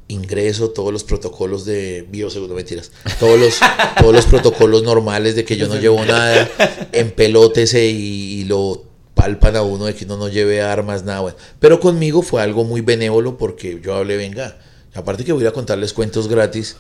ingreso, 0.08 0.70
todos 0.70 0.94
los 0.94 1.04
protocolos 1.04 1.66
de 1.66 2.08
bioseguridad, 2.10 2.56
mentiras, 2.56 2.94
todos 3.20 3.38
los, 3.38 3.60
todos 4.00 4.16
los 4.16 4.26
protocolos 4.28 4.84
normales 4.84 5.36
de 5.36 5.44
que 5.44 5.58
yo 5.58 5.68
no 5.68 5.76
llevo 5.76 6.06
nada, 6.06 6.50
empelótese 6.94 7.90
y, 7.90 8.40
y 8.40 8.46
lo 8.46 8.86
palpan 9.14 9.58
a 9.58 9.62
uno 9.62 9.88
de 9.88 9.94
que 9.94 10.06
uno 10.06 10.16
no 10.16 10.30
lleve 10.30 10.62
armas, 10.62 11.04
nada. 11.04 11.20
bueno. 11.20 11.38
Pero 11.60 11.82
conmigo 11.82 12.22
fue 12.22 12.42
algo 12.42 12.64
muy 12.64 12.80
benévolo 12.80 13.38
porque 13.38 13.82
yo 13.84 13.94
hablé, 13.94 14.16
venga, 14.16 14.58
aparte 14.94 15.26
que 15.26 15.34
voy 15.34 15.46
a 15.48 15.52
contarles 15.52 15.92
cuentos 15.92 16.30
gratis, 16.30 16.78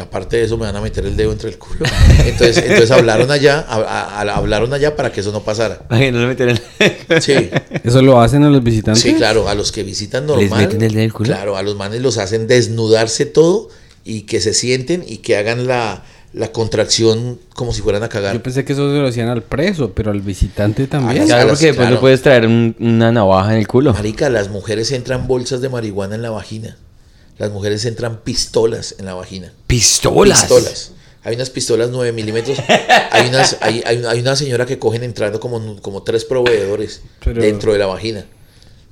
aparte 0.00 0.36
de 0.38 0.44
eso 0.44 0.56
me 0.56 0.66
van 0.66 0.76
a 0.76 0.80
meter 0.80 1.04
el 1.06 1.16
dedo 1.16 1.32
entre 1.32 1.50
el 1.50 1.58
culo. 1.58 1.84
Entonces, 2.24 2.58
entonces 2.58 2.90
hablaron 2.90 3.30
allá, 3.30 3.60
a- 3.68 3.76
a- 3.76 4.20
a- 4.22 4.36
hablaron 4.36 4.72
allá 4.74 4.96
para 4.96 5.12
que 5.12 5.20
eso 5.20 5.30
no 5.32 5.40
pasara. 5.42 5.82
Ay, 5.88 6.10
no 6.12 6.20
le 6.20 6.26
meten 6.26 6.48
el... 6.50 6.60
Sí, 7.22 7.50
¿Eso 7.84 8.02
lo 8.02 8.20
hacen 8.20 8.42
a 8.44 8.50
los 8.50 8.62
visitantes? 8.62 9.02
sí, 9.02 9.14
claro, 9.14 9.48
a 9.48 9.54
los 9.54 9.70
que 9.72 9.82
visitan 9.82 10.26
¿Les 10.26 10.36
normal. 10.50 10.60
meten 10.66 10.82
el 10.82 10.88
dedo 10.90 10.98
en 11.00 11.04
el 11.04 11.12
culo? 11.12 11.26
Claro, 11.28 11.56
a 11.56 11.62
los 11.62 11.76
manes 11.76 12.00
los 12.02 12.18
hacen 12.18 12.46
desnudarse 12.46 13.26
todo 13.26 13.68
y 14.04 14.22
que 14.22 14.40
se 14.40 14.52
sienten 14.54 15.04
y 15.06 15.18
que 15.18 15.36
hagan 15.36 15.66
la, 15.66 16.02
la 16.32 16.50
contracción 16.52 17.38
como 17.54 17.72
si 17.72 17.80
fueran 17.82 18.02
a 18.02 18.08
cagar. 18.08 18.34
Yo 18.34 18.42
pensé 18.42 18.64
que 18.64 18.72
eso 18.72 18.90
se 18.92 18.98
lo 18.98 19.06
hacían 19.08 19.28
al 19.28 19.42
preso, 19.42 19.92
pero 19.94 20.10
al 20.10 20.20
visitante 20.20 20.86
también. 20.86 21.22
Ah, 21.22 21.26
Claro, 21.26 21.48
porque 21.50 21.66
después 21.66 21.84
claro. 21.86 21.94
no 21.94 22.00
puedes 22.00 22.20
traer 22.22 22.46
un- 22.46 22.74
una 22.80 23.12
navaja 23.12 23.52
en 23.52 23.58
el 23.60 23.68
culo. 23.68 23.92
Marica, 23.94 24.28
las 24.28 24.48
mujeres 24.50 24.90
entran 24.92 25.26
bolsas 25.28 25.60
de 25.60 25.68
marihuana 25.68 26.16
en 26.16 26.22
la 26.22 26.30
vagina. 26.30 26.76
Las 27.38 27.50
mujeres 27.50 27.84
entran 27.84 28.20
pistolas 28.22 28.94
en 28.98 29.06
la 29.06 29.14
vagina. 29.14 29.52
¡Pistolas! 29.66 30.40
Pistolas. 30.40 30.90
Hay 31.24 31.34
unas 31.36 31.50
pistolas 31.50 31.90
9 31.90 32.12
milímetros. 32.12 32.58
Hay, 33.10 33.28
unas, 33.28 33.56
hay, 33.60 33.82
hay, 33.86 33.96
una- 33.98 34.10
hay 34.10 34.20
una 34.20 34.36
señora 34.36 34.66
que 34.66 34.78
cogen 34.78 35.02
entrando 35.02 35.40
como, 35.40 35.80
como 35.80 36.02
tres 36.02 36.24
proveedores 36.24 37.00
Pero- 37.24 37.40
dentro 37.42 37.72
de 37.72 37.78
la 37.78 37.86
vagina. 37.86 38.26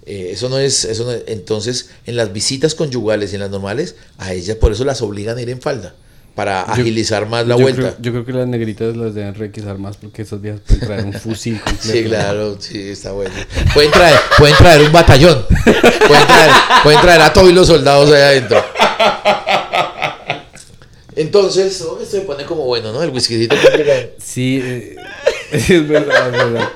Eh, 0.06 0.30
eso 0.32 0.48
no 0.48 0.58
es, 0.58 0.84
eso 0.84 1.04
no 1.04 1.12
es- 1.12 1.22
Entonces, 1.26 1.90
en 2.06 2.16
las 2.16 2.32
visitas 2.32 2.74
conyugales 2.74 3.32
y 3.32 3.34
en 3.36 3.42
las 3.42 3.50
normales, 3.50 3.94
a 4.18 4.32
ellas 4.32 4.56
por 4.56 4.72
eso 4.72 4.84
las 4.84 5.02
obligan 5.02 5.36
a 5.38 5.42
ir 5.42 5.50
en 5.50 5.60
falda. 5.60 5.94
Para 6.34 6.64
Yo- 6.68 6.72
agilizar 6.72 7.28
más 7.28 7.46
la 7.46 7.56
yo 7.56 7.62
vuelta. 7.62 7.80
Creo, 7.82 7.96
yo 8.00 8.12
creo 8.12 8.24
que 8.24 8.32
las 8.32 8.46
negritas 8.48 8.96
las 8.96 9.14
deben 9.14 9.34
requisar 9.34 9.76
más 9.78 9.98
porque 9.98 10.22
esos 10.22 10.40
días 10.40 10.60
pueden 10.66 10.80
traer 10.86 11.04
un 11.04 11.12
fusil 11.12 11.60
completo. 11.64 11.92
Sí, 11.92 12.04
claro, 12.04 12.56
sí, 12.58 12.88
está 12.88 13.12
bueno. 13.12 13.34
Pueden 13.74 13.90
traer, 13.90 14.16
pueden 14.38 14.56
traer 14.56 14.80
un 14.82 14.92
batallón. 14.92 15.44
Pueden 15.48 16.26
traer, 16.26 16.50
pueden 16.82 17.00
traer 17.02 17.20
a 17.22 17.32
todos 17.32 17.52
los 17.52 17.66
soldados 17.66 18.10
allá 18.10 18.28
adentro. 18.28 18.64
Entonces, 21.14 21.82
oh, 21.82 21.98
esto 22.00 22.16
se 22.16 22.22
pone 22.22 22.44
como 22.44 22.62
bueno, 22.64 22.90
¿no? 22.92 23.02
El 23.02 23.10
whiskycito. 23.10 23.54
Sí, 24.18 24.60
eh, 24.64 24.96
es 25.52 25.88
verdad, 25.88 26.26
es 26.26 26.32
verdad. 26.52 26.68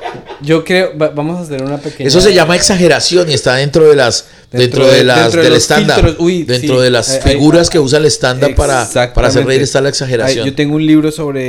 Yo 0.43 0.64
creo, 0.64 0.97
va- 0.99 1.09
vamos 1.09 1.39
a 1.39 1.43
hacer 1.43 1.62
una 1.62 1.79
pequeña... 1.79 2.09
Eso 2.09 2.20
se 2.20 2.35
llama 2.35 2.57
exageración 2.57 3.31
y 3.31 3.33
está 3.35 3.55
dentro 3.55 3.89
de 3.89 3.97
las 3.97 4.27
dentro, 4.53 4.85
Dentro 4.85 4.87
de, 4.87 4.99
de- 4.99 5.05
las 5.05 5.20
dentro 5.22 5.41
de 5.41 5.45
del 5.45 5.55
los 5.55 5.62
estándar. 5.62 6.14
Uy, 6.18 6.43
dentro 6.45 6.77
sí. 6.77 6.83
de 6.83 6.91
las 6.91 7.09
Hay- 7.09 7.20
hay- 7.24 7.33
figuras 7.33 7.70
que 7.70 7.79
usa 7.79 7.99
el 7.99 8.05
estándar 8.05 8.55
para, 8.55 8.87
para 9.14 9.29
hacer 9.29 9.47
reír 9.47 9.62
está 9.62 9.81
la 9.81 9.87
Hay- 9.89 9.91
exageración. 9.91 10.45
yo 10.47 10.55
tengo 10.55 10.77
un 10.77 10.87
libro 10.87 11.11
sobre. 11.11 11.41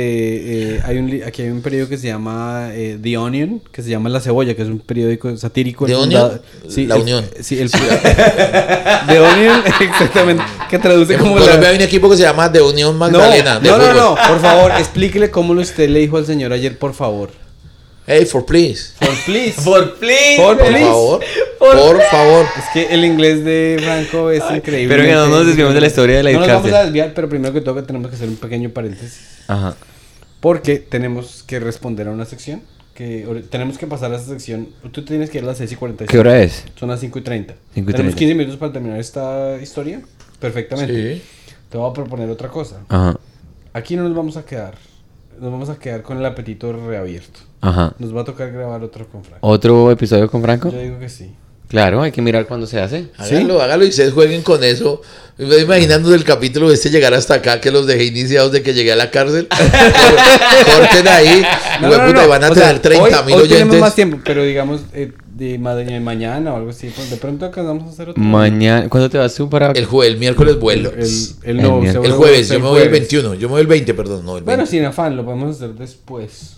eh, 0.76 0.80
hay 0.84 0.96
un, 0.96 1.10
li- 1.10 1.22
aquí 1.22 1.42
hay 1.42 1.50
un 1.50 1.60
periódico 1.60 1.90
que 1.90 1.98
se 1.98 2.06
llama 2.06 2.70
eh, 2.72 2.98
The 3.00 3.18
Onion, 3.18 3.60
que 3.70 3.82
se 3.82 3.90
llama 3.90 4.08
La 4.08 4.20
Cebolla, 4.20 4.54
que 4.56 4.62
es 4.62 4.68
un 4.68 4.78
periódico 4.80 5.36
satírico. 5.36 5.84
¿The 5.86 5.94
Onion? 5.94 6.40
sí, 6.68 6.86
La 6.86 6.96
el- 6.96 7.02
Unión. 7.02 7.26
Sí, 7.40 7.58
el. 7.60 7.70
The 9.08 9.20
Onion, 9.20 9.62
exactamente. 9.80 10.42
Que 10.68 10.78
traduce 10.78 11.14
en 11.14 11.20
como 11.20 11.34
Colombia 11.34 11.60
la. 11.60 11.68
hay 11.70 11.76
un 11.76 11.82
equipo 11.82 12.10
que 12.10 12.16
se 12.16 12.22
llama 12.22 12.48
De 12.48 12.60
Unión 12.62 12.92
No, 12.92 12.98
Magdalena. 12.98 13.58
de 13.60 13.68
no, 13.70 13.78
no, 13.78 13.84
fútbol. 13.84 13.96
no, 13.96 14.14
por 14.28 14.40
favor, 14.40 14.72
explíquele 14.78 15.30
cómo 15.30 15.54
lo 15.54 15.60
usted 15.62 15.88
le 15.88 16.00
dijo 16.00 16.16
al 16.16 16.26
señor 16.26 16.52
ayer, 16.52 16.78
por 16.78 16.94
favor. 16.94 17.30
Hey, 18.06 18.24
for 18.24 18.46
please. 18.46 18.92
For 18.98 19.14
please. 19.26 19.60
Por 19.62 19.94
please. 19.98 20.36
Por 20.38 20.56
Por 20.56 20.66
please. 20.66 20.84
favor. 20.84 21.20
Por 21.58 21.76
Por 21.76 22.02
favor. 22.04 22.46
Es 22.56 22.64
que 22.72 22.94
el 22.94 23.04
inglés 23.04 23.44
de 23.44 23.78
Franco 23.82 24.30
es 24.30 24.42
increíble. 24.50 24.88
pero 24.94 25.06
que 25.06 25.12
no 25.12 25.26
nos 25.28 25.46
desviemos 25.46 25.74
de 25.74 25.80
la 25.82 25.86
historia 25.88 26.16
de 26.16 26.22
la 26.22 26.32
No 26.32 26.38
nos 26.40 26.48
vamos 26.48 26.72
a 26.72 26.84
desviar, 26.84 27.12
pero 27.14 27.28
primero 27.28 27.52
que 27.52 27.60
todo 27.60 27.74
que 27.74 27.82
tenemos 27.82 28.08
que 28.08 28.16
hacer 28.16 28.28
un 28.28 28.36
pequeño 28.36 28.70
paréntesis. 28.70 29.40
Ajá. 29.46 29.76
Porque 30.40 30.76
tenemos 30.78 31.42
que 31.46 31.60
responder 31.60 32.08
a 32.08 32.10
una 32.12 32.24
sección. 32.24 32.62
Que 32.94 33.26
tenemos 33.50 33.76
que 33.78 33.86
pasar 33.86 34.10
a 34.12 34.16
esa 34.16 34.26
sección. 34.26 34.68
Tú 34.90 35.04
tienes 35.04 35.28
que 35.30 35.38
ir 35.38 35.44
a 35.44 35.48
las 35.48 35.58
6 35.58 35.70
y 35.72 35.76
45. 35.76 36.10
¿Qué 36.10 36.18
hora 36.18 36.40
es? 36.42 36.64
Son 36.80 36.88
las 36.88 37.00
5 37.00 37.18
y 37.18 37.22
30. 37.22 37.54
5 37.74 37.90
y 37.90 37.92
Tenemos 37.92 38.14
30. 38.14 38.18
15 38.18 38.34
minutos 38.34 38.58
para 38.58 38.72
terminar 38.72 38.98
esta 38.98 39.56
historia. 39.62 40.00
Perfectamente. 40.40 41.16
Sí. 41.16 41.22
Te 41.68 41.78
voy 41.78 41.90
a 41.90 41.92
proponer 41.92 42.28
otra 42.30 42.48
cosa. 42.48 42.80
Ajá. 42.88 43.18
Aquí 43.72 43.96
no 43.96 44.04
nos 44.04 44.14
vamos 44.16 44.36
a 44.36 44.44
quedar. 44.44 44.74
Nos 45.40 45.52
vamos 45.52 45.68
a 45.68 45.78
quedar 45.78 46.02
con 46.02 46.18
el 46.18 46.26
apetito 46.26 46.72
reabierto. 46.72 47.40
Ajá. 47.60 47.94
Nos 47.98 48.16
va 48.16 48.22
a 48.22 48.24
tocar 48.24 48.50
grabar 48.50 48.82
otro 48.82 49.06
con 49.08 49.22
Frank. 49.22 49.38
¿Otro 49.42 49.90
episodio 49.90 50.30
con 50.30 50.42
Franco? 50.42 50.70
Yo 50.70 50.80
digo 50.80 50.98
que 50.98 51.08
sí. 51.08 51.34
Claro, 51.68 52.02
hay 52.02 52.12
que 52.12 52.22
mirar 52.22 52.46
cuándo 52.46 52.66
se 52.66 52.80
hace. 52.80 53.06
Háganlo, 53.18 53.60
háganlo 53.60 53.84
y 53.84 53.88
ustedes 53.90 54.12
jueguen 54.14 54.42
con 54.42 54.64
eso. 54.64 55.02
Me 55.36 55.44
estoy 55.44 55.62
imaginando 55.62 56.08
del 56.10 56.24
capítulo 56.24 56.72
este 56.72 56.88
llegar 56.90 57.12
hasta 57.14 57.34
acá, 57.34 57.60
que 57.60 57.70
los 57.70 57.86
dejé 57.86 58.04
iniciados 58.06 58.50
de 58.52 58.62
que 58.62 58.72
llegué 58.74 58.92
a 58.92 58.96
la 58.96 59.10
cárcel. 59.10 59.46
Corten 60.66 61.08
ahí. 61.08 61.42
No, 61.80 61.88
no, 61.88 62.06
puta, 62.06 62.22
no. 62.22 62.28
van 62.28 62.44
a 62.44 62.50
O 62.50 62.54
sea, 62.54 62.66
tener 62.68 62.82
30 62.82 63.22
mil 63.22 63.34
hoy, 63.34 63.42
hoy 63.42 63.48
tenemos 63.48 63.50
oyentes. 63.50 63.80
más 63.80 63.94
tiempo, 63.94 64.18
pero 64.24 64.42
digamos 64.44 64.80
eh, 64.94 65.12
de 65.34 65.58
ma- 65.58 65.74
de 65.74 66.00
mañana 66.00 66.52
o 66.54 66.56
algo 66.56 66.70
así. 66.70 66.90
pues, 66.94 67.10
de 67.10 67.16
pronto 67.16 67.44
alcanzamos 67.46 67.84
a 67.84 67.90
hacer 67.90 68.08
otro. 68.10 68.22
Mañana, 68.22 68.88
¿cuándo 68.88 69.08
te 69.10 69.18
vas 69.18 69.34
tú 69.34 69.48
para...? 69.48 69.70
El, 69.72 69.86
jue- 69.86 70.06
el 70.06 70.16
miércoles 70.18 70.58
vuelo. 70.58 70.90
El, 70.90 71.04
el, 71.44 71.60
El 71.60 72.04
El 72.04 72.12
jueves, 72.12 72.48
yo 72.48 72.58
me 72.60 72.66
voy 72.66 72.80
el 72.80 72.88
jueves. 72.88 73.08
21. 73.10 73.34
Yo 73.34 73.48
me 73.48 73.52
voy 73.52 73.60
el 73.60 73.66
20, 73.68 73.94
perdón, 73.94 74.24
no 74.24 74.38
el 74.38 74.44
20. 74.44 74.44
Bueno, 74.44 74.66
sin 74.66 74.84
afán, 74.84 75.16
lo 75.16 75.24
podemos 75.24 75.54
hacer 75.56 75.70
después. 75.74 76.56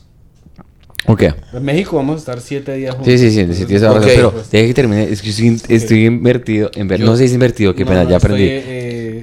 Ok. 1.07 1.23
En 1.55 1.63
México 1.65 1.97
vamos 1.97 2.17
a 2.17 2.19
estar 2.19 2.41
siete 2.41 2.75
días 2.75 2.95
juntos. 2.95 3.13
Sí, 3.13 3.19
sí, 3.19 3.31
sí, 3.31 3.55
sí, 3.55 3.65
tienes 3.65 3.83
razón, 3.83 4.03
Ok. 4.03 4.09
pero 4.15 4.35
deja 4.53 4.67
que 4.67 4.75
termine. 4.75 5.05
Es 5.05 5.23
que 5.23 5.31
estoy, 5.31 5.61
estoy 5.69 6.05
invertido 6.07 6.71
en 6.75 6.89
ver. 6.89 7.01
Yo- 7.01 7.07
no 7.07 7.17
sé 7.17 7.27
si 7.27 7.35
invertido, 7.35 7.75
qué 7.75 7.85
No, 7.85 7.91
pena, 7.91 8.05
no, 8.05 8.11
ya 8.11 8.17
estoy, 8.19 8.33
aprendí. 8.35 8.49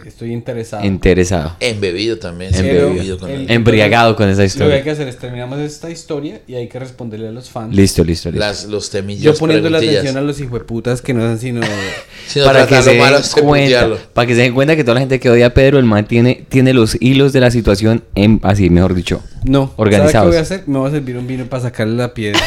Estoy 0.06 0.32
interesado. 0.34 0.84
Interesado. 0.86 1.56
Embebido 1.60 2.18
también. 2.18 2.54
sí, 2.54 2.60
Embebido. 2.60 2.88
embebido 2.88 3.18
con 3.20 3.30
El- 3.30 3.42
él. 3.42 3.52
Embriagado 3.52 4.16
con 4.16 4.30
esa 4.30 4.34
Lo 4.34 4.38
que 4.38 4.42
hay 4.44 4.48
historia. 4.48 4.84
que 4.84 4.92
hacer 4.92 5.08
es 5.08 5.18
terminamos 5.18 5.60
esta 5.60 5.90
historia 5.90 6.42
y 6.48 6.56
hay 6.56 6.68
que 6.68 6.80
responderle 6.80 7.28
a 7.28 7.32
los 7.32 7.50
fans. 7.50 7.76
Listo, 7.76 8.04
listo, 8.04 8.30
listo. 8.30 8.40
Las, 8.46 8.66
los 8.66 8.90
temillas. 8.90 9.24
Yo 9.24 9.34
poniendo 9.36 9.70
la 9.70 9.78
atención 9.80 10.18
a 10.18 10.22
los 10.22 10.40
hijueputas 10.40 11.02
que 11.02 11.14
no 11.14 11.24
dan 11.24 11.40
sino. 11.40 11.62
Sino 12.28 12.46
para 12.46 12.68
que 12.68 12.82
se 12.82 12.92
den 12.96 13.00
cuenta, 13.44 13.90
para 14.14 14.28
que 14.28 14.36
se 14.36 14.42
den 14.42 14.54
cuenta 14.54 14.76
que 14.76 14.84
toda 14.84 14.96
la 14.96 15.00
gente 15.02 15.20
que 15.20 15.30
odia 15.30 15.48
a 15.48 15.50
Pedro, 15.52 15.80
el 15.80 15.86
man 15.86 16.06
tiene, 16.08 16.46
tiene 16.50 16.74
los 16.74 16.98
hilos 17.02 17.32
de 17.34 17.40
la 17.40 17.52
situación 17.52 18.04
en, 18.16 18.40
así, 18.44 18.70
mejor 18.70 18.94
dicho. 18.94 19.24
No. 19.46 19.74
Organizados. 19.78 20.12
¿Sabes 20.12 20.24
qué 20.24 20.28
voy 20.30 20.38
a 20.38 20.42
hacer? 20.42 20.64
Me 20.68 20.78
voy 20.80 20.90
a 20.90 20.92
servir 20.92 21.18
un 21.18 21.26
vino 21.28 21.46
para 21.46 21.64
sacarle 21.64 21.96
la 21.96 22.14
piedra. 22.14 22.40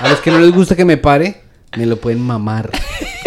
A 0.00 0.08
los 0.10 0.20
que 0.20 0.30
no 0.30 0.38
les 0.38 0.52
gusta 0.52 0.76
que 0.76 0.84
me 0.84 0.98
pare, 0.98 1.36
me 1.76 1.86
lo 1.86 1.96
pueden 1.96 2.20
mamar. 2.20 2.70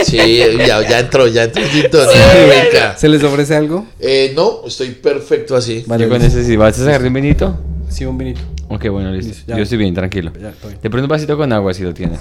Sí, 0.06 0.18
ya, 0.58 0.88
ya 0.88 1.00
entró, 1.00 1.28
ya 1.28 1.44
entró 1.44 1.64
en 1.64 1.70
sintonía. 1.72 2.96
¿Se 2.98 3.10
les 3.10 3.24
ofrece 3.24 3.56
algo? 3.56 3.86
Eh, 4.00 4.34
no, 4.36 4.62
estoy 4.66 4.92
perfecto 4.92 5.56
así. 5.56 5.84
Vale, 5.88 6.06
Yo 6.06 6.10
con 6.10 6.22
ese 6.22 6.44
sí. 6.44 6.56
¿Vas 6.56 6.80
a 6.80 6.86
sacar 6.86 7.02
de 7.02 7.08
un 7.08 7.14
vinito? 7.14 7.58
Sí, 7.90 8.06
un 8.06 8.18
vinito. 8.18 8.42
Ok, 8.70 8.88
bueno, 8.90 9.12
listo. 9.12 9.34
Yo 9.48 9.64
estoy 9.64 9.78
bien, 9.78 9.94
tranquilo. 9.94 10.32
Ya, 10.40 10.50
estoy 10.50 10.70
bien. 10.70 10.82
De 10.82 10.90
pronto 10.90 11.06
un 11.06 11.10
vasito 11.10 11.38
con 11.38 11.52
agua 11.52 11.74
si 11.74 11.84
lo 11.84 11.94
tienes. 11.94 12.20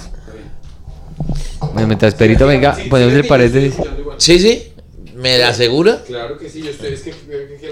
Bueno, 1.72 1.89
mientras 1.89 2.14
Perito 2.14 2.47
venga, 2.47 2.76
ponemos 2.89 3.14
el 3.14 3.26
paréntesis. 3.26 3.74
Sí, 4.16 4.39
sí, 4.39 4.72
me 5.16 5.39
la 5.39 5.49
asegura. 5.49 6.03
Claro 6.07 6.39
que 6.39 6.49
sí, 6.49 6.62
yo 6.62 6.70
estoy. 6.70 6.95
Es 6.95 7.03
que. 7.03 7.12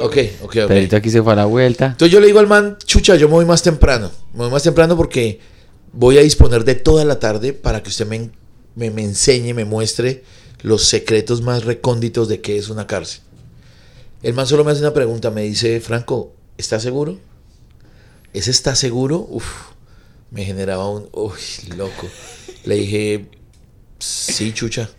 Ok, 0.01 0.17
ok, 0.43 0.57
ok. 0.63 0.69
Perito 0.69 0.97
aquí 0.97 1.11
se 1.11 1.23
fue 1.23 1.33
a 1.33 1.37
la 1.37 1.45
vuelta. 1.47 1.87
Entonces 1.87 2.13
yo 2.13 2.21
le 2.21 2.27
digo 2.27 2.39
al 2.39 2.47
man, 2.47 2.77
chucha, 2.85 3.17
yo 3.17 3.29
me 3.29 3.35
voy 3.35 3.45
más 3.45 3.63
temprano. 3.63 4.11
Me 4.33 4.41
voy 4.41 4.51
más 4.51 4.63
temprano 4.63 4.97
porque 4.97 5.41
voy 5.93 6.19
a 6.19 6.23
disponer 6.23 6.65
de 6.65 6.75
toda 6.75 7.05
la 7.05 7.19
tarde 7.19 7.53
para 7.53 7.83
que 7.83 7.89
usted 7.89 8.07
me, 8.07 8.31
me, 8.77 8.87
enseñe, 9.03 9.55
me 9.55 9.65
muestre 9.65 10.23
los 10.63 10.85
secretos 10.85 11.43
más 11.43 11.65
recónditos 11.65 12.29
de 12.29 12.41
qué 12.41 12.59
es 12.59 12.69
una 12.69 12.87
cárcel. 12.87 13.23
El 14.23 14.35
man 14.35 14.47
solo 14.47 14.65
me 14.65 14.73
hace 14.73 14.81
una 14.81 14.95
pregunta, 14.95 15.31
me 15.31 15.43
dice, 15.43 15.81
Franco, 15.81 16.33
¿estás 16.59 16.83
seguro? 16.83 17.19
¿Ese 18.33 18.51
está 18.51 18.75
seguro? 18.75 19.27
Uf, 19.31 19.47
me 20.31 20.45
generaba 20.45 20.89
un, 20.89 21.09
uy, 21.13 21.41
loco. 21.77 22.07
Le 22.65 22.77
dije, 22.77 23.29
sí, 23.99 24.53
chucha. 24.53 24.91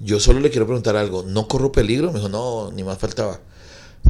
Yo 0.00 0.20
solo 0.20 0.40
le 0.40 0.50
quiero 0.50 0.66
preguntar 0.66 0.96
algo. 0.96 1.22
¿No 1.22 1.48
corro 1.48 1.72
peligro? 1.72 2.08
Me 2.08 2.18
dijo, 2.18 2.28
no, 2.28 2.72
ni 2.72 2.82
más 2.82 2.98
faltaba. 2.98 3.40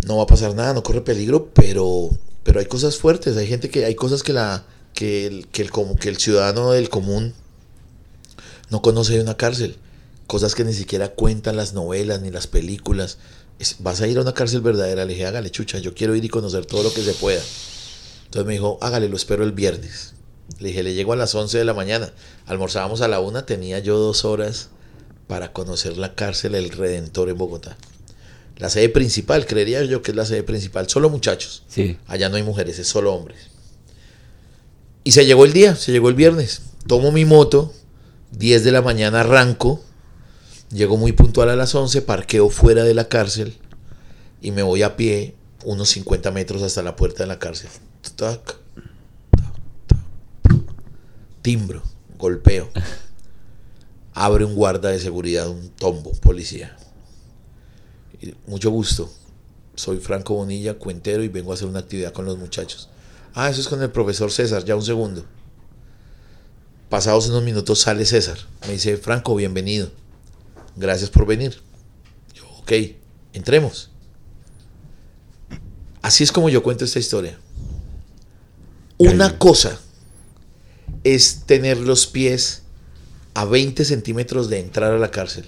No 0.07 0.17
va 0.17 0.25
a 0.25 0.27
pasar 0.27 0.55
nada, 0.55 0.73
no 0.73 0.83
corre 0.83 1.03
peligro, 1.03 1.51
pero, 1.55 2.11
pero 2.43 2.59
hay 2.59 2.67
cosas 2.67 2.97
fuertes. 2.97 3.37
Hay 3.37 3.47
gente 3.47 3.71
que, 3.71 3.85
hay 3.85 3.95
cosas 3.95 4.23
que 4.23 4.33
la, 4.33 4.65
que 4.93 5.27
el, 5.27 5.47
que 5.49 5.63
el, 5.63 5.71
que 6.01 6.09
el 6.09 6.17
ciudadano 6.17 6.73
del 6.73 6.89
común 6.89 7.35
no 8.71 8.83
conoce 8.83 9.15
de 9.15 9.21
una 9.23 9.37
cárcel. 9.37 9.77
Cosas 10.27 10.55
que 10.55 10.65
ni 10.65 10.73
siquiera 10.73 11.09
cuentan 11.09 11.57
las 11.57 11.75
novelas 11.75 12.21
ni 12.23 12.31
las 12.31 12.47
películas. 12.47 13.19
Es- 13.59 13.77
vas 13.81 14.01
a 14.01 14.07
ir 14.09 14.19
a 14.19 14.23
una 14.23 14.33
cárcel 14.35 14.61
verdadera. 14.63 15.05
Le 15.05 15.13
dije, 15.13 15.27
hágale, 15.27 15.51
chucha, 15.51 15.79
yo 15.79 15.95
quiero 15.95 16.15
ir 16.15 16.25
y 16.25 16.29
conocer 16.29 16.65
todo 16.67 16.83
lo 16.83 16.93
que 16.93 17.03
se 17.03 17.13
pueda. 17.15 17.43
Entonces 18.25 18.47
me 18.47 18.55
dijo, 18.55 18.79
hágale, 18.81 19.09
lo 19.09 19.17
espero 19.17 19.45
el 19.45 19.53
viernes. 19.53 20.15
Le 20.59 20.69
dije, 20.69 20.83
le 20.83 20.95
llego 20.95 21.13
a 21.13 21.17
las 21.17 21.35
11 21.35 21.59
de 21.59 21.65
la 21.65 21.75
mañana. 21.75 22.13
Almorzábamos 22.47 23.01
a 23.01 23.09
la 23.09 23.21
una, 23.21 23.47
tenía 23.47 23.79
yo 23.79 23.99
dos 23.99 24.25
horas 24.25 24.69
para 25.27 25.53
conocer 25.53 25.97
la 25.99 26.15
cárcel 26.15 26.55
El 26.55 26.71
Redentor 26.71 27.29
en 27.29 27.39
Bogotá. 27.39 27.77
La 28.57 28.71
sede 28.71 28.89
principal, 28.89 29.47
creería 29.47 29.83
yo 29.85 30.03
que 30.03 30.13
es 30.13 30.17
la 30.17 30.25
sede 30.27 30.43
principal. 30.43 30.89
Solo 30.89 31.11
muchachos. 31.11 31.65
Sí. 31.69 31.97
Allá 32.07 32.29
no 32.29 32.37
hay 32.37 32.43
mujeres, 32.43 32.79
es 32.79 32.87
solo 32.89 33.13
hombres. 33.15 33.39
Y 35.03 35.13
se 35.13 35.27
llegó 35.27 35.45
el 35.45 35.53
día, 35.53 35.77
se 35.77 35.93
llegó 35.93 36.09
el 36.09 36.15
viernes. 36.15 36.63
Tomo 36.87 37.13
mi 37.13 37.25
moto, 37.25 37.73
10 38.37 38.65
de 38.65 38.73
la 38.73 38.83
mañana 38.83 39.21
arranco. 39.21 39.81
Llego 40.71 40.97
muy 40.97 41.13
puntual 41.13 41.51
a 41.51 41.57
las 41.57 41.75
11, 41.75 42.03
parqueo 42.03 42.51
fuera 42.51 42.85
de 42.85 42.95
la 42.95 43.09
cárcel. 43.09 43.57
y 44.41 44.51
me 44.51 44.63
voy 44.63 44.83
a 44.83 44.97
pie 44.97 45.35
unos 45.65 45.89
50 45.91 46.31
metros 46.31 46.63
hasta 46.63 46.83
la 46.83 46.97
puerta 46.97 47.23
de 47.23 47.29
la 47.29 47.39
cárcel. 47.39 47.71
Timbro, 51.41 51.83
golpeo. 52.19 52.69
Abre 54.13 54.45
un 54.45 54.55
guarda 54.55 54.91
de 54.91 55.01
seguridad, 55.01 55.49
un 55.49 55.71
tombo, 55.71 56.13
policía. 56.13 56.77
Mucho 58.47 58.71
gusto. 58.71 59.11
Soy 59.75 59.99
Franco 59.99 60.35
Bonilla, 60.35 60.75
cuentero, 60.75 61.23
y 61.23 61.29
vengo 61.29 61.51
a 61.51 61.55
hacer 61.55 61.69
una 61.69 61.81
actividad 61.81 62.13
con 62.13 62.27
los 62.27 62.39
muchachos. 62.39 62.89
Ah, 63.35 63.51
eso 63.51 63.61
es 63.61 63.69
con 63.69 63.83
el 63.83 63.91
profesor 63.91 64.31
César, 64.31 64.65
ya 64.65 64.77
un 64.77 64.85
segundo. 64.85 65.25
Pasados 66.89 67.29
unos 67.29 67.43
minutos 67.43 67.81
sale 67.81 68.05
César. 68.07 68.39
Me 68.67 68.75
dice, 68.75 68.97
Franco, 68.97 69.35
bienvenido. 69.35 69.91
Gracias 70.77 71.11
por 71.11 71.27
venir. 71.27 71.61
Yo, 72.35 72.45
ok, 72.61 72.73
entremos. 73.33 73.91
Así 76.03 76.23
es 76.25 76.33
como 76.33 76.49
yo 76.49 76.63
cuento 76.63 76.85
esta 76.85 76.99
historia. 76.99 77.39
Una 78.99 79.39
cosa 79.39 79.81
es 81.03 81.43
tener 81.47 81.79
los 81.79 82.07
pies 82.07 82.63
a 83.35 83.45
20 83.45 83.85
centímetros 83.85 84.49
de 84.49 84.61
entrar 84.61 84.93
a 84.93 84.99
la 84.99 85.11
cárcel. 85.11 85.45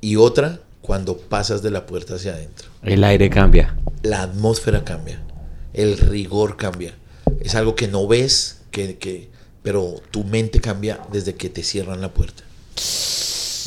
Y 0.00 0.16
otra 0.16 0.60
cuando 0.82 1.16
pasas 1.16 1.62
de 1.62 1.70
la 1.70 1.86
puerta 1.86 2.16
hacia 2.16 2.34
adentro. 2.34 2.68
El 2.82 3.02
aire 3.04 3.30
cambia. 3.30 3.76
La 4.02 4.22
atmósfera 4.22 4.84
cambia. 4.84 5.22
El 5.72 5.96
rigor 5.98 6.56
cambia. 6.56 6.94
Es 7.40 7.54
algo 7.54 7.74
que 7.74 7.88
no 7.88 8.06
ves, 8.06 8.62
que, 8.70 8.98
que- 8.98 9.30
pero 9.66 10.00
tu 10.12 10.22
mente 10.22 10.60
cambia 10.60 11.00
desde 11.10 11.34
que 11.34 11.48
te 11.48 11.64
cierran 11.64 12.00
la 12.00 12.14
puerta. 12.14 12.44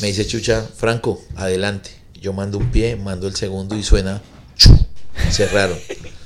Me 0.00 0.06
dice 0.06 0.26
Chucha, 0.26 0.62
Franco, 0.62 1.22
adelante. 1.36 1.90
Yo 2.14 2.32
mando 2.32 2.56
un 2.56 2.70
pie, 2.70 2.96
mando 2.96 3.28
el 3.28 3.36
segundo 3.36 3.76
y 3.76 3.82
suena. 3.82 4.22
¡chu! 4.56 4.74
Cerraron. 5.30 5.78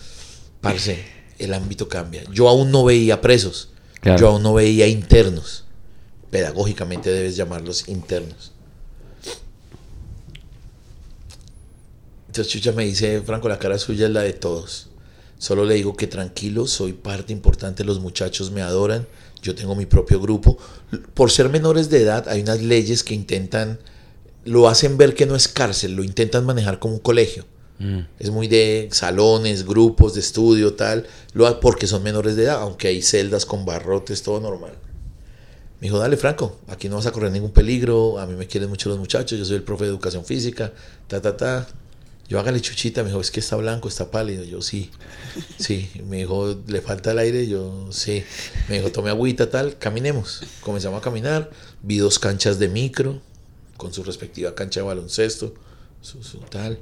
Parce, 0.60 1.04
el 1.40 1.52
ámbito 1.52 1.88
cambia. 1.88 2.22
Yo 2.32 2.48
aún 2.48 2.70
no 2.70 2.84
veía 2.84 3.20
presos. 3.20 3.70
Claro. 4.00 4.20
Yo 4.20 4.28
aún 4.28 4.44
no 4.44 4.54
veía 4.54 4.86
internos. 4.86 5.64
Pedagógicamente 6.30 7.10
debes 7.10 7.34
llamarlos 7.34 7.88
internos. 7.88 8.52
Entonces 12.28 12.52
Chucha 12.52 12.70
me 12.70 12.84
dice, 12.84 13.22
Franco, 13.22 13.48
la 13.48 13.58
cara 13.58 13.76
suya 13.76 14.06
es 14.06 14.12
la 14.12 14.20
de 14.20 14.34
todos. 14.34 14.90
Solo 15.38 15.64
le 15.64 15.74
digo 15.74 15.96
que 15.96 16.06
tranquilo, 16.06 16.68
soy 16.68 16.92
parte 16.92 17.32
importante, 17.32 17.82
los 17.82 17.98
muchachos 17.98 18.52
me 18.52 18.62
adoran, 18.62 19.06
yo 19.44 19.54
tengo 19.54 19.76
mi 19.76 19.86
propio 19.86 20.18
grupo. 20.18 20.58
Por 21.12 21.30
ser 21.30 21.50
menores 21.50 21.90
de 21.90 22.02
edad 22.02 22.28
hay 22.28 22.40
unas 22.40 22.62
leyes 22.62 23.04
que 23.04 23.14
intentan, 23.14 23.78
lo 24.44 24.68
hacen 24.68 24.96
ver 24.96 25.14
que 25.14 25.26
no 25.26 25.36
es 25.36 25.46
cárcel, 25.46 25.94
lo 25.94 26.02
intentan 26.02 26.44
manejar 26.44 26.78
como 26.78 26.94
un 26.94 27.00
colegio. 27.00 27.44
Mm. 27.78 28.00
Es 28.18 28.30
muy 28.30 28.48
de 28.48 28.88
salones, 28.90 29.66
grupos 29.66 30.14
de 30.14 30.20
estudio, 30.20 30.74
tal, 30.74 31.06
lo 31.34 31.60
porque 31.60 31.86
son 31.86 32.02
menores 32.02 32.36
de 32.36 32.44
edad, 32.44 32.62
aunque 32.62 32.88
hay 32.88 33.02
celdas 33.02 33.44
con 33.44 33.64
barrotes, 33.66 34.22
todo 34.22 34.40
normal. 34.40 34.72
Me 35.80 35.88
dijo, 35.88 35.98
dale 35.98 36.16
Franco, 36.16 36.58
aquí 36.68 36.88
no 36.88 36.96
vas 36.96 37.06
a 37.06 37.12
correr 37.12 37.30
ningún 37.30 37.50
peligro, 37.50 38.18
a 38.18 38.26
mí 38.26 38.34
me 38.34 38.46
quieren 38.46 38.70
mucho 38.70 38.88
los 38.88 38.98
muchachos, 38.98 39.38
yo 39.38 39.44
soy 39.44 39.56
el 39.56 39.64
profe 39.64 39.84
de 39.84 39.90
educación 39.90 40.24
física, 40.24 40.72
ta, 41.08 41.20
ta, 41.20 41.36
ta. 41.36 41.68
Yo 42.28 42.40
hágale 42.40 42.60
chuchita, 42.60 43.02
me 43.02 43.10
dijo, 43.10 43.20
es 43.20 43.30
que 43.30 43.40
está 43.40 43.56
blanco, 43.56 43.88
está 43.88 44.10
pálido. 44.10 44.44
Yo, 44.44 44.62
sí, 44.62 44.90
sí. 45.58 45.90
Me 46.06 46.18
dijo, 46.18 46.58
le 46.66 46.80
falta 46.80 47.10
el 47.10 47.18
aire. 47.18 47.46
Yo, 47.46 47.88
sí. 47.90 48.24
Me 48.68 48.76
dijo, 48.78 48.90
tome 48.90 49.10
agüita, 49.10 49.50
tal, 49.50 49.76
caminemos. 49.78 50.42
Comenzamos 50.60 50.98
a 51.00 51.02
caminar. 51.02 51.50
Vi 51.82 51.98
dos 51.98 52.18
canchas 52.18 52.58
de 52.58 52.68
micro, 52.68 53.20
con 53.76 53.92
su 53.92 54.02
respectiva 54.04 54.54
cancha 54.54 54.80
de 54.80 54.86
baloncesto, 54.86 55.54
su, 56.00 56.22
su 56.22 56.38
tal. 56.38 56.78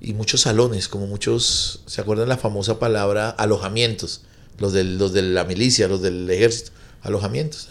Y 0.00 0.14
muchos 0.14 0.42
salones, 0.42 0.88
como 0.88 1.06
muchos, 1.06 1.82
¿se 1.86 2.00
acuerdan 2.00 2.28
la 2.30 2.38
famosa 2.38 2.78
palabra 2.78 3.28
alojamientos? 3.28 4.22
Los, 4.58 4.72
del, 4.72 4.96
los 4.96 5.12
de 5.12 5.22
la 5.22 5.44
milicia, 5.44 5.88
los 5.88 6.00
del 6.00 6.28
ejército, 6.30 6.72
alojamientos. 7.02 7.68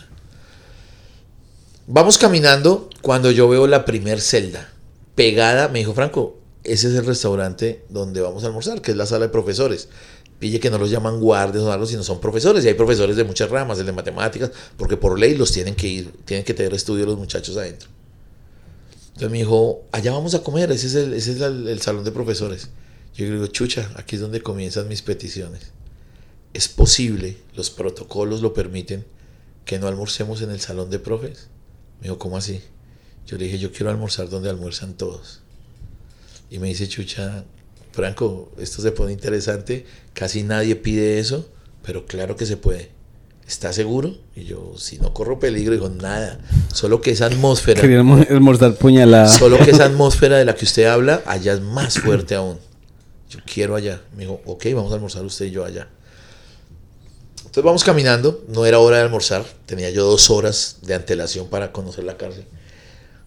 Vamos 1.87 2.19
caminando 2.19 2.87
cuando 3.01 3.31
yo 3.31 3.49
veo 3.49 3.65
la 3.65 3.83
primer 3.83 4.21
celda 4.21 4.71
pegada. 5.15 5.69
Me 5.69 5.79
dijo, 5.79 5.95
Franco, 5.95 6.38
ese 6.63 6.89
es 6.89 6.95
el 6.95 7.05
restaurante 7.05 7.85
donde 7.89 8.21
vamos 8.21 8.43
a 8.43 8.47
almorzar, 8.47 8.81
que 8.81 8.91
es 8.91 8.97
la 8.97 9.05
sala 9.05 9.25
de 9.25 9.29
profesores. 9.29 9.87
Pille 10.39 10.59
que 10.59 10.69
no 10.69 10.77
los 10.77 10.89
llaman 10.89 11.19
guardias 11.19 11.63
o 11.63 11.71
algo, 11.71 11.85
sino 11.85 12.03
son 12.03 12.19
profesores. 12.19 12.63
Y 12.63 12.69
hay 12.69 12.73
profesores 12.73 13.15
de 13.15 13.23
muchas 13.23 13.49
ramas, 13.49 13.79
el 13.79 13.85
de 13.85 13.91
matemáticas, 13.91 14.51
porque 14.77 14.97
por 14.97 15.19
ley 15.19 15.35
los 15.35 15.51
tienen 15.51 15.75
que 15.75 15.87
ir, 15.87 16.11
tienen 16.25 16.45
que 16.45 16.53
tener 16.53 16.73
estudio 16.73 17.05
los 17.05 17.17
muchachos 17.17 17.57
adentro. 17.57 17.89
Entonces 19.07 19.31
me 19.31 19.39
dijo, 19.39 19.83
allá 19.91 20.13
vamos 20.13 20.33
a 20.35 20.43
comer, 20.43 20.71
ese 20.71 20.87
es 20.87 20.95
el, 20.95 21.13
ese 21.13 21.31
es 21.31 21.41
el, 21.41 21.81
salón 21.81 22.05
de 22.05 22.11
profesores. 22.11 22.69
Yo 23.15 23.25
le 23.25 23.33
digo, 23.33 23.47
chucha, 23.47 23.91
aquí 23.97 24.15
es 24.15 24.21
donde 24.21 24.41
comienzan 24.41 24.87
mis 24.87 25.01
peticiones. 25.01 25.71
Es 26.53 26.69
posible, 26.69 27.37
los 27.53 27.69
protocolos 27.69 28.41
lo 28.41 28.53
permiten, 28.53 29.05
que 29.65 29.77
no 29.77 29.87
almorcemos 29.87 30.41
en 30.41 30.51
el 30.51 30.61
salón 30.61 30.89
de 30.89 30.99
profes. 30.99 31.49
Me 31.99 32.03
dijo, 32.03 32.17
¿cómo 32.17 32.37
así? 32.37 32.61
Yo 33.27 33.37
le 33.37 33.45
dije, 33.45 33.59
yo 33.59 33.73
quiero 33.73 33.89
almorzar 33.89 34.29
donde 34.29 34.49
almuerzan 34.49 34.93
todos. 34.93 35.41
Y 36.49 36.59
me 36.59 36.67
dice 36.67 36.87
Chucha, 36.87 37.43
Franco, 37.91 38.51
esto 38.57 38.81
se 38.81 38.91
pone 38.91 39.11
interesante, 39.11 39.85
casi 40.13 40.43
nadie 40.43 40.75
pide 40.75 41.19
eso, 41.19 41.49
pero 41.83 42.05
claro 42.05 42.35
que 42.35 42.45
se 42.45 42.57
puede. 42.57 42.91
¿Está 43.47 43.73
seguro? 43.73 44.15
Y 44.35 44.43
yo, 44.43 44.73
si 44.77 44.99
no 44.99 45.11
corro 45.11 45.39
peligro, 45.39 45.73
digo, 45.73 45.89
nada, 45.89 46.39
solo 46.71 47.01
que 47.01 47.09
esa 47.11 47.25
atmósfera, 47.25 47.81
almorzar 48.29 48.75
puñalada. 48.75 49.27
solo 49.27 49.57
que 49.57 49.71
esa 49.71 49.85
atmósfera 49.85 50.37
de 50.37 50.45
la 50.45 50.53
que 50.53 50.65
usted 50.65 50.85
habla, 50.85 51.23
allá 51.25 51.53
es 51.53 51.61
más 51.61 51.97
fuerte 51.97 52.35
aún. 52.35 52.59
Yo 53.29 53.39
quiero 53.51 53.75
allá. 53.75 54.01
Me 54.15 54.23
dijo, 54.23 54.41
ok, 54.45 54.65
vamos 54.75 54.91
a 54.91 54.95
almorzar 54.95 55.25
usted 55.25 55.45
y 55.45 55.51
yo 55.51 55.65
allá. 55.65 55.87
Entonces 57.37 57.63
vamos 57.63 57.83
caminando, 57.83 58.45
no 58.47 58.67
era 58.67 58.77
hora 58.77 58.97
de 58.97 59.03
almorzar, 59.03 59.43
tenía 59.65 59.89
yo 59.89 60.05
dos 60.05 60.29
horas 60.29 60.77
de 60.83 60.93
antelación 60.93 61.47
para 61.47 61.71
conocer 61.71 62.03
la 62.03 62.17
cárcel. 62.17 62.45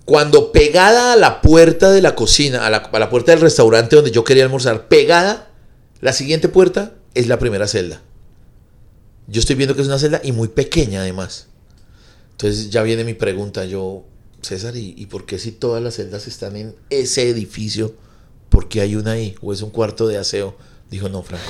Cuando 0.05 0.51
pegada 0.51 1.13
a 1.13 1.17
la 1.17 1.41
puerta 1.41 1.91
de 1.93 2.03
la 2.03 2.15
cocina, 2.15 2.67
a 2.67 2.71
la, 2.71 3.11
puerta 3.11 3.33
del 3.33 3.41
restaurante 3.41 3.97
donde 3.97 4.11
yo 4.11 4.25
quería 4.25 4.45
almorzar, 4.45 4.89
pegada, 4.89 5.51
la 6.01 6.13
siguiente 6.13 6.49
puerta 6.49 6.95
es 7.15 7.29
la 7.29 7.39
primera 7.39 7.69
celda. 7.69 8.03
Yo 9.29 9.41
estoy 9.41 9.55
viendo 9.55 9.77
que 9.77 9.83
es 9.83 9.87
una 9.87 10.01
celda 10.01 10.21
y 10.25 10.33
muy 10.33 10.49
pequeña 10.49 11.03
además. 11.03 11.47
Entonces 12.33 12.71
ya 12.71 12.83
viene 12.83 13.05
mi 13.05 13.15
pregunta, 13.15 13.65
yo, 13.65 14.05
César, 14.41 14.77
¿y, 14.77 14.95
y 14.97 15.07
por 15.07 15.25
qué 15.25 15.39
si 15.39 15.53
todas 15.53 15.81
las 15.83 15.95
celdas 15.95 16.27
están 16.27 16.57
en 16.57 16.75
ese 16.91 17.29
edificio, 17.29 17.95
por 18.49 18.69
qué 18.69 18.81
hay 18.81 18.97
una 18.97 19.13
ahí? 19.13 19.37
¿O 19.41 19.53
es 19.53 19.63
un 19.63 19.71
cuarto 19.71 20.09
de 20.09 20.19
aseo? 20.19 20.57
Dijo, 20.91 21.09
no, 21.09 21.23
Franco, 21.23 21.45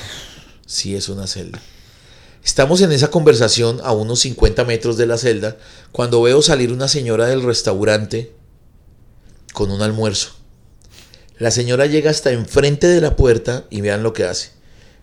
sí 0.67 0.95
es 0.95 1.09
una 1.09 1.25
celda. 1.25 1.59
Estamos 2.43 2.81
en 2.81 2.91
esa 2.91 3.09
conversación 3.09 3.79
a 3.83 3.93
unos 3.93 4.19
50 4.19 4.65
metros 4.65 4.97
de 4.97 5.05
la 5.05 5.17
celda 5.17 5.57
cuando 5.91 6.21
veo 6.21 6.41
salir 6.41 6.71
una 6.71 6.87
señora 6.87 7.25
del 7.25 7.41
restaurante 7.41 8.33
con 9.53 9.71
un 9.71 9.81
almuerzo. 9.81 10.31
La 11.37 11.51
señora 11.51 11.85
llega 11.85 12.11
hasta 12.11 12.31
enfrente 12.31 12.87
de 12.87 13.01
la 13.01 13.15
puerta 13.15 13.65
y 13.69 13.81
vean 13.81 14.03
lo 14.03 14.13
que 14.13 14.25
hace. 14.25 14.51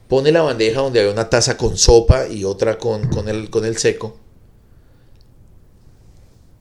Pone 0.09 0.33
la 0.33 0.43
bandeja 0.43 0.81
donde 0.81 1.01
había 1.01 1.13
una 1.13 1.31
taza 1.31 1.57
con 1.57 1.77
sopa 1.77 2.27
y 2.29 2.45
otra 2.45 2.79
con, 2.79 3.09
con, 3.09 3.29
el, 3.29 3.49
con 3.51 3.65
el 3.65 3.77
seco. 3.79 4.17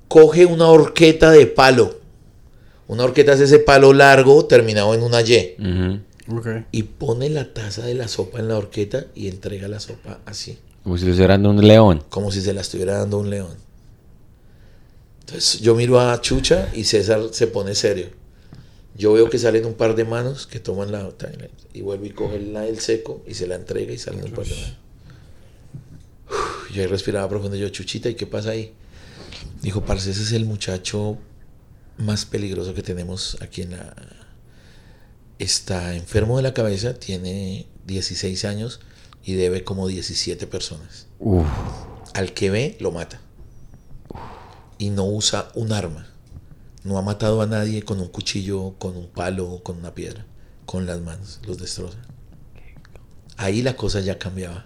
Coge 0.08 0.46
una 0.46 0.68
horqueta 0.68 1.32
de 1.32 1.46
palo. 1.48 2.00
Una 2.88 3.04
horqueta 3.04 3.34
es 3.34 3.40
ese 3.42 3.60
palo 3.60 3.94
largo 3.94 4.46
terminado 4.46 4.94
en 4.96 5.04
una 5.04 5.22
Y. 5.22 5.56
Y 6.72 6.84
pone 6.84 7.30
la 7.30 7.54
taza 7.54 7.86
de 7.86 7.94
la 7.94 8.08
sopa 8.08 8.40
en 8.40 8.48
la 8.48 8.58
horqueta 8.58 9.06
y 9.16 9.28
entrega 9.28 9.68
la 9.68 9.80
sopa 9.80 10.20
así 10.26 10.60
Como 10.84 10.98
si 10.98 11.06
lo 11.06 11.12
estuvieran 11.12 11.42
dando 11.44 11.60
un 11.62 11.68
león. 11.68 12.04
como 12.10 12.32
si 12.32 12.42
se 12.42 12.54
la 12.54 12.62
estuviera 12.62 12.98
dando 13.00 13.18
un 13.20 13.30
león. 13.30 13.56
Entonces 15.30 15.62
yo 15.62 15.76
miro 15.76 16.00
a 16.00 16.20
Chucha 16.22 16.72
y 16.74 16.86
César 16.86 17.22
se 17.32 17.46
pone 17.46 17.76
serio. 17.76 18.08
Yo 18.96 19.14
veo 19.14 19.30
que 19.30 19.38
salen 19.38 19.66
un 19.66 19.76
par 19.76 19.96
de 19.96 20.04
manos 20.04 20.48
que 20.48 20.60
toman 20.60 20.92
la 20.92 21.08
y 21.72 21.82
vuelve 21.82 22.08
y 22.08 22.10
coge 22.10 22.40
la 22.40 22.62
del 22.62 22.80
seco 22.80 23.24
y 23.28 23.36
se 23.36 23.46
la 23.46 23.54
entrega 23.56 23.94
y 23.94 24.00
salen 24.00 24.26
un 24.26 24.32
par 24.32 24.46
de 24.46 24.56
manos. 24.56 24.78
Uf, 26.30 26.72
yo 26.74 26.82
ahí 26.82 26.88
respiraba 26.88 27.30
profundo. 27.30 27.56
Yo, 27.56 27.70
Chuchita, 27.70 28.10
¿y 28.10 28.16
qué 28.16 28.26
pasa 28.26 28.50
ahí? 28.50 28.74
Dijo, 29.62 29.86
parce, 29.86 30.10
ese 30.10 30.24
es 30.24 30.32
el 30.32 30.46
muchacho 30.46 31.20
más 31.98 32.26
peligroso 32.26 32.74
que 32.74 32.82
tenemos 32.82 33.38
aquí 33.40 33.62
en 33.62 33.72
la... 33.72 33.96
Está 35.38 35.96
enfermo 35.96 36.38
de 36.38 36.44
la 36.44 36.56
cabeza, 36.56 36.96
tiene 36.96 37.68
16 37.86 38.46
años 38.46 38.80
y 39.24 39.36
debe 39.36 39.64
como 39.64 39.88
17 39.88 40.48
personas 40.48 41.06
Uf. 41.20 41.46
al 42.16 42.34
que 42.34 42.50
ve 42.50 42.78
lo 42.80 42.92
mata. 42.92 43.22
Y 44.80 44.90
no 44.90 45.06
usa 45.06 45.50
un 45.54 45.72
arma. 45.74 46.08
No 46.84 46.98
ha 46.98 47.02
matado 47.04 47.42
a 47.42 47.46
nadie 47.46 47.84
con 47.84 48.00
un 48.00 48.08
cuchillo, 48.08 48.74
con 48.80 48.98
un 48.98 49.08
palo, 49.10 49.62
con 49.64 49.78
una 49.78 49.94
piedra. 49.94 50.26
Con 50.66 50.88
las 50.88 51.00
manos, 51.02 51.40
los 51.46 51.60
destroza. 51.60 51.98
Ahí 53.38 53.62
la 53.62 53.76
cosa 53.76 54.00
ya 54.00 54.18
cambiaba. 54.18 54.66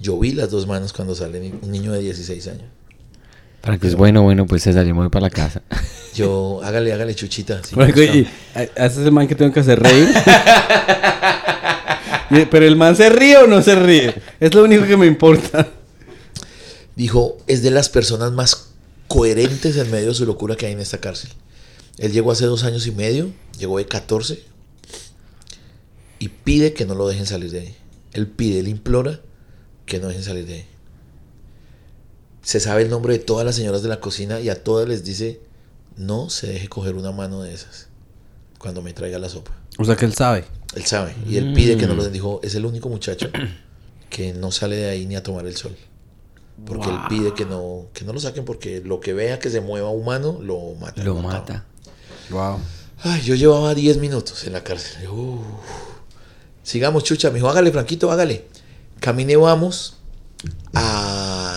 Yo 0.00 0.18
vi 0.18 0.32
las 0.32 0.50
dos 0.50 0.66
manos 0.66 0.94
cuando 0.94 1.14
sale 1.14 1.52
un 1.60 1.70
niño 1.70 1.92
de 1.92 2.00
16 2.00 2.46
años. 2.48 2.64
Para 3.60 3.76
que 3.76 3.88
es 3.88 3.94
bueno, 3.94 4.22
bueno, 4.22 4.46
pues 4.46 4.64
yo 4.64 4.72
me 4.72 4.92
voy 4.92 5.08
para 5.10 5.24
la 5.26 5.30
casa. 5.30 5.60
Yo, 6.14 6.60
hágale, 6.64 6.92
hágale, 6.92 7.14
chuchita. 7.14 7.60
y 7.72 8.26
a- 8.54 8.84
haces 8.84 8.98
el 9.06 9.12
man 9.12 9.28
que 9.28 9.34
tengo 9.36 9.52
que 9.52 9.60
hacer 9.60 9.78
reír. 9.80 10.08
Pero 12.50 12.66
el 12.66 12.74
man 12.76 12.96
se 12.96 13.08
ríe 13.10 13.36
o 13.36 13.46
no 13.46 13.62
se 13.62 13.74
ríe. 13.76 14.14
Es 14.40 14.52
lo 14.54 14.64
único 14.64 14.84
que 14.86 14.96
me 14.96 15.06
importa. 15.06 15.68
Dijo, 16.96 17.38
es 17.46 17.62
de 17.62 17.70
las 17.70 17.88
personas 17.88 18.32
más 18.32 18.69
coherentes 19.10 19.76
en 19.76 19.90
medio 19.90 20.10
de 20.10 20.14
su 20.14 20.24
locura 20.24 20.54
que 20.54 20.66
hay 20.66 20.72
en 20.72 20.78
esta 20.78 20.98
cárcel. 20.98 21.30
Él 21.98 22.12
llegó 22.12 22.30
hace 22.30 22.46
dos 22.46 22.62
años 22.62 22.86
y 22.86 22.92
medio, 22.92 23.32
llegó 23.58 23.76
de 23.78 23.84
14 23.84 24.40
y 26.20 26.28
pide 26.28 26.74
que 26.74 26.86
no 26.86 26.94
lo 26.94 27.08
dejen 27.08 27.26
salir 27.26 27.50
de 27.50 27.58
ahí. 27.58 27.76
Él 28.12 28.28
pide, 28.28 28.60
él 28.60 28.68
implora 28.68 29.20
que 29.84 29.98
no 29.98 30.06
dejen 30.06 30.22
salir 30.22 30.46
de 30.46 30.54
ahí. 30.54 30.66
Se 32.42 32.60
sabe 32.60 32.82
el 32.82 32.88
nombre 32.88 33.14
de 33.14 33.18
todas 33.18 33.44
las 33.44 33.56
señoras 33.56 33.82
de 33.82 33.88
la 33.88 33.98
cocina 33.98 34.38
y 34.38 34.48
a 34.48 34.62
todas 34.62 34.88
les 34.88 35.04
dice, 35.04 35.40
no 35.96 36.30
se 36.30 36.46
deje 36.46 36.68
coger 36.68 36.94
una 36.94 37.10
mano 37.10 37.42
de 37.42 37.52
esas 37.52 37.88
cuando 38.58 38.80
me 38.80 38.92
traiga 38.92 39.18
la 39.18 39.28
sopa. 39.28 39.50
O 39.76 39.84
sea 39.84 39.96
que 39.96 40.04
él 40.04 40.14
sabe. 40.14 40.44
Él 40.76 40.84
sabe 40.86 41.16
y 41.28 41.36
él 41.36 41.52
pide 41.52 41.76
que 41.76 41.88
no 41.88 41.94
lo 41.94 42.04
den. 42.04 42.12
Dijo, 42.12 42.38
es 42.44 42.54
el 42.54 42.64
único 42.64 42.88
muchacho 42.88 43.28
que 44.08 44.34
no 44.34 44.52
sale 44.52 44.76
de 44.76 44.88
ahí 44.88 45.04
ni 45.04 45.16
a 45.16 45.22
tomar 45.24 45.48
el 45.48 45.56
sol. 45.56 45.76
Porque 46.66 46.88
él 46.88 46.98
pide 47.08 47.34
que 47.34 47.44
no, 47.44 47.88
que 47.92 48.04
no 48.04 48.12
lo 48.12 48.20
saquen 48.20 48.44
porque 48.44 48.82
lo 48.84 49.00
que 49.00 49.12
vea 49.12 49.38
que 49.38 49.50
se 49.50 49.60
mueva 49.60 49.90
humano 49.90 50.38
lo 50.40 50.74
mata. 50.74 51.02
Lo 51.02 51.16
mata. 51.16 51.64
Wow. 52.30 52.58
Ay, 53.02 53.22
yo 53.22 53.34
llevaba 53.34 53.74
10 53.74 53.98
minutos 53.98 54.44
en 54.44 54.52
la 54.52 54.62
cárcel. 54.62 55.08
Uf. 55.08 55.40
Sigamos, 56.62 57.04
chucha. 57.04 57.30
Me 57.30 57.36
dijo, 57.36 57.48
hágale, 57.48 57.72
Franquito, 57.72 58.12
hágale. 58.12 58.46
Camine, 59.00 59.36
vamos 59.36 59.96
a... 60.74 61.49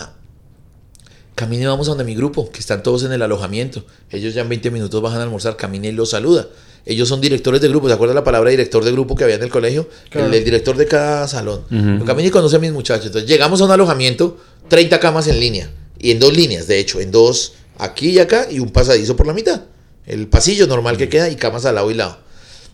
Camine, 1.43 1.67
vamos 1.67 1.87
a 1.87 1.91
donde 1.91 2.05
mi 2.05 2.15
grupo, 2.15 2.49
que 2.49 2.61
están 2.61 2.83
todos 2.83 3.03
en 3.03 3.11
el 3.11 3.21
alojamiento. 3.21 3.83
Ellos 4.09 4.33
ya 4.33 4.43
en 4.43 4.49
20 4.49 4.71
minutos 4.71 5.01
bajan 5.01 5.19
a 5.19 5.23
almorzar. 5.23 5.57
Camine 5.57 5.89
y 5.89 5.91
los 5.91 6.11
saluda. 6.11 6.47
Ellos 6.85 7.09
son 7.09 7.19
directores 7.19 7.59
de 7.59 7.67
grupo. 7.67 7.89
¿Se 7.89 7.93
acuerdan 7.93 8.15
la 8.15 8.23
palabra 8.23 8.49
director 8.49 8.81
de 8.85 8.93
grupo 8.93 9.13
que 9.13 9.25
había 9.25 9.35
en 9.35 9.43
el 9.43 9.49
colegio? 9.49 9.89
Claro. 10.09 10.27
El, 10.27 10.33
el 10.35 10.43
director 10.45 10.77
de 10.77 10.85
cada 10.85 11.27
salón. 11.27 11.65
Ujú. 11.69 12.05
Camine 12.05 12.29
y 12.29 12.31
conoce 12.31 12.55
a 12.55 12.59
mis 12.59 12.71
muchachos. 12.71 13.07
Entonces 13.07 13.29
llegamos 13.29 13.59
a 13.59 13.65
un 13.65 13.71
alojamiento, 13.71 14.37
30 14.69 15.01
camas 15.01 15.27
en 15.27 15.41
línea. 15.41 15.69
Y 15.99 16.11
en 16.11 16.19
dos 16.19 16.33
líneas, 16.33 16.65
de 16.67 16.79
hecho. 16.79 17.01
En 17.01 17.11
dos, 17.11 17.55
aquí 17.77 18.11
y 18.11 18.19
acá, 18.19 18.47
y 18.49 18.59
un 18.59 18.69
pasadizo 18.69 19.17
por 19.17 19.27
la 19.27 19.33
mitad. 19.33 19.63
El 20.05 20.27
pasillo 20.29 20.65
normal 20.65 20.95
que 20.95 21.09
queda 21.09 21.29
y 21.29 21.35
camas 21.35 21.65
al 21.65 21.75
lado 21.75 21.91
y 21.91 21.95
lado. 21.95 22.19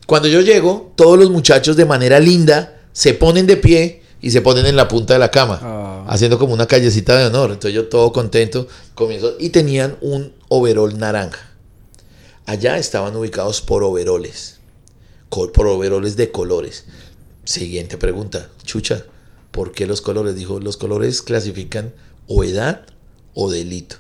Cuando 0.05 0.27
yo 0.27 0.41
llego, 0.41 0.93
todos 0.95 1.17
los 1.17 1.31
muchachos 1.31 1.75
de 1.75 1.85
manera 1.85 2.19
linda 2.19 2.81
se 2.93 3.15
ponen 3.15 3.47
de 3.47 3.57
pie 3.57 4.03
y 4.21 4.31
se 4.31 4.41
ponen 4.41 4.65
en 4.65 4.75
la 4.75 4.87
punta 4.87 5.13
de 5.13 5.19
la 5.19 5.31
cama, 5.31 5.59
Ah. 5.61 6.05
haciendo 6.07 6.37
como 6.39 6.53
una 6.53 6.65
callecita 6.67 7.17
de 7.17 7.27
honor. 7.27 7.51
Entonces 7.51 7.73
yo 7.73 7.87
todo 7.87 8.11
contento 8.11 8.67
comienzo 8.95 9.35
y 9.39 9.49
tenían 9.49 9.97
un 10.01 10.33
overol 10.49 10.97
naranja. 10.97 11.51
Allá 12.45 12.77
estaban 12.77 13.15
ubicados 13.15 13.61
por 13.61 13.83
overoles, 13.83 14.57
por 15.29 15.67
overoles 15.67 16.15
de 16.15 16.31
colores. 16.31 16.85
Siguiente 17.45 17.97
pregunta, 17.97 18.49
Chucha, 18.63 19.05
¿por 19.51 19.71
qué 19.71 19.85
los 19.85 20.01
colores? 20.01 20.35
Dijo, 20.35 20.59
los 20.59 20.77
colores 20.77 21.21
clasifican 21.21 21.93
o 22.27 22.43
edad 22.43 22.85
o 23.33 23.49
delito. 23.51 23.97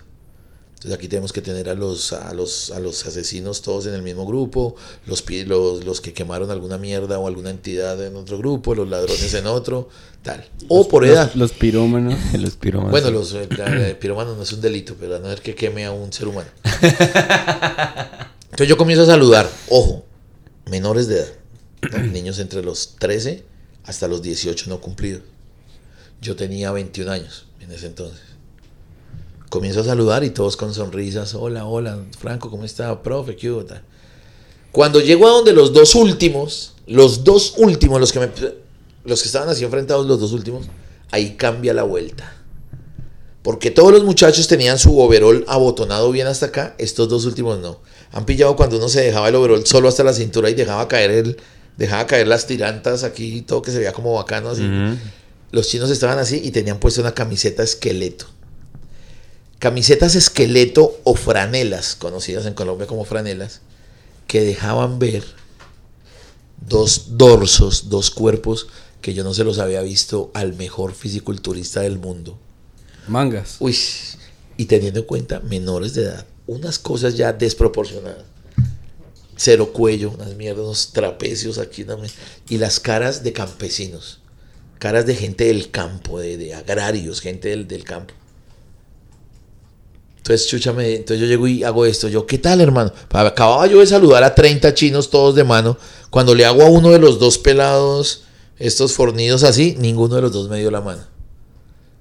Entonces 0.75 0.97
aquí 0.97 1.07
tenemos 1.09 1.33
que 1.33 1.41
tener 1.41 1.67
a 1.67 1.73
los, 1.75 2.13
a 2.13 2.33
los, 2.33 2.71
a 2.71 2.79
los 2.79 3.05
asesinos 3.05 3.61
todos 3.61 3.85
en 3.85 3.93
el 3.93 4.01
mismo 4.01 4.25
grupo, 4.25 4.75
los, 5.07 5.25
los, 5.45 5.83
los 5.83 5.99
que 5.99 6.13
quemaron 6.13 6.51
alguna 6.51 6.77
mierda 6.77 7.19
o 7.19 7.27
alguna 7.27 7.49
entidad 7.49 8.01
en 8.01 8.15
otro 8.15 8.37
grupo, 8.37 8.73
los 8.75 8.87
ladrones 8.87 9.33
en 9.33 9.45
otro, 9.45 9.89
tal. 10.23 10.45
O 10.67 10.87
por 10.87 11.05
edad. 11.05 11.27
Los, 11.27 11.35
los 11.51 11.51
pirómanos. 11.53 12.15
Los 12.33 12.55
piromanos. 12.55 12.91
Bueno, 12.91 13.11
los 13.11 13.33
eh, 13.33 13.97
piromanos 13.99 14.37
no 14.37 14.43
es 14.43 14.53
un 14.53 14.61
delito, 14.61 14.95
pero 14.99 15.15
a 15.15 15.19
no 15.19 15.27
ser 15.27 15.41
que 15.41 15.55
queme 15.55 15.85
a 15.85 15.91
un 15.91 16.11
ser 16.11 16.27
humano. 16.27 16.49
Entonces 18.51 18.67
yo 18.67 18.77
comienzo 18.77 19.03
a 19.03 19.07
saludar, 19.07 19.49
ojo, 19.69 20.05
menores 20.69 21.07
de 21.07 21.19
edad, 21.19 22.01
niños 22.11 22.39
entre 22.39 22.63
los 22.63 22.95
13 22.99 23.43
hasta 23.85 24.07
los 24.07 24.21
18 24.21 24.69
no 24.69 24.81
cumplidos. 24.81 25.21
Yo 26.21 26.35
tenía 26.35 26.71
21 26.71 27.11
años 27.11 27.45
en 27.61 27.71
ese 27.71 27.87
entonces. 27.87 28.21
Comienzo 29.49 29.81
a 29.81 29.83
saludar 29.83 30.23
y 30.23 30.29
todos 30.29 30.57
con 30.57 30.73
sonrisas, 30.73 31.33
hola, 31.33 31.65
hola, 31.65 31.97
Franco, 32.19 32.51
¿cómo 32.51 32.65
está? 32.65 33.01
Profe, 33.01 33.35
¿qué 33.35 33.49
hubo?", 33.49 33.65
tal. 33.65 33.81
Cuando 34.71 34.99
llego 34.99 35.27
a 35.27 35.31
donde 35.31 35.53
los 35.53 35.73
dos 35.73 35.95
últimos, 35.95 36.73
los 36.85 37.23
dos 37.23 37.55
últimos, 37.57 37.99
los 37.99 38.11
que 38.11 38.19
me, 38.19 38.29
los 39.03 39.21
que 39.21 39.27
estaban 39.27 39.49
así 39.49 39.63
enfrentados, 39.63 40.05
los 40.05 40.19
dos 40.19 40.31
últimos, 40.33 40.67
ahí 41.11 41.35
cambia 41.35 41.73
la 41.73 41.83
vuelta. 41.83 42.35
Porque 43.41 43.71
todos 43.71 43.91
los 43.91 44.03
muchachos 44.03 44.47
tenían 44.47 44.77
su 44.77 44.99
overol 44.99 45.45
abotonado 45.47 46.11
bien 46.11 46.27
hasta 46.27 46.47
acá, 46.47 46.75
estos 46.77 47.07
dos 47.07 47.25
últimos 47.25 47.59
no. 47.59 47.79
Han 48.11 48.25
pillado 48.25 48.55
cuando 48.55 48.77
uno 48.77 48.89
se 48.89 49.01
dejaba 49.01 49.29
el 49.29 49.35
overol 49.35 49.65
solo 49.65 49.87
hasta 49.87 50.03
la 50.03 50.13
cintura 50.13 50.49
y 50.49 50.53
dejaba 50.53 50.87
caer 50.87 51.11
el, 51.11 51.37
dejaba 51.77 52.05
caer 52.05 52.27
las 52.27 52.47
tirantas 52.47 53.03
aquí 53.03 53.37
y 53.37 53.41
todo 53.41 53.61
que 53.61 53.71
se 53.71 53.77
veía 53.77 53.93
como 53.93 54.13
bacano 54.13 54.49
así. 54.49 54.67
Los 55.51 55.67
chinos 55.67 55.89
estaban 55.89 56.19
así 56.19 56.41
y 56.43 56.51
tenían 56.51 56.79
puesto 56.79 57.01
una 57.01 57.13
camiseta 57.13 57.63
esqueleto. 57.63 58.27
Camisetas 59.57 60.15
esqueleto 60.15 60.99
o 61.03 61.15
franelas, 61.15 61.95
conocidas 61.95 62.45
en 62.45 62.53
Colombia 62.53 62.87
como 62.87 63.03
franelas, 63.03 63.61
que 64.27 64.41
dejaban 64.41 64.99
ver 64.99 65.23
dos 66.67 67.17
dorsos, 67.17 67.89
dos 67.89 68.11
cuerpos 68.11 68.67
que 69.01 69.13
yo 69.13 69.23
no 69.23 69.33
se 69.33 69.43
los 69.43 69.59
había 69.59 69.81
visto 69.81 70.31
al 70.33 70.53
mejor 70.53 70.93
fisiculturista 70.93 71.81
del 71.81 71.99
mundo. 71.99 72.37
Mangas. 73.07 73.57
Uy, 73.59 73.75
y 74.57 74.65
teniendo 74.65 75.01
en 75.01 75.05
cuenta 75.05 75.39
menores 75.39 75.93
de 75.93 76.03
edad, 76.03 76.25
unas 76.47 76.79
cosas 76.79 77.15
ya 77.15 77.33
desproporcionadas. 77.33 78.25
Cero 79.35 79.71
cuello, 79.71 80.11
unas 80.11 80.35
mierdas, 80.35 80.65
unos 80.65 80.91
trapecios 80.91 81.57
aquí 81.57 81.85
también. 81.85 82.11
Y 82.49 82.57
las 82.57 82.79
caras 82.79 83.23
de 83.23 83.31
campesinos, 83.31 84.19
caras 84.79 85.05
de 85.05 85.15
gente 85.15 85.45
del 85.45 85.71
campo, 85.71 86.19
de, 86.19 86.37
de 86.37 86.53
agrarios, 86.53 87.21
gente 87.21 87.49
del, 87.49 87.67
del 87.67 87.85
campo. 87.85 88.13
Entonces, 90.17 90.47
chúchame, 90.47 90.95
entonces 90.95 91.21
yo 91.21 91.25
llego 91.25 91.47
y 91.47 91.63
hago 91.63 91.85
esto. 91.85 92.09
Yo, 92.09 92.27
¿qué 92.27 92.37
tal, 92.37 92.59
hermano? 92.59 92.91
Acababa 93.09 93.65
yo 93.65 93.79
de 93.79 93.87
saludar 93.87 94.23
a 94.23 94.35
30 94.35 94.73
chinos 94.73 95.09
todos 95.09 95.33
de 95.33 95.45
mano. 95.45 95.77
Cuando 96.09 96.35
le 96.35 96.45
hago 96.45 96.61
a 96.61 96.69
uno 96.69 96.91
de 96.91 96.99
los 96.99 97.17
dos 97.17 97.37
pelados, 97.37 98.23
estos 98.59 98.93
fornidos 98.93 99.43
así, 99.43 99.75
ninguno 99.79 100.15
de 100.15 100.21
los 100.21 100.31
dos 100.31 100.49
me 100.49 100.59
dio 100.59 100.69
la 100.71 100.81
mano. 100.81 101.03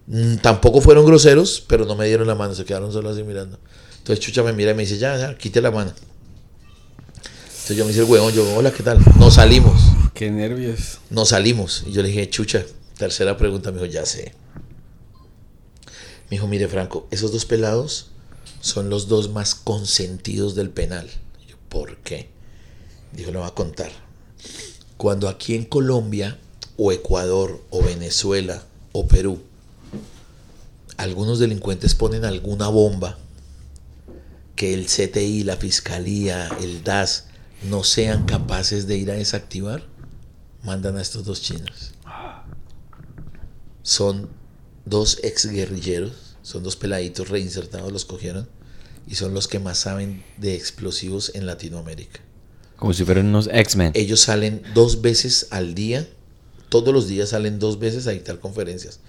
Mm, 0.06 0.36
Tampoco 0.36 0.80
fueron 0.80 1.06
groseros, 1.06 1.64
pero 1.66 1.84
no 1.84 1.94
me 1.96 2.06
dieron 2.06 2.26
la 2.26 2.34
mano, 2.34 2.54
se 2.54 2.64
quedaron 2.64 2.92
solo 2.92 3.10
así 3.10 3.22
mirando. 3.22 3.58
Entonces 3.98 4.24
Chucha 4.24 4.42
me 4.42 4.52
mira 4.52 4.72
y 4.72 4.74
me 4.74 4.82
dice, 4.82 4.98
ya, 4.98 5.16
ya, 5.16 5.36
quite 5.36 5.60
la 5.60 5.70
mano. 5.70 5.92
Entonces 7.46 7.76
yo 7.76 7.84
me 7.84 7.90
hice 7.92 8.00
el 8.00 8.06
huevón, 8.06 8.32
yo, 8.32 8.54
hola, 8.56 8.72
¿qué 8.72 8.82
tal? 8.82 8.98
Nos 9.18 9.34
salimos, 9.34 9.80
Qué 10.14 10.30
nervios. 10.30 10.98
nos 11.10 11.28
salimos. 11.30 11.84
Y 11.86 11.92
yo 11.92 12.02
le 12.02 12.08
dije, 12.08 12.28
Chucha, 12.30 12.64
tercera 12.96 13.36
pregunta, 13.36 13.70
me 13.70 13.78
dijo, 13.80 13.92
ya 13.92 14.06
sé. 14.06 14.34
Me 16.30 16.36
dijo, 16.36 16.46
mire 16.46 16.68
Franco, 16.68 17.06
esos 17.10 17.32
dos 17.32 17.44
pelados 17.44 18.10
son 18.60 18.90
los 18.90 19.08
dos 19.08 19.30
más 19.30 19.54
consentidos 19.54 20.54
del 20.54 20.70
penal. 20.70 21.08
Y 21.46 21.50
yo, 21.50 21.56
¿por 21.68 21.98
qué? 21.98 22.30
Dijo, 23.12 23.30
le 23.30 23.38
voy 23.38 23.46
a 23.46 23.50
contar. 23.54 23.90
Cuando 24.96 25.28
aquí 25.28 25.54
en 25.54 25.64
Colombia, 25.64 26.38
o 26.78 26.92
Ecuador, 26.92 27.60
o 27.68 27.82
Venezuela, 27.82 28.62
o 28.92 29.06
Perú, 29.06 29.42
algunos 30.96 31.38
delincuentes 31.38 31.94
ponen 31.94 32.24
alguna 32.24 32.68
bomba 32.68 33.18
que 34.56 34.74
el 34.74 34.86
CTI, 34.86 35.44
la 35.44 35.56
Fiscalía, 35.56 36.48
el 36.60 36.82
DAS 36.82 37.26
no 37.68 37.84
sean 37.84 38.26
capaces 38.26 38.86
de 38.86 38.96
ir 38.96 39.10
a 39.10 39.14
desactivar, 39.14 39.84
mandan 40.64 40.96
a 40.96 41.02
estos 41.02 41.24
dos 41.24 41.42
chinos. 41.42 41.92
Son 43.82 44.28
dos 44.84 45.20
exguerrilleros, 45.22 46.36
son 46.42 46.62
dos 46.62 46.76
peladitos 46.76 47.28
reinsertados, 47.28 47.92
los 47.92 48.04
cogieron 48.04 48.48
y 49.06 49.14
son 49.14 49.34
los 49.34 49.46
que 49.46 49.60
más 49.60 49.78
saben 49.78 50.24
de 50.36 50.54
explosivos 50.54 51.32
en 51.34 51.46
Latinoamérica. 51.46 52.20
Como 52.76 52.92
si 52.92 53.04
fueran 53.04 53.26
unos 53.26 53.48
X-Men. 53.52 53.92
Ellos 53.94 54.20
salen 54.20 54.62
dos 54.74 55.00
veces 55.00 55.46
al 55.50 55.74
día, 55.74 56.08
todos 56.68 56.92
los 56.92 57.08
días 57.08 57.30
salen 57.30 57.58
dos 57.58 57.78
veces 57.78 58.06
a 58.06 58.10
dictar 58.10 58.38
conferencias. 58.38 59.00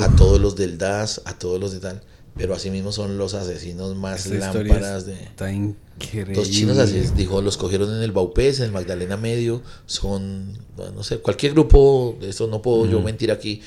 A 0.00 0.14
todos 0.16 0.40
los 0.40 0.54
del 0.56 0.76
DAS, 0.76 1.22
a 1.24 1.38
todos 1.38 1.58
los 1.58 1.72
de 1.72 1.80
tal. 1.80 2.02
Pero 2.36 2.54
asimismo 2.54 2.92
son 2.92 3.18
los 3.18 3.34
asesinos 3.34 3.96
más 3.96 4.26
Esta 4.26 4.52
lámparas 4.52 5.06
de... 5.06 5.14
Está 5.14 5.50
increíble. 5.50 6.34
Dos 6.34 6.50
chinos 6.50 6.78
así, 6.78 7.00
dijo, 7.16 7.42
los 7.42 7.56
cogieron 7.56 7.92
en 7.94 8.02
el 8.02 8.12
Baupés, 8.12 8.60
en 8.60 8.66
el 8.66 8.72
Magdalena 8.72 9.16
Medio, 9.16 9.62
son, 9.86 10.56
bueno, 10.76 10.92
no 10.92 11.02
sé, 11.02 11.18
cualquier 11.18 11.52
grupo 11.52 12.16
de 12.20 12.28
estos, 12.28 12.48
no 12.48 12.62
puedo 12.62 12.86
yo 12.86 13.00
mentir 13.00 13.32
aquí 13.32 13.60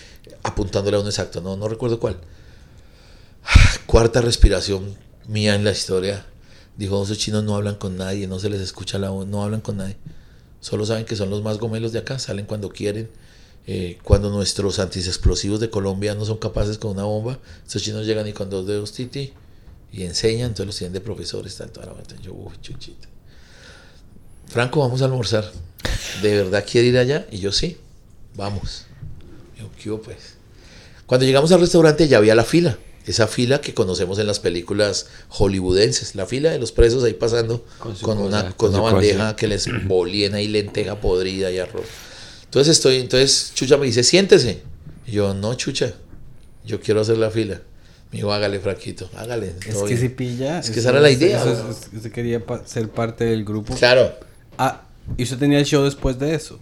apuntándole 0.44 0.96
a 0.96 1.00
uno 1.02 1.10
exacto, 1.10 1.42
no, 1.42 1.58
no 1.58 1.68
recuerdo 1.68 2.00
cuál. 2.00 2.18
Cuarta 3.88 4.22
respiración 4.22 4.96
mía 5.28 5.56
en 5.56 5.66
la 5.66 5.72
historia, 5.72 6.26
dijo, 6.78 7.04
esos 7.04 7.18
chinos 7.18 7.44
no 7.44 7.56
hablan 7.56 7.76
con 7.76 7.98
nadie, 7.98 8.28
no 8.28 8.40
se 8.40 8.50
les 8.50 8.62
escucha 8.62 9.00
la 9.00 9.10
voz, 9.10 9.28
no 9.28 9.44
hablan 9.44 9.60
con 9.60 9.78
nadie. 9.78 9.98
Solo 10.62 10.86
saben 10.86 11.06
que 11.06 11.16
son 11.16 11.30
los 11.30 11.42
más 11.44 11.58
gomelos 11.58 11.92
de 11.92 12.00
acá, 12.00 12.20
salen 12.20 12.46
cuando 12.46 12.70
quieren. 12.70 13.10
Eh, 13.68 14.00
cuando 14.04 14.30
nuestros 14.30 14.80
antiexplosivos 14.80 15.60
de 15.60 15.70
Colombia 15.70 16.16
no 16.16 16.26
son 16.26 16.38
capaces 16.38 16.78
con 16.78 16.92
una 16.92 17.04
bomba, 17.04 17.40
estos 17.66 17.84
chinos 17.84 18.06
llegan 18.06 18.28
y 18.28 18.34
con 18.34 18.50
dos 18.50 18.66
dedos, 18.66 18.92
titi, 18.92 19.34
Y 19.94 20.04
enseñan, 20.04 20.48
entonces 20.48 20.66
los 20.68 20.78
tienen 20.78 20.94
de 20.94 21.02
profesores, 21.02 21.56
tal, 21.58 21.72
toda 21.72 21.88
la 21.88 21.94
vuelta. 21.94 22.16
Yo, 22.22 22.34
uy, 22.34 22.54
chuchita. 22.62 23.08
Franco, 24.48 24.80
vamos 24.80 25.02
a 25.02 25.06
almorzar. 25.06 25.50
¿De 26.22 26.36
verdad 26.36 26.66
quiere 26.70 26.88
ir 26.88 26.98
allá? 26.98 27.28
Y 27.32 27.40
yo, 27.40 27.52
sí, 27.52 27.78
vamos. 28.36 28.86
Yo, 29.58 29.70
¿qué 29.82 29.92
pues? 30.04 30.36
Cuando 31.06 31.26
llegamos 31.26 31.52
al 31.52 31.60
restaurante 31.60 32.08
ya 32.08 32.18
había 32.18 32.36
la 32.36 32.44
fila. 32.44 32.78
Esa 33.06 33.28
fila 33.28 33.62
que 33.62 33.74
conocemos 33.74 34.20
en 34.20 34.28
las 34.28 34.40
películas 34.40 35.08
hollywoodenses. 35.30 36.16
La 36.16 36.26
fila 36.26 36.52
de 36.52 36.60
los 36.60 36.72
presos 36.72 37.04
ahí 37.04 37.14
pasando 37.14 37.66
Con 37.80 38.18
una, 38.20 38.54
cosa, 38.54 38.54
con 38.54 38.54
con 38.56 38.70
una 38.70 38.78
su 38.78 38.96
bandeja 38.96 39.18
cosa. 39.18 39.36
que 39.36 39.48
les 39.48 39.88
bolían 39.88 40.36
ahí 40.36 40.48
lenteja 40.48 41.02
podrida 41.02 41.52
y 41.52 41.58
arroz. 41.60 41.86
Entonces 42.52 42.76
estoy, 42.76 42.98
entonces 42.98 43.54
Chucha 43.56 43.78
me 43.78 43.86
dice, 43.86 44.04
siéntese. 44.04 44.62
Y 45.08 45.14
yo, 45.14 45.34
no, 45.34 45.54
Chucha, 45.54 45.94
yo 46.66 46.82
quiero 46.82 47.00
hacer 47.00 47.18
la 47.18 47.32
fila. 47.32 47.62
Me 48.12 48.18
dijo, 48.18 48.34
hágale, 48.34 48.60
Fraquito, 48.60 49.10
hágale. 49.16 49.54
Es 49.66 49.78
que 49.78 49.86
bien". 49.86 49.98
se 49.98 50.10
pilla. 50.10 50.60
Es 50.60 50.70
que 50.70 50.82
esa 50.82 50.90
era 50.90 51.00
la 51.00 51.10
idea, 51.10 51.42
es- 51.46 51.88
usted 51.96 52.12
quería 52.12 52.46
pa- 52.46 52.68
ser 52.68 52.90
parte 52.90 53.24
del 53.24 53.46
grupo. 53.46 53.74
Claro. 53.76 54.12
Ah, 54.58 54.82
y 55.16 55.24
usted 55.24 55.38
tenía 55.38 55.60
el 55.60 55.66
show 55.66 55.86
después 55.86 56.20
de 56.20 56.36
eso. 56.36 56.60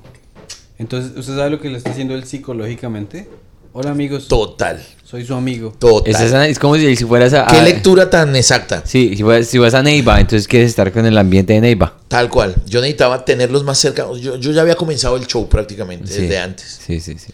Entonces, 0.77 1.17
¿usted 1.17 1.35
sabe 1.35 1.49
lo 1.49 1.59
que 1.59 1.69
le 1.71 1.79
está 1.79 1.89
haciendo 1.89 2.13
él 2.13 2.23
psicológicamente? 2.23 3.27
Hola 3.73 3.89
amigos, 3.89 4.27
Total, 4.27 4.85
soy 5.09 5.25
su 5.25 5.33
amigo. 5.33 5.73
total. 5.79 6.11
Es, 6.13 6.19
esa- 6.21 6.47
es 6.47 6.59
como 6.59 6.75
si, 6.75 6.95
si 6.95 7.03
fueras 7.05 7.33
a... 7.33 7.47
Qué 7.47 7.57
a- 7.57 7.63
lectura 7.63 8.09
tan 8.09 8.35
exacta. 8.35 8.83
Sí, 8.85 9.15
si 9.15 9.23
fueras, 9.23 9.47
si 9.47 9.57
vas 9.57 9.73
a 9.73 9.81
Neiva, 9.81 10.19
entonces 10.19 10.47
quieres 10.47 10.69
estar 10.69 10.91
con 10.91 11.05
el 11.05 11.17
ambiente 11.17 11.53
de 11.53 11.61
Neiva. 11.61 11.97
Tal 12.07 12.29
cual. 12.29 12.55
Yo 12.67 12.79
necesitaba 12.81 13.25
tenerlos 13.25 13.63
más 13.63 13.79
cerca. 13.79 14.05
Yo, 14.19 14.35
yo 14.35 14.51
ya 14.51 14.61
había 14.61 14.75
comenzado 14.75 15.17
el 15.17 15.25
show 15.25 15.49
prácticamente 15.49 16.07
Sí. 16.11 16.21
desde 16.21 16.37
antes. 16.37 16.79
Sí, 16.85 16.99
sí, 16.99 17.17
sí. 17.17 17.33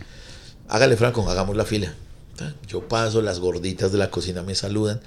Hágale, 0.69 0.95
Franco, 0.95 1.29
hagamos 1.29 1.55
la 1.57 1.65
fila. 1.65 1.93
Yo 2.67 2.81
paso, 2.87 3.21
las 3.21 3.39
gorditas 3.39 3.91
de 3.91 3.97
la 3.97 4.09
cocina 4.09 4.41
me 4.41 4.55
saludan. 4.55 4.99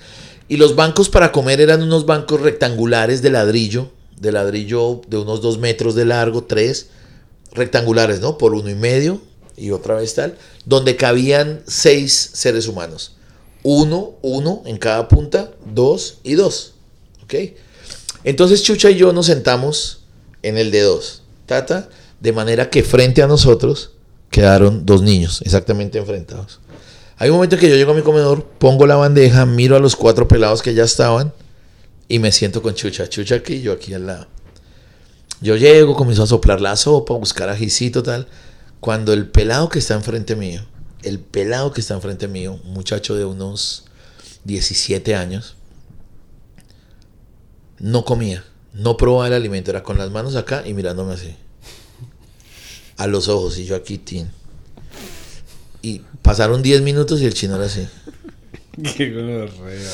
Y 0.48 0.56
los 0.56 0.76
bancos 0.76 1.08
para 1.10 1.30
comer 1.32 1.60
eran 1.60 1.82
unos 1.82 2.06
bancos 2.06 2.40
rectangulares 2.40 3.20
de 3.22 3.30
ladrillo, 3.30 3.90
de 4.18 4.32
ladrillo 4.32 5.02
de 5.08 5.18
unos 5.18 5.42
dos 5.42 5.58
metros 5.58 5.94
de 5.94 6.04
largo, 6.06 6.44
tres 6.44 6.88
rectangulares, 7.52 8.20
¿no? 8.20 8.38
Por 8.38 8.54
uno 8.54 8.70
y 8.70 8.74
medio 8.74 9.20
y 9.58 9.70
otra 9.70 9.94
vez 9.94 10.14
tal, 10.14 10.36
donde 10.64 10.96
cabían 10.96 11.62
seis 11.66 12.30
seres 12.32 12.68
humanos. 12.68 13.16
Uno, 13.62 14.14
uno 14.22 14.62
en 14.66 14.78
cada 14.78 15.08
punta, 15.08 15.50
dos 15.66 16.18
y 16.22 16.34
dos. 16.34 16.74
¿Ok? 17.24 17.34
Entonces 18.24 18.62
Chucha 18.62 18.90
y 18.90 18.96
yo 18.96 19.12
nos 19.12 19.26
sentamos 19.26 20.00
en 20.42 20.58
el 20.58 20.70
de 20.70 20.82
dos. 20.82 21.22
Tata, 21.46 21.88
de 22.20 22.32
manera 22.32 22.70
que 22.70 22.82
frente 22.82 23.22
a 23.22 23.26
nosotros 23.26 23.92
quedaron 24.30 24.84
dos 24.84 25.02
niños, 25.02 25.40
exactamente 25.44 25.98
enfrentados. 25.98 26.60
Hay 27.16 27.30
un 27.30 27.36
momento 27.36 27.56
en 27.56 27.60
que 27.60 27.68
yo 27.68 27.74
llego 27.74 27.92
a 27.92 27.94
mi 27.94 28.02
comedor, 28.02 28.44
pongo 28.44 28.86
la 28.86 28.96
bandeja, 28.96 29.44
miro 29.46 29.76
a 29.76 29.80
los 29.80 29.96
cuatro 29.96 30.28
pelados 30.28 30.62
que 30.62 30.74
ya 30.74 30.84
estaban 30.84 31.32
y 32.06 32.18
me 32.18 32.30
siento 32.32 32.62
con 32.62 32.74
Chucha. 32.74 33.08
Chucha 33.08 33.36
aquí 33.36 33.54
y 33.54 33.62
yo 33.62 33.72
aquí 33.72 33.92
al 33.92 34.06
lado. 34.06 34.26
Yo 35.40 35.56
llego, 35.56 35.94
comienzo 35.94 36.24
a 36.24 36.26
soplar 36.26 36.60
la 36.60 36.76
sopa, 36.76 37.14
a 37.14 37.18
buscar 37.18 37.48
ajicito, 37.48 38.02
tal. 38.02 38.28
Cuando 38.80 39.12
el 39.12 39.28
pelado 39.28 39.68
que 39.68 39.78
está 39.78 39.94
enfrente 39.94 40.36
mío, 40.36 40.64
el 41.02 41.18
pelado 41.18 41.72
que 41.72 41.80
está 41.80 41.94
enfrente 41.94 42.28
mío, 42.28 42.60
un 42.64 42.72
muchacho 42.72 43.16
de 43.16 43.24
unos 43.24 43.84
17 44.44 45.14
años, 45.14 45.56
no 47.78 48.04
comía, 48.04 48.44
no 48.72 48.96
probaba 48.96 49.28
el 49.28 49.34
alimento, 49.34 49.70
era 49.70 49.82
con 49.82 49.98
las 49.98 50.10
manos 50.10 50.36
acá 50.36 50.62
y 50.66 50.74
mirándome 50.74 51.14
así. 51.14 51.34
A 52.96 53.06
los 53.06 53.28
ojos 53.28 53.58
y 53.58 53.64
yo 53.64 53.76
aquí, 53.76 53.98
tin. 53.98 54.30
Y 55.82 56.00
pasaron 56.22 56.62
10 56.62 56.82
minutos 56.82 57.20
y 57.20 57.26
el 57.26 57.34
chino 57.34 57.56
era 57.56 57.66
así. 57.66 57.86
Qué 58.96 59.12
gonorrea. 59.12 59.90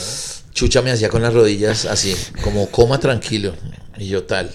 Chucha 0.52 0.82
me 0.82 0.90
hacía 0.90 1.08
con 1.08 1.22
las 1.22 1.34
rodillas 1.34 1.84
así, 1.84 2.14
como 2.42 2.70
coma 2.70 3.00
tranquilo. 3.00 3.54
Y 3.98 4.08
yo 4.08 4.24
tal. 4.24 4.54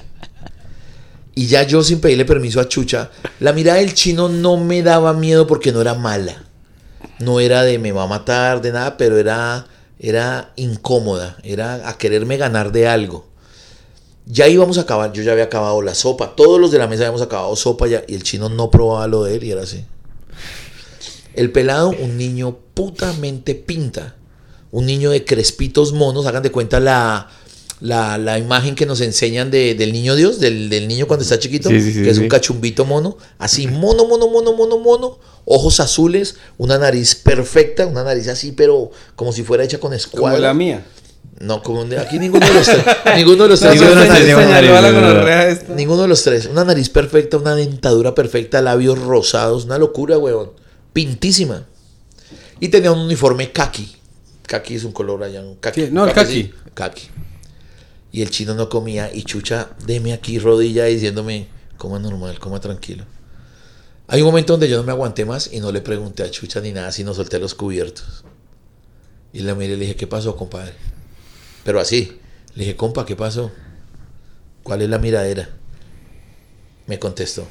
Y 1.39 1.47
ya 1.47 1.63
yo 1.63 1.81
sin 1.83 2.01
pedirle 2.01 2.25
permiso 2.25 2.59
a 2.59 2.67
Chucha, 2.67 3.11
la 3.39 3.53
mirada 3.53 3.79
del 3.79 3.93
chino 3.93 4.27
no 4.27 4.57
me 4.57 4.83
daba 4.83 5.13
miedo 5.13 5.47
porque 5.47 5.71
no 5.71 5.79
era 5.79 5.93
mala. 5.93 6.43
No 7.19 7.39
era 7.39 7.63
de 7.63 7.79
me 7.79 7.93
va 7.93 8.03
a 8.03 8.07
matar, 8.07 8.61
de 8.61 8.73
nada, 8.73 8.97
pero 8.97 9.17
era, 9.17 9.65
era 9.99 10.51
incómoda. 10.57 11.37
Era 11.43 11.87
a 11.87 11.97
quererme 11.97 12.35
ganar 12.35 12.73
de 12.73 12.89
algo. 12.89 13.25
Ya 14.25 14.49
íbamos 14.49 14.77
a 14.79 14.81
acabar, 14.81 15.13
yo 15.13 15.23
ya 15.23 15.31
había 15.31 15.45
acabado 15.45 15.81
la 15.81 15.95
sopa. 15.95 16.35
Todos 16.35 16.59
los 16.59 16.71
de 16.71 16.77
la 16.77 16.87
mesa 16.87 17.03
habíamos 17.03 17.21
acabado 17.21 17.55
sopa 17.55 17.87
ya, 17.87 18.03
y 18.05 18.15
el 18.15 18.23
chino 18.23 18.49
no 18.49 18.69
probaba 18.69 19.07
lo 19.07 19.23
de 19.23 19.35
él 19.37 19.43
y 19.45 19.51
era 19.51 19.61
así. 19.61 19.85
El 21.35 21.53
pelado, 21.53 21.91
un 21.91 22.17
niño 22.17 22.57
putamente 22.73 23.55
pinta. 23.55 24.17
Un 24.71 24.85
niño 24.85 25.09
de 25.09 25.23
crespitos 25.23 25.93
monos. 25.93 26.25
Hagan 26.25 26.43
de 26.43 26.51
cuenta 26.51 26.81
la, 26.81 27.29
la, 27.81 28.17
la 28.17 28.37
imagen 28.37 28.75
que 28.75 28.85
nos 28.85 28.99
enseñan 29.01 29.51
de- 29.51 29.73
del 29.75 29.93
niño 29.93 30.15
Dios, 30.15 30.39
del, 30.39 30.69
del 30.69 30.87
niño 30.87 31.07
cuando 31.07 31.23
está 31.23 31.39
chiquito, 31.39 31.69
Sí, 31.69 31.79
sí, 31.81 31.93
sí, 31.93 32.03
que 32.03 32.09
es 32.09 32.17
un 32.17 32.27
cachumbito 32.27 32.83
mono. 32.85 33.17
Así, 33.37 33.67
mono, 33.67 34.05
mono, 34.05 34.27
mono, 34.29 34.53
mono, 34.53 34.77
mono. 34.79 35.19
Ojos 35.45 35.79
azules, 35.79 36.35
una 36.57 36.77
nariz 36.77 37.15
perfecta, 37.15 37.87
una 37.87 38.03
nariz 38.03 38.27
así, 38.27 38.51
pero 38.51 38.91
como 39.15 39.31
si 39.31 39.43
fuera 39.43 39.63
hecha 39.63 39.77
con 39.79 39.89
Como 39.89 39.95
escuadra. 39.95 40.39
la 40.39 40.53
mía. 40.53 40.85
No, 41.39 41.63
como 41.63 41.85
de- 41.85 41.97
aquí 41.97 42.19
ninguno 42.19 42.45
de 42.45 42.53
los 42.53 42.65
tres. 42.65 42.83
ninguno 43.15 43.43
de 43.43 43.49
los 43.49 43.59
tres. 43.61 43.73
Ninguno 43.75 43.89
de 44.01 44.07
los 44.07 44.17
tres 44.17 44.35
una 44.35 44.45
nariz, 44.49 44.69
no, 44.69 44.81
no, 44.81 44.91
no. 44.91 45.07
gonorrea 45.07 45.47
esta. 45.49 45.73
Ninguno 45.73 46.01
de 46.01 46.07
los 46.09 46.23
tres. 46.23 46.45
Una 46.47 46.65
nariz 46.65 46.89
perfecta, 46.89 47.37
una 47.37 47.55
dentadura 47.55 48.13
perfecta, 48.13 48.61
labios 48.61 48.99
rosados, 48.99 49.63
una 49.65 49.77
locura, 49.77 50.17
weón. 50.17 50.51
Pintísima. 50.91 51.65
Y 52.59 52.67
tenía 52.67 52.91
un 52.91 52.99
uniforme 52.99 53.51
kaki. 53.53 53.95
Kaki 54.47 54.75
es 54.75 54.83
un 54.83 54.91
color 54.91 55.23
allá. 55.23 55.41
Kaki, 55.61 55.85
Sí, 55.85 55.89
no, 55.93 56.05
el 56.05 56.27
sí, 56.27 56.51
Kaki. 56.73 57.03
Y 58.11 58.21
el 58.21 58.29
chino 58.29 58.55
no 58.55 58.69
comía. 58.69 59.13
Y 59.13 59.23
Chucha, 59.23 59.69
deme 59.85 60.13
aquí 60.13 60.39
rodilla 60.39 60.85
diciéndome, 60.85 61.47
coma 61.77 61.99
normal, 61.99 62.39
coma 62.39 62.59
tranquilo. 62.59 63.05
Hay 64.07 64.21
un 64.21 64.27
momento 64.27 64.53
donde 64.53 64.67
yo 64.67 64.77
no 64.77 64.83
me 64.83 64.91
aguanté 64.91 65.25
más 65.25 65.51
y 65.53 65.59
no 65.59 65.71
le 65.71 65.81
pregunté 65.81 66.23
a 66.23 66.31
Chucha 66.31 66.61
ni 66.61 66.71
nada, 66.71 66.91
sino 66.91 67.13
solté 67.13 67.37
los 67.39 67.53
cubiertos. 67.53 68.23
Y 69.31 69.41
le 69.41 69.53
miré 69.53 69.73
y 69.73 69.77
le 69.77 69.81
dije, 69.81 69.95
¿qué 69.95 70.07
pasó, 70.07 70.35
compadre? 70.35 70.73
Pero 71.63 71.79
así. 71.79 72.19
Le 72.55 72.63
dije, 72.63 72.75
compa, 72.75 73.05
¿qué 73.05 73.15
pasó? 73.15 73.51
¿Cuál 74.63 74.81
es 74.81 74.89
la 74.89 74.97
miradera? 74.97 75.49
Me 76.87 76.97
contestó. 76.97 77.45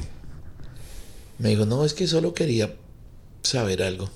Me 1.39 1.51
dijo, 1.51 1.67
no, 1.67 1.85
es 1.85 1.95
que 1.95 2.09
solo 2.09 2.35
quería 2.35 2.75
saber 3.43 3.85
algo. 3.85 4.11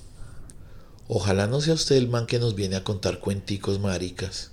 Ojalá 1.07 1.47
no 1.47 1.61
sea 1.61 1.73
usted 1.73 1.95
el 1.95 2.09
man 2.09 2.27
que 2.27 2.39
nos 2.39 2.55
viene 2.55 2.75
a 2.75 2.83
contar 2.83 3.19
cuenticos 3.19 3.79
maricas 3.79 4.52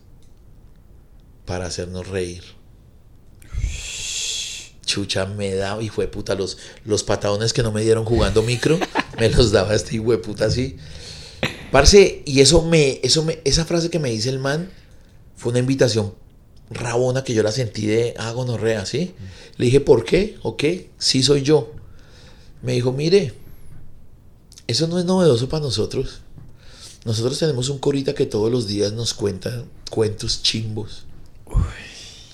para 1.51 1.67
hacernos 1.67 2.07
reír. 2.07 2.45
Chucha 4.87 5.27
me 5.27 5.53
daba, 5.57 5.83
y 5.83 5.89
fue 5.89 6.07
puta, 6.07 6.37
los, 6.37 6.59
los 6.85 7.03
patadones 7.03 7.53
que 7.53 7.65
no 7.65 7.73
me 7.73 7.83
dieron 7.83 8.05
jugando 8.05 8.45
micro, 8.45 8.79
me 9.19 9.29
los 9.31 9.51
daba 9.51 9.75
este 9.75 9.97
hijo 9.97 10.13
de 10.13 10.19
puta 10.19 10.45
así. 10.45 10.77
Parce, 11.73 12.23
y 12.25 12.39
eso 12.39 12.63
me, 12.63 13.01
eso 13.03 13.25
me, 13.25 13.41
esa 13.45 13.65
frase 13.65 13.91
que 13.91 13.99
me 13.99 14.11
dice 14.11 14.29
el 14.29 14.39
man 14.39 14.71
fue 15.35 15.51
una 15.51 15.59
invitación 15.59 16.15
rabona 16.71 17.25
que 17.25 17.35
yo 17.35 17.43
la 17.43 17.51
sentí 17.51 17.85
de 17.85 18.15
ah, 18.17 18.31
gonorrea, 18.31 18.87
¿sí? 18.87 19.17
Le 19.57 19.65
dije, 19.65 19.81
¿por 19.81 20.05
qué? 20.05 20.39
¿O 20.43 20.57
qué? 20.57 20.91
Sí 20.99 21.25
soy 21.25 21.43
yo. 21.43 21.73
Me 22.63 22.75
dijo, 22.75 22.93
mire, 22.93 23.35
eso 24.69 24.87
no 24.87 25.01
es 25.01 25.05
novedoso 25.05 25.49
para 25.49 25.65
nosotros. 25.65 26.21
Nosotros 27.05 27.41
tenemos 27.41 27.71
un 27.71 27.81
corita 27.81 28.15
que 28.15 28.27
todos 28.27 28.53
los 28.53 28.69
días 28.69 28.93
nos 28.93 29.15
cuenta 29.15 29.65
cuentos 29.91 30.45
chimbos. 30.45 31.10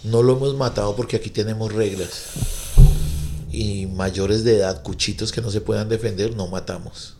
No 0.04 0.22
lo 0.22 0.36
hemos 0.36 0.54
matado 0.54 0.94
porque 0.96 1.16
aquí 1.16 1.30
tenemos 1.30 1.72
reglas. 1.72 2.26
Y 3.50 3.86
mayores 3.86 4.44
de 4.44 4.56
edad, 4.58 4.82
cuchitos 4.82 5.32
que 5.32 5.40
no 5.40 5.50
se 5.50 5.60
puedan 5.60 5.88
defender, 5.88 6.36
no 6.36 6.46
matamos. 6.46 7.16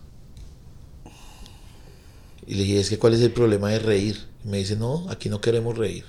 Y 2.46 2.54
le 2.54 2.62
dije, 2.62 2.80
es 2.80 2.88
que 2.90 2.98
¿cuál 2.98 3.14
es 3.14 3.20
el 3.22 3.32
problema 3.32 3.70
de 3.70 3.78
reír? 3.80 4.26
Y 4.44 4.48
me 4.48 4.58
dice, 4.58 4.76
no, 4.76 5.06
aquí 5.10 5.28
no 5.28 5.40
queremos 5.40 5.76
reír. 5.76 6.04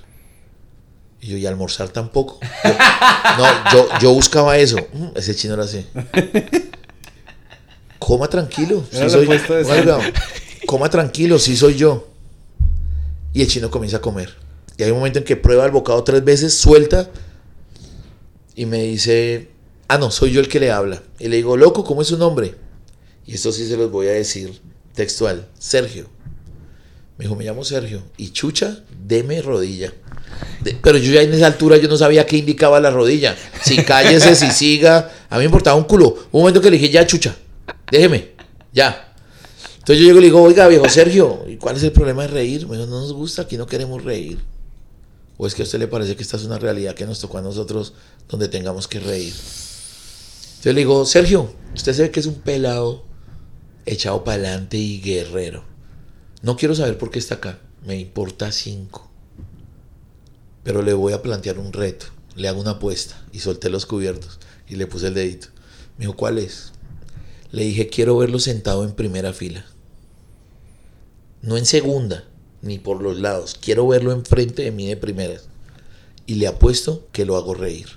Y 1.19 1.27
yo, 1.29 1.37
y 1.37 1.47
almorzar 1.47 1.89
tampoco. 1.89 2.39
Yo- 2.63 2.73
no, 3.37 3.71
yo, 3.73 3.87
yo 4.01 4.13
buscaba 4.13 4.57
eso. 4.57 4.77
Mm, 4.93 5.07
ese 5.15 5.35
chino 5.35 5.55
era 5.55 5.63
así. 5.63 5.83
Coma 7.97 8.27
tranquilo. 8.29 8.83
Sí 8.91 8.97
soy, 9.09 9.25
coma 10.67 10.89
tranquilo, 10.89 11.39
sí 11.39 11.57
soy 11.57 11.75
yo. 11.75 12.07
Y 13.33 13.41
el 13.41 13.47
chino 13.47 13.71
comienza 13.71 13.97
a 13.97 14.01
comer. 14.01 14.35
Y 14.77 14.83
hay 14.83 14.91
un 14.91 14.97
momento 14.97 15.19
en 15.19 15.25
que 15.25 15.35
prueba 15.35 15.65
el 15.65 15.71
bocado 15.71 16.03
tres 16.03 16.23
veces, 16.23 16.53
suelta 16.53 17.09
y 18.55 18.65
me 18.65 18.83
dice, 18.83 19.49
ah, 19.87 19.97
no, 19.97 20.11
soy 20.11 20.31
yo 20.31 20.39
el 20.39 20.47
que 20.47 20.59
le 20.59 20.71
habla. 20.71 21.01
Y 21.19 21.27
le 21.27 21.37
digo, 21.37 21.57
loco, 21.57 21.83
¿cómo 21.83 22.01
es 22.01 22.07
su 22.09 22.17
nombre? 22.17 22.55
Y 23.25 23.33
esto 23.35 23.51
sí 23.51 23.67
se 23.67 23.77
los 23.77 23.91
voy 23.91 24.07
a 24.07 24.11
decir 24.11 24.59
textual, 24.93 25.47
Sergio. 25.59 26.07
Me 27.17 27.25
dijo, 27.25 27.35
me 27.35 27.43
llamo 27.43 27.63
Sergio. 27.63 28.03
Y 28.17 28.29
chucha, 28.29 28.83
deme 29.05 29.41
rodilla. 29.41 29.91
De- 30.63 30.77
pero 30.81 30.97
yo 30.99 31.11
ya 31.11 31.21
en 31.23 31.33
esa 31.33 31.47
altura 31.47 31.77
yo 31.77 31.87
no 31.87 31.97
sabía 31.97 32.25
qué 32.27 32.37
indicaba 32.37 32.79
la 32.79 32.91
rodilla. 32.91 33.35
Si 33.63 33.77
cállese, 33.83 34.35
si 34.35 34.51
siga. 34.51 35.11
A 35.29 35.35
mí 35.35 35.39
me 35.39 35.45
importaba 35.45 35.75
un 35.75 35.83
culo. 35.85 36.15
Un 36.31 36.41
momento 36.41 36.61
que 36.61 36.69
le 36.69 36.77
dije, 36.77 36.91
ya 36.91 37.05
chucha, 37.07 37.35
déjeme, 37.91 38.31
ya. 38.71 39.13
Entonces 39.79 39.99
yo 39.99 40.05
llego 40.05 40.17
y 40.19 40.21
le 40.21 40.27
digo, 40.27 40.41
oiga, 40.41 40.67
viejo 40.67 40.87
Sergio, 40.89 41.45
¿y 41.47 41.55
cuál 41.57 41.77
es 41.77 41.83
el 41.83 41.91
problema 41.91 42.23
de 42.23 42.27
reír? 42.29 42.67
Me 42.67 42.75
dijo, 42.77 42.87
no 42.87 42.99
nos 43.01 43.13
gusta, 43.13 43.43
aquí 43.43 43.57
no 43.57 43.65
queremos 43.65 44.03
reír. 44.03 44.37
¿O 45.37 45.45
es 45.45 45.53
que 45.53 45.61
a 45.61 45.65
usted 45.65 45.79
le 45.79 45.87
parece 45.87 46.15
que 46.15 46.23
esta 46.23 46.37
es 46.37 46.43
una 46.43 46.57
realidad 46.57 46.95
que 46.95 47.05
nos 47.05 47.19
tocó 47.19 47.37
a 47.37 47.41
nosotros 47.41 47.93
donde 48.27 48.47
tengamos 48.47 48.87
que 48.87 48.99
reír? 48.99 49.33
Entonces 49.33 50.73
le 50.73 50.81
digo, 50.81 51.05
Sergio, 51.05 51.53
usted 51.75 51.93
se 51.93 52.11
que 52.11 52.19
es 52.19 52.25
un 52.25 52.35
pelado 52.35 53.05
echado 53.85 54.23
para 54.23 54.37
adelante 54.37 54.77
y 54.77 54.99
guerrero. 54.99 55.63
No 56.41 56.57
quiero 56.57 56.73
saber 56.75 56.97
por 56.97 57.11
qué 57.11 57.19
está 57.19 57.35
acá, 57.35 57.59
me 57.85 57.97
importa 57.99 58.51
cinco. 58.51 59.09
Pero 60.63 60.81
le 60.81 60.93
voy 60.93 61.13
a 61.13 61.21
plantear 61.21 61.59
un 61.59 61.71
reto, 61.71 62.07
le 62.35 62.47
hago 62.47 62.59
una 62.59 62.71
apuesta 62.71 63.23
y 63.31 63.39
solté 63.39 63.69
los 63.69 63.85
cubiertos 63.85 64.39
y 64.67 64.75
le 64.75 64.87
puse 64.87 65.07
el 65.07 65.13
dedito. 65.13 65.47
Me 65.97 66.05
dijo, 66.05 66.15
¿cuál 66.15 66.39
es? 66.39 66.73
Le 67.51 67.63
dije, 67.63 67.87
quiero 67.87 68.17
verlo 68.17 68.39
sentado 68.39 68.83
en 68.83 68.91
primera 68.93 69.33
fila. 69.33 69.65
No 71.41 71.55
en 71.55 71.65
segunda, 71.65 72.25
ni 72.61 72.79
por 72.79 73.01
los 73.01 73.17
lados. 73.19 73.57
Quiero 73.61 73.87
verlo 73.87 74.11
enfrente 74.11 74.63
de 74.63 74.71
mí 74.71 74.87
de 74.87 74.97
primeras. 74.97 75.47
Y 76.25 76.35
le 76.35 76.47
apuesto 76.47 77.07
que 77.11 77.25
lo 77.25 77.37
hago 77.37 77.53
reír. 77.53 77.87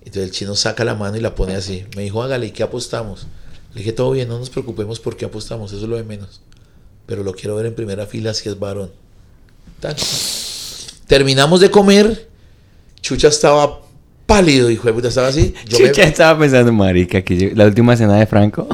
Entonces 0.00 0.24
el 0.24 0.30
chino 0.32 0.54
saca 0.54 0.84
la 0.84 0.94
mano 0.94 1.16
y 1.16 1.20
la 1.20 1.34
pone 1.34 1.54
así. 1.54 1.84
Me 1.96 2.02
dijo, 2.02 2.22
hágale, 2.22 2.46
¿y 2.46 2.50
qué 2.50 2.62
apostamos? 2.62 3.26
Le 3.72 3.80
dije, 3.80 3.92
todo 3.92 4.10
bien, 4.10 4.28
no 4.28 4.38
nos 4.38 4.50
preocupemos 4.50 5.00
por 5.00 5.16
qué 5.16 5.24
apostamos, 5.24 5.72
eso 5.72 5.82
es 5.82 5.88
lo 5.88 5.96
de 5.96 6.04
menos. 6.04 6.40
Pero 7.06 7.22
lo 7.22 7.32
quiero 7.34 7.56
ver 7.56 7.66
en 7.66 7.74
primera 7.74 8.06
fila 8.06 8.34
si 8.34 8.48
es 8.48 8.58
varón. 8.58 8.90
Tan. 9.80 9.96
Terminamos 11.06 11.60
de 11.60 11.70
comer. 11.70 12.28
Chucha 13.00 13.28
estaba 13.28 13.80
pálido, 14.26 14.70
hijo 14.70 14.86
de 14.86 14.94
puta, 14.94 15.08
estaba 15.08 15.28
así. 15.28 15.54
Yo 15.68 15.78
me- 15.78 15.88
Chucha 15.88 16.04
estaba 16.04 16.38
pensando, 16.38 16.72
marica, 16.72 17.22
que 17.22 17.36
yo- 17.36 17.48
la 17.54 17.66
última 17.66 17.96
cena 17.96 18.16
de 18.18 18.26
Franco. 18.26 18.66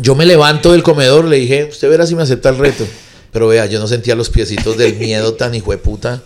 Yo 0.00 0.14
me 0.14 0.26
levanto 0.26 0.72
del 0.72 0.82
comedor, 0.82 1.24
le 1.24 1.36
dije, 1.36 1.64
usted 1.70 1.88
verá 1.88 2.06
si 2.06 2.14
me 2.14 2.22
acepta 2.22 2.50
el 2.50 2.58
reto. 2.58 2.84
Pero 3.32 3.48
vea, 3.48 3.66
yo 3.66 3.78
no 3.78 3.86
sentía 3.88 4.14
los 4.14 4.30
piecitos 4.30 4.76
del 4.76 4.94
miedo 4.98 5.34
tan 5.34 5.54
hijo 5.54 5.72
de 5.72 5.78
puta. 5.78 6.22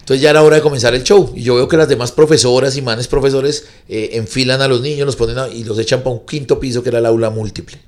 Entonces 0.00 0.22
ya 0.22 0.30
era 0.30 0.42
hora 0.42 0.56
de 0.56 0.62
comenzar 0.62 0.94
el 0.94 1.02
show. 1.02 1.32
Y 1.34 1.42
yo 1.42 1.56
veo 1.56 1.66
que 1.68 1.76
las 1.76 1.88
demás 1.88 2.12
profesoras 2.12 2.76
y 2.76 2.82
manes 2.82 3.08
profesores 3.08 3.66
eh, 3.88 4.10
enfilan 4.12 4.60
a 4.62 4.68
los 4.68 4.80
niños, 4.80 5.04
los 5.06 5.16
ponen 5.16 5.38
a- 5.38 5.48
y 5.48 5.64
los 5.64 5.78
echan 5.78 6.00
para 6.02 6.14
un 6.14 6.24
quinto 6.26 6.60
piso 6.60 6.82
que 6.82 6.90
era 6.90 6.98
el 6.98 7.06
aula 7.06 7.30
múltiple. 7.30 7.78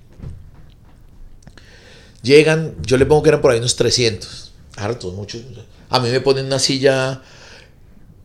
Llegan, 2.23 2.75
yo 2.83 2.97
le 2.97 3.07
pongo 3.07 3.23
que 3.23 3.29
eran 3.29 3.41
por 3.41 3.53
ahí 3.53 3.59
unos 3.59 3.77
300. 3.77 4.53
Hartos, 4.77 5.15
muchos. 5.15 5.43
A 5.89 6.01
mí 6.01 6.11
me 6.11 6.21
ponen 6.21 6.47
una 6.47 6.59
silla 6.59 7.23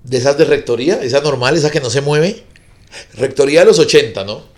de 0.04 0.18
esas 0.18 0.38
de 0.38 0.46
rectoría, 0.46 1.02
esa 1.02 1.22
normal, 1.22 1.56
esa 1.56 1.70
que 1.70 1.80
no 1.80 1.90
se 1.90 2.02
mueve. 2.02 2.44
Rectoría 3.16 3.62
de 3.62 3.68
los 3.68 3.80
80, 3.80 4.24
¿no? 4.24 4.52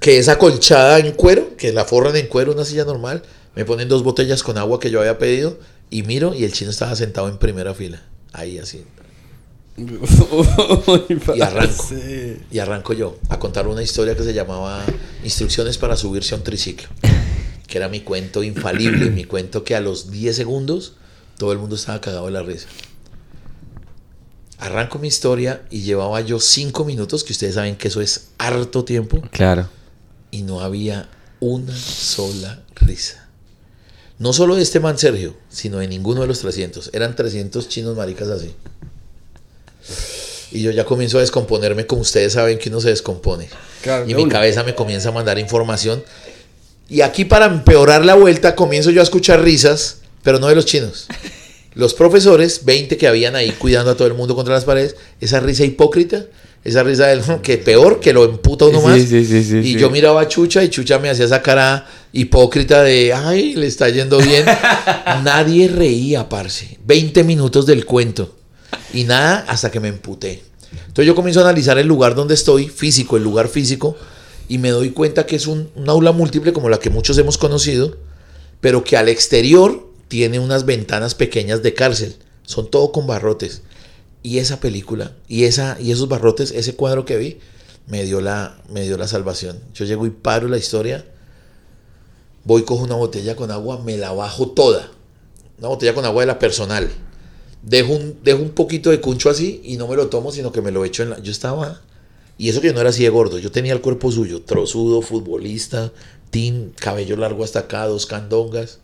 que 0.00 0.18
es 0.18 0.28
acolchada 0.28 0.98
en 0.98 1.12
cuero, 1.12 1.56
que 1.56 1.72
la 1.72 1.84
forran 1.86 2.14
en 2.16 2.26
cuero, 2.26 2.52
una 2.52 2.64
silla 2.66 2.84
normal. 2.84 3.22
Me 3.56 3.64
ponen 3.64 3.88
dos 3.88 4.02
botellas 4.02 4.42
con 4.42 4.58
agua 4.58 4.80
que 4.80 4.90
yo 4.90 5.00
había 5.00 5.18
pedido 5.18 5.58
y 5.90 6.02
miro 6.02 6.34
y 6.34 6.44
el 6.44 6.52
chino 6.52 6.70
estaba 6.70 6.94
sentado 6.96 7.28
en 7.28 7.38
primera 7.38 7.74
fila. 7.74 8.02
Ahí 8.32 8.58
así. 8.58 8.84
Y 11.36 11.40
arranco. 11.40 11.84
Y 12.50 12.58
arranco 12.58 12.92
yo 12.92 13.18
a 13.28 13.38
contar 13.38 13.66
una 13.66 13.82
historia 13.82 14.16
que 14.16 14.22
se 14.22 14.32
llamaba 14.34 14.84
Instrucciones 15.24 15.78
para 15.78 15.96
subirse 15.96 16.34
a 16.34 16.38
un 16.38 16.44
triciclo. 16.44 16.88
Que 17.66 17.78
era 17.78 17.88
mi 17.88 18.00
cuento 18.00 18.42
infalible, 18.42 19.10
mi 19.10 19.24
cuento 19.24 19.64
que 19.64 19.74
a 19.74 19.80
los 19.80 20.10
10 20.10 20.36
segundos 20.36 20.94
todo 21.38 21.52
el 21.52 21.58
mundo 21.58 21.74
estaba 21.76 22.00
cagado 22.00 22.26
de 22.26 22.32
la 22.32 22.42
risa. 22.42 22.66
Arranco 24.58 24.98
mi 24.98 25.08
historia 25.08 25.62
y 25.70 25.82
llevaba 25.82 26.20
yo 26.20 26.38
5 26.40 26.84
minutos, 26.84 27.24
que 27.24 27.32
ustedes 27.32 27.54
saben 27.56 27.76
que 27.76 27.88
eso 27.88 28.00
es 28.00 28.28
harto 28.38 28.84
tiempo 28.84 29.20
Claro. 29.32 29.68
y 30.30 30.42
no 30.42 30.60
había 30.60 31.08
una 31.40 31.76
sola 31.76 32.62
risa. 32.76 33.23
No 34.18 34.32
solo 34.32 34.56
de 34.56 34.62
este 34.62 34.80
man 34.80 34.98
Sergio, 34.98 35.34
sino 35.48 35.78
de 35.78 35.88
ninguno 35.88 36.20
de 36.20 36.26
los 36.26 36.40
300. 36.40 36.90
Eran 36.92 37.16
300 37.16 37.68
chinos 37.68 37.96
maricas 37.96 38.28
así. 38.28 38.54
Y 40.52 40.62
yo 40.62 40.70
ya 40.70 40.84
comienzo 40.84 41.18
a 41.18 41.20
descomponerme 41.20 41.86
como 41.86 42.02
ustedes 42.02 42.34
saben 42.34 42.58
que 42.58 42.68
uno 42.68 42.80
se 42.80 42.90
descompone. 42.90 43.48
Claro, 43.82 44.08
y 44.08 44.14
mi 44.14 44.22
una. 44.22 44.32
cabeza 44.32 44.62
me 44.62 44.74
comienza 44.74 45.08
a 45.08 45.12
mandar 45.12 45.38
información. 45.38 46.02
Y 46.88 47.00
aquí 47.00 47.24
para 47.24 47.46
empeorar 47.46 48.04
la 48.04 48.14
vuelta 48.14 48.54
comienzo 48.54 48.90
yo 48.90 49.00
a 49.00 49.04
escuchar 49.04 49.42
risas, 49.42 49.98
pero 50.22 50.38
no 50.38 50.46
de 50.46 50.54
los 50.54 50.66
chinos. 50.66 51.08
Los 51.74 51.92
profesores, 51.92 52.64
20 52.64 52.96
que 52.96 53.08
habían 53.08 53.34
ahí 53.34 53.50
cuidando 53.50 53.90
a 53.90 53.96
todo 53.96 54.06
el 54.06 54.14
mundo 54.14 54.36
contra 54.36 54.54
las 54.54 54.64
paredes, 54.64 54.94
esa 55.20 55.40
risa 55.40 55.64
hipócrita, 55.64 56.24
esa 56.64 56.82
risa 56.82 57.06
del 57.08 57.22
que 57.42 57.58
peor, 57.58 58.00
que 58.00 58.12
lo 58.12 58.24
emputa 58.24 58.64
uno 58.64 58.80
Sí, 58.80 58.86
más. 58.86 59.00
sí, 59.02 59.24
sí, 59.24 59.44
sí, 59.44 59.58
y 59.58 59.76
yo 59.76 59.90
miraba 59.90 60.22
a 60.22 60.28
Chucha 60.28 60.62
y 60.64 60.70
Chucha 60.70 60.98
me 60.98 61.10
hacía 61.10 61.26
esa 61.26 61.42
cara 61.42 61.86
hipócrita 62.12 62.82
de, 62.82 63.12
ay, 63.12 63.54
le 63.54 63.66
está 63.66 63.88
yendo 63.90 64.18
bien. 64.18 64.44
Nadie 65.24 65.68
reía, 65.68 66.28
parce. 66.28 66.78
20 66.86 67.24
minutos 67.24 67.66
del 67.66 67.84
cuento. 67.84 68.34
Y 68.92 69.04
nada 69.04 69.44
hasta 69.48 69.70
que 69.70 69.80
me 69.80 69.88
emputé. 69.88 70.42
Entonces 70.72 71.06
yo 71.06 71.14
comienzo 71.14 71.40
a 71.40 71.44
analizar 71.44 71.78
el 71.78 71.86
lugar 71.86 72.14
donde 72.14 72.34
estoy, 72.34 72.68
físico, 72.68 73.16
el 73.16 73.22
lugar 73.24 73.48
físico, 73.48 73.96
y 74.48 74.58
me 74.58 74.70
doy 74.70 74.90
cuenta 74.90 75.26
que 75.26 75.36
es 75.36 75.46
un, 75.46 75.70
un 75.74 75.88
aula 75.88 76.12
múltiple 76.12 76.52
como 76.52 76.68
la 76.68 76.78
que 76.78 76.90
muchos 76.90 77.18
hemos 77.18 77.38
conocido, 77.38 77.96
pero 78.60 78.84
que 78.84 78.96
al 78.96 79.08
exterior 79.08 79.88
tiene 80.08 80.38
unas 80.38 80.64
ventanas 80.66 81.14
pequeñas 81.14 81.62
de 81.62 81.74
cárcel. 81.74 82.16
Son 82.44 82.70
todo 82.70 82.92
con 82.92 83.06
barrotes. 83.06 83.62
Y 84.24 84.38
esa 84.38 84.58
película, 84.58 85.12
y, 85.28 85.44
esa, 85.44 85.78
y 85.78 85.92
esos 85.92 86.08
barrotes, 86.08 86.50
ese 86.50 86.74
cuadro 86.74 87.04
que 87.04 87.18
vi, 87.18 87.38
me 87.86 88.04
dio, 88.04 88.22
la, 88.22 88.56
me 88.70 88.80
dio 88.80 88.96
la 88.96 89.06
salvación. 89.06 89.60
Yo 89.74 89.84
llego 89.84 90.06
y 90.06 90.10
paro 90.10 90.48
la 90.48 90.56
historia, 90.56 91.04
voy, 92.42 92.62
cojo 92.62 92.84
una 92.84 92.94
botella 92.94 93.36
con 93.36 93.50
agua, 93.50 93.82
me 93.84 93.98
la 93.98 94.12
bajo 94.12 94.48
toda. 94.48 94.90
Una 95.58 95.68
botella 95.68 95.92
con 95.92 96.06
agua 96.06 96.22
de 96.22 96.26
la 96.26 96.38
personal. 96.38 96.88
Dejo 97.62 97.92
un, 97.92 98.18
dejo 98.24 98.40
un 98.40 98.52
poquito 98.52 98.88
de 98.88 99.02
cuncho 99.02 99.28
así 99.28 99.60
y 99.62 99.76
no 99.76 99.86
me 99.88 99.94
lo 99.94 100.08
tomo, 100.08 100.32
sino 100.32 100.52
que 100.52 100.62
me 100.62 100.70
lo 100.70 100.86
echo 100.86 101.02
en 101.02 101.10
la... 101.10 101.18
Yo 101.20 101.30
estaba... 101.30 101.82
Y 102.38 102.48
eso 102.48 102.62
que 102.62 102.72
no 102.72 102.80
era 102.80 102.88
así 102.88 103.02
de 103.02 103.10
gordo, 103.10 103.38
yo 103.38 103.52
tenía 103.52 103.74
el 103.74 103.82
cuerpo 103.82 104.10
suyo, 104.10 104.40
trozudo, 104.40 105.02
futbolista, 105.02 105.92
tin, 106.30 106.72
cabello 106.80 107.18
largo 107.18 107.44
hasta 107.44 107.58
acá, 107.60 107.86
dos 107.86 108.06
candongas. 108.06 108.78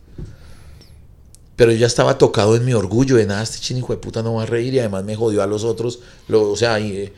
Pero 1.61 1.73
yo 1.73 1.77
ya 1.77 1.85
estaba 1.85 2.17
tocado 2.17 2.55
en 2.55 2.65
mi 2.65 2.73
orgullo 2.73 3.17
de 3.17 3.27
nada, 3.27 3.43
este 3.43 3.59
chino 3.59 3.77
hijo 3.81 3.93
de 3.93 3.99
puta 3.99 4.23
no 4.23 4.33
va 4.33 4.41
a 4.41 4.45
reír 4.47 4.73
y 4.73 4.79
además 4.79 5.03
me 5.03 5.15
jodió 5.15 5.43
a 5.43 5.45
los 5.45 5.63
otros. 5.63 5.99
Lo, 6.27 6.49
o 6.49 6.57
sea, 6.57 6.79
y, 6.79 6.97
eh, 6.97 7.13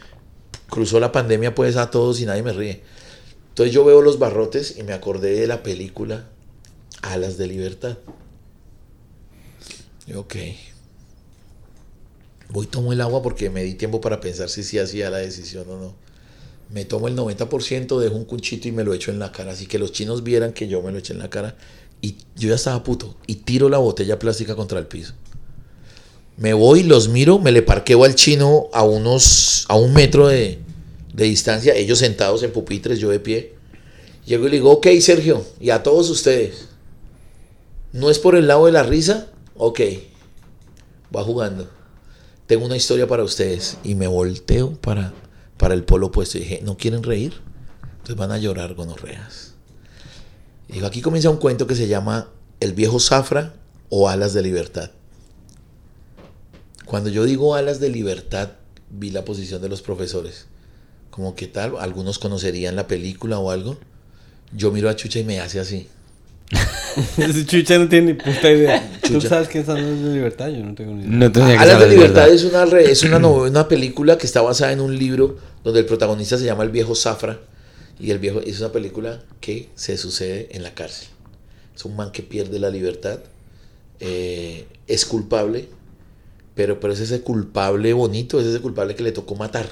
cruzó 0.70 1.00
la 1.00 1.14
pandemia 1.14 1.56
pues 1.56 1.78
a 1.78 1.90
todos 1.90 2.20
y 2.20 2.26
nadie 2.26 2.44
me 2.44 2.52
ríe. 2.52 2.84
Entonces 3.48 3.74
yo 3.74 3.86
veo 3.86 4.02
los 4.02 4.20
barrotes 4.20 4.78
y 4.78 4.84
me 4.84 4.92
acordé 4.92 5.40
de 5.40 5.48
la 5.48 5.64
película 5.64 6.28
Alas 7.02 7.38
de 7.38 7.48
Libertad. 7.48 7.98
Y, 10.08 10.14
ok. 10.16 10.36
Voy, 12.50 12.68
tomo 12.68 12.92
el 12.92 13.00
agua 13.00 13.22
porque 13.22 13.50
me 13.50 13.64
di 13.64 13.76
tiempo 13.76 14.02
para 14.02 14.20
pensar 14.20 14.50
si 14.50 14.64
sí 14.64 14.78
hacía 14.78 15.10
la 15.10 15.20
decisión 15.20 15.70
o 15.70 15.78
no. 15.78 15.96
Me 16.70 16.84
tomo 16.84 17.08
el 17.08 17.16
90%, 17.16 17.98
dejo 17.98 18.16
un 18.16 18.26
cuchito 18.26 18.68
y 18.68 18.74
me 18.74 18.84
lo 18.84 18.94
echo 18.94 19.10
en 19.10 19.20
la 19.20 19.32
cara. 19.32 19.54
Así 19.54 19.68
que 19.68 19.80
los 19.80 19.94
chinos 19.94 20.22
vieran 20.22 20.52
que 20.52 20.68
yo 20.68 20.82
me 20.82 20.92
lo 20.92 20.98
eché 20.98 21.14
en 21.14 21.20
la 21.20 21.30
cara. 21.30 21.56
Y 22.04 22.18
yo 22.36 22.50
ya 22.50 22.56
estaba 22.56 22.84
puto. 22.84 23.16
Y 23.28 23.36
tiro 23.36 23.70
la 23.70 23.78
botella 23.78 24.20
plástica 24.20 24.58
contra 24.58 24.78
el 24.78 24.88
piso. 24.88 25.14
Me 26.36 26.54
voy, 26.54 26.84
los 26.84 27.08
miro, 27.08 27.40
me 27.40 27.54
le 27.54 27.62
parqueo 27.62 28.04
al 28.04 28.14
chino 28.14 28.68
a 28.74 28.84
unos, 28.84 29.66
a 29.70 29.78
un 29.78 29.94
metro 29.94 30.28
de, 30.28 30.60
distancia, 31.14 31.74
ellos 31.76 32.00
sentados 32.00 32.44
en 32.44 32.52
pupitres, 32.52 33.00
yo 33.00 33.10
de 33.10 33.22
pie. 33.22 33.56
Llego 34.26 34.48
y 34.48 34.50
le 34.50 34.58
digo, 34.58 34.72
ok 34.72 34.88
Sergio, 35.00 35.46
y 35.62 35.70
a 35.70 35.82
todos 35.82 36.10
ustedes, 36.10 36.68
¿no 37.94 38.10
es 38.10 38.20
por 38.20 38.36
el 38.36 38.48
lado 38.48 38.66
de 38.66 38.74
la 38.74 38.84
risa? 38.84 39.30
Ok, 39.56 39.80
va 41.16 41.24
jugando. 41.24 41.70
Tengo 42.48 42.66
una 42.66 42.76
historia 42.76 43.08
para 43.08 43.24
ustedes. 43.24 43.78
Y 43.86 43.96
me 43.96 44.08
volteo 44.08 44.74
para, 44.74 45.14
para 45.56 45.74
el 45.74 45.84
polo 45.84 46.08
opuesto 46.08 46.38
y 46.38 46.42
dije, 46.42 46.60
¿no 46.64 46.76
quieren 46.76 47.04
reír? 47.04 47.34
Entonces 47.92 48.18
van 48.18 48.32
a 48.32 48.40
llorar 48.40 48.74
gonorreas. 48.74 49.53
Y 50.70 50.74
digo, 50.74 50.88
aquí 50.88 51.02
comienza 51.02 51.30
un 51.30 51.38
cuento 51.38 51.68
que 51.68 51.76
se 51.76 51.88
llama 51.88 52.30
El 52.60 52.74
viejo 52.74 53.00
zafra 53.00 53.54
o 53.90 54.10
Alas 54.10 54.34
de 54.34 54.42
Libertad. 54.42 54.92
Cuando 56.86 57.10
yo 57.10 57.24
digo 57.26 57.56
alas 57.56 57.80
de 57.80 57.90
libertad, 57.90 58.50
vi 58.90 59.10
la 59.10 59.24
posición 59.26 59.62
de 59.62 59.70
los 59.70 59.82
profesores. 59.82 60.46
Como 61.10 61.34
que 61.36 61.48
tal, 61.48 61.74
algunos 61.80 62.20
conocerían 62.20 62.76
la 62.76 62.88
película 62.88 63.40
o 63.40 63.52
algo. 63.52 63.78
Yo 64.56 64.72
miro 64.72 64.90
a 64.90 64.96
Chucha 64.96 65.20
y 65.20 65.24
me 65.24 65.40
hace 65.40 65.60
así. 65.60 65.88
Chucha 67.48 67.80
no 67.80 67.88
tiene 67.90 68.08
ni 68.08 68.14
puta 68.14 68.52
idea. 68.52 69.00
¿Tú 69.02 69.20
sabes 69.22 69.48
quién 69.48 69.66
son 69.66 69.78
de 69.78 70.14
libertad? 70.14 70.50
Yo 70.50 70.64
no 70.64 70.76
tengo 70.76 70.94
ni 70.94 71.04
idea. 71.06 71.12
No 71.12 71.32
tenía 71.32 71.54
que 71.54 71.64
Alas 71.64 71.80
de 71.80 71.90
libertad 71.90 72.30
es 72.30 72.44
una, 72.44 72.66
re- 72.66 72.92
es 72.92 73.02
una, 73.04 73.18
no- 73.18 73.34
una 73.36 73.68
película 73.68 74.18
que 74.18 74.28
está 74.28 74.42
basada 74.42 74.72
en 74.74 74.82
un 74.82 74.96
libro 74.98 75.38
donde 75.64 75.80
el 75.80 75.86
protagonista 75.86 76.38
se 76.38 76.46
llama 76.46 76.64
el 76.64 76.70
viejo 76.70 76.94
Zafra. 76.96 77.40
Y 78.00 78.12
el 78.12 78.20
viejo 78.20 78.40
es 78.42 78.60
una 78.60 78.72
película 78.72 79.24
que 79.40 79.70
se 79.76 79.98
sucede 79.98 80.50
en 80.52 80.64
la 80.64 80.74
cárcel. 80.74 81.08
Es 81.76 81.86
un 81.86 81.96
man 81.96 82.12
que 82.12 82.24
pierde 82.24 82.60
la 82.60 82.70
libertad. 82.70 83.20
eh, 84.00 84.66
es 84.88 85.06
culpable. 85.06 85.70
Pero, 86.56 86.80
pero 86.80 86.94
es 86.94 87.00
ese 87.00 87.22
culpable 87.22 87.94
bonito, 87.94 88.40
es 88.40 88.46
ese 88.46 88.60
culpable 88.60 88.96
que 88.96 89.04
le 89.04 89.12
tocó 89.12 89.36
matar. 89.36 89.68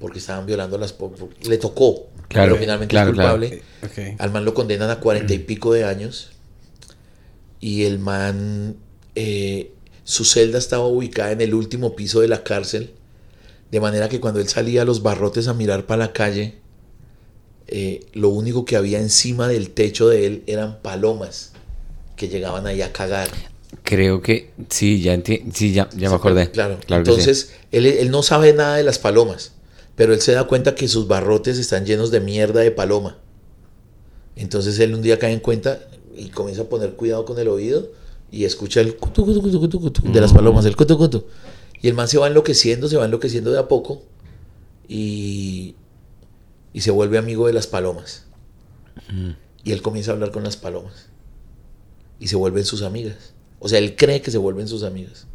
porque 0.00 0.18
estaban 0.18 0.46
violando 0.46 0.78
las... 0.78 0.94
Le 1.44 1.58
tocó, 1.58 2.08
Claro, 2.28 2.52
pero 2.52 2.60
finalmente 2.62 2.90
claro, 2.92 3.10
es 3.10 3.14
claro. 3.14 3.38
culpable. 3.38 3.62
Ok. 3.84 4.16
Al 4.20 4.30
man 4.32 4.44
lo 4.44 4.54
condenan 4.54 4.90
a 4.90 5.00
cuarenta 5.00 5.32
y 5.34 5.38
pico 5.38 5.72
de 5.72 5.84
años. 5.84 6.30
Y 7.60 7.84
el 7.84 7.98
man, 7.98 8.76
eh, 9.14 9.72
su 10.04 10.24
celda 10.24 10.58
estaba 10.58 10.86
ubicada 10.86 11.32
en 11.32 11.40
el 11.40 11.54
último 11.54 11.94
piso 11.94 12.20
de 12.20 12.28
la 12.28 12.42
cárcel. 12.42 12.90
De 13.70 13.80
manera 13.80 14.08
que 14.08 14.20
cuando 14.20 14.40
él 14.40 14.48
salía 14.48 14.82
a 14.82 14.84
los 14.84 15.02
barrotes 15.02 15.46
a 15.48 15.54
mirar 15.54 15.86
para 15.86 16.06
la 16.06 16.12
calle, 16.12 16.56
eh, 17.68 18.06
lo 18.12 18.28
único 18.28 18.64
que 18.64 18.76
había 18.76 18.98
encima 18.98 19.48
del 19.48 19.70
techo 19.70 20.08
de 20.08 20.26
él 20.26 20.42
eran 20.46 20.80
palomas 20.82 21.52
que 22.16 22.28
llegaban 22.28 22.66
ahí 22.66 22.82
a 22.82 22.92
cagar. 22.92 23.28
Creo 23.82 24.20
que 24.20 24.50
sí, 24.68 25.00
ya 25.00 25.18
sí, 25.24 25.72
ya, 25.72 25.88
ya 25.96 26.10
me 26.10 26.16
acordé. 26.16 26.50
Claro. 26.50 26.78
Claro 26.86 27.04
sí. 27.04 27.10
Entonces, 27.10 27.52
él, 27.70 27.86
él 27.86 28.10
no 28.10 28.22
sabe 28.22 28.52
nada 28.52 28.76
de 28.76 28.84
las 28.84 28.98
palomas, 28.98 29.52
pero 29.96 30.12
él 30.12 30.20
se 30.20 30.32
da 30.32 30.44
cuenta 30.44 30.74
que 30.74 30.88
sus 30.88 31.08
barrotes 31.08 31.58
están 31.58 31.86
llenos 31.86 32.10
de 32.10 32.20
mierda 32.20 32.60
de 32.60 32.70
paloma. 32.70 33.18
Entonces 34.36 34.78
él 34.78 34.94
un 34.94 35.02
día 35.02 35.18
cae 35.18 35.32
en 35.32 35.40
cuenta 35.40 35.80
y 36.16 36.28
comienza 36.28 36.62
a 36.62 36.64
poner 36.66 36.92
cuidado 36.94 37.24
con 37.24 37.38
el 37.38 37.48
oído 37.48 37.90
y 38.30 38.44
escucha 38.44 38.80
el 38.80 38.96
cutu, 38.96 39.24
cutu, 39.24 39.42
cutu, 39.42 39.80
cutu, 39.80 40.12
de 40.12 40.20
las 40.20 40.32
palomas, 40.32 40.64
el 40.64 40.76
cutu, 40.76 40.96
cutu. 40.96 41.24
Y 41.82 41.88
el 41.88 41.94
man 41.94 42.08
se 42.08 42.18
va 42.18 42.28
enloqueciendo, 42.28 42.88
se 42.88 42.96
va 42.96 43.04
enloqueciendo 43.04 43.50
de 43.50 43.58
a 43.58 43.68
poco 43.68 44.02
y, 44.88 45.74
y 46.72 46.80
se 46.80 46.90
vuelve 46.90 47.18
amigo 47.18 47.46
de 47.46 47.52
las 47.52 47.66
palomas. 47.66 48.24
Y 49.64 49.72
él 49.72 49.82
comienza 49.82 50.10
a 50.10 50.14
hablar 50.14 50.30
con 50.30 50.42
las 50.44 50.56
palomas. 50.56 51.06
Y 52.18 52.28
se 52.28 52.36
vuelven 52.36 52.64
sus 52.64 52.82
amigas. 52.82 53.32
O 53.58 53.68
sea, 53.68 53.78
él 53.78 53.94
cree 53.96 54.20
que 54.22 54.30
se 54.30 54.38
vuelven 54.38 54.68
sus 54.68 54.82
amigas. 54.82 55.26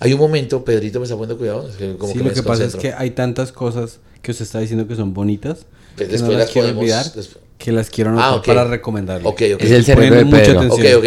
Hay 0.00 0.12
un 0.12 0.18
momento, 0.20 0.64
Pedrito 0.64 0.98
me 0.98 1.04
está 1.04 1.14
poniendo 1.16 1.38
cuidado. 1.38 1.62
como 1.98 2.12
sí, 2.12 2.18
que 2.18 2.24
lo 2.24 2.32
que 2.34 2.42
pasa 2.42 2.64
es 2.64 2.74
que 2.76 2.92
hay 2.92 3.10
tantas 3.12 3.52
cosas 3.52 4.00
que 4.22 4.32
usted 4.32 4.44
está 4.44 4.58
diciendo 4.60 4.86
que 4.88 4.96
son 4.96 5.14
bonitas 5.14 5.66
Pues 5.96 6.08
que 6.08 6.12
después 6.12 6.22
no 6.22 6.38
las 6.38 6.38
las 6.46 6.50
quiero 6.50 6.66
podemos- 6.68 6.82
olvidar, 6.82 7.04
después- 7.12 7.38
que 7.58 7.72
las 7.72 7.88
quiero 7.90 8.10
anotar 8.10 8.28
Ah, 8.32 8.34
ok. 8.36 8.46
para 8.46 8.64
recomendarle. 8.64 9.28
Ok, 9.28 9.42
ok. 9.54 9.60
Es 9.62 9.70
el 9.70 9.84
cerebro 9.84 10.16
de 10.16 10.24
mucha 10.24 10.50
atención. 10.52 10.70
Ok, 10.72 10.98
ok. 10.98 11.06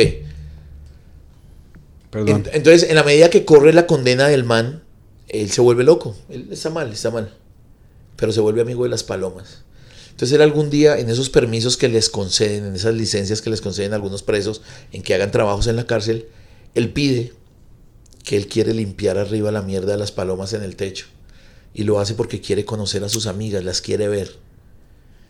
Perdón. 2.10 2.44
Ent- 2.46 2.50
Entonces, 2.54 2.90
en 2.90 2.96
la 2.96 3.04
medida 3.04 3.30
que 3.30 3.44
corre 3.46 3.74
la 3.74 3.86
condena 3.86 4.28
del 4.28 4.44
man, 4.44 4.84
él 5.28 5.50
se 5.52 5.62
vuelve 5.62 5.84
loco. 5.84 6.16
Él 6.30 6.48
está 6.52 6.70
mal, 6.70 6.92
está 6.92 7.12
mal. 7.12 7.34
Pero 8.18 8.32
se 8.34 8.42
vuelve 8.42 8.62
amigo 8.62 8.84
de 8.84 8.90
las 8.90 9.04
palomas. 9.04 9.64
Entonces, 10.10 10.36
él 10.36 10.42
algún 10.42 10.70
día, 10.70 10.98
en 10.98 11.10
esos 11.10 11.30
permisos 11.30 11.78
que 11.78 11.88
les 11.88 12.10
conceden, 12.10 12.66
en 12.66 12.76
esas 12.76 12.96
licencias 12.96 13.42
que 13.42 13.50
les 13.52 13.62
conceden 13.62 13.94
a 13.94 13.96
algunos 13.96 14.24
presos, 14.24 14.62
en 14.92 15.04
que 15.04 15.14
hagan 15.14 15.32
trabajos 15.32 15.68
en 15.68 15.76
la 15.76 15.86
cárcel, 15.86 16.26
él 16.74 16.92
pide 16.92 17.34
que 18.24 18.36
él 18.36 18.48
quiere 18.48 18.74
limpiar 18.74 19.18
arriba 19.18 19.52
la 19.52 19.62
mierda 19.62 19.92
de 19.94 19.98
las 20.00 20.12
palomas 20.12 20.54
en 20.54 20.64
el 20.64 20.76
techo. 20.76 21.06
Y 21.74 21.84
lo 21.84 22.00
hace 22.00 22.16
porque 22.16 22.42
quiere 22.42 22.66
conocer 22.66 23.04
a 23.04 23.10
sus 23.10 23.28
amigas, 23.28 23.64
las 23.64 23.80
quiere 23.82 24.08
ver. 24.08 24.36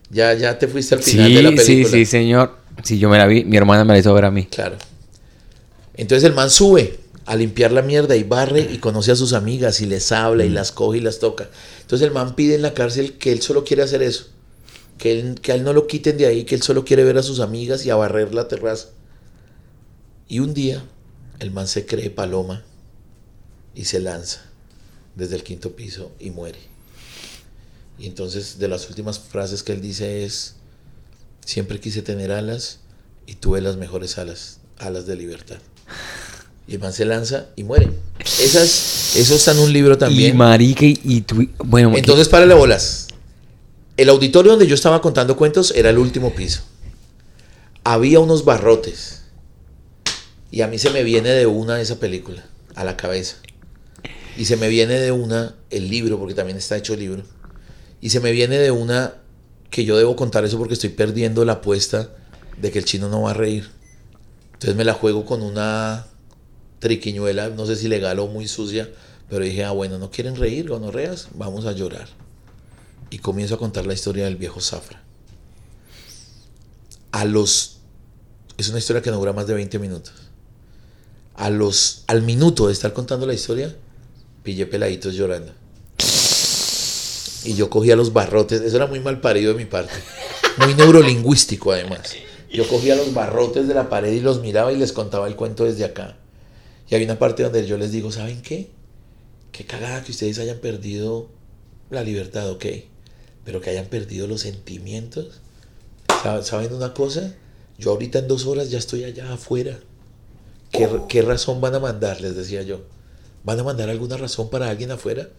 Ya, 0.09 0.33
ya 0.33 0.57
te 0.57 0.69
fuiste 0.69 0.95
al 0.95 1.03
final 1.03 1.33
de 1.33 1.41
la 1.43 1.49
Sí, 1.51 1.57
sí, 1.57 1.65
película. 1.65 1.91
sí, 1.91 2.05
señor. 2.05 2.57
Sí, 2.83 2.97
yo 2.97 3.09
me 3.09 3.17
la 3.17 3.25
vi. 3.27 3.43
Mi 3.43 3.57
hermana 3.57 3.83
me 3.83 3.91
la 3.93 3.99
hizo 3.99 4.13
ver 4.13 4.23
a 4.23 4.31
mí. 4.31 4.45
Claro. 4.45 4.77
Entonces 5.95 6.23
el 6.29 6.33
man 6.33 6.49
sube 6.49 6.97
a 7.27 7.35
limpiar 7.35 7.71
la 7.71 7.81
mierda 7.81 8.15
y 8.15 8.23
barre 8.23 8.61
y 8.71 8.77
conoce 8.79 9.11
a 9.11 9.15
sus 9.15 9.33
amigas 9.33 9.81
y 9.81 9.85
les 9.85 10.11
habla 10.11 10.45
y 10.45 10.49
las 10.49 10.71
coge 10.71 10.97
y 10.97 11.01
las 11.01 11.19
toca. 11.19 11.49
Entonces 11.81 12.07
el 12.07 12.13
man 12.13 12.35
pide 12.35 12.55
en 12.55 12.61
la 12.61 12.73
cárcel 12.73 13.17
que 13.17 13.31
él 13.31 13.41
solo 13.41 13.63
quiere 13.63 13.83
hacer 13.83 14.01
eso. 14.01 14.27
Que, 14.97 15.19
él- 15.19 15.39
que 15.41 15.51
a 15.51 15.55
él 15.55 15.63
no 15.63 15.73
lo 15.73 15.85
quiten 15.87 16.17
de 16.17 16.25
ahí, 16.25 16.45
que 16.45 16.55
él 16.55 16.61
solo 16.63 16.83
quiere 16.85 17.03
ver 17.03 17.17
a 17.17 17.23
sus 17.23 17.39
amigas 17.39 17.85
y 17.85 17.89
a 17.91 17.95
barrer 17.95 18.33
la 18.33 18.47
terraza. 18.47 18.87
Y 20.27 20.39
un 20.39 20.53
día 20.53 20.83
el 21.39 21.51
man 21.51 21.67
se 21.67 21.85
cree 21.85 22.09
paloma 22.09 22.63
y 23.75 23.85
se 23.85 23.99
lanza 23.99 24.41
desde 25.15 25.35
el 25.35 25.43
quinto 25.43 25.75
piso 25.75 26.11
y 26.19 26.31
muere. 26.31 26.59
Y 27.99 28.07
entonces 28.07 28.57
de 28.57 28.67
las 28.69 28.87
últimas 28.89 29.19
frases 29.19 29.63
que 29.63 29.73
él 29.73 29.81
dice 29.81 30.23
es, 30.23 30.55
siempre 31.45 31.79
quise 31.79 32.01
tener 32.01 32.31
alas 32.31 32.79
y 33.25 33.35
tuve 33.35 33.59
las 33.61 33.75
mejores 33.77 34.17
alas, 34.17 34.59
alas 34.77 35.05
de 35.05 35.15
libertad. 35.15 35.57
Y 36.67 36.75
el 36.75 36.79
man 36.79 36.91
se 36.91 37.05
lanza 37.05 37.47
y 37.55 37.63
muere. 37.63 37.89
Esas, 38.19 39.15
eso 39.15 39.35
está 39.35 39.51
en 39.51 39.59
un 39.59 39.71
libro 39.71 39.97
también. 39.97 40.35
Y 40.35 40.37
marica 40.37 40.85
y, 40.85 41.21
tú... 41.21 41.47
Bueno, 41.59 41.93
Entonces, 41.95 42.27
párale 42.27 42.53
bolas. 42.53 43.07
El 43.95 44.09
auditorio 44.09 44.51
donde 44.51 44.67
yo 44.67 44.75
estaba 44.75 45.01
contando 45.01 45.37
cuentos 45.37 45.71
era 45.75 45.89
el 45.89 45.97
último 45.97 46.35
piso. 46.35 46.61
Había 47.83 48.19
unos 48.19 48.43
barrotes. 48.43 49.21
Y 50.51 50.61
a 50.61 50.67
mí 50.67 50.77
se 50.77 50.89
me 50.89 51.03
viene 51.03 51.29
de 51.29 51.45
una 51.45 51.79
esa 51.79 51.99
película, 51.99 52.45
a 52.75 52.83
la 52.83 52.97
cabeza. 52.97 53.37
Y 54.37 54.45
se 54.45 54.57
me 54.57 54.67
viene 54.67 54.95
de 54.95 55.11
una 55.11 55.55
el 55.69 55.89
libro, 55.89 56.19
porque 56.19 56.33
también 56.33 56.57
está 56.57 56.75
hecho 56.77 56.93
el 56.93 56.99
libro. 56.99 57.23
Y 58.01 58.09
se 58.09 58.19
me 58.19 58.31
viene 58.31 58.57
de 58.57 58.71
una 58.71 59.15
que 59.69 59.85
yo 59.85 59.97
debo 59.97 60.15
contar 60.15 60.45
eso 60.45 60.57
porque 60.57 60.73
estoy 60.73 60.89
perdiendo 60.89 61.43
la 61.45 61.53
apuesta 61.53 62.09
de 62.57 62.71
que 62.71 62.79
el 62.79 62.85
chino 62.85 63.09
no 63.09 63.23
va 63.23 63.31
a 63.31 63.33
reír. 63.33 63.69
Entonces 64.53 64.75
me 64.75 64.83
la 64.83 64.93
juego 64.93 65.25
con 65.25 65.41
una 65.41 66.07
triquiñuela, 66.79 67.49
no 67.49 67.65
sé 67.65 67.75
si 67.75 67.87
legal 67.87 68.19
o 68.19 68.27
muy 68.27 68.47
sucia, 68.47 68.89
pero 69.29 69.43
dije, 69.43 69.63
ah, 69.63 69.71
bueno, 69.71 69.97
no 69.97 70.11
quieren 70.11 70.35
reír, 70.35 70.69
gonorreas, 70.69 71.29
vamos 71.33 71.65
a 71.65 71.71
llorar. 71.71 72.07
Y 73.09 73.19
comienzo 73.19 73.55
a 73.55 73.57
contar 73.57 73.85
la 73.85 73.93
historia 73.93 74.25
del 74.25 74.35
viejo 74.35 74.61
Zafra. 74.61 75.01
A 77.11 77.25
los... 77.25 77.77
Es 78.57 78.69
una 78.69 78.79
historia 78.79 79.01
que 79.01 79.11
no 79.11 79.17
dura 79.17 79.33
más 79.33 79.47
de 79.47 79.53
20 79.53 79.79
minutos. 79.79 80.13
A 81.35 81.49
los... 81.49 82.03
Al 82.07 82.21
minuto 82.21 82.67
de 82.67 82.73
estar 82.73 82.93
contando 82.93 83.25
la 83.25 83.33
historia, 83.33 83.75
pillé 84.43 84.65
peladitos 84.65 85.15
llorando. 85.15 85.53
Y 87.43 87.53
yo 87.55 87.69
cogía 87.69 87.95
los 87.95 88.11
barrotes, 88.13 88.61
eso 88.61 88.75
era 88.75 88.87
muy 88.87 88.99
mal 88.99 89.21
parido 89.21 89.53
de 89.53 89.57
mi 89.57 89.65
parte. 89.65 89.93
Muy 90.57 90.73
neurolingüístico 90.73 91.71
además. 91.71 92.15
Yo 92.51 92.67
cogía 92.67 92.95
los 92.95 93.13
barrotes 93.13 93.67
de 93.67 93.73
la 93.73 93.89
pared 93.89 94.11
y 94.11 94.21
los 94.21 94.41
miraba 94.41 94.71
y 94.71 94.77
les 94.77 94.91
contaba 94.91 95.27
el 95.27 95.35
cuento 95.35 95.65
desde 95.65 95.85
acá. 95.85 96.17
Y 96.89 96.95
hay 96.95 97.03
una 97.03 97.19
parte 97.19 97.43
donde 97.43 97.65
yo 97.67 97.77
les 97.77 97.91
digo, 97.91 98.11
¿saben 98.11 98.41
qué? 98.41 98.69
Qué 99.51 99.65
cagada 99.65 100.03
que 100.03 100.11
ustedes 100.11 100.39
hayan 100.39 100.59
perdido 100.59 101.29
la 101.89 102.03
libertad, 102.03 102.49
ok. 102.51 102.65
Pero 103.43 103.61
que 103.61 103.69
hayan 103.69 103.85
perdido 103.87 104.27
los 104.27 104.41
sentimientos. 104.41 105.41
Sa- 106.23 106.43
¿Saben 106.43 106.73
una 106.73 106.93
cosa? 106.93 107.33
Yo 107.77 107.91
ahorita 107.91 108.19
en 108.19 108.27
dos 108.27 108.45
horas 108.45 108.69
ya 108.71 108.77
estoy 108.77 109.03
allá 109.03 109.33
afuera. 109.33 109.79
¿Qué, 110.71 110.89
qué 111.09 111.21
razón 111.21 111.61
van 111.61 111.75
a 111.75 111.79
mandar? 111.79 112.21
Les 112.21 112.35
decía 112.35 112.61
yo. 112.61 112.81
¿Van 113.43 113.59
a 113.59 113.63
mandar 113.63 113.89
alguna 113.89 114.17
razón 114.17 114.49
para 114.49 114.69
alguien 114.69 114.91
afuera? 114.91 115.29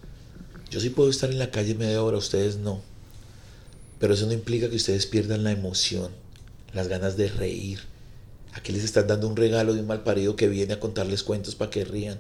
Yo 0.71 0.81
sí 0.81 0.91
puedo 0.91 1.11
estar 1.11 1.31
en 1.31 1.39
la 1.39 1.51
calle 1.51 1.75
media 1.75 2.03
hora, 2.03 2.17
ustedes 2.19 2.57
no. 2.57 2.81
Pero 3.99 4.15
eso 4.15 4.27
no 4.27 4.33
implica 4.33 4.69
que 4.71 4.77
ustedes 4.77 5.07
pierdan 5.07 5.45
la 5.45 5.51
emoción, 5.51 6.11
las 6.73 6.89
ganas 6.89 7.17
de 7.17 7.29
reír. 7.29 7.81
Aquí 8.59 8.73
les 8.73 8.83
están 8.85 9.07
dando 9.07 9.29
un 9.29 9.37
regalo 9.37 9.73
de 9.73 9.81
un 9.81 9.87
mal 9.87 10.01
parido 10.03 10.35
que 10.35 10.49
viene 10.49 10.75
a 10.75 10.81
contarles 10.81 11.23
cuentos 11.23 11.55
para 11.55 11.71
que 11.71 11.85
rían. 11.85 12.19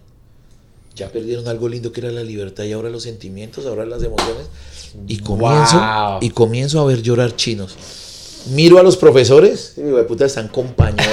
Ya 0.94 1.08
perdieron 1.10 1.48
algo 1.48 1.68
lindo 1.68 1.92
que 1.92 2.00
era 2.00 2.10
la 2.12 2.22
libertad 2.22 2.62
y 2.64 2.72
ahora 2.72 2.90
los 2.90 3.02
sentimientos, 3.02 3.66
ahora 3.66 3.84
las 3.84 4.02
emociones. 4.02 4.46
Y 5.08 5.18
comienzo, 5.18 5.78
Wow. 5.78 6.18
y 6.22 6.30
comienzo 6.30 6.80
a 6.80 6.84
ver 6.84 7.02
llorar 7.02 7.34
chinos. 7.36 7.74
Miro 8.50 8.78
a 8.78 8.82
los 8.84 8.96
profesores, 8.96 9.74
y 9.76 9.82
digo, 9.82 9.96
"De 9.98 10.04
puta, 10.04 10.24
están 10.24 10.48
compañeros. 10.48 11.06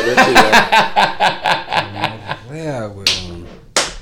Rea, 2.49 2.91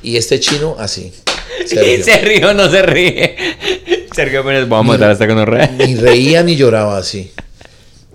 y 0.01 0.17
este 0.17 0.39
chino 0.39 0.75
así. 0.77 1.13
¿Y 1.63 1.67
Sergio. 1.67 2.03
se 2.03 2.17
ríe 2.19 2.45
o 2.45 2.53
no 2.53 2.69
se 2.69 2.81
ríe? 2.81 3.35
Sergio 4.13 4.43
Pérez, 4.43 4.67
vamos 4.67 4.93
a 4.93 4.97
matar 4.97 5.11
hasta 5.11 5.25
que 5.25 5.33
nos 5.33 5.47
ríe. 5.47 5.69
Ni 5.71 5.95
reía 5.95 6.43
ni 6.43 6.55
lloraba 6.55 6.97
así. 6.97 7.31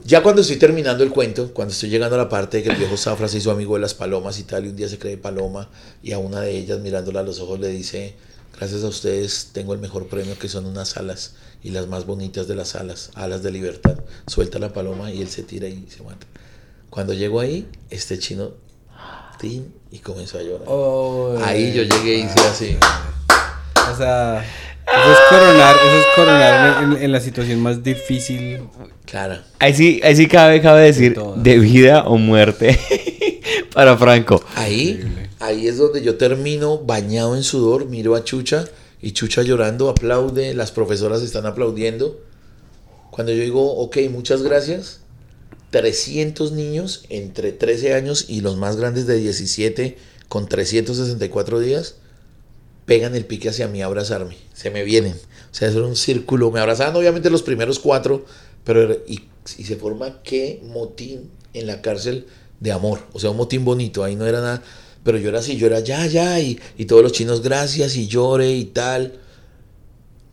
Ya 0.09 0.23
cuando 0.23 0.41
estoy 0.41 0.57
terminando 0.57 1.05
el 1.05 1.11
cuento, 1.11 1.53
cuando 1.53 1.75
estoy 1.75 1.91
llegando 1.91 2.15
a 2.15 2.19
la 2.19 2.31
parte 2.31 2.57
de 2.57 2.63
que 2.63 2.71
el 2.71 2.77
viejo 2.77 2.97
Zafra 2.97 3.29
se 3.29 3.37
hizo 3.37 3.51
amigo 3.51 3.75
de 3.75 3.83
las 3.83 3.93
palomas 3.93 4.39
y 4.39 4.45
tal, 4.45 4.65
y 4.65 4.71
un 4.71 4.77
día 4.77 4.89
se 4.89 4.99
cree 4.99 5.19
paloma, 5.19 5.69
y 6.03 6.13
a 6.13 6.19
una 6.19 6.41
de 6.41 6.57
ellas 6.57 6.81
mirándola 6.81 7.21
a 7.21 7.23
los 7.23 7.41
ojos 7.41 7.61
le 7.61 7.69
dice, 7.69 8.15
gracias 8.57 8.85
a 8.85 8.87
ustedes 8.89 9.51
tengo 9.53 9.75
el 9.75 9.81
mejor 9.81 10.07
premio 10.07 10.39
que 10.39 10.49
son 10.49 10.65
unas 10.65 10.97
alas, 10.97 11.35
y 11.63 11.73
las 11.73 11.89
más 11.89 12.07
bonitas 12.07 12.49
de 12.49 12.55
las 12.55 12.75
alas, 12.75 13.11
alas 13.17 13.43
de 13.43 13.51
libertad. 13.51 13.99
Suelta 14.27 14.59
la 14.59 14.73
paloma 14.73 15.13
y 15.13 15.21
él 15.21 15.29
se 15.29 15.43
tira 15.43 15.69
y 15.69 15.87
se 15.95 16.03
mata. 16.03 16.27
Cuando 16.89 17.13
llego 17.13 17.39
ahí, 17.39 17.69
este 17.91 18.19
chino, 18.19 18.53
tin, 19.39 19.75
y 19.91 19.99
comenzó 19.99 20.39
a 20.39 20.43
llorar. 20.43 20.67
Oh, 20.69 21.39
ahí 21.45 21.75
yo 21.75 21.83
llegué 21.83 22.15
y 22.15 22.21
hice 22.23 22.41
así. 22.41 22.79
O 23.93 23.95
sea, 23.95 24.43
eso 24.97 25.13
es 25.13 25.19
coronar, 25.29 25.77
eso 25.77 25.99
es 26.01 26.07
coronar 26.15 26.83
en, 26.83 27.03
en 27.03 27.13
la 27.13 27.21
situación 27.21 27.61
más 27.61 27.83
difícil. 27.83 28.61
Claro. 29.05 29.39
Ahí 29.59 29.75
sí, 29.75 30.01
ahí 30.03 30.17
sí 30.17 30.27
cabe, 30.27 30.61
cabe 30.61 30.83
decir 30.83 31.19
de 31.37 31.59
vida 31.59 32.05
o 32.07 32.17
muerte 32.17 32.79
para 33.75 33.97
Franco. 33.97 34.43
Ahí, 34.55 35.01
ahí 35.41 35.67
es 35.67 35.79
donde 35.79 36.03
yo 36.03 36.17
termino 36.17 36.79
bañado 36.79 37.37
en 37.37 37.43
sudor, 37.43 37.87
miro 37.87 38.15
a 38.15 38.25
Chucha 38.25 38.67
y 39.01 39.13
Chucha 39.13 39.43
llorando, 39.43 39.89
aplaude, 39.89 40.55
las 40.55 40.73
profesoras 40.73 41.23
están 41.23 41.47
aplaudiendo. 41.47 42.21
Cuando 43.11 43.33
yo 43.33 43.43
digo, 43.43 43.77
ok, 43.79 43.99
muchas 44.11 44.43
gracias, 44.43 45.01
300 45.71 46.53
niños 46.53 47.05
entre 47.09 47.53
13 47.53 47.95
años 47.95 48.27
y 48.29 48.41
los 48.41 48.57
más 48.57 48.77
grandes 48.77 49.07
de 49.07 49.17
17 49.17 49.99
con 50.29 50.49
364 50.49 51.61
días 51.61 51.97
pegan 52.89 53.15
el 53.15 53.27
pique 53.27 53.51
hacia 53.51 53.69
mí 53.69 53.83
a 53.83 53.87
abrazarme. 53.87 54.39
Se 54.55 54.71
me 54.71 54.83
vienen. 54.83 55.13
O 55.13 55.55
sea, 55.55 55.69
eso 55.69 55.79
era 55.79 55.87
un 55.87 55.95
círculo. 55.95 56.51
Me 56.51 56.59
abrazaban 56.59 56.97
obviamente 56.97 57.29
los 57.29 57.43
primeros 57.43 57.79
cuatro, 57.79 58.25
pero 58.65 58.97
y 59.07 59.21
se 59.45 59.77
forma 59.77 60.23
qué 60.23 60.61
motín 60.65 61.31
en 61.53 61.67
la 61.67 61.83
cárcel 61.83 62.27
de 62.61 62.73
amor. 62.73 63.01
O 63.13 63.21
sea, 63.21 63.29
un 63.29 63.37
motín 63.37 63.63
bonito. 63.63 64.03
Ahí 64.03 64.17
no 64.17 64.27
era 64.27 64.41
nada. 64.41 64.63
Pero 65.05 65.19
yo 65.19 65.29
era 65.29 65.41
así, 65.41 65.59
yo 65.59 65.67
era 65.67 65.81
ya, 65.81 66.07
ya. 66.07 66.41
Y, 66.41 66.59
y 66.79 66.87
todos 66.87 67.03
los 67.03 67.13
chinos, 67.13 67.43
gracias, 67.43 67.95
y 67.95 68.09
llore 68.09 68.53
y 68.53 68.65
tal. 68.65 69.21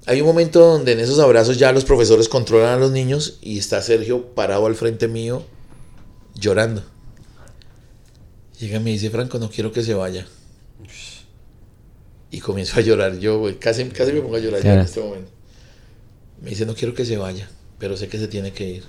Hay 0.06 0.22
un 0.22 0.28
momento 0.28 0.62
donde 0.62 0.94
en 0.94 1.02
esos 1.02 1.20
abrazos 1.20 1.60
ya 1.60 1.74
los 1.74 1.84
profesores 1.84 2.30
controlan 2.30 2.76
a 2.76 2.78
los 2.78 2.92
niños 2.92 3.38
y 3.42 3.58
está 3.58 3.82
Sergio 3.82 4.34
parado 4.34 4.66
al 4.66 4.76
frente 4.76 5.10
mío 5.10 5.44
llorando. 6.36 6.84
Llega 8.60 8.78
y 8.78 8.80
me 8.80 8.92
dice, 8.92 9.10
Franco, 9.10 9.40
no 9.40 9.50
quiero 9.50 9.74
que 9.74 9.84
se 9.84 9.94
vaya. 9.94 10.26
Y 12.36 12.42
comienzo 12.42 12.78
a 12.78 12.82
llorar 12.82 13.18
yo, 13.18 13.40
güey. 13.40 13.58
Casi, 13.58 13.86
casi 13.86 14.12
me 14.12 14.20
pongo 14.20 14.36
a 14.36 14.40
llorar 14.40 14.62
ya 14.62 14.74
en 14.74 14.82
este 14.82 15.00
momento. 15.00 15.32
Me 16.42 16.50
dice, 16.50 16.66
no 16.66 16.76
quiero 16.76 16.94
que 16.94 17.06
se 17.06 17.16
vaya, 17.16 17.50
pero 17.80 17.96
sé 17.96 18.10
que 18.10 18.18
se 18.18 18.28
tiene 18.28 18.52
que 18.52 18.68
ir. 18.68 18.84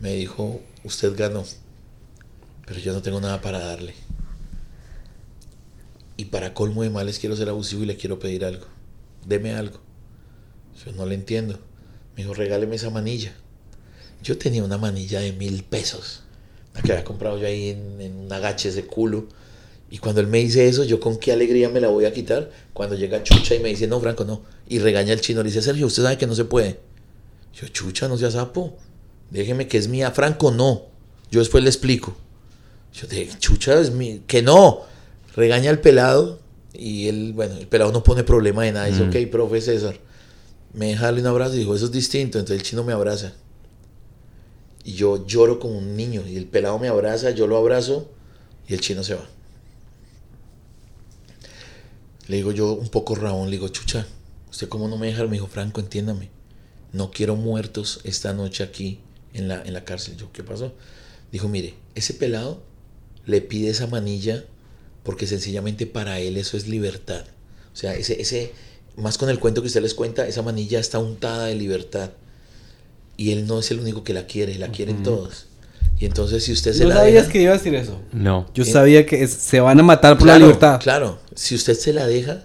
Me 0.00 0.12
dijo, 0.12 0.60
usted 0.84 1.16
ganó, 1.16 1.44
pero 2.66 2.78
yo 2.78 2.92
no 2.92 3.00
tengo 3.00 3.22
nada 3.22 3.40
para 3.40 3.58
darle. 3.60 3.94
Y 6.18 6.26
para 6.26 6.52
colmo 6.52 6.82
de 6.82 6.90
males 6.90 7.18
quiero 7.18 7.36
ser 7.36 7.48
abusivo 7.48 7.84
y 7.84 7.86
le 7.86 7.96
quiero 7.96 8.18
pedir 8.18 8.44
algo. 8.44 8.66
Deme 9.24 9.54
algo. 9.54 9.80
Yo 10.84 10.92
no 10.92 11.06
le 11.06 11.14
entiendo. 11.14 11.58
Me 12.16 12.22
dijo, 12.22 12.34
regáleme 12.34 12.76
esa 12.76 12.90
manilla. 12.90 13.32
Yo 14.22 14.36
tenía 14.36 14.62
una 14.62 14.76
manilla 14.76 15.20
de 15.20 15.32
mil 15.32 15.64
pesos. 15.64 16.22
La 16.74 16.82
que 16.82 16.92
había 16.92 17.04
comprado 17.04 17.38
yo 17.38 17.46
ahí 17.46 17.70
en, 17.70 17.98
en 17.98 18.14
un 18.18 18.30
agache 18.30 18.70
de 18.72 18.84
culo. 18.84 19.26
Y 19.96 19.98
cuando 19.98 20.20
él 20.20 20.26
me 20.26 20.36
dice 20.40 20.68
eso, 20.68 20.84
yo 20.84 21.00
con 21.00 21.16
qué 21.16 21.32
alegría 21.32 21.70
me 21.70 21.80
la 21.80 21.88
voy 21.88 22.04
a 22.04 22.12
quitar. 22.12 22.50
Cuando 22.74 22.96
llega 22.96 23.22
Chucha 23.22 23.54
y 23.54 23.60
me 23.60 23.70
dice, 23.70 23.86
no, 23.86 23.98
Franco, 23.98 24.26
no. 24.26 24.42
Y 24.68 24.78
regaña 24.78 25.14
al 25.14 25.22
chino. 25.22 25.42
Le 25.42 25.48
dice, 25.48 25.62
Sergio, 25.62 25.86
usted 25.86 26.02
sabe 26.02 26.18
que 26.18 26.26
no 26.26 26.34
se 26.34 26.44
puede. 26.44 26.78
Yo, 27.54 27.66
Chucha, 27.68 28.06
no 28.06 28.18
sea 28.18 28.30
sapo. 28.30 28.76
Déjeme 29.30 29.68
que 29.68 29.78
es 29.78 29.88
mía. 29.88 30.10
Franco, 30.10 30.50
no. 30.50 30.82
Yo 31.30 31.40
después 31.40 31.64
le 31.64 31.70
explico. 31.70 32.14
Yo 32.92 33.06
dije, 33.06 33.30
Chucha, 33.38 33.80
es 33.80 33.90
mi... 33.90 34.18
Que 34.26 34.42
no. 34.42 34.80
Regaña 35.34 35.70
al 35.70 35.80
pelado. 35.80 36.40
Y 36.74 37.08
él, 37.08 37.32
bueno, 37.32 37.56
el 37.56 37.66
pelado 37.66 37.90
no 37.90 38.02
pone 38.02 38.22
problema 38.22 38.64
de 38.64 38.72
nada. 38.72 38.84
Dice, 38.84 39.02
Mm. 39.02 39.08
ok, 39.08 39.30
profe 39.30 39.62
César. 39.62 39.96
Me 40.74 40.88
deja 40.88 41.06
darle 41.06 41.22
un 41.22 41.28
abrazo 41.28 41.54
y 41.54 41.60
dijo, 41.60 41.74
eso 41.74 41.86
es 41.86 41.92
distinto. 41.92 42.38
Entonces 42.38 42.60
el 42.60 42.68
chino 42.68 42.84
me 42.84 42.92
abraza. 42.92 43.32
Y 44.84 44.92
yo 44.92 45.26
lloro 45.26 45.58
como 45.58 45.78
un 45.78 45.96
niño. 45.96 46.22
Y 46.28 46.36
el 46.36 46.44
pelado 46.44 46.78
me 46.78 46.88
abraza, 46.88 47.30
yo 47.30 47.46
lo 47.46 47.56
abrazo 47.56 48.10
y 48.68 48.74
el 48.74 48.82
chino 48.82 49.02
se 49.02 49.14
va. 49.14 49.26
Le 52.28 52.36
digo 52.36 52.52
yo 52.52 52.72
un 52.72 52.88
poco 52.88 53.14
rabón, 53.14 53.50
le 53.50 53.56
digo, 53.56 53.68
chucha, 53.68 54.06
¿usted 54.50 54.68
cómo 54.68 54.88
no 54.88 54.96
me 54.96 55.06
deja? 55.06 55.24
Me 55.24 55.32
dijo, 55.32 55.46
Franco, 55.46 55.80
entiéndame. 55.80 56.30
No 56.92 57.10
quiero 57.10 57.36
muertos 57.36 58.00
esta 58.04 58.32
noche 58.32 58.64
aquí 58.64 59.00
en 59.32 59.48
la, 59.48 59.62
en 59.62 59.72
la 59.72 59.84
cárcel. 59.84 60.16
Yo, 60.16 60.32
¿qué 60.32 60.42
pasó? 60.42 60.72
Dijo, 61.30 61.48
mire, 61.48 61.74
ese 61.94 62.14
pelado 62.14 62.62
le 63.26 63.40
pide 63.40 63.70
esa 63.70 63.86
manilla 63.86 64.44
porque 65.02 65.26
sencillamente 65.26 65.86
para 65.86 66.18
él 66.18 66.36
eso 66.36 66.56
es 66.56 66.66
libertad. 66.66 67.24
O 67.72 67.76
sea, 67.76 67.94
ese, 67.94 68.20
ese, 68.20 68.52
más 68.96 69.18
con 69.18 69.30
el 69.30 69.38
cuento 69.38 69.60
que 69.60 69.68
usted 69.68 69.82
les 69.82 69.94
cuenta, 69.94 70.26
esa 70.26 70.42
manilla 70.42 70.80
está 70.80 70.98
untada 70.98 71.46
de 71.46 71.54
libertad. 71.54 72.10
Y 73.16 73.32
él 73.32 73.46
no 73.46 73.60
es 73.60 73.70
el 73.70 73.80
único 73.80 74.02
que 74.02 74.14
la 74.14 74.26
quiere, 74.26 74.56
la 74.56 74.72
quieren 74.72 75.02
todos. 75.02 75.46
Y 75.98 76.04
entonces 76.06 76.44
si 76.44 76.52
usted 76.52 76.72
se 76.74 76.82
¿No 76.84 76.90
la 76.90 76.96
sabías 76.96 77.22
deja, 77.24 77.32
que 77.32 77.42
iba 77.42 77.52
a 77.52 77.56
decir 77.56 77.74
eso? 77.74 78.00
No. 78.12 78.46
Yo 78.54 78.64
Eh, 78.64 78.66
sabía 78.66 79.06
que 79.06 79.22
es- 79.22 79.32
se 79.32 79.60
van 79.60 79.80
a 79.80 79.82
matar 79.82 80.16
por 80.18 80.24
claro, 80.26 80.40
la 80.40 80.46
libertad. 80.46 80.80
Claro, 80.82 81.18
si 81.34 81.54
usted 81.54 81.74
se 81.74 81.92
la 81.92 82.06
deja, 82.06 82.42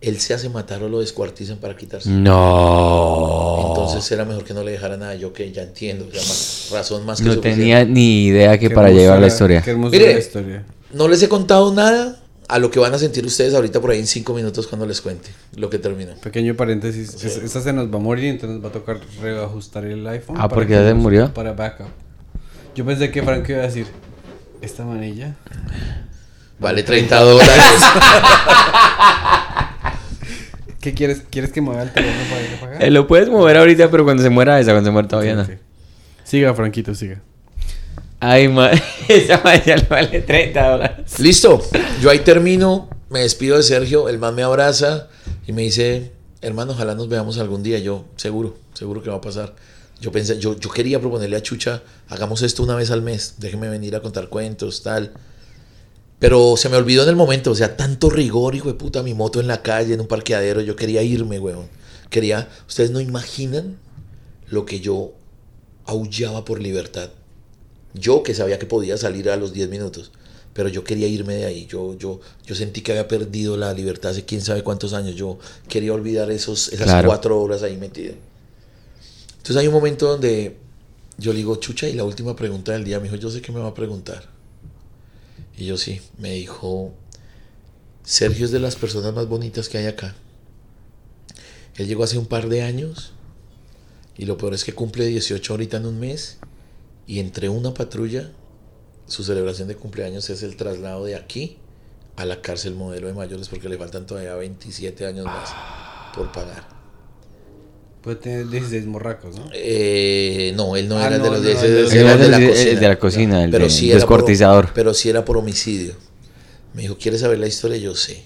él 0.00 0.20
se 0.20 0.34
hace 0.34 0.48
matar 0.48 0.82
o 0.84 0.88
lo 0.88 1.00
descuartizan 1.00 1.56
para 1.58 1.76
quitarse. 1.76 2.08
No. 2.10 3.66
Entonces 3.68 4.10
era 4.12 4.24
mejor 4.24 4.44
que 4.44 4.54
no 4.54 4.62
le 4.62 4.72
dejara 4.72 4.96
nada. 4.96 5.14
Yo 5.16 5.32
que 5.32 5.50
ya 5.52 5.62
entiendo, 5.62 6.06
ya 6.12 6.20
más, 6.20 6.68
razón 6.72 7.04
más 7.06 7.18
que 7.18 7.24
no 7.26 7.34
suficiente. 7.34 7.60
tenía 7.60 7.84
ni 7.84 8.26
idea 8.26 8.58
que 8.58 8.68
Qué 8.68 8.74
para 8.74 8.90
llevar 8.90 9.20
la 9.20 9.26
historia. 9.28 9.62
Qué 9.62 9.74
Mire. 9.74 10.12
la 10.14 10.18
historia. 10.18 10.64
No 10.92 11.08
les 11.08 11.22
he 11.22 11.28
contado 11.28 11.72
nada 11.74 12.20
a 12.48 12.58
lo 12.60 12.70
que 12.70 12.78
van 12.78 12.94
a 12.94 12.98
sentir 12.98 13.26
ustedes 13.26 13.54
ahorita 13.54 13.80
por 13.80 13.90
ahí 13.90 13.98
en 13.98 14.06
cinco 14.06 14.32
minutos 14.32 14.68
cuando 14.68 14.86
les 14.86 15.00
cuente 15.00 15.30
lo 15.56 15.68
que 15.68 15.78
terminó. 15.80 16.14
Pequeño 16.22 16.54
paréntesis. 16.54 17.14
es- 17.24 17.36
esa 17.38 17.60
se 17.60 17.72
nos 17.72 17.92
va 17.92 17.96
a 17.96 18.00
morir, 18.00 18.26
entonces 18.26 18.56
nos 18.56 18.64
va 18.64 18.68
a 18.68 18.72
tocar 18.72 19.00
reajustar 19.20 19.84
el 19.84 20.06
iPhone. 20.06 20.36
Ah, 20.38 20.48
¿porque 20.48 20.68
que 20.68 20.74
ya 20.74 20.86
se 20.86 20.94
murió? 20.94 21.34
Para 21.34 21.52
backup. 21.52 21.88
Yo 22.76 22.84
pensé 22.84 23.10
que 23.10 23.22
Frank 23.22 23.48
iba 23.48 23.60
a 23.60 23.62
decir, 23.62 23.86
esta 24.60 24.84
manilla. 24.84 25.34
Vale 26.58 26.82
30 26.82 27.20
dólares. 27.20 27.56
¿Qué 30.82 30.92
quieres? 30.92 31.22
¿Quieres 31.30 31.52
que 31.52 31.62
mueva 31.62 31.84
el 31.84 31.90
teléfono 31.90 32.24
para 32.28 32.42
ir 32.42 32.54
a 32.54 32.60
pagar? 32.60 32.84
Eh, 32.84 32.90
lo 32.90 33.06
puedes 33.06 33.30
mover 33.30 33.56
ahorita, 33.56 33.90
pero 33.90 34.04
cuando 34.04 34.22
se 34.22 34.28
muera 34.28 34.60
esa, 34.60 34.72
cuando 34.72 34.88
se 34.88 34.92
muera 34.92 35.08
todavía 35.08 35.34
no. 35.34 35.42
Ok. 35.42 35.52
Siga, 36.22 36.52
Franquito, 36.52 36.94
siga. 36.94 37.22
Ay, 38.20 38.48
ma 38.48 38.70
esa 39.08 39.40
le 39.42 39.86
vale 39.88 40.20
30 40.20 40.70
dólares. 40.70 41.18
Listo, 41.18 41.62
yo 42.02 42.10
ahí 42.10 42.18
termino, 42.18 42.90
me 43.08 43.20
despido 43.20 43.56
de 43.56 43.62
Sergio, 43.62 44.10
el 44.10 44.18
man 44.18 44.34
me 44.34 44.42
abraza 44.42 45.08
y 45.46 45.52
me 45.52 45.62
dice, 45.62 46.12
hermano, 46.42 46.72
ojalá 46.72 46.94
nos 46.94 47.08
veamos 47.08 47.38
algún 47.38 47.62
día. 47.62 47.78
Yo, 47.78 48.04
seguro, 48.16 48.58
seguro 48.74 49.02
que 49.02 49.08
va 49.08 49.16
a 49.16 49.22
pasar. 49.22 49.54
Yo 50.00 50.12
pensé, 50.12 50.38
yo, 50.38 50.58
yo 50.58 50.70
quería 50.70 51.00
proponerle 51.00 51.36
a 51.36 51.42
Chucha, 51.42 51.82
hagamos 52.08 52.42
esto 52.42 52.62
una 52.62 52.74
vez 52.76 52.90
al 52.90 53.00
mes, 53.02 53.36
déjeme 53.38 53.68
venir 53.68 53.96
a 53.96 54.00
contar 54.02 54.28
cuentos, 54.28 54.82
tal. 54.82 55.12
Pero 56.18 56.56
se 56.56 56.68
me 56.68 56.76
olvidó 56.76 57.02
en 57.02 57.10
el 57.10 57.16
momento, 57.16 57.50
o 57.50 57.54
sea, 57.54 57.76
tanto 57.76 58.08
rigor, 58.10 58.54
hijo 58.54 58.68
de 58.68 58.74
puta, 58.74 59.02
mi 59.02 59.14
moto 59.14 59.40
en 59.40 59.46
la 59.46 59.62
calle, 59.62 59.94
en 59.94 60.00
un 60.00 60.06
parqueadero, 60.06 60.60
yo 60.60 60.76
quería 60.76 61.02
irme, 61.02 61.38
weón. 61.38 61.68
Quería, 62.10 62.48
ustedes 62.68 62.90
no 62.90 63.00
imaginan 63.00 63.78
lo 64.48 64.64
que 64.64 64.80
yo 64.80 65.12
aullaba 65.84 66.44
por 66.44 66.60
libertad. 66.60 67.10
Yo 67.94 68.22
que 68.22 68.34
sabía 68.34 68.58
que 68.58 68.66
podía 68.66 68.96
salir 68.96 69.28
a 69.30 69.36
los 69.36 69.52
10 69.52 69.68
minutos, 69.70 70.10
pero 70.52 70.68
yo 70.68 70.84
quería 70.84 71.06
irme 71.08 71.34
de 71.34 71.44
ahí. 71.46 71.66
Yo, 71.66 71.96
yo, 71.98 72.20
yo 72.46 72.54
sentí 72.54 72.80
que 72.82 72.92
había 72.92 73.08
perdido 73.08 73.56
la 73.56 73.72
libertad 73.74 74.12
hace 74.12 74.24
quién 74.24 74.40
sabe 74.40 74.62
cuántos 74.62 74.92
años. 74.92 75.14
Yo 75.16 75.38
quería 75.68 75.92
olvidar 75.92 76.30
esos, 76.30 76.68
esas 76.68 76.86
Claro. 76.86 77.08
cuatro 77.08 77.40
horas 77.40 77.62
ahí 77.62 77.76
metido. 77.76 78.14
Entonces 79.46 79.60
hay 79.60 79.68
un 79.68 79.74
momento 79.74 80.08
donde 80.08 80.56
yo 81.18 81.30
le 81.30 81.38
digo, 81.38 81.54
chucha, 81.54 81.88
y 81.88 81.92
la 81.92 82.02
última 82.02 82.34
pregunta 82.34 82.72
del 82.72 82.82
día, 82.82 82.98
me 82.98 83.04
dijo, 83.04 83.14
yo 83.14 83.30
sé 83.30 83.42
que 83.42 83.52
me 83.52 83.60
va 83.60 83.68
a 83.68 83.74
preguntar. 83.74 84.28
Y 85.56 85.66
yo 85.66 85.76
sí, 85.76 86.00
me 86.18 86.32
dijo, 86.32 86.92
Sergio 88.02 88.46
es 88.46 88.50
de 88.50 88.58
las 88.58 88.74
personas 88.74 89.14
más 89.14 89.28
bonitas 89.28 89.68
que 89.68 89.78
hay 89.78 89.86
acá. 89.86 90.16
Él 91.76 91.86
llegó 91.86 92.02
hace 92.02 92.18
un 92.18 92.26
par 92.26 92.48
de 92.48 92.62
años 92.62 93.12
y 94.18 94.24
lo 94.24 94.36
peor 94.36 94.52
es 94.52 94.64
que 94.64 94.72
cumple 94.72 95.06
18 95.06 95.52
ahorita 95.52 95.76
en 95.76 95.86
un 95.86 96.00
mes 96.00 96.38
y 97.06 97.20
entre 97.20 97.48
una 97.48 97.72
patrulla, 97.72 98.32
su 99.06 99.22
celebración 99.22 99.68
de 99.68 99.76
cumpleaños 99.76 100.28
es 100.28 100.42
el 100.42 100.56
traslado 100.56 101.04
de 101.04 101.14
aquí 101.14 101.58
a 102.16 102.24
la 102.24 102.42
cárcel 102.42 102.74
modelo 102.74 103.06
de 103.06 103.12
mayores 103.12 103.48
porque 103.48 103.68
le 103.68 103.78
faltan 103.78 104.06
todavía 104.06 104.34
27 104.34 105.06
años 105.06 105.24
más 105.24 105.50
por 106.16 106.32
pagar. 106.32 106.75
Puede 108.06 108.18
tener 108.18 108.48
16 108.48 108.86
morracos, 108.86 109.34
¿no? 109.34 109.50
Eh, 109.52 110.52
no, 110.54 110.76
él 110.76 110.88
no 110.88 110.96
Ah, 110.96 111.08
era 111.08 111.16
el 111.16 111.22
de 111.22 111.28
no, 111.28 111.34
los 111.34 111.42
no, 111.42 111.48
10, 111.48 111.62
el 111.64 111.70
de 111.72 111.74
ese 111.74 111.82
los- 111.82 111.92
era 111.94 112.12
el 112.12 112.18
de 112.20 112.28
la 112.28 112.38
cocina. 112.38 112.70
el 112.70 112.78
de 112.80 112.88
la 112.88 112.98
cocina, 113.00 113.44
el 113.44 113.50
pero 113.50 113.64
de- 113.64 113.70
sí 113.70 113.86
era 113.90 113.94
por- 113.94 114.00
descuartizador. 114.00 114.70
pero 114.74 114.94
sí 114.94 115.08
era 115.08 115.24
por 115.24 115.36
homicidio. 115.38 115.94
Me 116.72 116.82
dijo, 116.82 116.96
¿quieres 116.98 117.22
saber 117.22 117.40
la 117.40 117.48
historia? 117.48 117.78
Yo 117.78 117.96
sé. 117.96 118.22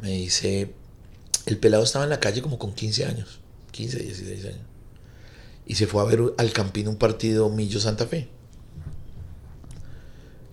Me 0.00 0.10
dice, 0.12 0.70
el 1.46 1.56
pelado 1.58 1.82
estaba 1.82 2.04
en 2.04 2.10
la 2.10 2.20
calle 2.20 2.40
como 2.40 2.56
con 2.56 2.72
15 2.72 3.04
años, 3.04 3.40
15, 3.72 3.98
16 3.98 4.44
años. 4.44 4.60
Y 5.66 5.74
se 5.74 5.88
fue 5.88 6.00
a 6.00 6.04
ver 6.04 6.20
al 6.38 6.52
Campín 6.52 6.86
un 6.86 6.98
partido 6.98 7.48
Millo 7.48 7.80
Santa 7.80 8.06
Fe. 8.06 8.28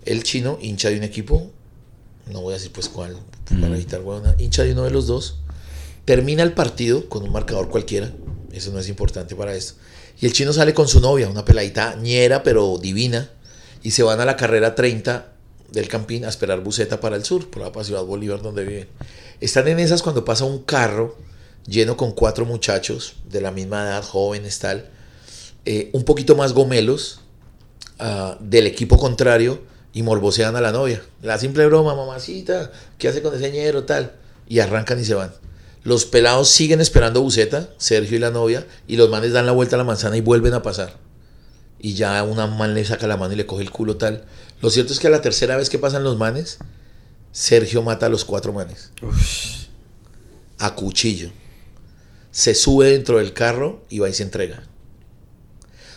El 0.04 0.24
chino, 0.24 0.58
hincha 0.60 0.90
de 0.90 0.96
un 0.96 1.04
equipo, 1.04 1.50
no 2.32 2.40
voy 2.40 2.54
a 2.54 2.56
decir 2.56 2.72
pues 2.72 2.88
cuál, 2.88 3.16
para 3.44 3.68
Mm. 3.68 3.74
evitar 3.74 4.00
huevona, 4.00 4.34
hincha 4.38 4.64
de 4.64 4.72
uno 4.72 4.82
de 4.82 4.90
los 4.90 5.06
dos, 5.06 5.38
termina 6.06 6.42
el 6.42 6.52
partido 6.52 7.08
con 7.10 7.24
un 7.24 7.32
marcador 7.32 7.68
cualquiera, 7.68 8.10
eso 8.52 8.72
no 8.72 8.78
es 8.78 8.88
importante 8.88 9.36
para 9.36 9.54
esto. 9.54 9.74
Y 10.18 10.24
el 10.24 10.32
chino 10.32 10.54
sale 10.54 10.72
con 10.72 10.88
su 10.88 11.00
novia, 11.00 11.28
una 11.28 11.44
peladita 11.44 11.94
ñera 11.96 12.42
pero 12.42 12.78
divina, 12.78 13.28
y 13.82 13.90
se 13.90 14.02
van 14.02 14.20
a 14.20 14.24
la 14.24 14.36
carrera 14.36 14.74
30 14.74 15.32
del 15.70 15.88
Campín 15.88 16.24
a 16.24 16.28
esperar 16.28 16.60
buseta 16.60 17.00
para 17.00 17.16
el 17.16 17.24
sur, 17.24 17.50
por 17.50 17.76
la 17.76 17.84
Ciudad 17.84 18.04
Bolívar 18.04 18.40
donde 18.40 18.64
viven. 18.64 18.88
Están 19.40 19.68
en 19.68 19.78
esas 19.78 20.02
cuando 20.02 20.24
pasa 20.24 20.44
un 20.44 20.62
carro 20.62 21.16
lleno 21.66 21.96
con 21.96 22.12
cuatro 22.12 22.46
muchachos 22.46 23.16
de 23.28 23.40
la 23.40 23.50
misma 23.50 23.82
edad, 23.82 24.02
jóvenes 24.02 24.58
tal, 24.60 24.88
eh, 25.64 25.90
un 25.92 26.04
poquito 26.04 26.36
más 26.36 26.52
gomelos 26.52 27.20
ah, 27.98 28.38
del 28.40 28.68
equipo 28.68 28.96
contrario 28.96 29.60
y 29.92 30.02
morbosean 30.02 30.54
a 30.54 30.60
la 30.60 30.70
novia. 30.70 31.02
La 31.22 31.38
simple 31.38 31.66
broma, 31.66 31.96
mamacita, 31.96 32.70
¿qué 32.96 33.08
hace 33.08 33.22
con 33.22 33.34
ese 33.34 33.50
ñero 33.50 33.84
tal? 33.84 34.12
Y 34.48 34.60
arrancan 34.60 35.00
y 35.00 35.04
se 35.04 35.14
van. 35.14 35.32
Los 35.86 36.04
pelados 36.04 36.48
siguen 36.48 36.80
esperando 36.80 37.22
buceta, 37.22 37.68
Sergio 37.78 38.16
y 38.16 38.18
la 38.18 38.32
novia, 38.32 38.66
y 38.88 38.96
los 38.96 39.08
manes 39.08 39.32
dan 39.32 39.46
la 39.46 39.52
vuelta 39.52 39.76
a 39.76 39.78
la 39.78 39.84
manzana 39.84 40.16
y 40.16 40.20
vuelven 40.20 40.52
a 40.52 40.60
pasar. 40.60 40.98
Y 41.78 41.94
ya 41.94 42.20
una 42.24 42.48
man 42.48 42.74
le 42.74 42.84
saca 42.84 43.06
la 43.06 43.16
mano 43.16 43.34
y 43.34 43.36
le 43.36 43.46
coge 43.46 43.62
el 43.62 43.70
culo 43.70 43.96
tal. 43.96 44.24
Lo 44.60 44.70
cierto 44.70 44.92
es 44.92 44.98
que 44.98 45.06
a 45.06 45.10
la 45.10 45.22
tercera 45.22 45.56
vez 45.56 45.70
que 45.70 45.78
pasan 45.78 46.02
los 46.02 46.18
manes, 46.18 46.58
Sergio 47.30 47.82
mata 47.82 48.06
a 48.06 48.08
los 48.08 48.24
cuatro 48.24 48.52
manes. 48.52 48.90
A 50.58 50.74
cuchillo. 50.74 51.30
Se 52.32 52.56
sube 52.56 52.90
dentro 52.90 53.18
del 53.18 53.32
carro 53.32 53.84
y 53.88 54.00
va 54.00 54.08
y 54.08 54.12
se 54.12 54.24
entrega. 54.24 54.64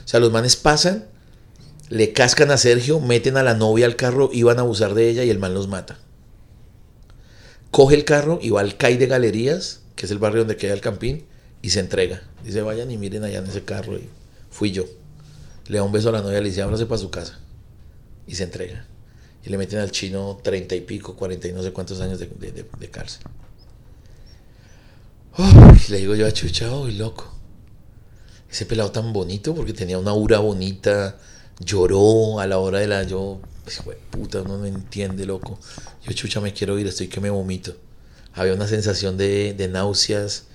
O 0.06 0.08
sea, 0.08 0.20
los 0.20 0.32
manes 0.32 0.56
pasan, 0.56 1.08
le 1.90 2.14
cascan 2.14 2.52
a 2.52 2.58
Sergio, 2.58 3.00
meten 3.00 3.38
a 3.38 3.44
la 3.44 3.56
novia 3.56 3.88
al 3.88 3.96
carro, 3.96 4.30
iban 4.34 4.60
a 4.60 4.62
abusar 4.62 4.94
de 4.94 5.10
ella 5.10 5.24
y 5.24 5.32
el 5.32 5.40
man 5.40 5.56
los 5.56 5.68
mata. 5.68 5.98
Coge 7.72 7.96
el 7.96 8.06
carro 8.06 8.40
y 8.42 8.50
va 8.50 8.62
al 8.62 8.78
CAI 8.78 8.98
de 8.98 9.08
Galerías, 9.08 9.82
que 9.96 10.06
es 10.06 10.12
el 10.12 10.18
barrio 10.18 10.40
donde 10.42 10.58
queda 10.58 10.74
el 10.74 10.82
campín, 10.82 11.26
y 11.62 11.70
se 11.70 11.80
entrega. 11.80 12.22
Dice, 12.44 12.62
vayan 12.62 12.90
y 12.90 12.98
miren 12.98 13.24
allá 13.24 13.40
en 13.40 13.48
ese 13.48 13.64
carro. 13.64 13.98
Y 13.98 14.10
fui 14.50 14.72
yo. 14.72 14.86
Le 15.68 15.78
da 15.78 15.84
un 15.84 15.92
beso 15.92 16.10
a 16.10 16.14
la 16.14 16.22
novia, 16.22 16.42
le 16.42 16.50
dice, 16.50 16.62
ábrase 16.62 16.86
para 16.86 16.98
su 17.00 17.10
casa. 17.12 17.40
Y 18.28 18.36
se 18.36 18.44
entrega. 18.44 18.86
Y 19.46 19.50
le 19.50 19.58
meten 19.58 19.80
al 19.80 19.92
chino 19.92 20.40
treinta 20.44 20.76
y 20.76 20.82
pico, 20.82 21.16
cuarenta 21.16 21.48
y 21.48 21.54
no 21.54 21.62
sé 21.64 21.72
cuántos 21.72 22.02
años 22.02 22.20
de, 22.20 22.28
de- 22.28 22.90
cárcel. 22.90 23.22
Uy, 25.38 25.80
le 25.90 25.98
digo 25.98 26.16
yo 26.16 26.26
a 26.28 26.32
Chucha, 26.32 26.74
uy, 26.76 26.94
loco. 26.94 27.32
Ese 28.52 28.66
pelado 28.66 28.92
tan 28.92 29.14
bonito 29.14 29.54
porque 29.54 29.74
tenía 29.74 29.98
una 30.00 30.12
aura 30.12 30.40
bonita, 30.40 31.18
lloró 31.60 32.40
a 32.40 32.48
la 32.48 32.58
hora 32.58 32.80
de 32.80 32.88
la. 32.88 33.04
Yo, 33.04 33.40
puta, 34.12 34.42
uno 34.42 34.58
no 34.58 34.66
entiende, 34.66 35.26
loco. 35.26 35.60
Yo, 36.04 36.14
Chucha, 36.14 36.42
me 36.42 36.54
quiero 36.54 36.78
ir, 36.80 36.88
estoy 36.88 37.08
que 37.08 37.20
me 37.22 37.30
vomito. 37.30 37.76
Había 38.34 38.54
una 38.54 38.68
sensación 38.68 39.18
de, 39.18 39.54
de 39.54 39.68
náuseas. 39.68 40.46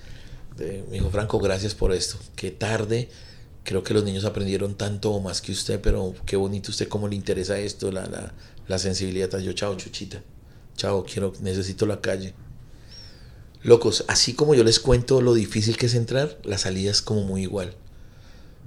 de- 0.57 0.83
me 0.89 0.93
dijo, 0.95 1.09
Franco, 1.09 1.39
gracias 1.39 1.75
por 1.75 1.91
esto. 1.93 2.17
Qué 2.35 2.51
tarde. 2.51 3.09
Creo 3.63 3.83
que 3.83 3.93
los 3.93 4.03
niños 4.03 4.25
aprendieron 4.25 4.75
tanto 4.75 5.11
o 5.11 5.19
más 5.21 5.41
que 5.41 5.51
usted, 5.51 5.81
pero 5.81 6.13
qué 6.25 6.35
bonito 6.35 6.71
usted, 6.71 6.87
cómo 6.87 7.07
le 7.07 7.15
interesa 7.15 7.57
esto, 7.57 7.91
la, 7.91 8.05
la, 8.05 8.33
la 8.67 8.79
sensibilidad. 8.79 9.37
Yo, 9.39 9.53
chao, 9.53 9.75
Chuchita. 9.75 10.21
Chao, 10.77 11.03
quiero, 11.03 11.33
necesito 11.41 11.85
la 11.85 11.99
calle. 12.01 12.33
Locos, 13.63 14.05
así 14.07 14.33
como 14.33 14.53
yo 14.53 14.63
les 14.63 14.79
cuento 14.79 15.21
lo 15.21 15.33
difícil 15.33 15.77
que 15.77 15.87
es 15.87 15.95
entrar, 15.95 16.37
la 16.43 16.57
salida 16.59 16.91
es 16.91 17.01
como 17.01 17.23
muy 17.23 17.41
igual. 17.41 17.73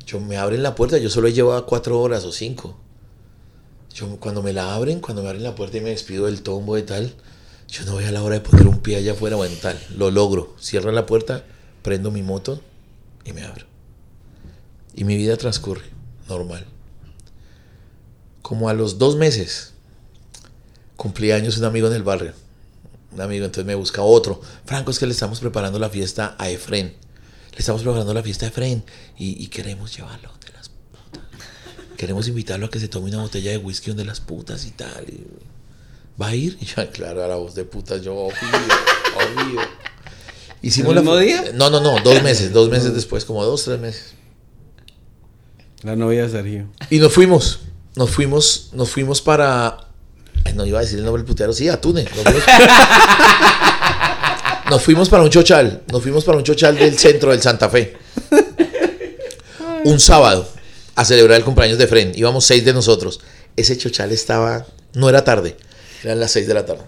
Yo 0.04 0.18
me 0.20 0.36
abren 0.36 0.62
la 0.64 0.74
puerta, 0.74 0.98
yo 0.98 1.10
solo 1.10 1.28
he 1.28 1.32
llevado 1.32 1.64
cuatro 1.66 2.00
horas 2.00 2.24
o 2.24 2.32
cinco. 2.32 2.80
Yo 3.94 4.16
cuando 4.20 4.42
me 4.42 4.52
la 4.52 4.74
abren, 4.74 5.00
cuando 5.00 5.22
me 5.22 5.28
abren 5.28 5.42
la 5.42 5.54
puerta 5.54 5.76
y 5.76 5.80
me 5.80 5.90
despido 5.90 6.26
del 6.26 6.42
tombo 6.42 6.76
de 6.76 6.82
tal, 6.82 7.14
yo 7.68 7.84
no 7.84 7.92
voy 7.92 8.04
a 8.04 8.12
la 8.12 8.22
hora 8.22 8.36
de 8.36 8.40
poner 8.40 8.66
un 8.66 8.80
pie 8.80 8.96
allá 8.96 9.12
afuera 9.12 9.36
o 9.36 9.44
en 9.44 9.54
tal. 9.60 9.78
Lo 9.96 10.10
logro. 10.10 10.54
Cierro 10.60 10.90
la 10.92 11.06
puerta, 11.06 11.44
prendo 11.82 12.10
mi 12.10 12.22
moto 12.22 12.60
y 13.24 13.32
me 13.32 13.44
abro. 13.44 13.66
Y 14.94 15.04
mi 15.04 15.16
vida 15.16 15.36
transcurre 15.36 15.84
normal. 16.28 16.66
Como 18.42 18.68
a 18.68 18.74
los 18.74 18.98
dos 18.98 19.16
meses, 19.16 19.74
cumplí 20.96 21.32
años 21.32 21.58
un 21.58 21.64
amigo 21.64 21.88
en 21.88 21.94
el 21.94 22.02
barrio. 22.02 22.32
Un 23.12 23.20
amigo, 23.20 23.44
entonces 23.44 23.66
me 23.66 23.74
busca 23.74 24.02
otro. 24.02 24.40
Franco, 24.64 24.90
es 24.90 24.98
que 24.98 25.06
le 25.06 25.12
estamos 25.12 25.40
preparando 25.40 25.78
la 25.78 25.90
fiesta 25.90 26.36
a 26.38 26.48
Efren. 26.50 26.94
Le 27.52 27.58
estamos 27.58 27.82
preparando 27.82 28.14
la 28.14 28.22
fiesta 28.22 28.46
a 28.46 28.48
Efren 28.48 28.84
y, 29.18 29.46
queremos 29.48 29.94
llevarlo. 29.96 30.30
Queremos 31.98 32.26
invitarlo 32.28 32.66
a 32.66 32.70
que 32.70 32.80
se 32.80 32.88
tome 32.88 33.10
una 33.10 33.20
botella 33.20 33.50
de 33.50 33.58
whisky 33.58 33.88
donde 33.90 34.04
las 34.06 34.20
putas 34.20 34.64
y 34.64 34.70
tal. 34.70 35.04
y- 35.08 35.26
¿Va 36.20 36.28
a 36.28 36.34
ir? 36.34 36.56
Y 36.60 36.64
yo, 36.64 36.90
claro, 36.90 37.22
a 37.22 37.28
la 37.28 37.36
voz 37.36 37.54
de 37.54 37.64
putas, 37.64 38.00
yo, 38.02 38.14
obvio, 38.14 38.34
obvio. 39.16 39.60
Hicimos 40.62 40.88
¿El 40.90 40.94
la 40.96 41.00
mismo 41.02 41.14
fu- 41.16 41.20
día? 41.20 41.44
No, 41.54 41.68
no, 41.70 41.80
no, 41.80 42.00
dos 42.02 42.22
meses, 42.22 42.52
dos 42.52 42.70
meses 42.70 42.94
después, 42.94 43.24
como 43.26 43.44
dos, 43.44 43.64
tres 43.64 43.78
meses. 43.78 44.14
La 45.82 45.94
novia 45.94 46.22
de 46.22 46.30
Sergio. 46.30 46.66
Y 46.90 46.98
nos 46.98 47.12
fuimos, 47.12 47.60
nos 47.94 48.10
fuimos, 48.10 48.70
nos 48.72 48.90
fuimos 48.90 49.20
para. 49.20 49.88
Ay, 50.44 50.54
no 50.54 50.64
iba 50.66 50.78
a 50.78 50.82
decir 50.82 50.98
el 50.98 51.04
nombre 51.04 51.22
del 51.22 51.28
putero, 51.28 51.52
sí, 51.52 51.68
a 51.68 51.80
Túnez. 51.80 52.08
Nos 52.14 52.24
fuimos, 52.24 52.42
Nos 54.70 54.82
fuimos 54.82 55.08
para 55.08 55.22
un 55.22 55.30
chochal, 55.30 55.82
nos 55.90 56.02
fuimos 56.02 56.24
para 56.24 56.36
un 56.38 56.44
chochal 56.44 56.76
del 56.76 56.98
centro 56.98 57.30
del 57.30 57.40
Santa 57.42 57.68
Fe. 57.70 57.96
Un 59.84 59.98
sábado, 60.00 60.46
a 60.98 61.04
celebrar 61.04 61.38
el 61.38 61.44
cumpleaños 61.44 61.78
de 61.78 61.86
Fren. 61.86 62.10
Íbamos 62.16 62.44
seis 62.44 62.64
de 62.64 62.72
nosotros. 62.72 63.20
Ese 63.54 63.78
chochal 63.78 64.10
estaba, 64.10 64.66
no 64.94 65.08
era 65.08 65.22
tarde, 65.22 65.56
eran 66.02 66.18
las 66.18 66.32
seis 66.32 66.48
de 66.48 66.54
la 66.54 66.66
tarde. 66.66 66.82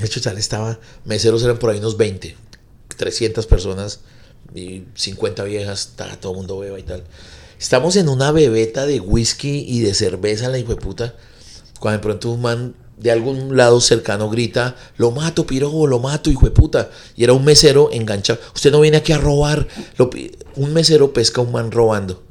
El 0.00 0.08
chochal 0.08 0.38
estaba, 0.38 0.78
meseros 1.04 1.42
eran 1.42 1.58
por 1.58 1.70
ahí 1.70 1.80
unos 1.80 1.96
20, 1.96 2.36
300 2.96 3.46
personas 3.48 3.98
y 4.54 4.84
50 4.94 5.42
viejas, 5.42 5.94
ta, 5.96 6.20
todo 6.20 6.32
el 6.32 6.38
mundo 6.38 6.60
beba 6.60 6.78
y 6.78 6.84
tal. 6.84 7.02
Estamos 7.58 7.96
en 7.96 8.08
una 8.08 8.30
bebeta 8.30 8.86
de 8.86 9.00
whisky 9.00 9.64
y 9.66 9.80
de 9.80 9.94
cerveza, 9.94 10.48
la 10.48 10.58
hijo 10.58 10.72
de 10.72 10.80
puta, 10.80 11.16
cuando 11.80 11.98
de 11.98 12.02
pronto 12.04 12.30
un 12.30 12.42
man 12.42 12.76
de 12.96 13.10
algún 13.10 13.56
lado 13.56 13.80
cercano 13.80 14.30
grita, 14.30 14.76
lo 14.96 15.10
mato, 15.10 15.46
pirobo, 15.46 15.86
lo 15.86 15.98
mato, 15.98 16.30
hijo 16.30 16.46
de 16.46 16.52
puta. 16.52 16.90
Y 17.14 17.24
era 17.24 17.32
un 17.32 17.44
mesero 17.44 17.90
enganchado. 17.92 18.40
Usted 18.54 18.72
no 18.72 18.80
viene 18.80 18.96
aquí 18.96 19.12
a 19.12 19.18
robar. 19.18 19.68
Lo 19.98 20.10
un 20.56 20.72
mesero 20.72 21.12
pesca 21.12 21.40
a 21.40 21.44
un 21.44 21.52
man 21.52 21.70
robando. 21.70 22.22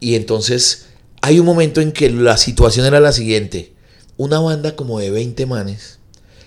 Y 0.00 0.14
entonces 0.14 0.86
hay 1.22 1.38
un 1.38 1.46
momento 1.46 1.80
en 1.80 1.92
que 1.92 2.10
la 2.10 2.36
situación 2.36 2.86
era 2.86 3.00
la 3.00 3.12
siguiente. 3.12 3.72
Una 4.16 4.40
banda 4.40 4.74
como 4.76 4.98
de 4.98 5.10
20 5.10 5.46
manes 5.46 5.98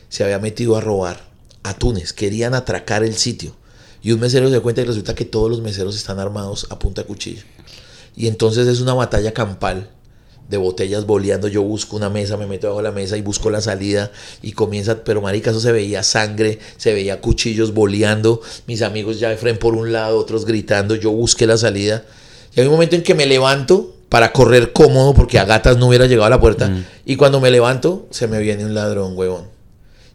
se 0.10 0.24
había 0.24 0.40
metido 0.40 0.76
a 0.76 0.82
robar 0.82 1.30
a 1.64 1.74
Túnez. 1.74 2.14
Querían 2.14 2.54
atracar 2.54 3.04
el 3.04 3.16
sitio. 3.16 3.56
Y 4.02 4.12
un 4.12 4.20
mesero 4.20 4.48
se 4.48 4.56
da 4.56 4.60
cuenta 4.60 4.82
y 4.82 4.86
resulta 4.86 5.16
que 5.16 5.24
todos 5.24 5.50
los 5.50 5.62
meseros 5.62 5.96
están 5.96 6.20
armados 6.20 6.68
a 6.70 6.78
punta 6.78 7.02
de 7.02 7.08
cuchillo. 7.08 7.44
Y 8.16 8.28
entonces 8.28 8.68
es 8.68 8.82
una 8.82 8.94
batalla 8.94 9.34
campal 9.34 9.90
de 10.50 10.58
botellas 10.58 11.06
boleando. 11.06 11.48
Yo 11.48 11.62
busco 11.62 11.96
una 11.96 12.10
mesa, 12.10 12.38
me 12.38 12.46
meto 12.46 12.68
bajo 12.68 12.82
la 12.82 12.92
mesa 12.92 13.18
y 13.18 13.22
busco 13.22 13.50
la 13.50 13.62
salida 13.62 14.12
y 14.42 14.52
comienza, 14.52 15.04
pero 15.04 15.22
marica, 15.22 15.52
eso 15.52 15.60
se 15.60 15.72
veía 15.72 16.04
sangre, 16.04 16.60
se 16.78 16.94
veía 16.94 17.22
cuchillos 17.22 17.74
boleando. 17.74 18.42
Mis 18.68 18.82
amigos 18.82 19.20
ya 19.20 19.30
de 19.30 19.38
frente 19.38 19.60
por 19.60 19.76
un 19.76 19.92
lado, 19.92 20.18
otros 20.18 20.46
gritando. 20.46 20.96
Yo 20.96 21.12
busqué 21.12 21.48
la 21.48 21.58
salida. 21.58 22.04
Y 22.56 22.60
hay 22.60 22.68
un 22.68 22.74
momento 22.74 22.96
en 22.96 23.04
que 23.04 23.16
me 23.16 23.26
levanto 23.26 23.96
para 24.10 24.32
correr 24.32 24.74
cómodo 24.74 25.16
porque 25.16 25.40
a 25.40 25.46
gatas 25.46 25.78
no 25.78 25.88
hubiera 25.88 26.06
llegado 26.06 26.26
a 26.26 26.30
la 26.30 26.40
puerta. 26.40 26.72
Y 27.04 27.16
cuando 27.16 27.40
me 27.40 27.50
levanto, 27.50 28.08
se 28.12 28.28
me 28.28 28.40
viene 28.40 28.64
un 28.64 28.76
ladrón, 28.76 29.18
huevón. 29.18 29.48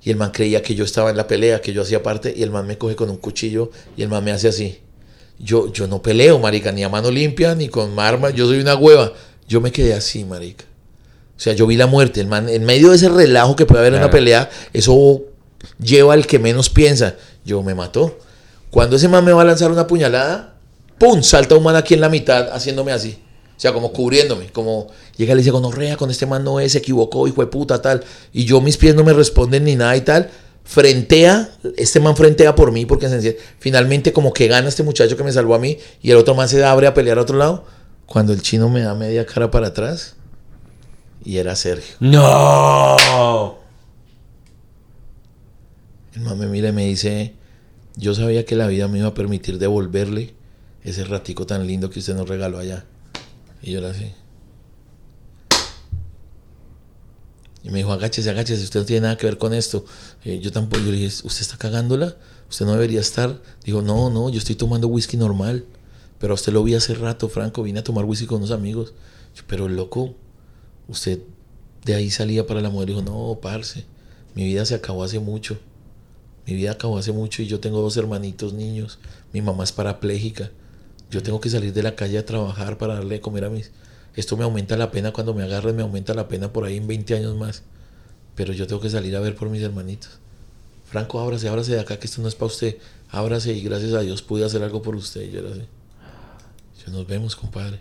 Y 0.05 0.11
el 0.11 0.17
man 0.17 0.31
creía 0.31 0.63
que 0.63 0.75
yo 0.75 0.85
estaba 0.85 1.11
en 1.11 1.17
la 1.17 1.27
pelea, 1.27 1.61
que 1.61 1.73
yo 1.73 1.83
hacía 1.83 2.03
parte, 2.03 2.33
y 2.37 2.43
el 2.43 2.51
man 2.51 2.67
me 2.67 2.79
coge 2.79 2.95
con 2.95 3.11
un 3.11 3.17
cuchillo 3.17 3.71
y 3.97 4.03
el 4.03 4.09
man 4.09 4.23
me 4.23 4.31
hace 4.31 4.49
así. 4.49 4.79
Yo, 5.41 5.73
yo 5.73 5.87
no 5.87 6.01
peleo, 6.01 6.39
marica, 6.39 6.73
ni 6.73 6.83
a 6.83 6.89
mano 6.89 7.11
limpia, 7.11 7.55
ni 7.55 7.69
con 7.69 7.99
arma, 7.99 8.31
yo 8.31 8.47
soy 8.47 8.61
una 8.61 8.77
hueva. 8.77 9.13
Yo 9.49 9.61
me 9.61 9.73
quedé 9.73 9.95
así, 9.95 10.25
marica. 10.25 10.65
O 11.37 11.41
sea, 11.41 11.53
yo 11.53 11.67
vi 11.67 11.77
la 11.77 11.87
muerte, 11.87 12.21
el 12.21 12.27
man, 12.27 12.49
en 12.49 12.65
medio 12.65 12.91
de 12.91 12.97
ese 12.97 13.09
relajo 13.09 13.57
que 13.57 13.65
puede 13.65 13.81
haber 13.81 13.95
en 13.95 14.01
una 14.01 14.11
pelea, 14.11 14.51
eso 14.73 15.23
lleva 15.81 16.15
al 16.15 16.27
que 16.27 16.39
menos 16.39 16.69
piensa. 16.69 17.15
Yo 17.45 17.63
me 17.63 17.75
mató. 17.75 18.19
Cuando 18.71 18.97
ese 18.97 19.09
man 19.09 19.25
me 19.25 19.33
va 19.33 19.43
a 19.43 19.45
lanzar 19.45 19.71
una 19.71 19.87
puñalada, 19.87 20.55
¡pum! 20.99 21.23
Salta 21.23 21.55
un 21.55 21.63
man 21.63 21.77
aquí 21.77 21.95
en 21.95 22.01
la 22.01 22.09
mitad 22.09 22.51
haciéndome 22.53 22.93
así. 22.93 23.19
O 23.57 23.61
sea, 23.61 23.73
como 23.73 23.93
cubriéndome, 23.93 24.53
como 24.53 24.89
llega 25.17 25.33
y 25.33 25.37
le 25.37 25.43
dice, 25.43 25.51
gonorrea, 25.51 25.97
con 25.97 26.11
este 26.11 26.27
man 26.27 26.45
no 26.45 26.61
es, 26.61 26.73
se 26.73 26.79
equivocó, 26.79 27.27
hijo 27.27 27.41
de 27.41 27.49
puta, 27.49 27.83
tal. 27.83 28.05
Y 28.33 28.45
yo 28.45 28.61
mis 28.61 28.77
pies 28.77 28.95
no 28.95 29.03
me 29.03 29.13
responden 29.13 29.65
ni 29.65 29.75
nada 29.75 29.97
y 29.97 30.03
tal. 30.03 30.31
Frentea, 30.65 31.51
este 31.77 31.99
man 31.99 32.15
frentea 32.15 32.55
por 32.55 32.73
mí 32.73 32.85
porque 32.85 33.37
finalmente 33.59 34.13
como 34.13 34.33
que 34.33 34.49
gana 34.49 34.69
este 34.69 34.83
muchacho 34.83 35.17
que 35.17 35.25
me 35.25 35.33
salvó 35.33 35.55
a 35.55 35.59
mí 35.59 35.79
y 36.03 36.11
el 36.11 36.19
otro 36.19 36.35
man 36.35 36.49
se 36.49 36.63
abre 36.63 36.87
a 36.87 36.95
pelear 36.95 37.19
a 37.19 37.23
otro 37.23 37.37
lado. 37.39 37.65
Cuando 38.09 38.33
el 38.33 38.41
chino 38.41 38.71
me 38.71 38.81
da 38.81 38.95
media 38.95 39.27
cara 39.27 39.51
para 39.51 39.67
atrás 39.67 40.17
y 41.23 41.37
era 41.37 41.55
Sergio. 41.55 41.95
¡No! 42.01 43.59
El 46.15 46.23
man 46.23 46.39
me 46.39 46.47
mira 46.47 46.71
y 46.71 46.73
me 46.73 46.87
dice, 46.87 47.35
yo 47.97 48.15
sabía 48.15 48.47
que 48.47 48.57
la 48.57 48.67
vida 48.67 48.89
me 48.89 49.01
iba 49.01 49.09
a 49.09 49.15
permitir 49.15 49.59
devolverle 49.59 50.35
ese 50.85 51.05
ratico 51.05 51.45
tan 51.45 51.67
lindo 51.67 51.91
que 51.91 51.99
usted 51.99 52.17
nos 52.17 52.27
regaló 52.27 52.59
allá. 52.59 52.87
Y 53.61 53.73
yo 53.73 53.81
era 53.81 53.91
así. 53.91 54.11
Y 57.63 57.69
me 57.69 57.79
dijo, 57.79 57.93
agáchese, 57.93 58.31
agáchese, 58.31 58.65
usted 58.65 58.81
no 58.81 58.87
tiene 58.87 59.03
nada 59.03 59.19
que 59.19 59.27
ver 59.27 59.37
con 59.37 59.53
esto. 59.53 59.85
Eh, 60.25 60.41
yo 60.41 60.51
tampoco, 60.51 60.83
yo 60.83 60.93
le 60.93 60.97
dije, 60.97 61.27
¿usted 61.27 61.43
está 61.43 61.59
cagándola? 61.59 62.17
Usted 62.49 62.65
no 62.65 62.73
debería 62.73 63.01
estar. 63.01 63.43
Dijo, 63.65 63.83
no, 63.83 64.09
no, 64.09 64.31
yo 64.31 64.39
estoy 64.39 64.55
tomando 64.55 64.89
whisky 64.89 65.19
normal. 65.19 65.67
Pero 66.19 66.35
usted 66.35 66.53
lo 66.53 66.65
vi 66.65 66.75
hace 66.75 66.95
rato, 66.95 67.29
Franco, 67.29 67.63
vine 67.63 67.81
a 67.81 67.85
tomar 67.85 68.05
whisky 68.05 68.27
con 68.27 68.39
unos 68.39 68.51
amigos. 68.51 68.95
Pero 69.47 69.69
loco, 69.69 70.15
usted 70.89 71.21
de 71.85 71.95
ahí 71.95 72.11
salía 72.11 72.47
para 72.47 72.61
la 72.61 72.71
mujer. 72.71 72.89
Dijo, 72.89 73.03
no, 73.03 73.39
parce, 73.41 73.85
mi 74.35 74.45
vida 74.45 74.65
se 74.65 74.75
acabó 74.75 75.05
hace 75.05 75.21
mucho. 75.21 75.59
Mi 76.47 76.55
vida 76.55 76.73
acabó 76.73 76.99
hace 76.99 77.13
mucho 77.13 77.43
y 77.43 77.47
yo 77.47 77.61
tengo 77.61 77.81
dos 77.81 77.97
hermanitos 77.97 78.53
niños. 78.53 78.99
Mi 79.33 79.43
mamá 79.43 79.65
es 79.65 79.73
parapléjica. 79.73 80.51
Yo 81.11 81.23
tengo 81.23 81.41
que 81.41 81.51
salir 81.51 81.73
de 81.73 81.83
la 81.83 81.95
calle 81.95 82.19
a 82.19 82.27
trabajar 82.27 82.79
para 82.79 82.95
darle 82.95 83.17
de 83.17 83.21
comer 83.21 83.45
a 83.45 83.51
mis... 83.51 83.71
Esto 84.15 84.37
me 84.37 84.45
aumenta 84.45 84.77
la 84.77 84.91
pena 84.91 85.13
cuando 85.13 85.33
me 85.33 85.43
agarren, 85.43 85.77
me 85.77 85.83
aumenta 85.83 86.13
la 86.15 86.27
pena 86.27 86.53
por 86.53 86.65
ahí 86.65 86.77
en 86.77 86.87
20 86.87 87.15
años 87.15 87.37
más. 87.37 87.63
Pero 88.35 88.53
yo 88.53 88.67
tengo 88.67 88.81
que 88.81 88.91
salir 88.91 89.15
a 89.15 89.21
ver 89.21 89.37
por 89.37 89.49
mis 89.49 89.63
hermanitos. 89.63 90.19
Franco, 90.85 91.21
ábrase, 91.21 91.49
ábrase 91.49 91.73
de 91.73 91.81
acá, 91.81 91.99
que 91.99 92.07
esto 92.07 92.21
no 92.23 92.29
es 92.29 92.35
para 92.35 92.47
usted. 92.47 92.79
Ábrase 93.11 93.53
y 93.53 93.63
gracias 93.63 93.93
a 93.93 94.01
Dios 94.01 94.23
pude 94.23 94.45
hacer 94.45 94.63
algo 94.63 94.83
por 94.83 94.97
usted. 94.97 95.23
Y 95.23 95.31
yo 95.31 95.41
era 95.41 95.51
así. 95.51 95.63
Yo, 96.89 96.97
nos 96.97 97.07
vemos, 97.07 97.37
compadre. 97.37 97.81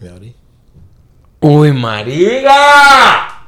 Me 0.00 0.08
abrí. 0.08 0.34
¡Uy, 1.40 1.72
marica! 1.72 3.46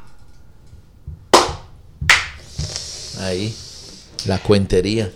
Ahí. 3.21 3.55
La 4.27 4.39
cuentería. 4.39 5.11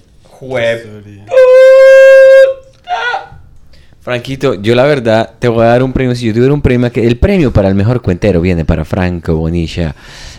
Franquito, 4.01 4.55
yo 4.55 4.75
la 4.75 4.85
verdad 4.85 5.35
te 5.39 5.49
voy 5.49 5.65
a 5.65 5.69
dar 5.69 5.83
un 5.83 5.93
premio. 5.93 6.15
Si 6.15 6.27
yo 6.27 6.35
tuviera 6.35 6.53
un 6.53 6.63
premio, 6.63 6.91
que 6.91 7.07
el 7.07 7.19
premio 7.19 7.53
para 7.53 7.69
el 7.69 7.75
mejor 7.75 8.03
cuentero 8.03 8.41
viene 8.41 8.65
para 8.65 8.85
Franco 8.85 9.35
Bonilla. 9.37 9.95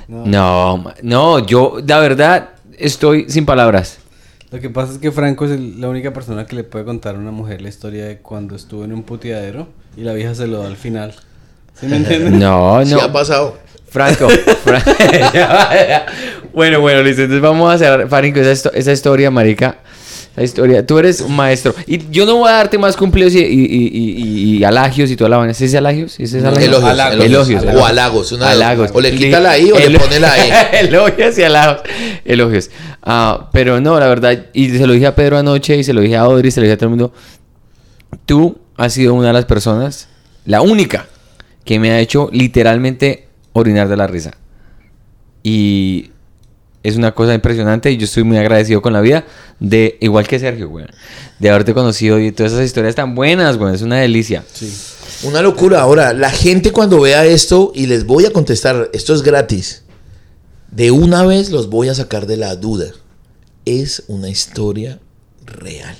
No, 0.07 0.83
no, 1.03 1.39
yo 1.45 1.77
la 1.85 1.99
verdad 1.99 2.49
estoy 2.77 3.29
sin 3.29 3.45
palabras. 3.45 3.99
Lo 4.51 4.59
que 4.59 4.69
pasa 4.69 4.91
es 4.93 4.97
que 4.99 5.11
Franco 5.11 5.45
es 5.45 5.51
el- 5.51 5.79
la 5.79 5.87
única 5.89 6.11
persona 6.13 6.45
que 6.45 6.55
le 6.57 6.63
puede 6.63 6.83
contar 6.85 7.15
a 7.15 7.17
una 7.17 7.31
mujer 7.31 7.61
la 7.61 7.69
historia 7.69 8.05
de 8.05 8.17
cuando 8.17 8.55
estuvo 8.55 8.83
en 8.83 8.91
un 8.93 9.03
puteadero 9.03 9.67
y 9.95 10.01
la 10.01 10.13
vieja 10.13 10.35
se 10.35 10.47
lo 10.47 10.59
da 10.59 10.67
al 10.67 10.75
final. 10.77 11.13
¿Sí 11.79 11.87
me 11.87 11.97
entiendes? 11.97 12.31
No, 12.39 12.83
Sí 12.85 12.91
no. 12.93 13.01
ha 13.01 13.11
pasado. 13.13 13.57
Franco. 13.89 14.29
Fra- 14.29 14.83
bueno, 16.53 16.79
bueno, 16.81 17.01
listo. 17.03 17.21
Entonces 17.23 17.41
vamos 17.41 17.69
a 17.71 17.73
hacer, 17.75 18.07
Franco, 18.07 18.39
esa, 18.39 18.69
esa 18.69 18.91
historia, 18.91 19.31
marica. 19.31 19.77
Esa 20.41 20.45
historia. 20.51 20.85
Tú 20.85 20.97
eres 20.99 21.21
un 21.21 21.35
maestro. 21.35 21.73
Y 21.87 22.09
yo 22.11 22.25
no 22.25 22.35
voy 22.37 22.49
a 22.49 22.53
darte 22.53 22.77
más 22.77 22.97
cumplidos 22.97 23.33
y, 23.35 23.39
y, 23.39 23.43
y, 23.43 23.89
y- 23.93 24.57
y 24.57 24.63
alagios 24.63 25.09
y 25.11 25.15
toda 25.15 25.29
la 25.29 25.37
vaina. 25.37 25.53
¿Sí 25.53 25.65
es 25.65 25.75
alagios? 25.75 26.13
¿Sí 26.13 26.23
es 26.23 26.33
alagios? 26.35 26.63
Elogios, 26.63 26.91
elogios. 26.91 27.25
Elogios. 27.63 27.75
O 27.75 27.85
halagos, 27.85 28.31
una 28.31 28.49
halagos. 28.51 28.89
O 28.93 29.01
le 29.01 29.15
quita 29.15 29.39
la 29.39 29.57
I 29.57 29.71
o 29.71 29.77
le 29.79 29.99
pone 29.99 30.19
la 30.19 30.37
E. 30.37 30.79
elogios 30.87 31.37
y 31.37 31.43
halagos. 31.43 31.81
Elogios. 32.25 32.69
Ah, 33.03 33.49
pero 33.51 33.79
no, 33.81 33.99
la 33.99 34.07
verdad. 34.07 34.45
Y 34.53 34.69
se 34.69 34.85
lo 34.87 34.93
dije 34.93 35.07
a 35.07 35.15
Pedro 35.15 35.37
anoche 35.37 35.77
y 35.77 35.83
se 35.83 35.93
lo 35.93 36.01
dije 36.01 36.17
a 36.17 36.21
Audrey, 36.21 36.51
se 36.51 36.59
lo 36.59 36.65
dije 36.65 36.73
a 36.73 36.77
todo 36.77 36.85
el 36.85 36.89
mundo. 36.91 37.13
Tú 38.25 38.57
has 38.77 38.93
sido 38.93 39.13
una 39.13 39.27
de 39.27 39.33
las 39.33 39.45
personas, 39.45 40.07
la 40.45 40.61
única, 40.61 41.07
que 41.65 41.79
me 41.79 41.91
ha 41.91 41.99
hecho 41.99 42.29
literalmente 42.31 43.27
orinar 43.53 43.87
de 43.87 43.97
la 43.97 44.07
risa. 44.07 44.31
Y 45.43 46.11
es 46.83 46.95
una 46.95 47.13
cosa 47.13 47.33
impresionante 47.33 47.91
y 47.91 47.97
yo 47.97 48.05
estoy 48.05 48.23
muy 48.23 48.37
agradecido 48.37 48.81
con 48.81 48.93
la 48.93 49.01
vida 49.01 49.25
de, 49.59 49.97
igual 50.01 50.27
que 50.27 50.39
Sergio, 50.39 50.69
güey, 50.69 50.85
de 51.39 51.49
haberte 51.49 51.73
conocido 51.73 52.19
y 52.19 52.31
todas 52.31 52.53
esas 52.53 52.65
historias 52.65 52.95
tan 52.95 53.13
buenas, 53.13 53.57
güey, 53.57 53.75
es 53.75 53.81
una 53.81 53.97
delicia. 53.97 54.43
Una 55.23 55.41
locura. 55.41 55.81
Ahora, 55.81 56.13
la 56.13 56.31
gente 56.31 56.71
cuando 56.71 56.99
vea 56.99 57.25
esto, 57.25 57.71
y 57.75 57.85
les 57.85 58.05
voy 58.05 58.25
a 58.25 58.33
contestar, 58.33 58.89
esto 58.93 59.13
es 59.13 59.21
gratis. 59.21 59.83
De 60.71 60.89
una 60.89 61.25
vez 61.25 61.51
los 61.51 61.69
voy 61.69 61.89
a 61.89 61.95
sacar 61.95 62.25
de 62.25 62.37
la 62.37 62.55
duda. 62.55 62.87
Es 63.65 64.03
una 64.07 64.29
historia 64.29 64.99
real. 65.45 65.95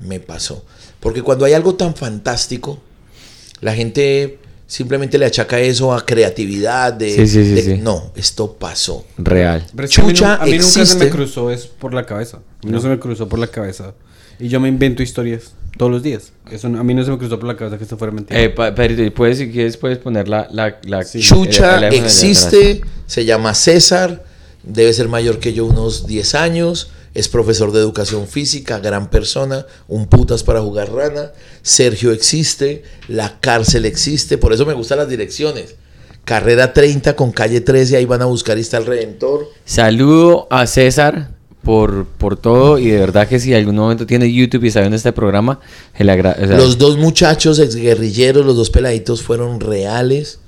Me 0.00 0.20
pasó. 0.20 0.64
Porque 1.00 1.22
cuando 1.22 1.44
hay 1.44 1.54
algo 1.54 1.76
tan 1.76 1.94
fantástico, 1.94 2.78
la 3.60 3.74
gente 3.74 4.38
simplemente 4.68 5.18
le 5.18 5.24
achaca 5.26 5.58
eso 5.58 5.92
a 5.92 6.04
creatividad. 6.06 6.92
De, 6.92 7.10
Sí, 7.10 7.26
sí, 7.26 7.42
sí, 7.44 7.50
de- 7.54 7.62
sí. 7.62 7.76
No, 7.78 8.12
esto 8.14 8.52
pasó. 8.52 9.04
Real. 9.16 9.66
Pero 9.74 9.82
a 9.88 9.88
mí 9.88 10.12
Chucha 10.12 10.34
a 10.36 10.44
mí, 10.44 10.52
nunca 10.58 10.86
se 10.86 10.94
me 10.98 11.08
cruzó 11.10 11.50
es 11.50 11.66
por 11.66 11.92
la 11.92 12.06
cabeza. 12.06 12.36
A 12.36 12.66
mí 12.66 12.70
no. 12.72 12.80
se 12.80 12.86
me 12.88 12.98
cruzó 13.00 13.28
por 13.28 13.40
la 13.40 13.48
cabeza. 13.48 13.94
Y 14.38 14.48
yo 14.48 14.60
me 14.60 14.68
invento 14.68 15.02
historias 15.02 15.52
todos 15.76 15.90
los 15.90 16.02
días. 16.04 16.32
Eso 16.50 16.68
no- 16.68 16.78
a 16.78 16.84
mí 16.84 16.94
no 16.94 17.02
se 17.04 17.10
me 17.10 17.18
cruzó 17.18 17.40
por 17.40 17.48
la 17.48 17.56
cabeza 17.56 17.76
que 17.78 17.82
esto 17.84 17.96
fuera 17.96 18.12
mentira. 18.12 18.40
Eh, 18.40 18.50
pa- 18.50 18.72
Pedrito, 18.74 19.02
¿y 19.02 19.10
puedes, 19.10 19.38
si 19.38 19.50
quieres, 19.50 19.76
puedes 19.76 19.98
poner 19.98 20.28
la... 20.28 20.46
la, 20.52 20.78
la 20.84 21.04
Chucha 21.04 21.78
el- 21.78 21.84
el- 21.84 21.94
el- 21.94 22.04
existe, 22.04 22.82
se 23.06 23.24
llama 23.24 23.54
César, 23.54 24.24
debe 24.62 24.92
ser 24.92 25.08
mayor 25.08 25.38
que 25.40 25.54
yo 25.54 25.64
unos 25.66 26.06
10 26.06 26.34
años, 26.34 26.90
es 27.14 27.28
profesor 27.28 27.72
de 27.72 27.80
educación 27.80 28.28
física, 28.28 28.78
gran 28.80 29.08
persona, 29.10 29.66
un 29.88 30.06
putas 30.06 30.42
para 30.44 30.60
jugar 30.60 30.92
rana. 30.92 31.32
Sergio 31.68 32.12
existe, 32.12 32.82
la 33.08 33.38
cárcel 33.40 33.84
existe, 33.84 34.38
por 34.38 34.52
eso 34.52 34.64
me 34.64 34.72
gustan 34.74 34.98
las 34.98 35.08
direcciones. 35.08 35.74
Carrera 36.24 36.72
30 36.72 37.14
con 37.16 37.30
calle 37.32 37.60
13, 37.60 37.96
ahí 37.96 38.04
van 38.04 38.22
a 38.22 38.26
buscar 38.26 38.56
y 38.58 38.62
está 38.62 38.78
el 38.78 38.86
Redentor. 38.86 39.48
Saludo 39.64 40.46
a 40.50 40.66
César 40.66 41.30
por, 41.62 42.06
por 42.06 42.36
todo 42.38 42.78
y 42.78 42.88
de 42.88 42.98
verdad 42.98 43.28
que 43.28 43.38
si 43.38 43.52
algún 43.54 43.76
momento 43.76 44.06
tiene 44.06 44.32
YouTube 44.32 44.64
y 44.64 44.68
está 44.68 44.80
viendo 44.80 44.96
este 44.96 45.12
programa, 45.12 45.60
agra- 45.94 46.36
o 46.42 46.46
sea, 46.46 46.56
Los 46.56 46.78
dos 46.78 46.96
muchachos 46.96 47.58
exguerrilleros, 47.58 48.44
los 48.46 48.56
dos 48.56 48.70
peladitos 48.70 49.22
fueron 49.22 49.60
reales. 49.60 50.38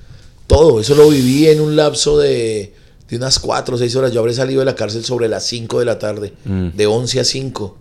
Todo, 0.47 0.81
eso 0.81 0.95
lo 0.95 1.09
viví 1.11 1.47
en 1.49 1.61
un 1.61 1.77
lapso 1.77 2.19
de, 2.19 2.73
de 3.09 3.17
unas 3.17 3.39
4 3.39 3.75
o 3.75 3.79
6 3.79 3.95
horas. 3.97 4.13
Yo 4.13 4.21
habré 4.21 4.33
salido 4.35 4.61
de 4.61 4.65
la 4.67 4.75
cárcel 4.75 5.05
sobre 5.05 5.29
las 5.29 5.45
5 5.47 5.79
de 5.81 5.85
la 5.85 5.99
tarde, 5.99 6.33
Mm. 6.45 6.69
de 6.77 6.87
11 6.87 7.21
a 7.21 7.25
5. 7.25 7.77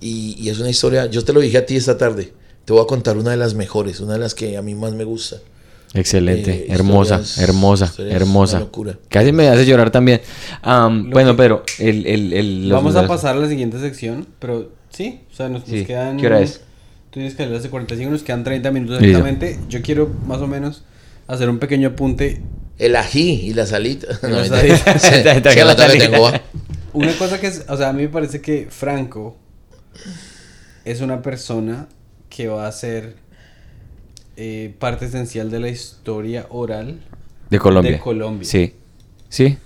Y, 0.00 0.36
y 0.38 0.50
es 0.50 0.58
una 0.58 0.68
historia, 0.70 1.06
yo 1.06 1.24
te 1.24 1.32
lo 1.32 1.40
dije 1.40 1.58
a 1.58 1.66
ti 1.66 1.76
esta 1.76 1.96
tarde. 1.98 2.32
Te 2.66 2.72
voy 2.74 2.82
a 2.82 2.86
contar 2.86 3.16
una 3.16 3.30
de 3.30 3.36
las 3.38 3.54
mejores, 3.54 4.00
una 4.00 4.12
de 4.14 4.18
las 4.18 4.34
que 4.34 4.56
a 4.58 4.62
mí 4.62 4.74
más 4.74 4.92
me 4.92 5.04
gusta. 5.04 5.36
Excelente, 5.94 6.50
Eh, 6.50 6.66
hermosa, 6.70 7.20
historias- 7.20 7.38
hermosa, 7.38 7.84
historias, 7.86 8.16
hermosa. 8.16 8.58
locura. 8.60 8.98
Casi 9.08 9.32
me 9.32 9.48
hace 9.48 9.64
llorar 9.64 9.90
también. 9.90 10.20
Bueno, 10.64 11.30
que- 11.30 11.36
pero 11.38 11.62
el, 11.78 12.06
el, 12.06 12.32
el- 12.34 12.68
los 12.68 12.76
Vamos 12.76 12.96
a 12.96 13.06
pasar 13.06 13.36
a 13.36 13.38
la 13.40 13.48
siguiente 13.48 13.78
sección, 13.80 14.26
pero 14.38 14.72
sí, 14.90 15.20
o 15.32 15.34
sea, 15.34 15.48
nos, 15.48 15.60
nos 15.62 15.70
Sí. 15.70 15.84
quedan... 15.86 16.18
¿Qué 16.18 16.26
hora 16.26 16.40
es? 16.42 16.60
Tú 17.10 17.20
dices 17.20 17.34
que 17.36 17.44
hace 17.44 17.70
45, 17.70 18.10
nos 18.10 18.22
quedan 18.24 18.44
30 18.44 18.70
minutos 18.72 19.00
exactamente. 19.00 19.58
Yo 19.70 19.80
quiero 19.80 20.10
más 20.26 20.42
o 20.42 20.46
menos 20.46 20.82
hacer 21.28 21.48
un 21.48 21.58
pequeño 21.58 21.88
apunte. 21.88 22.42
El 22.78 22.94
ají 22.96 23.30
y 23.48 23.54
la 23.54 23.64
salita. 23.64 24.08
No, 24.22 24.28
La 24.40 24.44
salita. 24.48 24.98
Sí, 24.98 25.14
Está 25.14 25.52
sí, 25.52 25.58
la 25.60 25.76
salita. 25.76 26.42
Una 26.92 27.16
cosa 27.16 27.40
que 27.40 27.46
es, 27.46 27.64
o 27.68 27.76
sea, 27.76 27.88
a 27.90 27.92
mí 27.94 28.02
me 28.02 28.08
parece 28.08 28.42
que 28.42 28.66
Franco 28.68 29.36
es 30.84 31.00
una 31.00 31.22
persona 31.22 31.88
que 32.36 32.48
va 32.48 32.66
a 32.66 32.72
ser 32.72 33.14
eh, 34.36 34.74
parte 34.78 35.06
esencial 35.06 35.50
de 35.50 35.60
la 35.60 35.68
historia 35.68 36.46
oral 36.50 37.00
de 37.50 37.58
Colombia. 37.58 37.92
de 37.92 37.98
Colombia. 37.98 38.46
Sí. 38.48 38.74
Sí. 39.28 39.56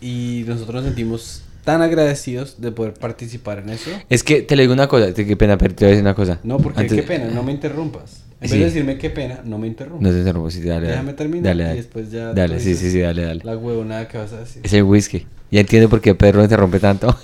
y 0.00 0.44
nosotros 0.46 0.76
nos 0.76 0.84
sentimos 0.86 1.42
tan 1.64 1.82
agradecidos 1.82 2.60
de 2.60 2.72
poder 2.72 2.94
participar 2.94 3.58
en 3.58 3.68
eso. 3.70 3.90
Es 4.08 4.22
que 4.24 4.42
te 4.42 4.56
le 4.56 4.62
digo 4.62 4.72
una 4.72 4.88
cosa, 4.88 5.12
qué 5.14 5.36
pena, 5.36 5.56
pero 5.58 5.74
te 5.74 5.84
voy 5.84 5.88
a 5.88 5.90
decir 5.90 6.02
una 6.04 6.14
cosa. 6.14 6.40
No, 6.42 6.58
porque 6.58 6.80
Antes- 6.80 6.96
qué 7.00 7.02
pena, 7.06 7.26
no 7.30 7.42
me 7.42 7.52
interrumpas. 7.52 8.22
En 8.40 8.48
Sí. 8.48 8.54
vez 8.54 8.60
de 8.60 8.64
decirme 8.80 8.96
qué 8.98 9.10
pena, 9.10 9.42
no 9.44 9.58
me 9.58 9.66
interrumpas. 9.66 10.02
No 10.02 10.10
te 10.10 10.18
interrumpo, 10.18 10.50
sí, 10.50 10.62
dale. 10.62 10.86
Déjame 10.88 11.06
dale. 11.12 11.16
terminar 11.18 11.44
Dale, 11.44 11.62
y 11.62 11.66
dale. 11.66 11.76
después 11.76 12.10
ya 12.10 12.32
Dale, 12.32 12.58
sí, 12.60 12.74
sí, 12.74 12.90
sí, 12.90 12.98
dale, 13.00 13.22
dale. 13.22 13.42
La 13.44 13.56
huevonada 13.56 14.08
que 14.08 14.16
vas 14.18 14.32
a 14.32 14.38
decir. 14.40 14.62
Es 14.64 14.72
el 14.72 14.82
whisky. 14.84 15.26
Ya 15.50 15.60
entiendo 15.60 15.88
por 15.90 16.00
qué 16.00 16.14
Pedro 16.14 16.42
interrumpe 16.42 16.80
tanto. 16.80 17.14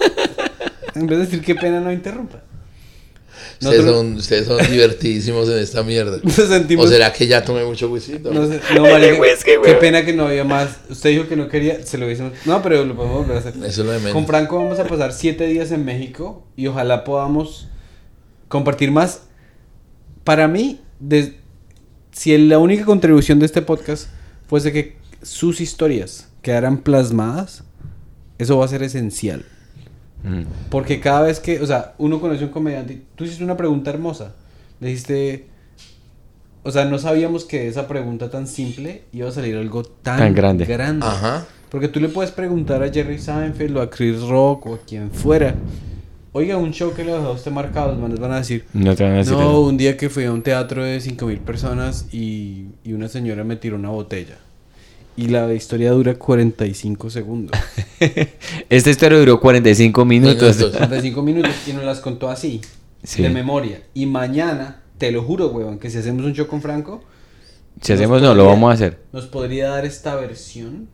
En 0.94 1.06
vez 1.06 1.18
de 1.18 1.24
decir 1.24 1.42
qué 1.42 1.54
pena, 1.54 1.80
no 1.80 1.90
interrumpa. 1.92 2.42
Ustedes 3.60 3.84
son, 3.84 4.14
ustedes 4.16 4.46
son 4.46 4.58
divertidísimos 4.70 5.48
en 5.48 5.58
esta 5.58 5.82
mierda. 5.82 6.18
Nos 6.22 6.34
sentimos... 6.34 6.86
¿O 6.86 6.88
será 6.88 7.12
que 7.12 7.26
ya 7.26 7.42
tomé 7.42 7.64
mucho 7.64 7.90
whisky? 7.90 8.18
No, 8.18 8.46
sé, 8.46 8.60
no, 8.74 8.84
qué 9.62 9.74
pena 9.80 10.04
que 10.04 10.12
no 10.12 10.26
había 10.26 10.44
más. 10.44 10.76
Usted 10.90 11.10
dijo 11.10 11.28
que 11.28 11.36
no 11.36 11.48
quería, 11.48 11.84
se 11.84 11.98
lo 11.98 12.06
hubiésemos... 12.06 12.32
No, 12.44 12.62
pero 12.62 12.84
lo 12.84 12.94
podemos 12.94 13.18
volver 13.18 13.36
a 13.36 13.40
hacer. 13.40 13.54
Eso 13.56 13.66
es 13.66 13.78
lo 13.78 13.92
de 13.92 13.98
menos. 13.98 14.12
Con 14.12 14.26
Franco 14.26 14.56
vamos 14.56 14.78
a 14.78 14.84
pasar 14.84 15.12
siete 15.12 15.46
días 15.46 15.70
en 15.70 15.84
México 15.84 16.46
y 16.56 16.66
ojalá 16.66 17.04
podamos 17.04 17.68
compartir 18.48 18.90
más. 18.90 19.22
Para 20.24 20.48
mí, 20.48 20.80
si 22.12 22.36
la 22.36 22.58
única 22.58 22.84
contribución 22.84 23.38
de 23.38 23.46
este 23.46 23.62
podcast 23.62 24.08
fuese 24.48 24.72
que 24.72 24.96
sus 25.22 25.60
historias 25.60 26.28
quedaran 26.42 26.78
plasmadas, 26.78 27.64
eso 28.38 28.58
va 28.58 28.64
a 28.64 28.68
ser 28.68 28.82
esencial. 28.82 29.44
Mm. 30.22 30.42
Porque 30.70 31.00
cada 31.00 31.22
vez 31.22 31.40
que, 31.40 31.60
o 31.60 31.66
sea, 31.66 31.94
uno 31.98 32.20
conoce 32.20 32.42
a 32.44 32.46
un 32.46 32.52
comediante, 32.52 32.94
y 32.94 33.02
tú 33.14 33.24
hiciste 33.24 33.44
una 33.44 33.56
pregunta 33.56 33.90
hermosa. 33.90 34.34
Le 34.80 34.88
dijiste, 34.88 35.46
o 36.62 36.70
sea, 36.70 36.84
no 36.84 36.98
sabíamos 36.98 37.44
que 37.44 37.60
de 37.60 37.68
esa 37.68 37.86
pregunta 37.86 38.30
tan 38.30 38.46
simple 38.46 39.04
iba 39.12 39.28
a 39.28 39.32
salir 39.32 39.56
algo 39.56 39.84
tan, 39.84 40.18
Tan 40.18 40.34
grande. 40.34 40.66
Ajá. 41.06 41.46
Porque 41.70 41.88
tú 41.88 42.00
le 42.00 42.08
puedes 42.08 42.30
preguntar 42.32 42.82
a 42.82 42.92
Jerry 42.92 43.18
Seinfeld 43.18 43.76
o 43.76 43.82
a 43.82 43.90
Chris 43.90 44.20
Rock 44.22 44.66
o 44.66 44.74
a 44.74 44.78
quien 44.78 45.10
fuera. 45.10 45.54
Oiga, 46.32 46.56
un 46.58 46.70
show 46.72 46.92
que 46.92 47.02
le 47.04 47.12
dejó 47.12 47.28
a 47.28 47.32
usted 47.32 47.50
marcado, 47.50 47.92
los 47.92 47.98
manes 47.98 48.20
van 48.20 48.32
a 48.32 48.36
decir. 48.38 48.64
No 48.74 48.94
te 48.94 49.04
van 49.04 49.14
a 49.14 49.16
decir 49.18 49.32
No, 49.32 49.40
eso. 49.40 49.60
un 49.62 49.76
día 49.76 49.96
que 49.96 50.10
fui 50.10 50.24
a 50.24 50.32
un 50.32 50.42
teatro 50.42 50.84
de 50.84 51.00
5000 51.00 51.38
personas 51.38 52.06
y, 52.12 52.66
y 52.84 52.92
una 52.92 53.08
señora 53.08 53.42
me 53.42 53.56
tiró 53.56 53.76
una 53.76 53.88
botella. 53.88 54.36
Y 55.16 55.28
la 55.28 55.52
historia 55.54 55.92
dura 55.92 56.14
45 56.14 57.08
segundos. 57.10 57.58
Esta 58.68 58.90
historia 58.90 59.18
duró 59.18 59.40
45 59.40 60.04
minutos. 60.04 60.56
Minutos. 60.58 60.76
45 60.76 61.22
minutos 61.22 61.52
y 61.66 61.72
nos 61.72 61.84
las 61.84 62.00
contó 62.00 62.28
así, 62.28 62.60
Sí. 63.02 63.22
de 63.22 63.30
memoria. 63.30 63.82
Y 63.94 64.06
mañana, 64.06 64.82
te 64.98 65.10
lo 65.10 65.22
juro, 65.22 65.48
huevón, 65.48 65.78
que 65.78 65.88
si 65.90 65.98
hacemos 65.98 66.24
un 66.26 66.34
show 66.34 66.46
con 66.46 66.60
Franco, 66.60 67.02
Si 67.80 67.92
nos 67.92 68.00
hacemos, 68.00 68.20
no, 68.20 68.28
lo 68.28 68.42
podría- 68.44 68.50
vamos 68.54 68.70
a 68.70 68.74
hacer. 68.74 68.98
Nos 69.12 69.26
podría 69.26 69.68
dar 69.70 69.84
esta 69.86 70.16
versión, 70.16 70.88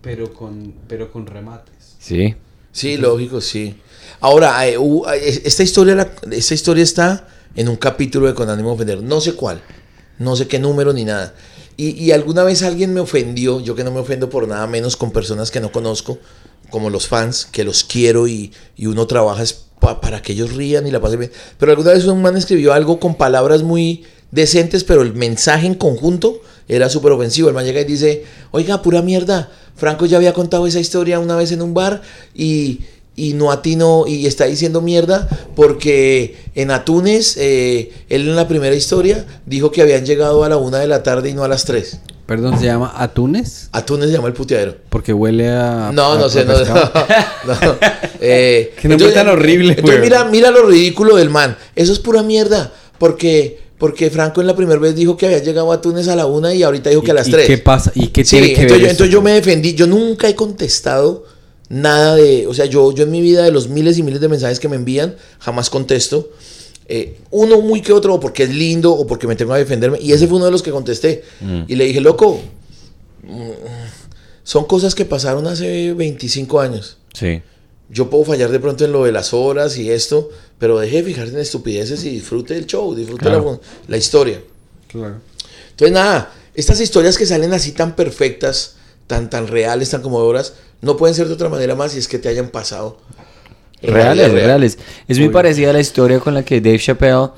pero 0.00 0.32
con, 0.32 0.74
pero 0.88 1.10
con 1.12 1.26
remates. 1.26 1.96
Sí. 1.98 2.34
Sí, 2.72 2.96
lógico, 2.96 3.40
sí. 3.40 3.76
Ahora, 4.20 4.66
eh, 4.68 4.76
eh, 4.76 5.42
esta, 5.44 5.62
historia, 5.62 5.94
la- 5.94 6.10
esta 6.30 6.54
historia 6.54 6.84
está 6.84 7.28
en 7.56 7.68
un 7.68 7.76
capítulo 7.76 8.26
de 8.28 8.34
Con 8.34 8.48
ánimo 8.48 8.68
de 8.70 8.74
ofender. 8.76 9.02
No 9.02 9.20
sé 9.20 9.34
cuál. 9.34 9.60
No 10.18 10.36
sé 10.36 10.46
qué 10.48 10.58
número 10.58 10.92
ni 10.92 11.04
nada. 11.04 11.34
Y, 11.78 11.90
y 11.92 12.12
alguna 12.12 12.42
vez 12.42 12.62
alguien 12.62 12.92
me 12.92 13.00
ofendió, 13.00 13.60
yo 13.60 13.74
que 13.74 13.84
no 13.84 13.90
me 13.90 14.00
ofendo 14.00 14.28
por 14.28 14.46
nada 14.46 14.66
menos 14.66 14.96
con 14.96 15.12
personas 15.12 15.50
que 15.50 15.60
no 15.60 15.72
conozco, 15.72 16.18
como 16.70 16.90
los 16.90 17.08
fans, 17.08 17.46
que 17.50 17.64
los 17.64 17.84
quiero 17.84 18.28
y, 18.28 18.52
y 18.76 18.86
uno 18.86 19.06
trabaja 19.06 19.44
para 19.78 20.20
que 20.20 20.32
ellos 20.32 20.54
rían 20.54 20.86
y 20.86 20.90
la 20.90 21.00
pasen 21.00 21.20
bien. 21.20 21.32
Pero 21.56 21.72
alguna 21.72 21.92
vez 21.92 22.04
un 22.04 22.20
man 22.20 22.36
escribió 22.36 22.72
algo 22.72 23.00
con 23.00 23.14
palabras 23.14 23.62
muy 23.62 24.04
decentes, 24.30 24.84
pero 24.84 25.02
el 25.02 25.14
mensaje 25.14 25.66
en 25.66 25.74
conjunto 25.74 26.42
era 26.66 26.88
súper 26.88 27.12
ofensivo. 27.12 27.48
El 27.48 27.54
man 27.54 27.64
llega 27.64 27.80
y 27.80 27.84
dice, 27.84 28.24
oiga, 28.50 28.82
pura 28.82 29.00
mierda, 29.00 29.50
Franco 29.76 30.06
ya 30.06 30.16
había 30.16 30.32
contado 30.32 30.66
esa 30.66 30.80
historia 30.80 31.20
una 31.20 31.36
vez 31.36 31.52
en 31.52 31.62
un 31.62 31.74
bar 31.74 32.02
y, 32.34 32.80
y 33.18 33.34
no 33.34 33.50
atino 33.50 34.04
y 34.06 34.26
está 34.26 34.44
diciendo 34.46 34.80
mierda 34.80 35.28
porque 35.56 36.36
en 36.54 36.70
Atunes, 36.70 37.36
eh, 37.36 37.90
él 38.08 38.28
en 38.28 38.36
la 38.36 38.46
primera 38.48 38.74
historia 38.76 39.26
dijo 39.46 39.70
que 39.72 39.82
habían 39.82 40.06
llegado 40.06 40.44
a 40.44 40.48
la 40.48 40.56
una 40.56 40.78
de 40.78 40.86
la 40.86 41.02
tarde 41.02 41.30
y 41.30 41.34
no 41.34 41.42
a 41.44 41.48
las 41.48 41.64
tres. 41.64 41.98
Perdón, 42.26 42.58
¿se 42.58 42.66
llama 42.66 42.92
atunes? 42.94 43.70
Atunes 43.72 44.08
se 44.10 44.12
llama 44.16 44.28
el 44.28 44.34
puteadero. 44.34 44.76
Porque 44.90 45.14
huele 45.14 45.48
a... 45.48 45.90
No, 45.94 46.12
a- 46.12 46.18
no 46.18 46.28
sé, 46.28 46.44
no. 46.44 46.54
pescado. 46.58 46.92
no. 47.46 47.76
Eh, 48.20 48.74
Qué 48.82 48.88
nombre 48.88 49.12
tan 49.12 49.28
horrible, 49.28 49.74
Entonces 49.78 50.00
mira, 50.00 50.24
mira 50.24 50.50
lo 50.50 50.66
ridículo 50.66 51.16
del 51.16 51.30
man. 51.30 51.56
Eso 51.76 51.92
es 51.92 51.98
pura 52.00 52.22
mierda. 52.22 52.72
Porque, 52.98 53.60
porque 53.78 54.10
Franco 54.10 54.40
en 54.40 54.46
la 54.48 54.56
primera 54.56 54.78
vez 54.80 54.94
dijo 54.96 55.16
que 55.16 55.26
había 55.26 55.38
llegado 55.38 55.70
a 55.72 55.80
Túnez 55.80 56.08
a 56.08 56.16
la 56.16 56.26
una 56.26 56.52
y 56.52 56.62
ahorita 56.64 56.90
dijo 56.90 57.02
que 57.02 57.12
a 57.12 57.14
las 57.14 57.28
¿Y 57.28 57.30
tres. 57.30 57.46
qué 57.46 57.58
pasa? 57.58 57.92
¿Y 57.94 58.08
qué 58.08 58.24
Sí, 58.24 58.30
tiene 58.36 58.52
que 58.54 58.62
entonces, 58.62 58.70
ver 58.72 58.80
yo, 58.80 58.86
eso? 58.86 58.90
entonces 58.92 59.12
yo 59.12 59.22
me 59.22 59.32
defendí. 59.32 59.74
Yo 59.74 59.86
nunca 59.86 60.28
he 60.28 60.34
contestado 60.34 61.24
nada 61.68 62.16
de. 62.16 62.46
O 62.46 62.54
sea, 62.54 62.66
yo, 62.66 62.92
yo 62.92 63.04
en 63.04 63.10
mi 63.10 63.20
vida, 63.20 63.42
de 63.42 63.50
los 63.52 63.68
miles 63.68 63.98
y 63.98 64.02
miles 64.02 64.20
de 64.20 64.28
mensajes 64.28 64.60
que 64.60 64.68
me 64.68 64.76
envían, 64.76 65.16
jamás 65.38 65.70
contesto. 65.70 66.30
Eh, 66.90 67.18
uno 67.30 67.60
muy 67.60 67.82
que 67.82 67.92
otro, 67.92 68.14
o 68.14 68.20
porque 68.20 68.44
es 68.44 68.50
lindo, 68.54 68.92
o 68.92 69.06
porque 69.06 69.26
me 69.26 69.36
tengo 69.36 69.52
a 69.52 69.58
defenderme. 69.58 69.98
Y 70.00 70.12
ese 70.12 70.26
fue 70.26 70.36
uno 70.36 70.46
de 70.46 70.50
los 70.52 70.62
que 70.62 70.70
contesté. 70.70 71.22
Y 71.66 71.74
le 71.76 71.84
dije, 71.84 72.00
loco, 72.00 72.40
mm, 73.22 73.50
son 74.42 74.64
cosas 74.64 74.94
que 74.94 75.04
pasaron 75.04 75.46
hace 75.46 75.92
25 75.92 76.60
años. 76.60 76.96
Sí. 77.12 77.42
Yo 77.90 78.08
puedo 78.10 78.24
fallar 78.24 78.50
de 78.50 78.60
pronto 78.60 78.84
en 78.84 78.92
lo 78.92 79.04
de 79.04 79.12
las 79.12 79.32
horas 79.34 79.76
y 79.78 79.90
esto, 79.90 80.30
pero 80.58 80.78
deje 80.78 80.98
de 80.98 81.02
fijarse 81.04 81.32
en 81.34 81.40
estupideces 81.40 82.04
y 82.04 82.10
disfrute 82.10 82.56
el 82.56 82.66
show, 82.66 82.94
disfrute 82.94 83.22
Claro. 83.26 83.60
la, 83.62 83.88
la 83.88 83.96
historia. 83.96 84.42
Claro. 84.88 85.16
Entonces, 85.70 85.92
nada, 85.94 86.32
estas 86.54 86.80
historias 86.80 87.16
que 87.18 87.24
salen 87.26 87.52
así 87.52 87.72
tan 87.72 87.94
perfectas, 87.96 88.74
tan, 89.08 89.28
tan 89.28 89.48
reales, 89.48 89.90
tan 89.90 90.02
conmovedoras, 90.02 90.54
no 90.80 90.96
pueden 90.96 91.16
ser 91.16 91.26
de 91.26 91.34
otra 91.34 91.48
manera 91.48 91.74
más 91.74 91.90
si 91.92 91.98
es 91.98 92.06
que 92.06 92.18
te 92.20 92.28
hayan 92.28 92.50
pasado. 92.50 92.98
Reales, 93.82 94.32
real. 94.32 94.46
reales. 94.46 94.78
Es 95.08 95.18
muy 95.18 95.28
parecida 95.28 95.70
a 95.70 95.72
la 95.72 95.80
historia 95.80 96.20
con 96.20 96.34
la 96.34 96.44
que 96.44 96.60
Dave 96.60 96.78
Chappelle 96.78 97.30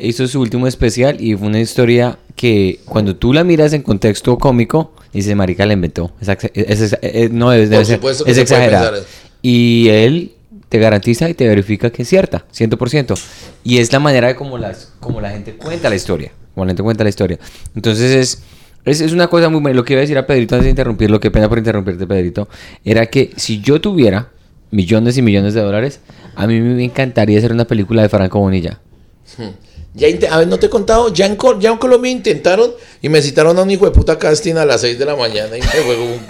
hizo 0.00 0.26
su 0.28 0.40
último 0.40 0.66
especial 0.66 1.20
y 1.20 1.36
fue 1.36 1.46
una 1.48 1.60
historia 1.60 2.18
que 2.36 2.80
cuando 2.84 3.16
tú 3.16 3.32
la 3.32 3.42
miras 3.44 3.72
en 3.72 3.82
contexto 3.82 4.38
cómico, 4.38 4.92
dices, 5.12 5.34
marica 5.34 5.66
la 5.66 5.72
inventó. 5.72 6.12
Es, 6.20 6.28
es- 6.54 6.96
es- 7.02 7.30
no 7.32 7.50
debe, 7.50 7.66
debe 7.66 7.84
ser, 7.84 8.00
es 8.30 8.36
eso. 8.44 8.54
Y 9.42 9.88
él 9.88 10.32
te 10.68 10.78
garantiza 10.78 11.28
y 11.28 11.34
te 11.34 11.48
verifica 11.48 11.90
que 11.90 12.02
es 12.02 12.08
cierta, 12.08 12.44
100%. 12.56 13.18
Y 13.64 13.78
es 13.78 13.92
la 13.92 13.98
manera 13.98 14.28
de 14.28 14.36
como, 14.36 14.56
las, 14.58 14.92
como 15.00 15.20
la 15.20 15.30
gente 15.30 15.54
cuenta 15.56 15.88
la 15.90 15.96
historia. 15.96 16.30
Como 16.54 16.64
la 16.66 16.70
gente 16.70 16.82
cuenta 16.82 17.02
la 17.04 17.10
historia. 17.10 17.38
Entonces 17.74 18.12
es... 18.12 18.42
Es, 18.84 19.00
es 19.00 19.12
una 19.12 19.28
cosa 19.28 19.48
muy 19.48 19.60
buena. 19.60 19.76
Lo 19.76 19.84
que 19.84 19.92
iba 19.94 20.00
a 20.00 20.02
decir 20.02 20.16
a 20.18 20.26
Pedrito 20.26 20.54
antes 20.54 20.64
de 20.64 20.70
interrumpirlo, 20.70 21.20
qué 21.20 21.30
pena 21.30 21.48
por 21.48 21.58
interrumpirte, 21.58 22.06
Pedrito, 22.06 22.48
era 22.84 23.06
que 23.06 23.32
si 23.36 23.60
yo 23.60 23.80
tuviera 23.80 24.30
millones 24.70 25.16
y 25.18 25.22
millones 25.22 25.54
de 25.54 25.60
dólares, 25.62 26.00
a 26.34 26.46
mí 26.46 26.60
me 26.60 26.82
encantaría 26.84 27.38
hacer 27.38 27.52
una 27.52 27.66
película 27.66 28.02
de 28.02 28.08
Franco 28.08 28.38
Bonilla. 28.38 28.80
Ya 29.94 30.08
inte- 30.08 30.28
a 30.28 30.38
ver, 30.38 30.48
no 30.48 30.58
te 30.58 30.66
he 30.66 30.70
contado, 30.70 31.12
ya 31.12 31.26
en, 31.26 31.36
Col- 31.36 31.58
ya 31.60 31.70
en 31.70 31.78
Colombia 31.78 32.10
intentaron 32.10 32.70
y 33.02 33.08
me 33.08 33.20
citaron 33.20 33.58
a 33.58 33.62
un 33.62 33.70
hijo 33.70 33.84
de 33.84 33.90
puta 33.90 34.18
casting 34.18 34.54
a 34.54 34.64
las 34.64 34.80
6 34.82 34.98
de 34.98 35.04
la 35.04 35.16
mañana 35.16 35.56
y 35.56 35.60
me 35.60 35.66
juego 35.66 36.04
un... 36.04 36.20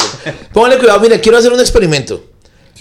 Póngale 0.52 0.78
cuidado, 0.78 1.00
mire, 1.00 1.20
quiero 1.20 1.38
hacer 1.38 1.52
un 1.52 1.60
experimento. 1.60 2.24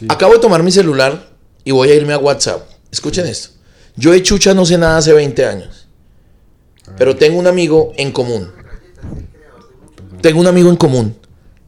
Acabo 0.10 0.34
de 0.34 0.40
tomar 0.40 0.64
mi 0.64 0.72
celular 0.72 1.30
y 1.64 1.72
voy 1.72 1.90
a 1.90 1.96
irme 1.96 2.14
a 2.14 2.18
WhatsApp. 2.20 2.62
Escuchen 2.92 3.26
esto. 3.28 3.50
Yo 3.96 4.12
de 4.12 4.22
chucha 4.24 4.54
no 4.54 4.66
sé 4.66 4.78
nada 4.78 4.98
hace 4.98 5.12
20 5.12 5.46
años. 5.46 5.88
Pero 6.98 7.16
tengo 7.16 7.38
un 7.40 7.48
amigo 7.48 7.94
en 7.98 8.12
común. 8.12 8.52
Tengo 10.22 10.40
un 10.40 10.48
amigo 10.48 10.70
en 10.70 10.76
común. 10.76 11.16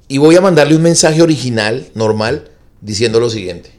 Y 0.07 0.17
voy 0.17 0.35
a 0.35 0.41
mandarle 0.41 0.75
un 0.75 0.81
mensaje 0.81 1.21
original, 1.21 1.87
normal, 1.93 2.49
diciendo 2.81 3.19
lo 3.19 3.29
siguiente. 3.29 3.71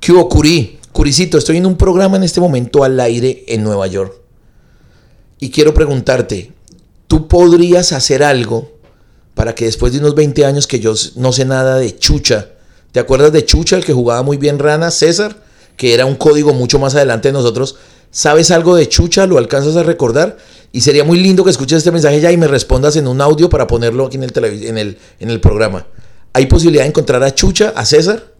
¿Qué 0.00 0.12
hubo, 0.12 0.28
Curí? 0.28 0.78
Curicito, 0.92 1.36
estoy 1.36 1.58
en 1.58 1.66
un 1.66 1.76
programa 1.76 2.16
en 2.16 2.22
este 2.22 2.40
momento 2.40 2.82
al 2.82 2.98
aire 2.98 3.44
en 3.48 3.62
Nueva 3.62 3.86
York. 3.86 4.14
Y 5.38 5.50
quiero 5.50 5.74
preguntarte, 5.74 6.52
¿tú 7.06 7.28
podrías 7.28 7.92
hacer 7.92 8.22
algo 8.22 8.72
para 9.34 9.54
que 9.54 9.66
después 9.66 9.92
de 9.92 9.98
unos 9.98 10.14
20 10.14 10.46
años 10.46 10.66
que 10.66 10.80
yo 10.80 10.94
no 11.16 11.32
sé 11.32 11.44
nada 11.44 11.76
de 11.76 11.96
Chucha, 11.96 12.48
¿te 12.90 13.00
acuerdas 13.00 13.32
de 13.32 13.44
Chucha, 13.44 13.76
el 13.76 13.84
que 13.84 13.92
jugaba 13.92 14.22
muy 14.22 14.38
bien 14.38 14.58
Rana, 14.58 14.90
César? 14.90 15.44
Que 15.76 15.94
era 15.94 16.06
un 16.06 16.16
código 16.16 16.54
mucho 16.54 16.78
más 16.78 16.94
adelante 16.94 17.28
de 17.28 17.32
nosotros. 17.32 17.76
¿Sabes 18.10 18.50
algo 18.50 18.74
de 18.74 18.88
Chucha? 18.88 19.26
¿Lo 19.26 19.38
alcanzas 19.38 19.76
a 19.76 19.82
recordar? 19.82 20.38
Y 20.72 20.80
sería 20.82 21.04
muy 21.04 21.18
lindo 21.18 21.44
que 21.44 21.50
escuches 21.50 21.78
este 21.78 21.90
mensaje 21.92 22.20
ya 22.20 22.30
y 22.30 22.36
me 22.36 22.46
respondas 22.46 22.96
en 22.96 23.06
un 23.08 23.20
audio 23.20 23.48
para 23.48 23.66
ponerlo 23.66 24.06
aquí 24.06 24.16
en 24.16 24.24
el, 24.24 24.32
en 24.64 24.78
el, 24.78 24.98
en 25.18 25.30
el 25.30 25.40
programa. 25.40 25.86
¿Hay 26.34 26.46
posibilidad 26.46 26.84
de 26.84 26.88
encontrar 26.88 27.22
a 27.22 27.34
Chucha, 27.34 27.72
a 27.74 27.84
César? 27.86 28.32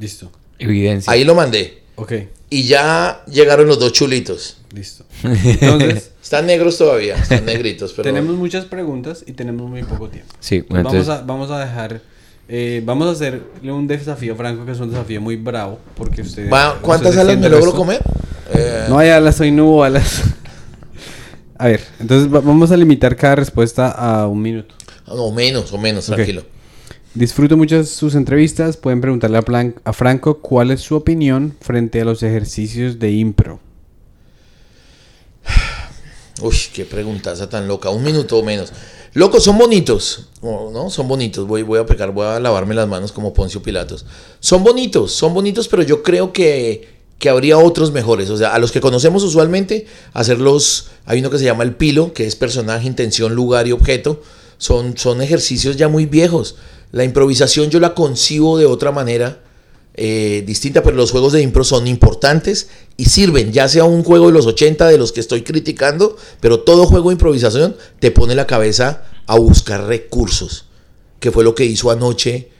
Listo. 0.00 0.30
Evidencia. 0.58 1.12
Ahí 1.12 1.24
lo 1.24 1.34
mandé. 1.34 1.82
Ok, 1.96 2.12
Y 2.50 2.64
ya 2.64 3.22
llegaron 3.30 3.66
los 3.66 3.78
dos 3.78 3.92
chulitos. 3.92 4.58
listo. 4.72 5.04
Entonces, 5.22 6.10
Están 6.22 6.46
negros 6.46 6.76
todavía, 6.76 7.14
están 7.16 7.44
negritos, 7.46 7.92
pero... 7.92 8.02
tenemos 8.02 8.34
muchas 8.36 8.64
preguntas 8.64 9.22
y 9.26 9.32
tenemos 9.32 9.68
muy 9.70 9.82
poco 9.84 10.08
tiempo. 10.08 10.34
Sí, 10.40 10.60
bueno, 10.68 10.84
vamos, 10.84 11.00
entonces, 11.00 11.22
a, 11.22 11.26
vamos 11.26 11.50
a 11.52 11.60
dejar... 11.60 12.00
eh, 12.48 12.82
vamos 12.84 13.06
a 13.08 13.10
hacerle 13.12 13.70
un 13.72 13.86
desafío, 13.86 14.34
Franco, 14.34 14.66
que 14.66 14.72
es 14.72 14.80
un 14.80 14.90
desafío 14.90 15.20
muy 15.20 15.36
bravo, 15.36 15.78
porque 15.96 16.22
usted... 16.22 16.50
¿Cuántas 16.82 17.16
alas 17.16 17.38
me 17.38 17.48
logro 17.48 17.72
comer? 17.72 18.00
Eh, 18.52 18.86
No 18.88 18.98
hay 18.98 19.10
alas, 19.10 19.40
hoy 19.40 19.50
no 19.52 19.66
hubo 19.66 19.84
alas. 19.84 20.22
A 21.58 21.66
ver, 21.68 21.80
entonces 22.00 22.32
va- 22.32 22.40
vamos 22.40 22.70
a 22.70 22.76
limitar 22.76 23.16
cada 23.16 23.36
respuesta 23.36 23.90
a 23.90 24.26
un 24.26 24.40
minuto. 24.42 24.74
o 25.06 25.32
menos, 25.32 25.72
o 25.72 25.78
menos, 25.78 26.06
tranquilo. 26.06 26.42
Disfruto 27.14 27.56
mucho 27.56 27.82
sus 27.84 28.14
entrevistas. 28.14 28.76
Pueden 28.76 29.00
preguntarle 29.00 29.38
a, 29.38 29.42
Plan- 29.42 29.74
a 29.84 29.92
Franco 29.94 30.38
cuál 30.38 30.70
es 30.70 30.80
su 30.82 30.94
opinión 30.96 31.54
frente 31.60 32.00
a 32.00 32.04
los 32.04 32.22
ejercicios 32.22 32.98
de 32.98 33.12
impro. 33.12 33.58
Uy, 36.42 36.54
qué 36.74 36.84
preguntaza 36.84 37.48
tan 37.48 37.66
loca. 37.66 37.88
Un 37.88 38.02
minuto 38.02 38.36
o 38.38 38.42
menos. 38.42 38.70
Locos, 39.14 39.44
son 39.44 39.56
bonitos. 39.56 40.28
Oh, 40.42 40.70
¿No? 40.70 40.90
Son 40.90 41.08
bonitos. 41.08 41.46
Voy, 41.46 41.62
voy 41.62 41.78
a 41.78 41.86
pecar, 41.86 42.12
voy 42.12 42.26
a 42.26 42.38
lavarme 42.38 42.74
las 42.74 42.86
manos 42.86 43.12
como 43.12 43.32
Poncio 43.32 43.62
Pilatos. 43.62 44.04
Son 44.40 44.62
bonitos, 44.62 45.12
son 45.12 45.32
bonitos, 45.32 45.68
pero 45.68 45.82
yo 45.82 46.02
creo 46.02 46.34
que, 46.34 46.95
que 47.18 47.28
habría 47.28 47.58
otros 47.58 47.92
mejores. 47.92 48.30
O 48.30 48.36
sea, 48.36 48.54
a 48.54 48.58
los 48.58 48.72
que 48.72 48.80
conocemos 48.80 49.22
usualmente, 49.24 49.86
hacerlos. 50.12 50.88
Hay 51.04 51.20
uno 51.20 51.30
que 51.30 51.38
se 51.38 51.44
llama 51.44 51.64
el 51.64 51.74
pilo, 51.74 52.12
que 52.12 52.26
es 52.26 52.36
personaje, 52.36 52.86
intención, 52.86 53.34
lugar 53.34 53.66
y 53.66 53.72
objeto. 53.72 54.22
Son, 54.58 54.96
son 54.96 55.22
ejercicios 55.22 55.76
ya 55.76 55.88
muy 55.88 56.06
viejos. 56.06 56.56
La 56.92 57.04
improvisación 57.04 57.70
yo 57.70 57.80
la 57.80 57.94
concibo 57.94 58.58
de 58.58 58.66
otra 58.66 58.92
manera. 58.92 59.40
eh, 59.98 60.44
distinta, 60.46 60.82
pero 60.82 60.94
los 60.94 61.10
juegos 61.10 61.32
de 61.32 61.40
impro 61.40 61.64
son 61.64 61.86
importantes 61.86 62.68
y 62.98 63.06
sirven, 63.06 63.52
ya 63.52 63.66
sea 63.66 63.84
un 63.84 64.04
juego 64.04 64.26
de 64.26 64.32
los 64.32 64.46
80 64.46 64.86
de 64.88 64.98
los 64.98 65.10
que 65.10 65.20
estoy 65.20 65.42
criticando, 65.42 66.16
pero 66.40 66.60
todo 66.60 66.84
juego 66.84 67.08
de 67.08 67.14
improvisación 67.14 67.76
te 67.98 68.10
pone 68.10 68.34
la 68.34 68.46
cabeza 68.46 69.04
a 69.26 69.38
buscar 69.38 69.86
recursos, 69.86 70.66
que 71.18 71.32
fue 71.32 71.44
lo 71.44 71.54
que 71.54 71.64
hizo 71.64 71.90
anoche 71.90 72.50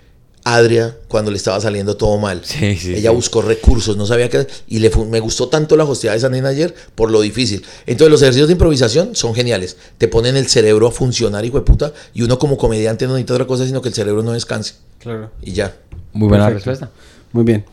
Adria 0.49 0.97
cuando 1.09 1.33
le 1.33 1.37
estaba 1.39 1.61
saliendo 1.61 1.97
todo 1.97 2.19
mal. 2.19 2.41
Sí, 2.45 2.77
sí, 2.77 2.95
Ella 2.95 3.11
sí. 3.11 3.17
buscó 3.17 3.43
recursos, 3.43 3.97
no 3.97 4.07
sabía 4.07 4.29
qué, 4.31 4.47
y 4.69 4.79
le 4.79 4.91
me 5.11 5.19
gustó 5.19 5.49
tanto 5.49 5.77
la 5.77 5.83
hostia 5.85 6.13
de 6.13 6.19
esa 6.19 6.29
nena 6.29 6.51
ayer 6.51 6.73
por 6.95 7.11
lo 7.11 7.21
difícil. 7.21 7.65
Entonces 7.87 8.13
los 8.13 8.23
ejercicios 8.23 8.47
de 8.49 8.53
improvisación 8.53 9.17
son 9.17 9.35
geniales, 9.35 9.77
te 9.99 10.07
ponen 10.07 10.37
el 10.37 10.47
cerebro 10.47 10.87
a 10.87 10.93
funcionar, 10.93 11.45
hijo 11.45 11.59
de 11.59 11.65
puta, 11.65 11.93
y 12.15 12.23
uno 12.23 12.39
como 12.39 12.57
comediante 12.57 13.07
no 13.07 13.15
necesita 13.15 13.35
otra 13.35 13.47
cosa 13.49 13.67
sino 13.67 13.83
que 13.83 13.89
el 13.89 13.95
cerebro 13.95 14.23
no 14.23 14.33
descanse, 14.33 14.75
Claro. 15.01 15.31
y 15.43 15.51
ya. 15.53 15.75
muy 16.13 16.29
buena 16.29 16.47
Perfecto. 16.47 16.71
respuesta. 16.71 16.95
Muy 17.33 17.43
bien. 17.45 17.65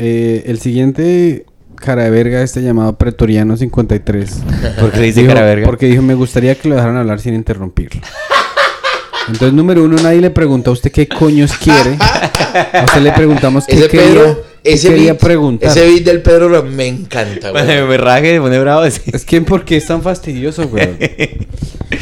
Eh, 0.00 0.42
el 0.46 0.58
siguiente 0.58 1.46
cara 1.76 2.04
de 2.04 2.10
verga 2.10 2.42
este 2.42 2.60
llamado 2.60 2.96
Pretoriano 2.96 3.56
53. 3.56 4.30
¿Por 4.80 4.90
qué 4.90 4.98
le 5.00 5.06
dice 5.06 5.20
Dijo- 5.22 5.32
cara 5.32 5.46
verga? 5.46 5.64
Porque 5.66 5.86
dijo, 5.86 6.02
me 6.02 6.14
gustaría 6.14 6.54
que 6.56 6.68
lo 6.68 6.74
dejaran 6.74 6.96
hablar 6.96 7.20
sin 7.20 7.34
interrumpirlo. 7.34 8.00
Entonces, 9.28 9.52
número 9.52 9.84
uno, 9.84 9.96
nadie 10.02 10.20
le 10.20 10.30
preguntó 10.30 10.70
a 10.70 10.72
usted 10.74 10.92
qué 10.92 11.08
coños 11.08 11.52
quiere. 11.56 11.96
A 12.00 12.84
usted 12.84 13.00
le 13.02 13.12
preguntamos 13.12 13.66
qué 13.66 13.76
Ese 13.76 13.88
quería, 13.88 14.06
Pedro, 14.06 14.42
qué 14.62 14.72
ese 14.72 14.88
quería 14.88 15.12
beat, 15.12 15.20
preguntar. 15.20 15.70
ese 15.70 15.86
beat 15.86 16.04
del 16.04 16.22
Pedro 16.22 16.62
me 16.62 16.86
encanta, 16.86 17.50
güey. 17.50 17.64
Bueno, 17.64 17.86
me 17.86 17.96
raje, 17.96 18.34
me 18.34 18.40
pone 18.40 18.58
bravo. 18.58 18.84
Es 18.84 19.00
que, 19.00 19.40
¿por 19.40 19.64
qué 19.64 19.76
es 19.76 19.86
tan 19.86 20.02
fastidioso, 20.02 20.68
güey? 20.68 20.88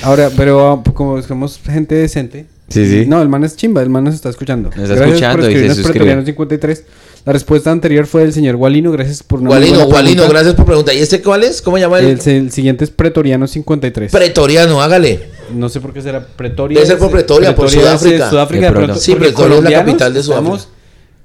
Ahora, 0.02 0.30
pero 0.36 0.82
ah, 0.86 0.92
como 0.92 1.20
somos 1.22 1.60
gente 1.64 1.94
decente. 1.94 2.46
Sí, 2.68 2.86
sí. 2.88 3.04
No, 3.06 3.20
el 3.20 3.28
man 3.28 3.44
es 3.44 3.56
chimba, 3.56 3.82
el 3.82 3.90
man 3.90 4.04
nos 4.04 4.14
está 4.14 4.30
escuchando. 4.30 4.70
Nos 4.74 4.90
está 4.90 5.04
escuchando 5.04 5.40
y 5.40 5.44
se 5.44 5.48
escribirnos 5.48 5.76
suscribe. 5.76 5.92
Pretoriano 5.92 6.26
53. 6.26 6.84
La 7.26 7.32
respuesta 7.32 7.70
anterior 7.70 8.06
fue 8.06 8.22
del 8.22 8.34
señor 8.34 8.56
Gualino, 8.56 8.92
gracias 8.92 9.22
por 9.22 9.40
una 9.40 9.48
Gualino, 9.48 9.86
Gualino, 9.86 10.14
pregunta. 10.14 10.28
gracias 10.28 10.54
por 10.54 10.66
preguntar. 10.66 10.94
¿Y 10.94 10.98
este 10.98 11.22
cuál 11.22 11.42
es? 11.42 11.62
¿Cómo 11.62 11.78
llama 11.78 11.98
el? 11.98 12.06
El, 12.06 12.28
el 12.28 12.52
siguiente 12.52 12.84
es 12.84 12.90
Pretoriano 12.90 13.46
53. 13.46 14.12
Pretoriano, 14.12 14.82
hágale. 14.82 15.33
No 15.54 15.68
sé 15.68 15.80
por 15.80 15.92
qué 15.92 16.02
será 16.02 16.26
Pretoria. 16.26 16.76
Debe 16.78 16.86
ser 16.88 16.98
por 16.98 17.10
Pretoria, 17.10 17.54
por 17.54 17.66
es 17.66 17.72
de 17.72 17.80
Sudáfrica. 17.80 18.30
Sudáfrica, 18.30 18.66
De 18.66 18.72
pronto. 18.72 18.96
Sí, 18.96 19.14
Pretoria 19.14 19.56
es 19.58 19.64
la 19.64 19.70
capital 19.72 20.14
de 20.14 20.22
Sudáfrica. 20.22 20.54
Estamos 20.56 20.68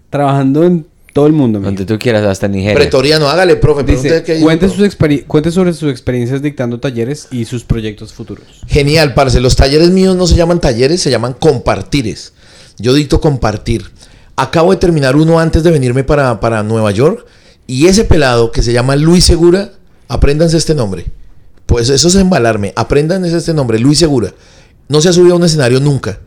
trabajando 0.10 0.64
en 0.64 0.86
Todo 1.14 1.26
el 1.28 1.34
mundo. 1.34 1.60
Donde 1.60 1.86
tú 1.86 1.98
quieras, 1.98 2.24
hasta 2.24 2.48
Nigeria. 2.48 2.76
Pretoriano, 2.76 3.28
hágale, 3.30 3.56
profe. 3.56 3.84
Dice, 3.84 4.24
cuente, 4.42 4.70
sus 4.70 4.80
experi- 4.82 5.26
cuente 5.26 5.52
sobre 5.52 5.74
sus 5.74 5.90
experiencias 5.92 6.42
dictando 6.42 6.80
talleres 6.80 7.28
y 7.32 7.46
sus 7.46 7.64
proyectos 7.64 8.14
futuros. 8.14 8.46
Genial, 8.68 9.14
parce. 9.16 9.40
Los 9.42 9.56
talleres 9.56 9.90
míos 9.90 10.16
no 10.16 10.28
se 10.28 10.36
llaman 10.36 10.60
talleres, 10.62 11.02
se 11.02 11.10
llaman 11.10 11.34
compartires. 11.34 12.34
Yo 12.78 12.94
dicto 12.94 13.20
compartir. 13.20 13.90
Acabo 14.36 14.72
de 14.72 14.78
terminar 14.78 15.16
uno 15.16 15.40
antes 15.40 15.64
de 15.64 15.72
venirme 15.72 16.04
para, 16.04 16.40
para 16.40 16.64
Nueva 16.64 16.92
York. 16.92 17.26
Y 17.68 17.88
ese 17.88 18.04
pelado 18.06 18.52
que 18.52 18.62
se 18.62 18.72
llama 18.72 18.96
Luis 18.96 19.26
Segura, 19.26 19.72
apréndanse 20.08 20.58
este 20.58 20.74
nombre. 20.76 21.06
Pues 21.70 21.88
eso 21.90 22.08
es 22.08 22.16
embalarme. 22.16 22.74
Apréndanse 22.76 23.38
este 23.38 23.54
nombre, 23.54 23.78
Luis 23.78 24.00
Segura. 24.00 24.34
No 24.88 25.02
se 25.02 25.10
ha 25.10 25.14
subido 25.14 25.36
a 25.36 25.38
un 25.38 25.44
escenario 25.44 25.80
nunca. 25.80 26.20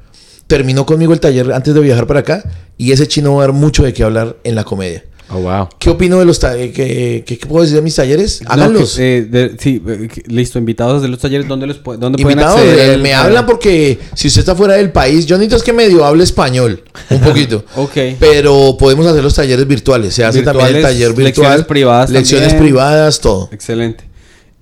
Terminó 0.46 0.86
conmigo 0.86 1.12
el 1.12 1.18
taller 1.18 1.52
antes 1.52 1.74
de 1.74 1.80
viajar 1.80 2.06
para 2.06 2.20
acá. 2.20 2.44
Y 2.78 2.92
ese 2.92 3.08
chino 3.08 3.34
va 3.34 3.42
a 3.42 3.46
dar 3.48 3.52
mucho 3.54 3.82
de 3.82 3.92
qué 3.92 4.04
hablar 4.04 4.36
en 4.44 4.54
la 4.54 4.62
comedia. 4.62 5.02
Oh, 5.34 5.40
wow. 5.40 5.68
¿Qué 5.80 5.90
opino 5.90 6.18
de 6.20 6.26
los 6.26 6.38
talleres? 6.38 6.72
¿Qué, 6.74 7.24
qué- 7.26 7.38
qué 7.38 7.46
puedo 7.46 7.62
decir 7.62 7.74
de 7.76 7.82
mis 7.82 7.94
talleres? 7.96 8.40
No, 8.42 8.50
Háganlos. 8.52 8.94
que, 8.96 9.18
eh, 9.18 9.22
de- 9.22 9.56
sí, 9.58 9.82
eh, 9.84 10.08
listo, 10.26 10.58
invitados 10.58 11.02
de 11.02 11.08
los 11.08 11.18
talleres, 11.18 11.48
¿dónde, 11.48 11.66
los 11.66 11.82
dónde 11.82 12.18
pueden 12.22 12.38
Invitados, 12.38 12.60
acceder? 12.60 12.98
eh, 12.98 13.02
me 13.02 13.14
hablan 13.14 13.44
porque 13.46 13.98
si 14.14 14.28
usted 14.28 14.40
está 14.40 14.54
fuera 14.54 14.74
del 14.74 14.92
país, 14.92 15.24
yo 15.26 15.36
necesito 15.38 15.56
es 15.56 15.62
que 15.62 15.72
medio 15.72 16.04
hable 16.04 16.22
español, 16.22 16.84
un 17.10 17.20
poquito. 17.22 17.64
Ok. 17.76 17.96
Pero 18.20 18.76
podemos 18.78 19.06
hacer 19.06 19.22
los 19.24 19.34
talleres 19.34 19.66
virtuales. 19.66 20.12
Se 20.14 20.22
hace 20.24 20.42
también 20.42 20.76
el 20.76 20.82
taller 20.82 21.14
virtual. 21.14 21.24
lecciones 21.24 21.64
privadas 21.66 22.10
Lecciones 22.10 22.48
también. 22.50 22.64
privadas, 22.64 23.20
todo. 23.20 23.48
Excelente. 23.52 24.04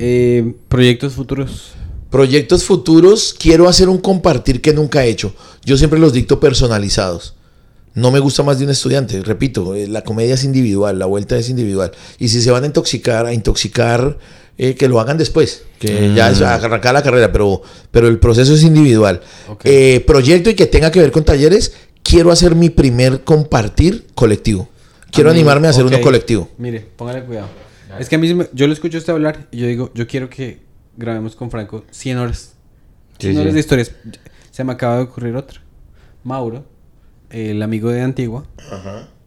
Eh, 0.01 0.55
proyectos 0.69 1.13
futuros. 1.13 1.73
Proyectos 2.11 2.65
futuros, 2.65 3.37
quiero 3.39 3.69
hacer 3.69 3.89
un 3.89 3.99
compartir 3.99 4.61
que 4.61 4.73
nunca 4.73 5.05
he 5.05 5.11
hecho. 5.11 5.35
Yo 5.65 5.77
siempre 5.77 6.01
los 6.01 6.13
dicto 6.13 6.41
personalizados. 6.41 7.35
No 7.95 8.11
me 8.11 8.19
gusta 8.19 8.43
más 8.43 8.59
de 8.59 8.65
un 8.65 8.71
estudiante, 8.71 9.21
repito, 9.23 9.75
eh, 9.75 9.89
la 9.89 10.03
comedia 10.03 10.35
es 10.35 10.45
individual, 10.45 10.99
la 10.99 11.07
vuelta 11.07 11.37
es 11.37 11.51
individual. 11.51 11.91
Y 12.19 12.29
si 12.29 12.41
se 12.41 12.51
van 12.51 12.63
a 12.63 12.67
intoxicar, 12.67 13.27
a 13.27 13.35
intoxicar, 13.35 14.17
eh, 14.59 14.75
que 14.75 14.89
lo 14.89 15.01
hagan 15.01 15.19
después, 15.19 15.65
que 15.79 16.13
ya 16.15 16.31
es 16.31 16.41
arrancar 16.41 16.95
la 16.95 17.03
carrera, 17.03 17.33
pero, 17.33 17.63
pero 17.91 18.09
el 18.09 18.19
proceso 18.19 18.55
es 18.55 18.63
individual. 18.63 19.21
Ok. 19.49 19.63
Eh, 19.65 20.05
proyecto 20.07 20.51
y 20.51 20.55
que 20.55 20.67
tenga 20.67 20.91
que 20.91 21.01
ver 21.01 21.11
con 21.11 21.25
talleres, 21.25 21.75
quiero 22.03 22.31
hacer 22.31 22.55
mi 22.55 22.71
primer 22.71 23.23
compartir 23.25 24.07
colectivo. 24.15 24.69
Quiero 25.11 25.31
Amigo, 25.31 25.41
animarme 25.41 25.67
a 25.67 25.71
hacer 25.71 25.85
uno 25.85 26.01
colectivo. 26.01 26.49
Mire, 26.59 26.87
póngale 26.97 27.25
cuidado. 27.25 27.49
Es 27.99 28.09
que 28.09 28.17
a 28.17 28.19
mí, 28.19 28.29
yo 28.53 28.67
lo 28.67 28.73
escucho 28.73 28.99
a 28.99 29.01
usted 29.01 29.13
hablar 29.13 29.47
y 29.51 29.59
yo 29.59 29.67
digo, 29.67 29.91
yo 29.95 30.07
quiero 30.07 30.29
que 30.31 30.61
grabemos 30.97 31.35
con 31.37 31.51
Franco 31.51 31.85
100 31.91 32.19
horas. 32.19 32.55
100 33.19 33.33
Sí, 33.35 33.39
horas 33.39 33.51
sí. 33.51 33.55
de 33.55 33.61
historias. 33.61 33.93
Se 34.51 34.65
me 34.65 34.73
acaba 34.73 34.97
de 34.97 35.03
ocurrir 35.05 35.37
otra. 35.37 35.61
Mauro, 36.25 36.65
el 37.31 37.63
amigo 37.63 37.91
de 37.91 38.03
Antigua, 38.03 38.45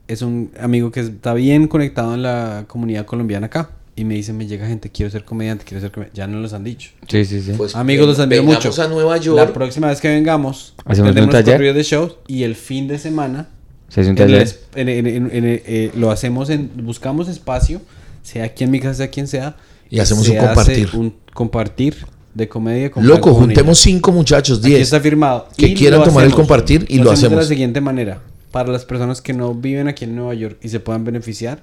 es 0.07 0.21
un 0.21 0.51
amigo 0.59 0.91
que 0.91 0.99
está 0.99 1.33
bien 1.33 1.67
conectado 1.67 2.13
en 2.13 2.21
la 2.23 2.65
comunidad 2.67 3.05
colombiana 3.05 3.47
acá. 3.47 3.71
Y 3.95 4.05
me 4.05 4.15
dice, 4.15 4.33
me 4.33 4.47
llega 4.47 4.65
gente, 4.67 4.89
quiero 4.89 5.11
ser 5.11 5.23
comediante, 5.23 5.65
quiero 5.65 5.79
ser 5.79 5.91
comediante. 5.91 6.17
Ya 6.17 6.25
no 6.25 6.39
los 6.39 6.53
han 6.53 6.63
dicho. 6.63 6.89
Sí, 7.07 7.25
sí, 7.25 7.41
sí. 7.41 7.53
Pues, 7.55 7.75
Amigos, 7.75 8.07
los 8.07 8.19
admiro 8.19 8.41
mucho. 8.43 8.71
a 8.81 8.87
Nueva 8.87 9.17
La 9.17 9.21
York. 9.21 9.53
próxima 9.53 9.87
vez 9.87 10.01
que 10.01 10.07
vengamos, 10.07 10.73
¿Hacemos 10.85 11.15
un 11.15 11.29
taller? 11.29 11.73
de 11.75 11.83
shows 11.83 12.15
y 12.27 12.41
el 12.43 12.55
fin 12.55 12.87
de 12.87 12.97
semana 12.97 13.49
Se 13.89 14.01
hace 14.01 14.09
un 14.09 14.17
en 14.17 14.23
el 14.23 14.29
taller. 14.31 14.41
es- 14.41 14.59
en- 14.73 14.89
en- 14.89 15.05
en- 15.07 15.25
en- 15.31 15.45
eh, 15.45 15.91
lo 15.95 16.09
hacemos 16.09 16.49
en 16.49 16.71
buscamos 16.83 17.27
espacio 17.29 17.81
sea 18.23 18.45
aquí 18.45 18.63
en 18.63 18.71
mi 18.71 18.79
casa 18.79 18.95
sea 18.95 19.09
quien 19.11 19.27
sea 19.27 19.55
Y 19.91 19.99
hacemos 19.99 20.25
se 20.25 20.31
un 20.31 20.37
hace 20.39 20.47
compartir. 20.47 20.89
un 20.95 21.15
compartir 21.33 21.97
de 22.33 22.49
comedia 22.49 22.89
con 22.89 23.05
Loco, 23.05 23.31
juntemos 23.35 23.77
cinco 23.77 24.11
muchachos, 24.11 24.57
Aquí 24.57 24.69
diez. 24.69 24.81
está 24.81 24.99
firmado 24.99 25.47
que 25.55 25.67
Y 25.67 25.75
quieran 25.75 25.99
lo 25.99 26.05
tomar 26.07 26.25
el 26.25 26.33
compartir 26.33 26.85
y 26.89 26.97
lo 26.97 27.09
de 27.09 27.13
hacemos. 27.13 27.37
la 27.37 27.45
siguiente 27.45 27.79
manera 27.79 28.21
para 28.49 28.71
las 28.71 28.85
personas 28.85 29.21
que 29.21 29.33
no 29.33 29.53
viven 29.53 29.87
aquí 29.87 30.05
en 30.05 30.15
Nueva 30.15 30.33
York 30.33 30.57
y 30.63 30.69
se 30.69 30.79
puedan 30.79 31.03
beneficiar 31.03 31.61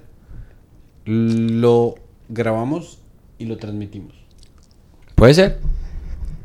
lo 1.05 1.95
grabamos 2.29 2.99
y 3.37 3.45
lo 3.45 3.57
transmitimos 3.57 4.13
¿Puede 5.15 5.33
ser? 5.33 5.59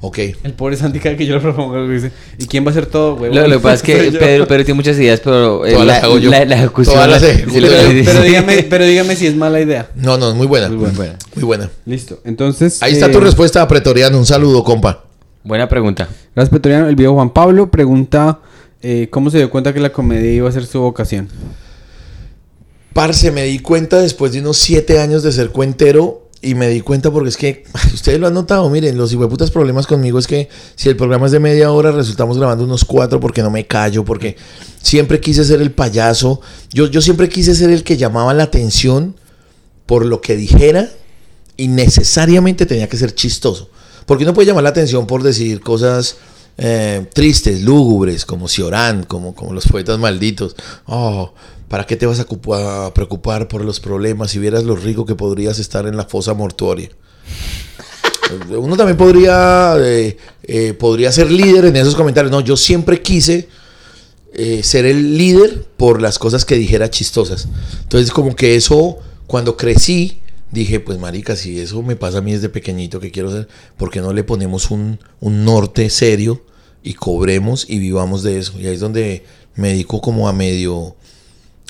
Ok. 0.02 0.18
el 0.18 0.52
pobre 0.52 0.77
Santi 0.77 1.01
cada 1.01 1.16
que 1.16 1.24
yo 1.27 1.36
lo 1.36 1.40
propongo 1.43 1.74
lo 1.77 1.89
dice 1.89 2.12
y 2.39 2.47
quién 2.47 2.64
va 2.64 2.68
a 2.68 2.70
hacer 2.73 2.85
todo 2.86 3.16
güey 3.16 3.32
Lo, 3.35 3.47
lo 3.48 3.56
que 3.56 3.62
pasa 3.62 3.74
es 3.77 3.82
que. 3.82 3.94
Pedro, 4.18 4.47
Pedro 4.47 4.64
tiene 4.64 4.74
muchas 4.77 4.97
ideas, 4.98 5.20
pero 5.20 5.64
eh, 5.64 5.73
Todas 5.73 5.86
la, 5.86 5.94
las 5.94 6.05
hago 6.05 6.18
yo. 6.18 6.31
la- 6.31 6.44
la 6.44 6.56
ejecución... 6.56 6.94
Todas 6.97 7.10
las 7.10 7.23
sí, 7.23 7.28
ejecuto 7.28 7.60
lo 7.60 7.68
que 7.68 8.05
yo. 8.05 8.05
pero, 8.12 8.23
dígame 8.23 8.62
pero 8.64 8.85
dígame 8.85 9.16
si 9.16 9.27
es 9.27 9.35
mala 9.35 9.60
idea 9.60 9.89
No, 9.97 10.18
no, 10.18 10.35
muy 10.35 10.47
buena. 10.47 10.68
Muy 10.68 10.77
buena. 10.77 10.94
buena. 10.97 11.18
Muy 11.35 11.44
buena. 11.44 11.70
listo 11.86 12.20
entonces 12.24 12.82
Ahí 12.82 12.93
está 12.93 13.06
eh, 13.06 13.10
tu 13.10 13.20
respuesta 13.20 13.62
a 13.62 13.68
Pretoriano. 13.68 14.18
Un 14.18 14.27
saludo, 14.27 14.62
compa. 14.62 15.05
Buena 15.43 15.68
pregunta. 15.68 16.09
Gracias, 16.35 16.52
Petoriano. 16.52 16.89
El 16.89 16.97
viejo 16.97 17.14
Juan 17.14 17.31
Pablo 17.31 17.70
pregunta 17.70 18.40
eh, 18.82 19.09
cómo 19.10 19.31
se 19.31 19.39
dio 19.39 19.48
cuenta 19.48 19.73
que 19.73 19.81
la 19.81 19.90
comedia 19.93 20.31
iba 20.31 20.48
a 20.48 20.52
ser 20.52 20.66
su 20.66 20.81
vocación. 20.81 21.28
Parce, 22.93 23.31
me 23.31 23.44
di 23.44 23.59
cuenta 23.59 24.01
después 24.01 24.32
de 24.32 24.40
unos 24.40 24.56
siete 24.56 24.98
años 25.01 25.23
de 25.23 25.31
ser 25.32 25.51
cuentero 25.51 26.26
y 26.43 26.55
me 26.55 26.69
di 26.69 26.81
cuenta 26.81 27.11
porque 27.11 27.29
es 27.29 27.37
que, 27.37 27.65
ustedes 27.95 28.21
lo 28.21 28.27
han 28.27 28.35
notado, 28.35 28.69
miren, 28.71 28.97
los 28.97 29.13
hijueputas 29.13 29.51
problemas 29.51 29.87
conmigo 29.87 30.19
es 30.19 30.27
que 30.27 30.49
si 30.75 30.89
el 30.89 30.97
programa 30.97 31.27
es 31.27 31.33
de 31.33 31.41
media 31.41 31.73
hora, 31.73 31.93
resultamos 31.93 32.39
grabando 32.39 32.65
unos 32.65 32.85
cuatro 32.85 33.21
porque 33.21 33.43
no 33.43 33.51
me 33.51 33.67
callo, 33.67 34.05
porque 34.05 34.37
siempre 34.83 35.21
quise 35.21 35.45
ser 35.45 35.61
el 35.61 35.73
payaso. 35.73 36.41
Yo, 36.73 36.87
yo 36.87 37.01
siempre 37.01 37.29
quise 37.29 37.55
ser 37.55 37.71
el 37.71 37.83
que 37.83 37.97
llamaba 37.97 38.35
la 38.35 38.45
atención 38.45 39.17
por 39.87 40.05
lo 40.05 40.21
que 40.21 40.37
dijera 40.37 40.91
y 41.57 41.69
necesariamente 41.69 42.67
tenía 42.67 42.89
que 42.89 42.97
ser 42.97 43.15
chistoso. 43.15 43.71
Porque 44.05 44.25
uno 44.25 44.35
puede 44.35 44.47
llamar 44.47 44.63
la 44.63 44.71
atención 44.71 45.07
por 45.07 45.23
decir 45.23 45.61
cosas 45.61 46.17
eh, 46.59 47.07
tristes, 47.13 47.63
lúgubres, 47.63 48.25
como 48.25 48.49
Ciorán, 48.49 49.03
como, 49.05 49.35
como 49.35 49.53
los 49.53 49.67
poetas 49.67 49.99
malditos. 49.99 50.55
Oh, 50.87 51.33
¿para 51.68 51.84
qué 51.86 51.97
te 51.97 52.06
vas 52.06 52.20
a, 52.20 52.22
ocupa- 52.24 52.86
a 52.86 52.94
preocupar 52.94 53.48
por 53.48 53.64
los 53.64 53.80
problemas 53.80 54.30
si 54.30 54.38
vieras 54.38 54.64
lo 54.64 54.76
rico 54.76 55.05
que 55.06 55.14
podrías 55.14 55.59
estar 55.59 55.86
en 55.86 55.97
la 55.97 56.05
fosa 56.05 56.34
mortuoria? 56.34 56.90
Uno 58.56 58.76
también 58.76 58.97
podría, 58.97 59.74
eh, 59.78 60.16
eh, 60.43 60.72
podría 60.74 61.12
ser 61.12 61.30
líder 61.30 61.66
en 61.66 61.76
esos 61.76 61.94
comentarios. 61.94 62.30
No, 62.32 62.40
yo 62.40 62.56
siempre 62.56 63.01
quise 63.01 63.48
eh, 64.34 64.62
ser 64.62 64.84
el 64.84 65.16
líder 65.16 65.64
por 65.76 66.02
las 66.02 66.18
cosas 66.18 66.44
que 66.44 66.56
dijera 66.56 66.90
chistosas. 66.90 67.48
Entonces, 67.82 68.10
como 68.10 68.34
que 68.34 68.56
eso, 68.56 68.98
cuando 69.26 69.56
crecí, 69.56 70.18
dije, 70.51 70.80
pues 70.80 70.98
marica, 70.98 71.36
si 71.36 71.60
eso 71.60 71.82
me 71.82 71.97
pasa 71.97 72.18
a 72.18 72.20
mí 72.20 72.32
desde 72.32 72.48
pequeñito 72.48 72.98
que 73.01 73.10
quiero 73.12 73.30
ser, 73.30 73.48
¿por 73.76 73.90
qué 73.90 74.01
no 74.01 74.12
le 74.12 74.24
ponemos 74.24 74.70
un, 74.70 74.98
un 75.20 75.44
norte 75.44 75.88
serio 75.90 76.43
y 76.82 76.94
cobremos 76.94 77.64
y 77.68 77.78
vivamos 77.78 78.22
de 78.24 78.38
eso? 78.38 78.55
Y 78.59 78.66
ahí 78.66 78.74
es 78.74 78.80
donde 78.80 79.24
me 79.55 79.68
dedico 79.68 80.01
como 80.01 80.28
a 80.28 80.32
medio 80.32 80.97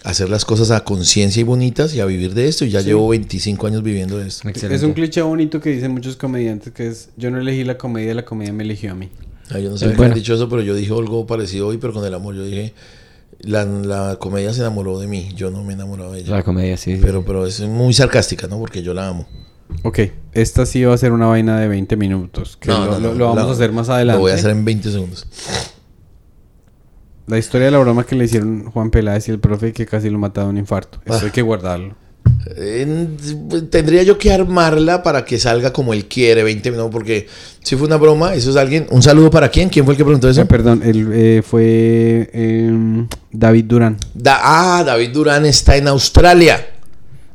hacer 0.06 0.28
las 0.30 0.44
cosas 0.44 0.70
a 0.70 0.84
conciencia 0.84 1.40
y 1.40 1.42
bonitas 1.44 1.92
y 1.94 2.00
a 2.00 2.06
vivir 2.06 2.32
de 2.34 2.48
esto. 2.48 2.64
Y 2.64 2.70
ya 2.70 2.80
llevo 2.80 3.08
25 3.08 3.66
años 3.66 3.82
viviendo 3.82 4.18
de 4.18 4.28
esto. 4.28 4.48
Excelente. 4.48 4.76
Es 4.76 4.82
un 4.82 4.92
cliché 4.94 5.20
bonito 5.22 5.60
que 5.60 5.70
dicen 5.70 5.92
muchos 5.92 6.16
comediantes 6.16 6.72
que 6.72 6.86
es 6.88 7.10
yo 7.16 7.30
no 7.30 7.38
elegí 7.40 7.64
la 7.64 7.76
comedia, 7.76 8.14
la 8.14 8.24
comedia 8.24 8.52
me 8.52 8.62
eligió 8.64 8.92
a 8.92 8.94
mí. 8.94 9.10
Ah, 9.50 9.58
yo 9.58 9.68
no 9.68 9.74
Es 9.74 9.80
sé 9.80 9.88
bueno. 9.90 10.14
dicho 10.14 10.34
eso, 10.34 10.48
pero 10.48 10.62
yo 10.62 10.74
dije 10.74 10.92
algo 10.92 11.26
parecido 11.26 11.68
hoy, 11.68 11.78
pero 11.78 11.92
con 11.92 12.04
el 12.04 12.14
amor. 12.14 12.34
Yo 12.34 12.44
dije, 12.44 12.72
la, 13.40 13.64
la 13.64 14.16
comedia 14.18 14.52
se 14.52 14.60
enamoró 14.60 14.98
de 14.98 15.06
mí, 15.08 15.30
yo 15.36 15.50
no 15.50 15.62
me 15.62 15.72
he 15.72 15.74
enamorado 15.74 16.12
de 16.12 16.20
ella. 16.20 16.36
La 16.36 16.42
comedia, 16.42 16.76
sí. 16.76 16.94
sí, 16.96 17.00
Pero, 17.02 17.20
sí. 17.20 17.24
pero 17.26 17.46
es 17.46 17.60
muy 17.60 17.92
sarcástica, 17.92 18.46
¿no? 18.48 18.58
Porque 18.58 18.82
yo 18.82 18.94
la 18.94 19.08
amo. 19.08 19.26
Ok, 19.82 19.98
esta 20.32 20.64
sí 20.66 20.84
va 20.84 20.94
a 20.94 20.98
ser 20.98 21.10
una 21.12 21.26
vaina 21.26 21.58
de 21.60 21.66
20 21.68 21.96
minutos. 21.96 22.56
Que 22.56 22.68
No, 22.68 22.86
lo, 22.86 22.92
no, 22.92 22.98
lo- 23.00 23.08
no, 23.12 23.14
lo 23.18 23.24
vamos 23.26 23.42
la- 23.44 23.50
a 23.50 23.52
hacer 23.54 23.72
más 23.72 23.88
adelante. 23.88 24.16
Lo 24.18 24.22
voy 24.22 24.30
a 24.32 24.34
hacer 24.36 24.50
en 24.52 24.64
20 24.64 24.90
segundos. 24.92 25.26
La 27.26 27.38
historia 27.38 27.66
de 27.66 27.72
la 27.72 27.78
broma 27.78 28.04
que 28.04 28.14
le 28.14 28.24
hicieron 28.24 28.70
Juan 28.70 28.90
Peláez 28.90 29.28
y 29.28 29.32
el 29.32 29.40
profe 29.40 29.72
que 29.72 29.84
casi 29.86 30.10
lo 30.10 30.18
mata 30.18 30.42
de 30.42 30.48
un 30.48 30.58
infarto. 30.58 30.98
Eso 31.04 31.14
Ah. 31.14 31.20
hay 31.24 31.30
que 31.30 31.42
guardarlo. 31.42 31.94
En- 32.56 33.16
tendría 33.70 34.02
yo 34.02 34.18
que 34.18 34.32
armarla 34.32 35.02
para 35.02 35.24
que 35.24 35.38
salga 35.38 35.72
como 35.72 35.92
él 35.92 36.06
quiere, 36.06 36.42
20 36.44 36.70
minutos, 36.70 36.90
porque 36.92 37.26
si 37.62 37.76
fue 37.76 37.86
una 37.86 37.96
broma, 37.96 38.34
eso 38.34 38.50
es 38.50 38.56
alguien. 38.56 38.86
Un 38.90 39.02
saludo 39.02 39.30
para 39.30 39.48
quién? 39.48 39.68
¿Quién 39.68 39.84
fue 39.84 39.94
el 39.94 39.98
que 39.98 40.04
preguntó 40.04 40.28
eso? 40.28 40.40
Ah, 40.42 40.44
perdón, 40.44 40.82
él, 40.84 41.08
eh, 41.12 41.42
fue 41.44 42.30
em, 42.32 43.08
David 43.32 43.64
Durán. 43.64 43.96
Da- 44.14 44.40
ah, 44.42 44.84
David 44.84 45.10
Durán 45.10 45.46
está 45.46 45.76
en 45.76 45.88
Australia. 45.88 46.64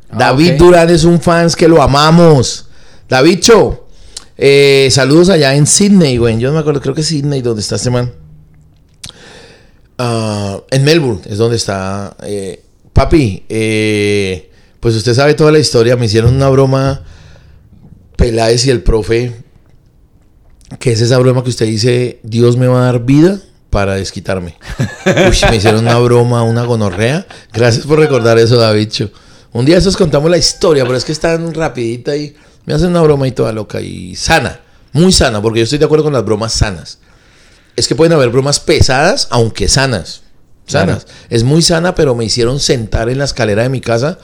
Ah, 0.10 0.18
David. 0.18 0.54
Durán 0.58 0.90
es 0.90 1.04
un 1.04 1.20
fans 1.20 1.56
que 1.56 1.68
lo 1.68 1.82
amamos. 1.82 2.68
David 3.10 3.40
Cho, 3.42 3.88
eh, 4.38 4.88
saludos 4.92 5.30
allá 5.30 5.56
en 5.56 5.68
Sydney, 5.68 6.18
güey. 6.18 6.38
Yo 6.40 6.50
no 6.50 6.56
me 6.56 6.60
acuerdo, 6.62 6.82
creo 6.82 6.94
que 6.96 7.02
es 7.02 7.08
Sydney 7.08 7.42
donde 7.42 7.62
está 7.62 7.76
este 7.76 7.90
man. 7.90 8.12
Ah, 10.04 10.64
en 10.72 10.84
Melbourne 10.84 11.22
es 11.26 11.38
donde 11.38 11.58
está. 11.58 12.16
eh, 12.24 12.64
papi, 12.92 13.46
eh, 13.48 14.50
pues 14.80 14.96
usted 14.96 15.14
sabe 15.14 15.36
toda 15.36 15.52
la 15.52 15.60
historia. 15.60 15.96
Me 15.96 16.08
hicieron 16.08 16.34
una 16.34 16.50
broma 16.50 17.04
Peláez 18.16 18.66
y 18.66 18.72
el 18.72 18.82
profe. 18.82 19.32
Que 20.80 20.94
es 20.94 21.02
esa 21.02 21.20
broma 21.20 21.44
que 21.44 21.50
usted 21.52 21.68
dice, 21.68 22.20
Dios 22.24 22.58
me 22.58 22.66
va 22.66 22.82
a 22.82 22.86
dar 22.86 23.06
vida 23.06 23.40
para 23.70 23.94
desquitarme. 23.94 24.56
Uy, 25.06 25.38
me 25.52 25.58
hicieron 25.58 25.82
una 25.82 26.00
broma, 26.00 26.42
una 26.42 26.64
gonorrea. 26.64 27.28
Gracias 27.54 27.86
por 27.86 28.00
recordar 28.00 28.40
eso, 28.40 28.58
Davidcho. 28.58 29.12
Un 29.52 29.66
día 29.66 29.78
esos 29.78 29.98
contamos 29.98 30.32
la 30.32 30.38
historia, 30.38 30.84
pero 30.84 30.98
es 30.98 31.06
que 31.06 31.12
es 31.12 31.20
tan 31.20 31.54
rapidita 31.54 32.16
y 32.16 32.36
me 32.66 32.74
hacen 32.74 32.90
una 32.90 33.02
broma 33.02 33.28
y 33.28 33.34
toda 33.34 33.52
loca 33.52 33.82
y 33.82 34.16
sana. 34.16 34.62
Muy 34.94 35.12
sana, 35.12 35.42
porque 35.44 35.60
yo 35.60 35.66
estoy 35.66 35.78
de 35.78 35.86
acuerdo 35.86 36.06
con 36.06 36.14
las 36.14 36.26
bromas 36.26 36.54
sanas. 36.54 36.98
Es 37.82 37.88
que 37.88 37.96
pueden 37.96 38.14
haber 38.14 38.30
bromas 38.30 38.60
pesadas, 38.60 39.28
aunque 39.32 39.68
sanas. 39.68 40.22
sanas. 40.68 41.08
Es 41.32 41.44
muy 41.44 41.64
sana, 41.64 41.96
pero 41.96 42.14
me 42.14 42.24
hicieron 42.26 42.60
sentar 42.60 43.10
en 43.10 43.18
la 43.18 43.24
escalera 43.26 43.64
de 43.64 43.70
mi 43.70 43.82
casa 43.82 44.20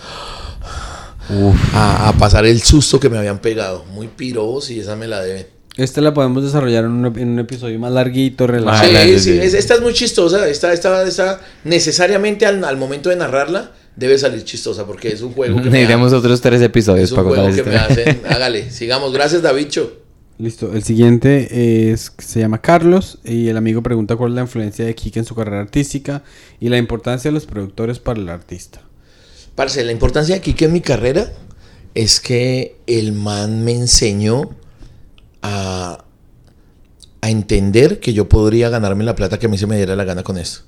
a, 1.73 2.07
a 2.09 2.13
pasar 2.13 2.45
el 2.45 2.61
susto 2.61 2.99
que 2.99 3.09
me 3.09 3.17
habían 3.17 3.39
pegado. 3.39 3.83
Muy 3.85 4.07
piros 4.07 4.69
y 4.69 4.79
esa 4.79 4.95
me 4.95 5.07
la 5.07 5.21
deben. 5.21 5.47
Esta 5.75 6.01
la 6.01 6.13
podemos 6.13 6.43
desarrollar 6.43 6.85
en 6.85 6.91
un, 6.91 7.05
en 7.19 7.29
un 7.29 7.39
episodio 7.39 7.77
más 7.79 7.91
larguito, 7.91 8.45
relajado. 8.47 8.87
Sí, 8.89 9.19
sí, 9.19 9.19
sí. 9.19 9.39
es- 9.39 9.53
esta 9.53 9.73
es 9.75 9.81
muy 9.81 9.93
chistosa. 9.93 10.47
Esta, 10.47 10.71
esta, 10.73 11.03
esta 11.03 11.39
necesariamente 11.63 12.45
al, 12.45 12.63
al 12.63 12.77
momento 12.77 13.09
de 13.09 13.15
narrarla 13.15 13.71
debe 13.95 14.17
salir 14.19 14.43
chistosa 14.43 14.85
porque 14.85 15.09
es 15.09 15.21
un 15.23 15.33
juego 15.33 15.55
que 15.57 15.63
me, 15.65 15.69
Necesitamos 15.71 16.13
otros 16.13 16.39
tres 16.41 16.61
episodios 16.61 17.05
es 17.05 17.11
un 17.11 17.15
para 17.17 17.27
juego 17.29 17.55
que 17.55 17.63
me 17.63 17.75
hacen. 17.75 18.21
Hágale, 18.29 18.71
sigamos. 18.71 19.11
Gracias, 19.13 19.41
Davicho. 19.41 19.91
Listo. 20.39 20.71
El 20.73 20.83
siguiente 20.83 21.91
es 21.91 22.13
se 22.19 22.39
llama 22.39 22.61
Carlos 22.61 23.17
y 23.23 23.47
el 23.47 23.57
amigo 23.57 23.81
pregunta 23.81 24.15
cuál 24.15 24.31
es 24.31 24.35
la 24.35 24.41
influencia 24.41 24.85
de 24.85 24.93
Kike 24.93 25.19
en 25.19 25.25
su 25.25 25.33
carrera 25.33 25.61
artística 25.61 26.23
y 26.59 26.69
la 26.69 26.77
importancia 26.77 27.29
de 27.29 27.33
los 27.33 27.47
productores 27.47 27.97
para 27.97 28.19
el 28.19 28.29
artista. 28.29 28.81
Parce, 29.55 29.83
la 29.83 29.91
importancia 29.91 30.35
de 30.35 30.41
Kike 30.41 30.65
en 30.65 30.73
mi 30.73 30.81
carrera 30.81 31.31
es 31.95 32.19
que 32.19 32.77
el 32.85 33.13
man 33.13 33.63
me 33.63 33.71
enseñó 33.71 34.51
a, 35.41 36.05
a 37.21 37.29
entender 37.31 37.99
que 37.99 38.13
yo 38.13 38.29
podría 38.29 38.69
ganarme 38.69 39.03
la 39.03 39.15
plata 39.15 39.39
que 39.39 39.47
a 39.47 39.49
mí 39.49 39.57
se 39.57 39.65
me 39.65 39.77
diera 39.77 39.95
la 39.95 40.03
gana 40.03 40.21
con 40.21 40.37
esto. 40.37 40.61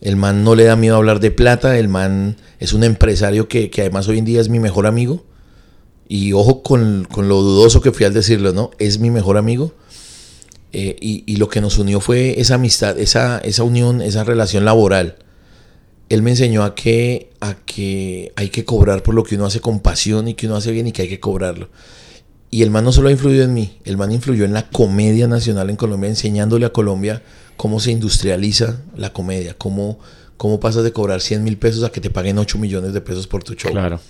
El 0.00 0.16
man 0.16 0.42
no 0.42 0.56
le 0.56 0.64
da 0.64 0.74
miedo 0.74 0.96
hablar 0.96 1.20
de 1.20 1.30
plata, 1.30 1.78
el 1.78 1.86
man 1.86 2.36
es 2.58 2.72
un 2.72 2.82
empresario 2.82 3.46
que, 3.46 3.70
que 3.70 3.82
además 3.82 4.08
hoy 4.08 4.18
en 4.18 4.24
día 4.24 4.40
es 4.40 4.48
mi 4.48 4.58
mejor 4.58 4.88
amigo. 4.88 5.24
Y 6.10 6.34
ojo 6.34 6.62
con, 6.62 7.06
con 7.10 7.28
lo 7.28 7.40
dudoso 7.40 7.80
que 7.80 7.92
fui 7.92 8.04
al 8.04 8.12
decirlo, 8.12 8.52
¿no? 8.52 8.72
Es 8.78 8.98
mi 8.98 9.10
mejor 9.10 9.38
amigo. 9.38 9.72
Eh, 10.72 10.96
y, 11.00 11.24
y 11.24 11.36
lo 11.36 11.48
que 11.48 11.60
nos 11.60 11.78
unió 11.78 12.00
fue 12.00 12.40
esa 12.40 12.56
amistad, 12.56 12.98
esa, 12.98 13.38
esa 13.38 13.62
unión, 13.62 14.02
esa 14.02 14.24
relación 14.24 14.64
laboral 14.64 15.16
él 16.10 16.22
me 16.22 16.30
enseñó 16.30 16.64
a 16.64 16.74
que, 16.74 17.30
a 17.40 17.54
que 17.54 18.32
hay 18.34 18.50
que 18.50 18.64
cobrar 18.64 19.02
por 19.02 19.14
lo 19.14 19.22
que 19.22 19.36
uno 19.36 19.46
hace 19.46 19.60
con 19.60 19.78
pasión 19.78 20.26
y 20.26 20.34
que 20.34 20.46
uno 20.46 20.56
hace 20.56 20.72
bien 20.72 20.88
y 20.88 20.92
que 20.92 21.02
hay 21.02 21.08
que 21.08 21.20
cobrarlo. 21.20 21.70
Y 22.50 22.62
el 22.62 22.70
man 22.70 22.84
no 22.84 22.90
solo 22.90 23.08
ha 23.08 23.12
influido 23.12 23.44
en 23.44 23.54
mí, 23.54 23.78
el 23.84 23.96
man 23.96 24.10
influyó 24.10 24.44
en 24.44 24.52
la 24.52 24.68
comedia 24.68 25.28
nacional 25.28 25.70
en 25.70 25.76
Colombia, 25.76 26.10
enseñándole 26.10 26.66
a 26.66 26.72
Colombia 26.72 27.22
cómo 27.56 27.78
se 27.78 27.92
industrializa 27.92 28.80
la 28.96 29.12
comedia, 29.12 29.54
cómo, 29.56 30.00
cómo 30.36 30.58
pasas 30.58 30.82
de 30.82 30.92
cobrar 30.92 31.20
100 31.20 31.44
mil 31.44 31.56
pesos 31.58 31.84
a 31.84 31.92
que 31.92 32.00
te 32.00 32.10
paguen 32.10 32.38
8 32.38 32.58
millones 32.58 32.92
de 32.92 33.00
pesos 33.00 33.28
por 33.28 33.44
tu 33.44 33.54
show. 33.54 33.70
Claro. 33.70 34.00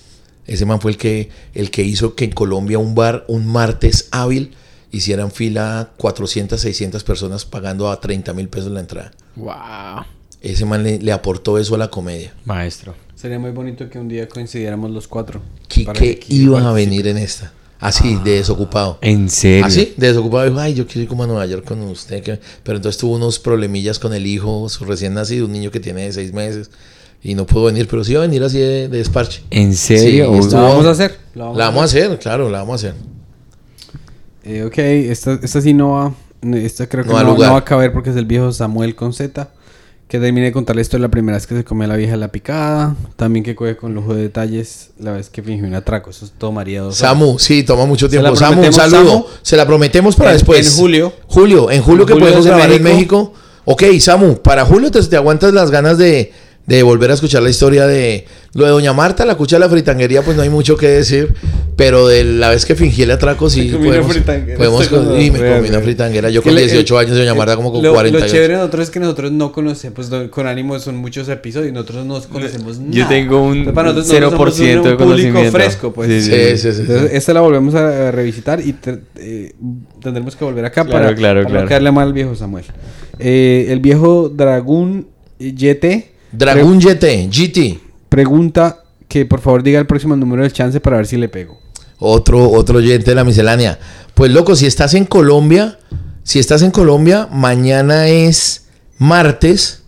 Ese 0.51 0.67
man 0.67 0.81
fue 0.81 0.91
el 0.91 0.97
que, 0.97 1.29
el 1.55 1.71
que 1.71 1.85
hizo 1.85 2.17
que 2.17 2.25
en 2.25 2.33
Colombia 2.33 2.81
un 2.81 2.97
bar, 2.97 3.25
un 3.29 3.47
martes 3.47 4.09
hábil, 4.11 4.51
hicieran 4.91 5.31
fila 5.31 5.93
400, 5.97 6.61
600 6.61 7.05
personas 7.05 7.45
pagando 7.45 7.89
a 7.89 8.01
30 8.01 8.35
mil 8.35 8.49
pesos 8.49 8.73
la 8.73 8.81
entrada. 8.81 9.13
Wow. 9.37 10.05
Ese 10.41 10.65
man 10.65 10.83
le, 10.83 10.99
le 10.99 11.13
aportó 11.13 11.57
eso 11.57 11.77
a 11.77 11.79
la 11.79 11.89
comedia. 11.89 12.35
Maestro. 12.45 12.97
Sería 13.15 13.39
muy 13.39 13.53
bonito 13.53 13.89
que 13.89 14.01
un 14.01 14.09
día 14.09 14.29
coincidiéramos 14.29 14.91
los 14.91 15.07
cuatro. 15.07 15.41
Quique 15.69 16.19
que 16.19 16.35
iba 16.35 16.69
a 16.69 16.73
venir 16.73 17.07
en 17.07 17.19
esta. 17.19 17.53
Así, 17.79 18.17
de 18.17 18.33
desocupado. 18.33 18.99
¿En 19.03 19.31
serio? 19.31 19.67
Así, 19.67 19.95
de 19.97 20.09
desocupado. 20.09 20.47
Dijo, 20.47 20.59
ay, 20.59 20.75
yo 20.75 20.85
quiero 20.85 21.03
ir 21.03 21.09
como 21.09 21.23
a 21.23 21.27
Nueva 21.29 21.47
York 21.47 21.65
con 21.65 21.81
usted. 21.83 22.25
que-". 22.25 22.41
Pero 22.65 22.79
entonces 22.79 22.99
tuvo 22.99 23.15
unos 23.15 23.39
problemillas 23.39 24.01
con 24.01 24.13
el 24.15 24.27
hijo, 24.27 24.69
su 24.69 24.85
recién 24.85 25.15
nacido, 25.15 25.47
un 25.47 25.53
niño 25.53 25.71
que 25.71 25.79
tiene 25.79 26.03
de 26.03 26.13
seis 26.13 26.33
meses. 26.33 26.73
Y 27.23 27.35
no 27.35 27.45
pudo 27.47 27.65
venir, 27.65 27.87
pero 27.89 28.03
sí 28.03 28.13
iba 28.13 28.23
a 28.23 28.27
venir 28.27 28.43
así 28.43 28.59
de, 28.59 28.89
de 28.89 28.99
desparche. 28.99 29.43
¿En 29.51 29.75
serio? 29.75 30.33
Sí, 30.43 30.51
La 30.53 30.61
vamos 30.63 30.87
a 30.87 30.91
hacer. 30.91 31.19
La 31.35 31.45
vamos 31.45 31.59
La 31.59 31.67
a 31.67 31.85
hacer, 31.85 32.19
claro, 32.19 32.49
la 32.49 32.59
vamos 32.61 32.73
a 32.85 32.89
hacer. 32.89 32.95
Eh, 34.45 34.65
ok, 34.65 34.79
esta, 34.79 35.39
esta 35.43 35.61
sí 35.61 35.75
no 35.75 35.91
va. 35.93 36.15
Esta 36.57 36.89
creo 36.89 37.05
que 37.05 37.11
No 37.11 37.37
va 37.37 37.57
a 37.59 37.65
caber 37.65 37.93
porque 37.93 38.11
es 38.11 38.17
el 38.17 38.25
viejo 38.25 38.53
Samuel 38.53 38.95
con 38.95 39.13
Z. 39.13 39.49
Que 40.09 40.19
termine 40.19 40.47
de 40.47 40.53
contarle 40.53 40.83
esto 40.83 40.97
de 40.97 41.03
la 41.03 41.09
primera 41.09 41.37
vez 41.37 41.47
que 41.47 41.55
se 41.55 41.63
comió 41.63 41.85
a 41.85 41.89
la 41.89 41.97
vieja 41.97 42.17
la 42.17 42.29
picada. 42.33 42.97
También 43.17 43.45
que 43.45 43.55
coge 43.55 43.77
con 43.77 43.95
lujo 43.95 44.15
de 44.15 44.23
detalles 44.23 44.91
la 44.99 45.13
vez 45.13 45.29
que 45.31 45.41
fingió 45.43 45.65
un 45.69 45.75
atraco. 45.75 46.11
Eso 46.11 46.25
es 46.25 46.33
todo 46.33 46.51
María 46.51 46.81
dos 46.81 47.01
horas. 47.01 47.13
Samu, 47.13 47.39
sí, 47.39 47.63
toma 47.63 47.87
mucho 47.87 48.09
tiempo. 48.09 48.35
Samu, 48.35 48.61
un 48.65 48.73
saludo. 48.73 49.05
Samu. 49.05 49.25
Se 49.43 49.57
la 49.57 49.67
prometemos 49.67 50.17
para 50.17 50.31
En- 50.31 50.37
después. 50.39 50.67
en 50.67 50.77
julio. 50.81 51.13
Julio, 51.29 51.71
en 51.71 51.83
julio 51.83 52.03
En 52.03 52.09
que 52.09 52.17
podemos 52.17 52.45
grabar 52.45 52.73
en 52.73 52.83
México. 52.83 53.35
México. 53.35 53.35
Ok, 53.67 53.85
Samu, 54.01 54.37
para 54.39 54.65
julio 54.65 54.91
te, 54.91 55.01
te 55.05 55.15
aguantas 55.17 55.53
las 55.53 55.71
ganas 55.71 55.97
de, 55.97 56.33
de 56.66 56.82
volver 56.85 57.11
a 57.11 57.15
escuchar 57.15 57.43
la 57.43 57.51
historia 57.51 57.87
de 57.87 58.27
lo 58.53 58.65
de 58.65 58.70
Doña 58.70 58.93
Marta, 58.93 59.24
la 59.24 59.35
cucha 59.37 59.57
de 59.57 59.61
la 59.61 59.69
fritanguería, 59.69 60.23
pues 60.23 60.37
no 60.37 60.43
hay 60.43 60.51
mucho 60.51 60.77
que 60.77 60.87
decir. 60.89 61.32
Pero 61.77 62.07
de 62.07 62.24
la 62.24 62.51
vez 62.51 62.66
que 62.66 62.74
fingí 62.74 63.03
el 63.03 63.11
atraco, 63.11 63.49
sí 63.49 63.62
Me 63.62 63.70
comí 63.73 63.85
una 63.89 63.97
podemos. 63.97 64.12
fritanguera, 64.12 64.59
podemos 64.59 64.89
con- 64.89 65.20
y 65.20 65.31
me 65.31 65.39
comí 65.39 65.69
una 65.70 65.81
fritanguera. 65.81 66.28
Yo 66.31 66.43
con 66.43 66.55
le- 66.55 66.61
18 66.62 67.01
el- 67.01 67.07
años, 67.07 67.19
Doña 67.19 67.35
Marta 67.35 67.57
como 67.57 67.73
con 67.73 67.82
lo, 67.82 67.93
48. 67.95 68.27
Lo 68.27 68.31
chévere 68.32 68.53
de 68.55 68.59
nosotros 68.59 68.85
es 68.85 68.91
que 68.91 69.01
nosotros 69.01 69.32
no 69.32 69.51
conocemos, 69.51 69.95
pues 70.09 70.28
con 70.31 70.47
ánimo 70.47 70.78
son 70.78 70.97
muchos 70.97 71.28
episodios, 71.31 71.73
nosotros 71.73 72.05
no 72.05 72.20
conocemos 72.28 72.78
nada. 72.78 72.91
Yo 72.93 73.09
tengo 73.09 73.43
un 73.43 73.51
Entonces, 73.59 73.74
para 73.74 73.93
nosotros, 73.93 74.09
0% 74.12 74.20
nosotros 74.20 74.55
somos 74.55 74.61
un- 74.70 74.82
de 74.85 74.91
un 74.91 74.97
conocimiento. 74.99 75.53
fresco, 75.53 75.93
pues. 75.93 76.24
Sí, 76.24 76.31
Sí, 76.31 76.31
sí, 76.31 76.57
sí. 76.59 76.73
sí. 76.74 76.81
Entonces, 76.82 77.11
esta 77.15 77.32
la 77.32 77.41
volvemos 77.41 77.74
a, 77.74 78.09
a 78.09 78.11
revisitar 78.12 78.61
y 78.61 78.74
te- 78.74 79.01
eh, 79.16 79.55
tendremos 80.03 80.37
que 80.37 80.45
volver 80.45 80.66
acá 80.66 80.85
Claro, 80.85 81.05
para, 81.07 81.15
claro, 81.16 81.41
para 81.41 81.49
claro. 81.51 81.62
no 81.62 81.69
quedarle 81.69 81.93
mal 81.93 82.09
al 82.09 82.12
viejo 82.12 82.35
Samuel. 82.37 82.65
Eh, 83.19 83.66
el 83.70 83.81
viejo 83.81 84.28
Dragón 84.28 85.07
YT 85.39 86.10
Dragón 86.32 86.81
GT, 86.81 87.28
GT. 87.31 87.81
pregunta 88.09 88.85
que 89.09 89.27
por 89.27 89.40
favor 89.40 89.62
diga 89.62 89.78
el 89.78 89.86
próximo 89.86 90.16
número 90.16 90.43
del 90.43 90.52
chance 90.52 90.81
para 90.81 90.97
ver 90.97 91.07
si 91.07 91.16
le 91.16 91.28
pego. 91.28 91.61
Otro, 91.98 92.51
otro 92.51 92.78
oyente 92.78 93.11
de 93.11 93.15
la 93.15 93.24
miscelánea. 93.24 93.78
Pues 94.15 94.31
loco, 94.31 94.57
si 94.57 94.66
estás 94.66 94.94
en 94.94 95.05
Colombia, 95.05 95.78
si 96.23 96.39
estás 96.39 96.62
en 96.62 96.70
Colombia, 96.70 97.28
mañana 97.31 98.09
es 98.09 98.66
martes. 98.98 99.82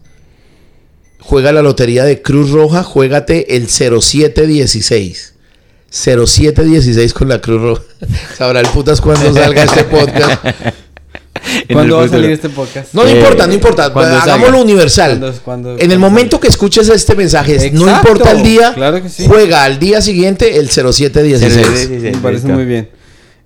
Juega 1.20 1.52
la 1.52 1.62
lotería 1.62 2.04
de 2.04 2.20
Cruz 2.20 2.50
Roja, 2.50 2.82
juégate 2.82 3.56
el 3.56 3.68
0716. 3.68 5.34
0716 5.90 7.14
con 7.14 7.28
la 7.28 7.40
Cruz 7.40 7.62
Roja. 7.62 7.82
Sabrá 8.36 8.60
el 8.60 8.68
putas 8.68 9.00
cuando 9.00 9.32
salga 9.32 9.62
este 9.62 9.84
podcast. 9.84 10.44
¿Cuándo 11.72 11.96
va 11.98 12.04
a 12.04 12.08
salir 12.08 12.30
este 12.30 12.48
podcast? 12.48 12.94
No, 12.94 13.04
no 13.04 13.08
Eh, 13.10 13.16
importa, 13.18 13.46
no 13.46 13.52
importa. 13.54 13.84
Hagámoslo 13.86 14.20
salga. 14.46 14.60
universal. 14.62 15.34
En 15.78 15.90
el 15.90 15.98
momento 15.98 16.36
salga. 16.36 16.40
que 16.42 16.48
escuches 16.48 16.88
este 16.88 17.14
mensaje, 17.14 17.70
no 17.72 17.88
importa 17.90 18.30
el 18.32 18.42
día, 18.42 18.72
Claro 18.74 19.02
que 19.02 19.08
sí. 19.08 19.24
juega 19.26 19.64
al 19.64 19.78
día 19.78 20.00
siguiente 20.00 20.58
el 20.58 20.68
0716. 20.70 21.66
Sí, 21.66 21.86
sí, 21.86 21.94
Me 22.00 22.12
parece 22.18 22.46
listo. 22.46 22.48
muy 22.58 22.64
bien. 22.64 22.88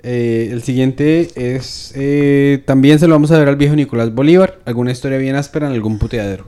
Eh, 0.03 0.51
el 0.53 0.63
siguiente 0.63 1.31
es. 1.35 1.93
eh, 1.97 2.63
también 2.65 2.99
se 2.99 3.09
lo 3.09 3.15
vamos 3.15 3.31
a 3.33 3.39
ver 3.39 3.49
al 3.49 3.57
viejo 3.57 3.75
Nicolás 3.75 4.15
Bolívar. 4.15 4.59
¿Alguna 4.65 4.93
historia 4.93 5.19
bien 5.19 5.35
áspera 5.37 5.67
en 5.67 5.73
algún 5.73 5.99
puteadero? 5.99 6.47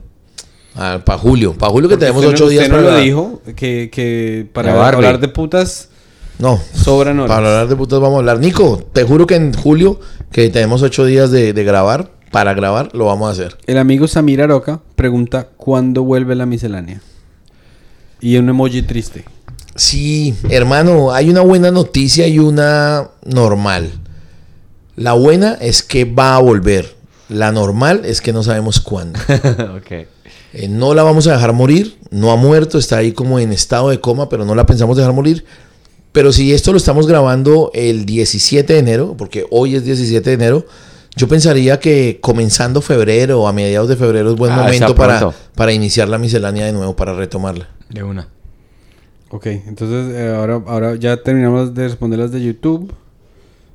para 0.75 1.03
Ah, 1.07 1.19
Julio. 1.19 1.55
Para 1.55 1.73
Julio 1.73 1.89
que 1.89 1.97
tenemos 1.97 2.25
ocho 2.25 2.49
días 2.49 2.65
usted 2.67 2.77
no 2.77 2.85
para 2.85 2.99
lo 2.99 3.03
dijo. 3.03 3.43
Que, 3.57 3.89
que 3.91 4.47
para 4.53 4.87
hablar 4.89 5.19
de 5.19 5.27
putas 5.29 5.88
No, 6.39 6.61
sobran 6.73 7.19
horas. 7.19 7.37
Para 7.37 7.49
hablar 7.49 7.69
de 7.69 7.77
putas 7.77 8.01
vamos 8.01 8.17
a 8.17 8.19
hablar. 8.21 8.39
Nico, 8.39 8.83
te 8.93 9.05
juro 9.05 9.27
que 9.27 9.35
en 9.35 9.53
julio, 9.53 10.01
que 10.31 10.49
tenemos 10.51 10.83
ocho 10.83 11.05
días 11.05 11.31
de, 11.31 11.53
de 11.53 11.65
grabar, 11.65 12.13
para 12.31 12.55
grabar, 12.55 12.91
lo 12.95 13.07
vamos 13.07 13.29
a 13.29 13.33
hacer. 13.33 13.57
El 13.67 13.79
amigo 13.79 14.07
Samir 14.07 14.43
Aroca 14.43 14.81
pregunta: 14.95 15.49
¿Cuándo 15.57 16.05
vuelve 16.05 16.35
la 16.35 16.47
miscelánea? 16.47 17.01
Y 18.21 18.37
un 18.37 18.49
emoji 18.49 18.83
triste. 18.83 19.25
Sí, 19.75 20.35
hermano, 20.51 21.13
hay 21.13 21.31
una 21.31 21.41
buena 21.41 21.71
noticia 21.71 22.27
y 22.27 22.39
una 22.39 23.11
normal. 23.25 23.93
La 24.97 25.13
buena 25.13 25.55
es 25.61 25.83
que 25.85 26.05
va 26.05 26.35
a 26.35 26.41
volver. 26.41 26.97
La 27.29 27.53
normal 27.53 28.03
es 28.05 28.21
que 28.21 28.33
no 28.33 28.43
sabemos 28.43 28.81
cuándo. 28.81 29.21
ok. 29.77 30.09
Eh, 30.55 30.67
no 30.69 30.95
la 30.95 31.05
vamos 31.05 31.29
a 31.29 31.33
dejar 31.33 31.53
morir. 31.53 31.99
No 32.11 32.33
ha 32.33 32.37
muerto, 32.37 32.79
está 32.79 32.97
ahí 32.97 33.13
como 33.13 33.39
en 33.39 33.53
estado 33.53 33.91
de 33.91 34.01
coma, 34.01 34.29
pero 34.29 34.45
no 34.45 34.55
la 34.57 34.67
pensamos 34.67 34.97
dejar 34.97 35.13
morir. 35.13 35.45
Pero 36.19 36.33
si 36.33 36.53
esto 36.53 36.73
lo 36.73 36.79
estamos 36.79 37.07
grabando 37.07 37.71
el 37.75 38.05
17 38.05 38.73
de 38.73 38.79
enero, 38.81 39.15
porque 39.17 39.47
hoy 39.51 39.77
es 39.77 39.85
17 39.85 40.29
de 40.31 40.35
enero, 40.35 40.67
yo 41.15 41.29
pensaría 41.29 41.79
que 41.79 42.19
comenzando 42.21 42.81
febrero 42.83 43.43
o 43.43 43.47
a 43.47 43.53
mediados 43.53 43.89
de 43.89 43.95
febrero 43.95 44.29
es 44.33 44.35
buen 44.37 44.51
Ah, 44.51 44.65
momento 44.65 44.97
para, 44.97 45.31
para 45.55 45.73
iniciar 45.73 46.09
la 46.09 46.19
miscelánea 46.19 46.67
de 46.67 46.73
nuevo, 46.73 46.97
para 46.97 47.13
retomarla. 47.13 47.69
De 47.89 48.03
una. 48.03 48.27
Ok, 49.31 49.47
entonces 49.47 50.13
eh, 50.13 50.35
ahora, 50.37 50.61
ahora 50.67 50.97
ya 50.97 51.19
terminamos 51.23 51.73
de 51.73 51.85
responder 51.87 52.19
las 52.19 52.33
de 52.33 52.43
YouTube. 52.43 52.93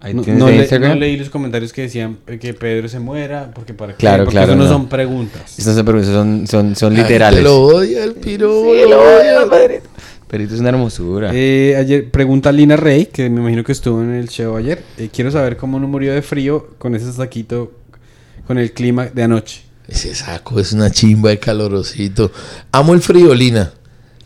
Ahí 0.01 0.13
No, 0.13 0.21
no 0.27 0.49
le- 0.49 0.79
no 0.79 0.95
leí 0.95 1.15
los 1.15 1.29
comentarios 1.29 1.71
que 1.71 1.83
decían 1.83 2.17
eh, 2.27 2.39
que 2.39 2.53
Pedro 2.53 2.89
se 2.89 2.99
muera, 2.99 3.51
porque 3.55 3.73
para 3.73 3.93
Claro, 3.93 4.25
porque 4.25 4.33
claro, 4.35 4.51
eso 4.51 4.57
no, 4.57 4.65
no. 4.65 4.69
son 4.69 4.89
preguntas. 4.89 5.57
Estas 5.57 5.75
son 5.77 5.85
preguntas, 5.85 6.11
son, 6.13 6.45
son, 6.45 6.75
son 6.75 6.93
literales. 6.93 7.39
te 7.39 7.43
lo 7.45 7.61
odia 7.61 8.03
el 8.03 8.15
piro. 8.15 8.49
lo 8.49 8.99
odia. 9.01 9.45
Perito 10.33 10.55
es 10.55 10.61
una 10.61 10.69
hermosura. 10.69 11.29
Eh, 11.31 11.75
ayer 11.77 12.09
pregunta 12.09 12.51
Lina 12.51 12.75
Rey, 12.75 13.05
que 13.05 13.29
me 13.29 13.39
imagino 13.41 13.63
que 13.63 13.71
estuvo 13.71 14.01
en 14.01 14.15
el 14.15 14.29
show 14.29 14.55
ayer. 14.55 14.83
eh, 14.97 15.09
quiero 15.13 15.29
saber 15.29 15.57
cómo 15.57 15.79
no 15.79 15.87
murió 15.87 16.11
de 16.11 16.23
frío 16.23 16.69
con 16.79 16.95
ese 16.95 17.13
saquito, 17.13 17.71
con 18.47 18.57
el 18.57 18.71
clima 18.73 19.05
de 19.05 19.21
anoche. 19.21 19.61
Ese 19.87 20.15
saco 20.15 20.59
es 20.59 20.73
una 20.73 20.89
chimba 20.89 21.29
de 21.29 21.37
calorosito. 21.37 22.31
Amo 22.71 22.95
el 22.95 23.01
frío, 23.01 23.35
Lina. 23.35 23.73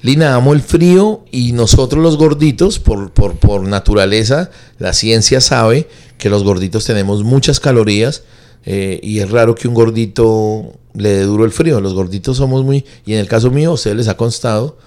Lina, 0.01 0.33
amo 0.33 0.53
el 0.53 0.61
frío 0.61 1.25
y 1.29 1.51
nosotros 1.51 2.01
los 2.01 2.15
gorditos, 2.17 2.79
por, 2.79 3.11
por, 3.11 3.35
por 3.35 3.63
naturaleza, 3.63 4.49
la 4.79 4.93
ciencia 4.93 5.41
sabe 5.41 5.89
que 6.17 6.29
los 6.29 6.45
gorditos 6.45 6.85
tenemos 6.85 7.25
muchas 7.25 7.59
calorías. 7.59 8.23
eh, 8.65 9.01
y 9.03 9.19
es 9.19 9.29
raro 9.29 9.55
que 9.55 9.67
un 9.67 9.73
gordito 9.73 10.71
le 10.93 11.09
dé 11.09 11.23
duro 11.23 11.43
el 11.43 11.51
frío. 11.51 11.81
Los 11.81 11.93
gorditos 11.93 12.37
somos 12.37 12.63
muy, 12.63 12.85
y 13.05 13.11
en 13.11 13.19
el 13.19 13.27
caso 13.27 13.51
mío, 13.51 13.71
a 13.71 13.73
ustedes 13.73 13.97
les 13.97 14.07
ha 14.07 14.15
constado, 14.15 14.77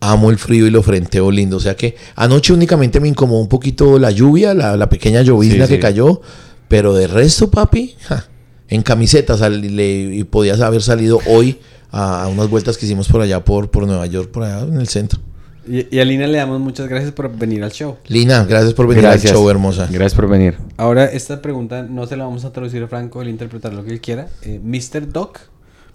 amo 0.00 0.30
el 0.30 0.38
frío 0.38 0.66
y 0.66 0.70
lo 0.70 0.82
frenteo 0.82 1.30
lindo. 1.30 1.56
O 1.56 1.60
sea 1.60 1.76
que 1.76 1.96
anoche 2.16 2.52
únicamente 2.52 3.00
me 3.00 3.08
incomodó 3.08 3.40
un 3.40 3.48
poquito 3.48 3.98
la 3.98 4.10
lluvia, 4.10 4.54
la, 4.54 4.76
la 4.76 4.88
pequeña 4.88 5.22
llovizna 5.22 5.66
Sí, 5.66 5.70
que 5.70 5.76
sí. 5.76 5.80
cayó, 5.82 6.20
pero 6.68 6.94
de 6.94 7.06
resto, 7.06 7.50
papi, 7.50 7.94
ja, 8.02 8.26
en 8.68 8.82
camiseta 8.82 9.34
y 9.50 10.24
podías 10.24 10.60
haber 10.60 10.82
salido 10.82 11.18
hoy 11.26 11.58
a, 11.90 12.22
a 12.24 12.28
unas 12.28 12.48
vueltas 12.50 12.76
que 12.76 12.86
hicimos 12.86 13.08
por 13.08 13.20
allá, 13.22 13.44
por, 13.44 13.70
por 13.70 13.86
Nueva 13.86 14.06
York, 14.06 14.30
por 14.30 14.42
allá 14.44 14.60
en 14.62 14.78
el 14.80 14.88
centro. 14.88 15.20
Y, 15.66 15.94
y 15.94 16.00
a 16.00 16.04
Lina 16.04 16.26
le 16.26 16.38
damos 16.38 16.60
muchas 16.60 16.88
gracias 16.88 17.12
por 17.12 17.30
venir 17.36 17.62
al 17.62 17.72
show. 17.72 17.96
Lina, 18.06 18.44
gracias 18.44 18.72
por 18.72 18.86
venir 18.86 19.02
Gracias. 19.02 19.32
al 19.32 19.36
show, 19.38 19.50
hermosa. 19.50 19.86
Gracias 19.90 20.14
por 20.14 20.26
venir. 20.28 20.56
Ahora, 20.78 21.04
esta 21.06 21.42
pregunta 21.42 21.82
no 21.82 22.06
se 22.06 22.16
la 22.16 22.24
vamos 22.24 22.46
a 22.46 22.52
traducir 22.52 22.82
a 22.82 22.88
Franco, 22.88 23.20
él 23.20 23.28
interpretar 23.28 23.74
lo 23.74 23.84
que 23.84 23.90
él 23.92 24.00
quiera. 24.00 24.28
Eh, 24.42 24.60
Mr. 24.64 25.12
Doc 25.12 25.40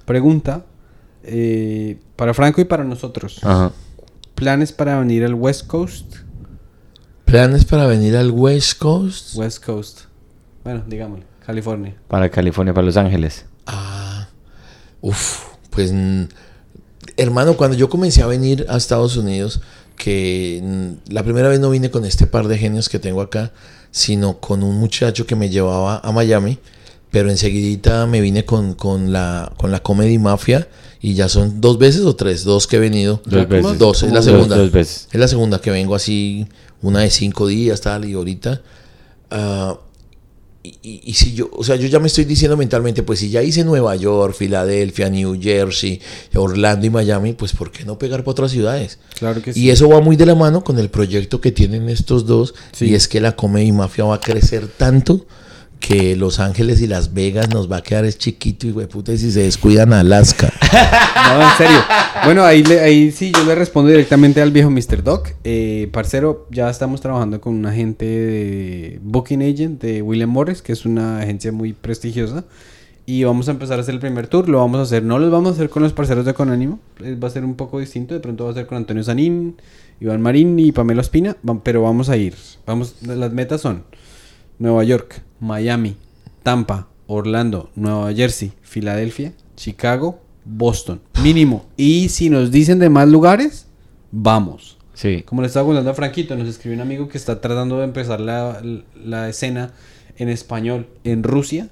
pregunta 0.06 0.66
eh, 1.24 1.98
para 2.16 2.34
Franco 2.36 2.62
y 2.62 2.66
para 2.66 2.84
nosotros. 2.84 3.40
Ajá. 3.42 3.72
¿Planes 4.36 4.72
para 4.72 5.00
venir 5.00 5.24
al 5.24 5.34
West 5.36 5.68
Coast? 5.68 6.16
¿Planes 7.26 7.66
para 7.66 7.88
venir 7.88 8.16
al 8.16 8.32
West 8.32 8.78
Coast? 8.78 9.36
West 9.36 9.64
Coast. 9.64 10.02
Bueno, 10.64 10.84
digámosle, 10.88 11.26
California. 11.46 11.96
Para 12.08 12.30
California, 12.30 12.74
para 12.74 12.86
Los 12.86 12.98
Ángeles. 12.98 13.46
Ah, 13.66 14.28
uf, 15.02 15.44
pues 15.70 15.94
hermano, 17.18 17.56
cuando 17.56 17.78
yo 17.78 17.90
comencé 17.90 18.22
a 18.22 18.28
venir 18.28 18.66
a 18.70 18.78
Estados 18.78 19.18
Unidos, 19.18 19.62
que 19.98 20.96
la 21.08 21.24
primera 21.24 21.50
vez 21.50 21.60
no 21.60 21.70
vine 21.70 21.92
con 21.92 22.06
este 22.06 22.28
par 22.28 22.48
de 22.48 22.58
genios 22.58 22.90
que 22.90 23.00
tengo 23.00 23.22
acá, 23.22 23.52
sino 23.92 24.40
con 24.40 24.64
un 24.64 24.78
muchacho 24.80 25.26
que 25.26 25.36
me 25.36 25.50
llevaba 25.50 26.00
a 26.00 26.12
Miami, 26.12 26.60
pero 27.14 27.30
enseguidita 27.30 28.08
me 28.08 28.22
vine 28.22 28.44
con, 28.44 28.74
con 28.74 29.14
la, 29.14 29.54
con 29.58 29.72
la 29.72 29.82
Comedy 29.84 30.18
Mafia 30.18 30.68
y 31.00 31.14
ya 31.14 31.30
son 31.30 31.62
dos 31.62 31.78
veces 31.78 32.02
o 32.02 32.16
tres, 32.16 32.44
dos 32.44 32.66
que 32.66 32.78
he 32.78 32.80
venido. 32.80 33.22
Dos 33.26 33.48
veces. 33.48 33.78
Dos, 33.78 34.02
es 34.02 34.10
la 34.12 34.16
Dos- 34.16 34.26
segunda. 34.26 34.58
dos 34.58 34.72
veces. 34.72 35.08
Es 35.12 35.20
la 35.20 35.28
segunda 35.28 35.62
que 35.62 35.70
vengo 35.70 35.94
así, 35.94 36.48
una 36.82 37.02
de 37.02 37.12
cinco 37.12 37.46
días, 37.46 37.82
tal, 37.82 38.06
y 38.06 38.14
ahorita. 38.14 38.62
ah, 39.30 39.78
y, 40.64 40.70
y- 40.82 41.02
y 41.04 41.14
si 41.14 41.34
yo, 41.34 41.50
o 41.52 41.64
sea, 41.64 41.76
yo 41.76 41.88
ya 41.88 42.00
me 42.00 42.08
estoy 42.08 42.24
diciendo 42.26 42.56
mentalmente, 42.58 43.04
pues 43.04 43.20
si 43.20 43.30
ya 43.30 43.44
hice 43.44 43.64
Nueva 43.66 43.96
York, 43.98 44.34
Filadelfia, 44.34 45.10
New 45.10 45.38
Jersey, 45.40 46.00
Orlando 46.36 46.86
y 46.88 46.90
Miami, 46.90 47.34
pues 47.34 47.52
¿por 47.54 47.70
qué 47.72 47.84
no 47.86 48.00
pegar 48.00 48.22
para 48.22 48.32
otras 48.32 48.52
ciudades? 48.52 48.98
Claro 49.20 49.40
que 49.42 49.54
sí. 49.54 49.60
Y 49.62 49.70
eso 49.72 49.88
va 49.90 50.00
muy 50.02 50.16
de 50.16 50.26
la 50.26 50.36
mano 50.36 50.64
con 50.64 50.80
el 50.80 50.90
proyecto 50.90 51.42
que 51.42 51.52
tienen 51.52 51.90
estos 51.90 52.26
dos, 52.26 52.56
Sí. 52.72 52.86
y 52.86 52.96
es 52.96 53.08
que 53.10 53.20
la 53.22 53.36
Comedy 53.36 53.72
Mafia 53.74 54.06
va 54.06 54.16
a 54.16 54.20
crecer 54.22 54.68
tanto 54.68 55.26
que 55.86 56.16
Los 56.16 56.40
Ángeles 56.40 56.82
y 56.82 56.88
Las 56.88 57.14
Vegas 57.14 57.50
nos 57.50 57.70
va 57.70 57.78
a 57.78 57.82
quedar 57.84 58.06
es 58.06 58.18
chiquito 58.18 58.66
y 58.68 58.72
puta 58.88 59.12
y 59.12 59.18
si 59.18 59.32
se 59.32 59.42
descuidan 59.42 59.92
Alaska. 59.92 60.52
No, 61.34 61.42
en 61.42 61.58
serio. 61.58 61.78
Bueno, 62.26 62.44
ahí, 62.44 62.64
le- 62.64 62.80
ahí 62.80 63.12
sí 63.12 63.32
yo 63.34 63.44
le 63.46 63.54
respondo 63.56 63.90
directamente 63.90 64.42
al 64.42 64.52
viejo 64.52 64.70
Mr. 64.70 65.04
Doc. 65.04 65.30
Eh, 65.44 65.90
parcero, 65.92 66.48
ya 66.52 66.70
estamos 66.70 67.00
trabajando 67.02 67.40
con 67.42 67.54
un 67.56 67.66
agente 67.66 68.06
de 68.06 69.00
Booking 69.04 69.42
Agent 69.42 69.82
de 69.82 70.02
William 70.02 70.30
Morris, 70.30 70.62
que 70.62 70.72
es 70.74 70.86
una 70.86 71.20
agencia 71.20 71.52
muy 71.52 71.74
prestigiosa. 71.74 72.44
Y 73.06 73.24
vamos 73.24 73.48
a 73.48 73.52
empezar 73.52 73.78
a 73.78 73.82
hacer 73.82 73.94
el 73.96 74.00
primer 74.00 74.28
tour. 74.28 74.48
Lo 74.50 74.60
vamos 74.60 74.80
a 74.80 74.84
hacer, 74.84 75.04
no 75.04 75.18
lo 75.20 75.30
vamos 75.32 75.52
a 75.52 75.54
hacer 75.56 75.70
con 75.70 75.84
los 75.84 75.94
parceros 75.94 76.26
de 76.26 76.34
Conánimo. 76.34 76.80
eh, 77.04 77.16
Va 77.22 77.28
a 77.28 77.32
ser 77.32 77.44
un 77.46 77.56
poco 77.56 77.80
distinto. 77.80 78.14
De 78.14 78.20
pronto 78.20 78.46
va 78.46 78.52
a 78.52 78.54
ser 78.54 78.66
con 78.68 78.78
Antonio 78.78 79.04
Sanín, 79.04 79.56
Iván 80.02 80.22
Marín 80.22 80.58
y 80.60 80.72
Pamela 80.72 81.02
Espina. 81.02 81.36
Pero 81.64 81.84
vamos 81.84 82.10
a 82.10 82.18
ir. 82.18 82.36
Vamos, 82.66 82.96
las 83.04 83.32
metas 83.32 83.62
son 83.62 83.84
Nueva 84.60 84.84
York, 84.84 85.22
Miami, 85.44 85.98
Tampa, 86.42 86.88
Orlando, 87.06 87.70
Nueva 87.76 88.14
Jersey, 88.14 88.54
Filadelfia, 88.62 89.34
Chicago, 89.58 90.22
Boston. 90.46 91.02
Mínimo. 91.22 91.66
Y 91.76 92.10
si 92.10 92.30
nos 92.30 92.50
dicen 92.50 92.80
de 92.80 92.90
más 92.90 93.10
lugares, 93.10 93.68
vamos. 94.12 94.78
Sí. 94.94 95.24
Como 95.24 95.42
le 95.42 95.48
estaba 95.48 95.66
contando 95.66 95.92
a 95.92 95.96
Franquito, 95.96 96.36
nos 96.38 96.48
escribió 96.48 96.78
un 96.78 96.82
amigo 96.82 97.10
que 97.10 97.18
está 97.18 97.42
tratando 97.42 97.80
de 97.80 97.84
empezar 97.84 98.22
la, 98.22 98.62
la 98.96 99.28
escena 99.28 99.74
en 100.18 100.30
español 100.30 100.88
en 101.04 101.24
Rusia. 101.24 101.70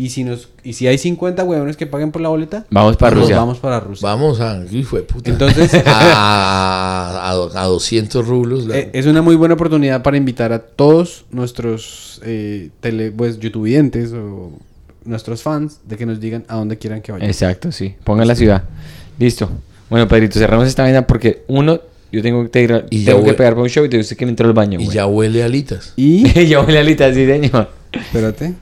Y 0.00 0.08
si 0.10 0.24
nos 0.24 0.48
y 0.64 0.72
si 0.72 0.86
hay 0.86 0.96
50 0.96 1.44
huevones 1.44 1.76
que 1.76 1.86
paguen 1.86 2.10
por 2.10 2.22
la 2.22 2.28
boleta, 2.30 2.64
Vamos 2.70 2.96
para 2.96 3.16
Rusia. 3.16 3.36
Vamos 3.36 3.58
para 3.58 3.80
Rusia. 3.80 4.08
Vamos 4.08 4.40
a, 4.40 4.64
hijo 4.70 4.96
de 4.96 5.02
puta. 5.02 5.30
Entonces, 5.30 5.74
a, 5.86 7.30
a, 7.30 7.62
a 7.62 7.64
200 7.66 8.26
rublos. 8.26 8.66
la- 8.66 8.78
Eh, 8.78 8.90
es 8.94 9.06
una 9.06 9.20
muy 9.22 9.36
buena 9.36 9.54
oportunidad 9.54 10.02
para 10.02 10.16
invitar 10.16 10.52
a 10.52 10.58
todos 10.60 11.24
nuestros 11.30 12.20
eh, 12.24 12.70
tele, 12.80 13.10
pues, 13.10 13.38
youtubientes 13.40 14.12
o 14.12 14.52
nuestros 15.04 15.42
fans 15.42 15.80
de 15.86 15.96
que 15.96 16.06
nos 16.06 16.18
digan 16.20 16.44
a 16.48 16.56
dónde 16.56 16.78
quieran 16.78 17.02
que 17.02 17.12
vayan. 17.12 17.28
Exacto, 17.28 17.70
sí. 17.72 17.94
Pongan 18.04 18.26
la 18.28 18.34
ciudad. 18.34 18.64
Listo. 19.18 19.50
Bueno, 19.90 20.06
Pedrito, 20.08 20.38
cerramos 20.38 20.66
esta 20.68 20.82
vaina 20.82 21.06
porque 21.06 21.42
uno, 21.48 21.80
yo 22.12 22.22
tengo 22.22 22.48
que, 22.50 22.62
ir 22.62 22.72
a- 22.72 22.84
Y 22.90 23.04
tengo 23.04 23.22
que 23.24 23.34
pegar 23.34 23.52
para 23.54 23.64
un 23.64 23.68
show 23.68 23.84
y 23.84 23.88
te 23.88 23.98
usted 23.98 24.16
que 24.16 24.24
me 24.24 24.30
entró 24.30 24.46
al 24.46 24.52
baño, 24.54 24.78
y 24.80 24.84
güey. 24.84 24.94
ya 24.96 25.06
huele 25.06 25.42
a 25.42 25.46
alitas. 25.46 25.92
Y, 25.96 26.46
ya 26.48 26.60
voy 26.60 26.76
a 26.76 26.80
alita, 26.80 27.12
sí, 27.12 27.26
señor. 27.26 27.68
espérate. 27.92 28.54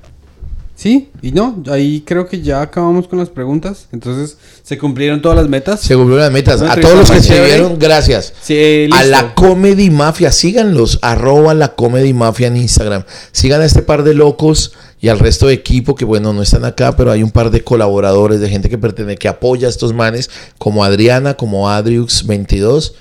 Sí, 0.78 1.08
y 1.22 1.32
no, 1.32 1.60
ahí 1.68 2.04
creo 2.06 2.28
que 2.28 2.40
ya 2.40 2.62
acabamos 2.62 3.08
con 3.08 3.18
las 3.18 3.30
preguntas. 3.30 3.88
Entonces, 3.90 4.38
se 4.62 4.78
cumplieron 4.78 5.20
todas 5.20 5.36
las 5.36 5.48
metas. 5.48 5.80
Se 5.80 5.96
cumplieron 5.96 6.22
las 6.22 6.30
metas. 6.30 6.62
A 6.62 6.80
todos 6.80 6.94
los 6.94 7.10
que 7.10 7.16
escribieron, 7.16 7.80
gracias. 7.80 8.32
Sí, 8.40 8.88
A 8.92 9.02
la 9.02 9.34
Comedy 9.34 9.90
Mafia, 9.90 10.30
síganlos, 10.30 11.00
arroba 11.02 11.52
la 11.54 11.74
Comedy 11.74 12.12
Mafia 12.12 12.46
en 12.46 12.58
Instagram. 12.58 13.02
Sigan 13.32 13.60
a 13.60 13.64
este 13.64 13.82
par 13.82 14.04
de 14.04 14.14
locos 14.14 14.72
y 15.00 15.08
al 15.08 15.18
resto 15.18 15.48
de 15.48 15.54
equipo 15.54 15.96
que, 15.96 16.04
bueno, 16.04 16.32
no 16.32 16.42
están 16.42 16.64
acá, 16.64 16.94
pero 16.96 17.10
hay 17.10 17.24
un 17.24 17.32
par 17.32 17.50
de 17.50 17.64
colaboradores, 17.64 18.38
de 18.38 18.48
gente 18.48 18.68
que 18.68 18.78
pertenece, 18.78 19.18
que 19.18 19.26
apoya 19.26 19.66
a 19.66 19.70
estos 19.70 19.92
manes, 19.92 20.30
como 20.58 20.84
Adriana, 20.84 21.34
como 21.34 21.68
Adriux22. 21.68 22.92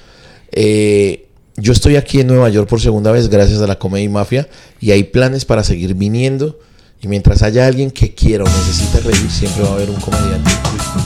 Eh, 0.52 1.28
yo 1.58 1.74
estoy 1.74 1.95
aquí 1.95 2.22
en 2.22 2.26
Nueva 2.26 2.49
York 2.49 2.68
por 2.68 2.82
segunda 2.82 3.12
vez 3.12 3.30
gracias 3.30 3.62
a 3.62 3.68
la 3.68 3.78
Comedy 3.78 4.10
Mafia 4.10 4.49
y 4.80 4.90
hay 4.90 5.04
planes 5.04 5.45
para 5.45 5.64
seguir 5.64 5.94
viniendo. 5.94 6.58
Y 7.02 7.07
mientras 7.07 7.44
haya 7.44 7.68
alguien 7.68 7.91
que 7.91 8.15
quiera 8.15 8.44
o 8.44 8.48
necesite 8.48 8.99
reír, 9.02 9.30
siempre 9.30 9.64
va 9.64 9.69
a 9.69 9.74
haber 9.74 9.90
un 9.90 9.98
comediante 9.98 10.49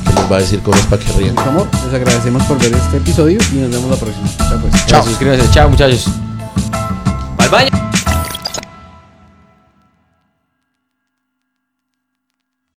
que 0.06 0.14
les 0.14 0.32
va 0.32 0.38
a 0.38 0.40
decir 0.40 0.62
cosas 0.62 0.86
para 0.86 1.04
que 1.04 1.12
rían. 1.14 1.36
Mucho 1.36 1.50
amor, 1.50 1.68
les 1.86 1.94
agradecemos 1.94 2.44
por 2.44 2.58
ver 2.60 2.74
este 2.74 2.98
episodio 2.98 3.40
y 3.52 3.56
nos 3.56 3.72
vemos 3.72 3.92
la 3.92 3.98
próxima. 3.98 4.28
Chao, 4.38 4.60
pues. 4.62 4.86
Chao. 4.86 5.04
Suscríbanse. 5.04 5.52
Chao, 5.52 5.70
muchachos. 5.70 6.08